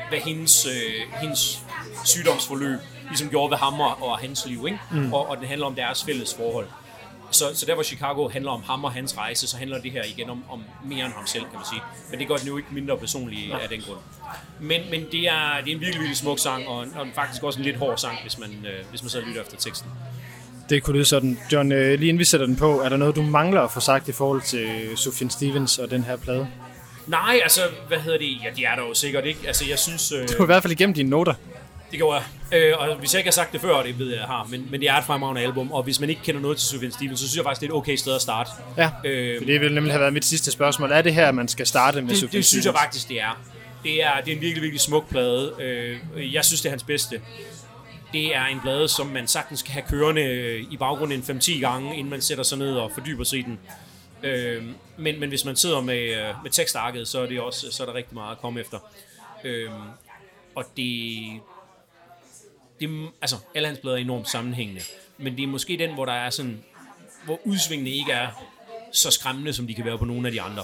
hvad 0.10 0.20
hendes, 0.20 0.66
øh, 0.66 1.22
hendes 1.22 1.60
sygdomsforløb 2.06 2.80
ligesom 3.08 3.30
gjorde 3.30 3.52
ved 3.52 3.58
ham 3.58 3.80
og, 3.80 4.04
og 4.04 4.18
hans 4.20 4.46
liv. 4.46 4.66
Ikke? 4.68 4.80
Mm. 4.92 5.14
Og, 5.14 5.30
og 5.30 5.38
den 5.38 5.48
handler 5.48 5.68
om 5.68 5.76
deres 5.76 6.04
fælles 6.04 6.36
forhold. 6.36 6.68
Så, 7.34 7.46
så 7.54 7.66
der 7.66 7.74
hvor 7.74 7.84
Chicago 7.84 8.30
handler 8.30 8.52
om 8.52 8.64
ham 8.64 8.84
og 8.84 8.92
hans 8.92 9.18
rejse, 9.18 9.48
så 9.48 9.58
handler 9.58 9.82
det 9.82 9.92
her 9.92 10.04
igen 10.04 10.30
om, 10.30 10.44
om 10.50 10.64
mere 10.86 11.06
end 11.06 11.14
ham 11.14 11.28
selv, 11.28 11.44
kan 11.44 11.54
man 11.54 11.66
sige. 11.72 11.82
Men 12.12 12.20
det 12.20 12.28
gør 12.28 12.36
den 12.36 12.48
jo 12.48 12.58
ikke 12.58 12.70
mindre 12.72 12.98
personlig 12.98 13.54
af 13.62 13.70
den 13.70 13.82
grund. 13.82 14.00
Men, 14.60 14.82
men 14.92 15.06
det, 15.12 15.20
er, 15.28 15.62
det 15.66 15.72
er 15.72 15.76
en 15.76 15.82
virkelig, 15.82 15.94
virkelig 15.94 16.18
smuk 16.18 16.40
sang, 16.40 16.68
og, 16.68 16.78
og 16.96 17.08
faktisk 17.16 17.44
også 17.44 17.60
en 17.60 17.66
lidt 17.66 17.78
hård 17.78 17.98
sang, 17.98 18.18
hvis 18.22 18.40
man, 18.40 18.50
øh, 18.50 18.86
hvis 18.90 19.04
man 19.04 19.10
så 19.10 19.22
lytter 19.28 19.42
efter 19.42 19.58
teksten. 19.58 19.90
Det 20.70 20.84
kunne 20.84 20.96
lyde 20.96 21.06
sådan. 21.06 21.40
John, 21.52 21.72
øh, 21.72 22.00
lige 22.00 22.10
inden 22.10 22.20
vi 22.20 22.26
sætter 22.26 22.46
den 22.48 22.56
på, 22.56 22.82
er 22.82 22.90
der 22.90 22.98
noget, 22.98 23.16
du 23.16 23.22
mangler 23.22 23.62
at 23.62 23.72
få 23.72 23.80
sagt 23.80 24.08
i 24.08 24.12
forhold 24.12 24.42
til 24.42 24.90
Sufjan 24.96 25.30
Stevens 25.30 25.78
og 25.78 25.92
den 25.92 26.04
her 26.04 26.16
plade? 26.16 26.48
Nej, 27.08 27.40
altså, 27.44 27.62
hvad 27.88 27.98
hedder 28.00 28.18
det? 28.18 28.38
Ja, 28.44 28.50
de 28.56 28.66
er 28.66 28.76
der 28.76 28.82
jo 28.88 28.94
sikkert 28.94 29.26
ikke. 29.26 29.40
Altså, 29.48 29.66
jeg 29.70 29.80
synes... 29.80 30.12
Øh, 30.12 30.28
Du 30.28 30.34
har 30.38 30.44
i 30.44 30.46
hvert 30.46 30.62
fald 30.64 30.74
igennem 30.74 30.94
dine 30.94 31.10
noter. 31.10 31.34
Det 31.94 32.02
går 32.02 32.14
jeg. 32.14 32.24
Øh, 32.60 32.74
og 32.78 32.96
hvis 32.96 33.14
jeg 33.14 33.20
ikke 33.20 33.28
har 33.28 33.32
sagt 33.32 33.54
det 33.54 33.62
før, 33.62 33.84
det 33.84 34.00
ved 34.00 34.10
jeg, 34.10 34.18
jeg 34.18 34.26
har. 34.26 34.48
Men, 34.50 34.68
men 34.72 34.80
det 34.82 34.90
er 34.90 34.94
et 34.96 35.04
fremragende 35.04 35.42
album, 35.42 35.72
og 35.72 35.84
hvis 35.84 36.00
man 36.00 36.10
ikke 36.10 36.22
kender 36.22 36.42
noget 36.42 36.58
til 36.58 36.68
Sufjan 36.68 36.92
Stevens, 36.92 37.20
så 37.20 37.28
synes 37.28 37.38
jeg 37.38 37.44
faktisk, 37.44 37.62
det 37.62 37.68
er 37.68 37.72
et 37.72 37.78
okay 37.78 37.96
sted 37.96 38.16
at 38.16 38.22
starte. 38.22 38.50
Ja, 38.78 38.90
Øh, 39.06 39.38
for 39.40 39.46
det 39.46 39.62
vil 39.62 39.74
nemlig 39.74 39.94
have 39.94 40.02
været 40.02 40.14
mit 40.14 40.26
sidste 40.26 40.52
spørgsmål. 40.52 40.92
Er 40.92 41.02
det 41.02 41.14
her, 41.14 41.32
man 41.32 41.48
skal 41.48 41.68
starte 41.68 42.02
med 42.02 42.16
Sufjan 42.16 42.38
det 42.40 42.46
synes 42.46 42.66
jeg 42.66 42.72
Stevens? 42.74 42.80
faktisk, 42.80 43.10
det 43.10 43.22
er. 43.22 43.42
Det 43.84 44.04
er, 44.04 44.22
det 44.26 44.32
er 44.32 44.36
en 44.36 44.42
virkelig, 44.42 44.62
virkelig 44.62 44.82
smuk 44.82 45.10
plade. 45.10 45.54
Øh, 45.60 46.34
jeg 46.34 46.46
synes, 46.46 46.62
det 46.62 46.70
er 46.70 46.72
hans 46.72 46.84
bedste. 46.84 47.22
Det 48.14 48.36
er 48.36 48.46
en 48.46 48.60
plade, 48.62 48.88
som 48.88 49.08
man 49.08 49.28
sagtens 49.28 49.62
kan 49.62 49.74
have 49.74 49.84
kørende 49.90 50.22
øh, 50.22 50.64
i 50.72 50.78
baggrunden 50.78 51.24
en 51.30 51.38
5-10 51.40 51.60
gange, 51.60 51.96
inden 51.98 52.10
man 52.10 52.22
sætter 52.22 52.44
sig 52.44 52.58
ned 52.58 52.76
og 52.76 52.92
fordyber 52.94 53.24
sig 53.24 53.40
i 53.40 53.42
den. 53.42 53.60
Øh, 54.24 54.64
men, 54.98 55.20
men 55.20 55.30
hvis 55.30 55.46
man 55.46 55.56
sidder 55.56 55.82
med, 55.82 56.16
øh, 56.16 56.34
med 56.44 56.52
tekstarket, 56.52 57.08
så 57.08 57.20
er, 57.22 57.26
det 57.26 57.42
også, 57.42 57.68
så 57.72 57.84
er 57.84 57.88
der 57.88 57.94
rigtig 57.94 58.14
meget 58.14 58.32
at 58.32 58.42
komme 58.42 58.60
efter. 58.60 58.78
Øh, 59.44 59.70
og 60.56 60.66
det, 60.78 61.24
det, 62.88 63.10
altså, 63.22 63.36
alle 63.56 63.68
hans 63.68 63.80
plader 63.80 63.98
er 63.98 64.02
enormt 64.02 64.30
sammenhængende. 64.30 64.82
Men 65.18 65.38
det 65.38 65.44
er 65.44 65.48
måske 65.48 65.78
den, 65.78 65.94
hvor 65.94 66.06
der 66.06 66.14
er 66.14 66.30
sådan, 66.30 66.64
hvor 67.26 67.40
udsvingene 67.46 67.90
ikke 67.90 68.12
er 68.12 68.28
så 68.92 69.12
skræmmende, 69.12 69.54
som 69.54 69.68
de 69.68 69.74
kan 69.74 69.86
være 69.86 69.98
på 69.98 70.06
nogle 70.06 70.28
af 70.28 70.32
de 70.32 70.42
andre. 70.42 70.64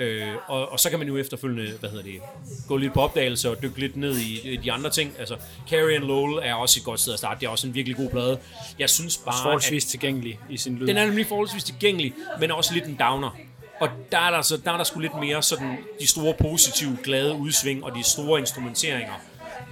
Øh, 0.00 0.28
og, 0.48 0.72
og 0.72 0.80
så 0.80 0.90
kan 0.90 0.98
man 0.98 1.08
jo 1.08 1.16
efterfølgende, 1.16 1.72
hvad 1.80 1.90
hedder 1.90 2.04
det, 2.04 2.20
gå 2.68 2.76
lidt 2.76 2.94
på 2.94 3.00
opdagelse 3.00 3.50
og 3.50 3.62
dykke 3.62 3.80
lidt 3.80 3.96
ned 3.96 4.18
i, 4.18 4.52
i 4.52 4.56
de 4.56 4.72
andre 4.72 4.90
ting. 4.90 5.12
Altså, 5.18 5.36
Carrie 5.70 5.96
and 5.96 6.04
Lowell 6.04 6.38
er 6.42 6.54
også 6.54 6.80
et 6.80 6.84
godt 6.84 7.00
sted 7.00 7.12
at 7.12 7.18
starte. 7.18 7.40
Det 7.40 7.46
er 7.46 7.50
også 7.50 7.66
en 7.66 7.74
virkelig 7.74 7.96
god 7.96 8.10
plade. 8.10 8.38
Jeg 8.78 8.90
synes 8.90 9.16
bare, 9.16 9.34
Forholdsvis 9.42 9.84
tilgængelig 9.84 10.38
i 10.50 10.56
sin 10.56 10.78
lyd. 10.78 10.86
den 10.86 10.96
er 10.96 11.06
nemlig 11.06 11.26
forholdsvis 11.26 11.64
tilgængelig, 11.64 12.12
men 12.40 12.50
også 12.50 12.74
lidt 12.74 12.84
en 12.84 12.96
downer. 13.00 13.36
Og 13.80 13.88
der 14.12 14.18
er 14.18 14.30
der, 14.30 14.42
så, 14.42 14.56
der, 14.56 14.72
er 14.72 14.76
der 14.76 14.84
sgu 14.84 15.00
lidt 15.00 15.14
mere 15.20 15.42
sådan 15.42 15.78
de 16.00 16.06
store 16.06 16.34
positive, 16.40 16.98
glade 17.04 17.34
udsving 17.34 17.84
og 17.84 17.94
de 17.94 18.02
store 18.02 18.40
instrumenteringer, 18.40 19.12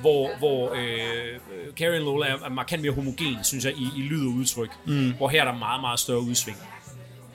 hvor, 0.00 0.38
hvor 0.38 0.74
øh, 0.74 1.40
Carrie 1.76 1.98
Lowell 1.98 2.32
er, 2.32 2.44
er 2.44 2.48
markant 2.48 2.82
mere 2.82 2.92
homogen, 2.92 3.44
synes 3.44 3.64
jeg, 3.64 3.72
i, 3.72 3.88
i 3.96 4.00
lyd 4.00 4.26
og 4.26 4.32
udtryk. 4.32 4.70
Mm. 4.84 5.12
Hvor 5.16 5.28
her 5.28 5.40
er 5.40 5.52
der 5.52 5.58
meget, 5.58 5.80
meget 5.80 6.00
større 6.00 6.20
udsving. 6.20 6.56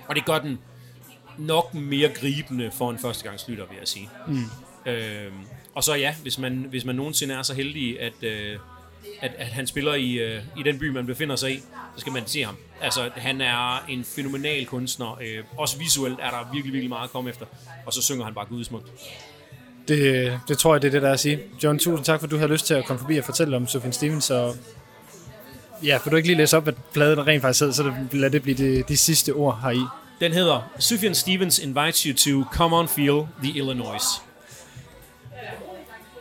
Og 0.08 0.16
det 0.16 0.26
gør 0.26 0.40
den 0.40 0.60
nok 1.38 1.74
mere 1.74 2.10
gribende 2.10 2.72
for 2.72 2.92
en 2.92 3.00
førstegangslytter, 3.00 3.66
vil 3.66 3.78
jeg 3.80 3.88
sige. 3.88 4.10
Mm. 4.28 4.44
Øh, 4.92 5.32
og 5.76 5.84
så 5.84 5.96
ja, 5.96 6.16
hvis 6.22 6.38
man, 6.38 6.66
hvis 6.70 6.86
man 6.86 6.96
nogensinde 6.96 7.36
er 7.36 7.42
så 7.42 7.54
heldig, 7.54 8.02
at, 8.02 8.24
øh, 8.24 8.60
at, 9.22 9.32
at 9.38 9.48
han 9.48 9.68
spiller 9.68 9.94
i, 9.94 10.14
øh, 10.14 10.44
i 10.58 10.64
den 10.64 10.80
by, 10.80 10.90
man 10.90 11.06
befinder 11.06 11.36
sig 11.36 11.54
i, 11.54 11.60
så 11.96 11.98
skal 11.98 12.14
man 12.14 12.28
se 12.28 12.44
ham. 12.44 12.58
Altså, 12.82 13.10
han 13.16 13.42
er 13.42 13.86
en 13.90 14.04
fænomenal 14.04 14.66
kunstner. 14.66 15.20
Øh, 15.22 15.44
også 15.58 15.78
visuelt 15.78 16.20
er 16.22 16.30
der 16.30 16.52
virkelig, 16.54 16.74
virkelig 16.74 16.90
meget 16.90 17.04
at 17.04 17.12
komme 17.12 17.30
efter. 17.30 17.46
Og 17.86 17.94
så 17.94 18.02
synger 18.02 18.26
han 18.26 18.34
bare 18.34 18.46
gudsmukt. 18.46 18.92
Det, 19.88 20.40
det 20.48 20.58
tror 20.58 20.76
jeg, 20.76 20.82
det 20.82 20.88
er 20.88 20.92
det, 20.92 21.02
der 21.02 21.08
er 21.08 21.14
at 21.14 21.20
sige. 21.20 21.40
John, 21.64 21.80
tusind 21.80 22.06
tak, 22.06 22.20
for 22.20 22.28
at 22.28 22.32
du 22.32 22.38
har 22.38 22.48
lyst 22.48 22.68
til 22.68 22.74
at 22.74 22.86
komme 22.86 23.00
forbi 23.00 23.18
og 23.18 23.24
fortælle 23.26 23.56
om 23.56 23.68
Sufjan 23.68 23.94
Stevens. 23.94 24.30
Og 24.30 24.56
ja, 25.84 26.00
vil 26.04 26.12
du 26.12 26.16
ikke 26.16 26.28
lige 26.28 26.38
læse 26.38 26.58
op, 26.58 26.64
hvad 26.64 26.74
pladen 26.94 27.28
rent 27.28 27.42
faktisk 27.42 27.60
hedder, 27.60 27.74
så 27.74 27.84
det, 28.12 28.20
lad 28.20 28.30
det 28.30 28.42
blive 28.44 28.58
de, 28.58 28.84
de 28.88 28.98
sidste 28.98 29.34
ord 29.34 29.60
heri. 29.64 29.82
Den 30.20 30.34
hedder 30.34 30.72
Sufjan 30.80 31.16
Stevens 31.16 31.60
Invites 31.60 32.02
You 32.02 32.16
to 32.16 32.50
Come 32.54 32.76
On 32.76 32.88
Feel 32.88 33.28
the 33.44 33.58
Illinois. 33.58 34.04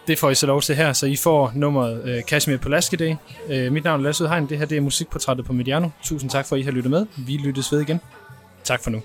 Det 0.07 0.19
får 0.19 0.31
I 0.31 0.35
så 0.35 0.47
lov 0.47 0.63
til 0.63 0.75
her, 0.75 0.93
så 0.93 1.07
I 1.07 1.17
får 1.17 1.53
nummeret 1.55 2.05
øh, 2.05 2.25
Kashmir 2.25 2.57
Pulaski 2.57 2.97
Day. 2.97 3.15
Øh, 3.49 3.73
mit 3.73 3.85
navn 3.85 4.01
er 4.01 4.05
Lasse 4.05 4.25
Udhegn, 4.25 4.49
det 4.49 4.59
her 4.59 4.65
det 4.65 4.77
er 4.77 4.81
musikportrættet 4.81 5.47
på 5.47 5.53
Mediano. 5.53 5.89
Tusind 6.03 6.31
tak 6.31 6.47
for, 6.47 6.57
at 6.57 6.61
I 6.61 6.65
har 6.65 6.71
lyttet 6.71 6.91
med. 6.91 7.07
Vi 7.17 7.37
lyttes 7.37 7.73
ved 7.73 7.81
igen. 7.81 8.01
Tak 8.65 8.83
for 8.83 8.91
nu. 8.91 9.03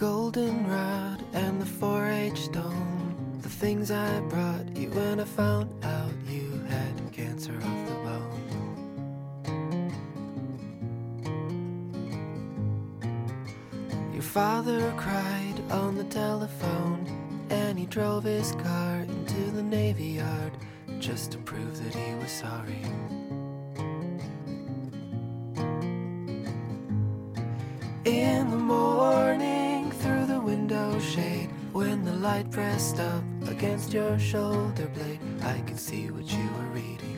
Goldenrod 0.00 1.22
and 1.34 1.60
the 1.60 1.66
4-H 1.66 2.44
stone. 2.44 3.38
The 3.42 3.50
things 3.50 3.90
I 3.90 4.20
brought 4.30 4.74
you 4.74 4.88
when 4.92 5.20
I 5.20 5.24
found 5.24 5.84
out 5.84 6.14
you 6.26 6.58
had 6.70 7.12
cancer 7.12 7.54
of 7.54 7.86
the 7.86 7.94
bone. 8.06 8.40
Your 14.14 14.22
father 14.22 14.90
cried 14.96 15.60
on 15.70 15.96
the 15.96 16.04
telephone 16.04 17.04
and 17.50 17.78
he 17.78 17.84
drove 17.84 18.24
his 18.24 18.52
car 18.52 19.00
into 19.00 19.50
the 19.50 19.62
Navy 19.62 20.16
Yard 20.22 20.56
just 20.98 21.30
to 21.32 21.38
prove 21.38 21.76
that 21.84 21.94
he 21.94 22.14
was 22.14 22.30
sorry. 22.30 22.80
In 28.06 28.50
the 28.50 28.56
morning, 28.56 28.99
light 32.20 32.50
pressed 32.50 33.00
up 33.00 33.24
against 33.48 33.94
your 33.94 34.18
shoulder 34.18 34.86
blade, 34.88 35.20
I 35.42 35.58
could 35.60 35.78
see 35.78 36.10
what 36.10 36.30
you 36.30 36.50
were 36.58 36.70
reading. 36.74 37.16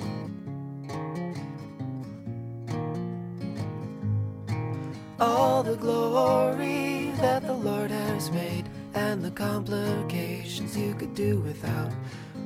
All 5.18 5.64
the 5.64 5.76
glory 5.76 7.10
that 7.16 7.42
the 7.44 7.52
Lord 7.52 7.90
has 7.90 8.30
made, 8.30 8.68
and 8.94 9.24
the 9.24 9.30
complications 9.32 10.76
you 10.76 10.94
could 10.94 11.14
do 11.14 11.40
without 11.40 11.90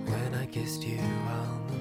when 0.06 0.34
I 0.34 0.46
kissed 0.46 0.82
you 0.82 0.98
on. 0.98 1.75